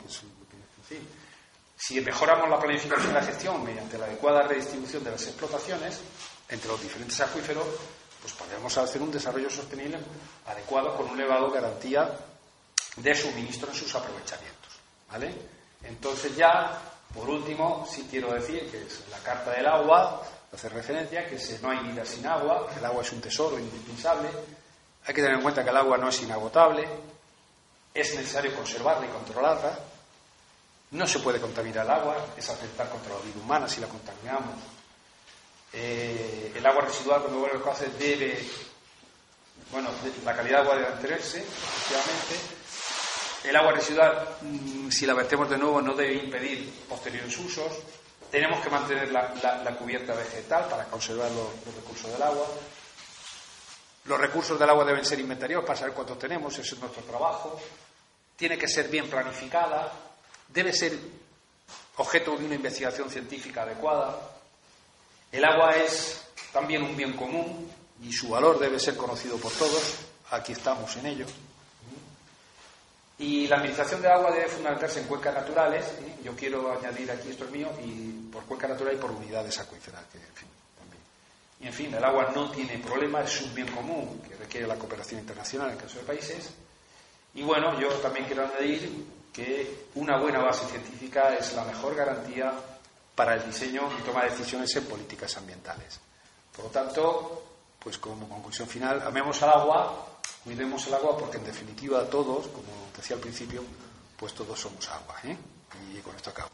Si 1.77 2.01
mejoramos 2.01 2.49
la 2.49 2.59
planificación 2.59 3.11
y 3.11 3.15
la 3.15 3.23
gestión 3.23 3.62
mediante 3.62 3.99
la 3.99 4.07
adecuada 4.07 4.43
redistribución 4.43 5.05
de 5.05 5.11
las 5.11 5.27
explotaciones 5.27 6.01
entre 6.49 6.69
los 6.69 6.81
diferentes 6.81 7.20
acuíferos, 7.20 7.66
pues 8.23 8.32
podemos 8.35 8.78
hacer 8.78 9.03
un 9.03 9.11
desarrollo 9.11 9.51
sostenible 9.51 9.99
adecuado 10.47 10.97
con 10.97 11.11
una 11.11 11.24
elevada 11.24 11.51
garantía 11.51 12.11
de 12.97 13.15
suministro 13.15 13.69
en 13.69 13.74
sus 13.74 13.94
aprovechamientos. 13.94 14.73
¿vale? 15.11 15.35
Entonces 15.82 16.35
ya, 16.36 16.81
por 17.12 17.28
último, 17.28 17.86
sí 17.90 18.07
quiero 18.09 18.32
decir 18.32 18.70
que 18.70 18.82
es 18.82 19.03
la 19.11 19.19
Carta 19.19 19.51
del 19.51 19.66
Agua 19.66 20.23
hace 20.53 20.69
referencia 20.69 21.27
que 21.27 21.39
no 21.62 21.70
hay 21.70 21.78
vida 21.78 22.05
sin 22.05 22.27
agua, 22.27 22.69
el 22.77 22.85
agua 22.85 23.03
es 23.03 23.12
un 23.12 23.20
tesoro 23.20 23.59
indispensable, 23.59 24.28
hay 25.05 25.15
que 25.15 25.23
tener 25.23 25.36
en 25.36 25.43
cuenta 25.43 25.65
que 25.65 25.70
el 25.70 25.77
agua 25.77 25.97
no 25.97 26.09
es 26.09 26.23
inagotable, 26.23 26.86
es 27.94 28.15
necesario 28.15 28.55
conservarla 28.55 29.07
y 29.07 29.11
controlarla, 29.11 29.78
no 30.90 31.07
se 31.07 31.20
puede 31.20 31.40
contaminar 31.40 31.86
el 31.86 31.90
agua, 31.90 32.16
es 32.36 32.49
atentar 32.51 32.90
contra 32.90 33.15
la 33.15 33.20
vida 33.20 33.40
humana 33.43 33.66
si 33.66 33.81
la 33.81 33.86
contaminamos. 33.86 34.55
Eh, 35.73 36.53
el 36.55 36.66
agua 36.66 36.82
residual 36.82 37.23
cuando 37.23 37.40
vuelve 37.40 37.57
a 37.57 37.59
los 37.59 37.66
cauces 37.66 37.99
debe 37.99 38.39
Bueno, 39.70 39.89
la 40.24 40.36
calidad 40.36 40.59
de 40.59 40.62
agua 40.62 40.77
debe 40.77 40.90
mantenerse, 40.90 41.39
efectivamente. 41.39 42.62
El 43.44 43.57
agua 43.57 43.73
residual, 43.73 44.36
mm, 44.43 44.90
si 44.90 45.07
la 45.07 45.15
vertemos 45.15 45.49
de 45.51 45.59
nuevo, 45.59 45.81
no 45.81 45.94
debe 45.94 46.15
impedir 46.15 46.70
posteriores 46.89 47.36
usos. 47.39 47.73
Tenemos 48.31 48.62
que 48.62 48.70
mantener 48.70 49.11
la, 49.11 49.77
cubierta 49.78 50.15
vegetal 50.15 50.66
para 50.69 50.85
conservar 50.85 51.31
los, 51.32 51.74
recursos 51.74 52.12
del 52.12 52.23
agua. 52.23 52.47
Los 54.05 54.19
recursos 54.19 54.59
del 54.59 54.70
agua 54.70 54.85
deben 54.85 55.05
ser 55.05 55.20
inventariados 55.20 55.65
para 55.65 55.78
saber 55.78 55.94
cuántos 55.94 56.19
tenemos, 56.19 56.57
eso 56.59 56.74
es 56.74 56.81
nuestro 56.81 57.03
trabajo. 57.03 57.61
Tiene 58.36 58.57
que 58.57 58.69
ser 58.69 58.89
bien 58.89 59.09
planificada, 59.11 59.93
debe 60.49 60.73
ser 60.73 60.99
objeto 61.97 62.36
de 62.36 62.47
una 62.47 62.55
investigación 62.55 63.11
científica 63.11 63.62
adecuada. 63.62 64.32
El 65.33 65.45
agua 65.47 65.75
es 65.77 66.23
también 66.53 66.83
un 66.83 66.95
bien 66.95 67.15
común 67.15 67.71
y 68.03 68.13
su 68.13 68.29
valor 68.29 68.59
debe 68.59 68.79
ser 68.79 68.97
conocido 68.97 69.39
por 69.39 69.51
todos. 69.53 69.97
Aquí 70.31 70.53
estamos 70.53 70.95
en 70.99 71.07
ello. 71.07 71.27
Y 73.19 73.47
la 73.47 73.57
administración 73.57 74.03
de 74.03 74.09
agua 74.09 74.31
debe 74.31 74.49
fundamentarse 74.49 75.01
en 75.01 75.07
cuencas 75.07 75.35
naturales. 75.35 75.87
Yo 76.23 76.37
quiero 76.37 76.77
añadir 76.77 77.11
aquí, 77.11 77.31
esto 77.31 77.45
es 77.45 77.51
mío, 77.51 77.71
y 77.83 78.29
por 78.31 78.45
cuenca 78.45 78.69
natural 78.69 78.95
y 78.95 78.99
por 78.99 79.11
unidades 79.11 79.59
acuíferas. 79.59 80.03
Y 81.61 81.67
en 81.67 81.73
fin, 81.73 81.95
el 81.95 82.05
agua 82.05 82.31
no 82.35 82.51
tiene 82.51 82.79
problema, 82.79 83.23
es 83.23 83.41
un 83.43 83.55
bien 83.55 83.69
común 83.69 84.21
que 84.29 84.35
requiere 84.35 84.67
la 84.67 84.77
cooperación 84.77 85.21
internacional 85.21 85.69
en 85.69 85.77
el 85.77 85.83
caso 85.83 85.99
de 85.99 86.05
países. 86.05 86.51
Y 87.35 87.43
bueno, 87.43 87.79
yo 87.81 87.89
también 88.01 88.27
quiero 88.27 88.45
añadir 88.45 89.07
que 89.33 89.87
una 89.95 90.19
buena 90.19 90.41
base 90.41 90.67
científica 90.67 91.35
es 91.37 91.55
la 91.55 91.65
mejor 91.65 91.95
garantía 91.95 92.53
para 93.14 93.34
el 93.34 93.44
diseño 93.44 93.89
y 93.98 94.02
toma 94.02 94.24
de 94.24 94.30
decisiones 94.30 94.74
en 94.76 94.84
políticas 94.84 95.36
ambientales. 95.36 96.01
Por 96.55 96.66
lo 96.66 96.70
tanto, 96.70 97.43
pues 97.78 97.98
como 97.98 98.28
conclusión 98.28 98.68
final, 98.68 99.02
amemos 99.02 99.43
al 99.43 99.51
agua, 99.51 100.06
cuidemos 100.44 100.86
el 100.86 100.94
agua 100.94 101.16
porque 101.16 101.39
en 101.39 101.44
definitiva 101.44 102.05
todos, 102.06 102.48
como 102.48 102.90
decía 102.97 103.16
al 103.16 103.22
principio, 103.22 103.62
pues 104.16 104.34
todos 104.34 104.59
somos 104.59 104.89
agua. 104.89 105.16
¿eh? 105.24 105.36
Y 105.94 105.98
con 106.01 106.14
esto 106.14 106.30
acabo. 106.30 106.51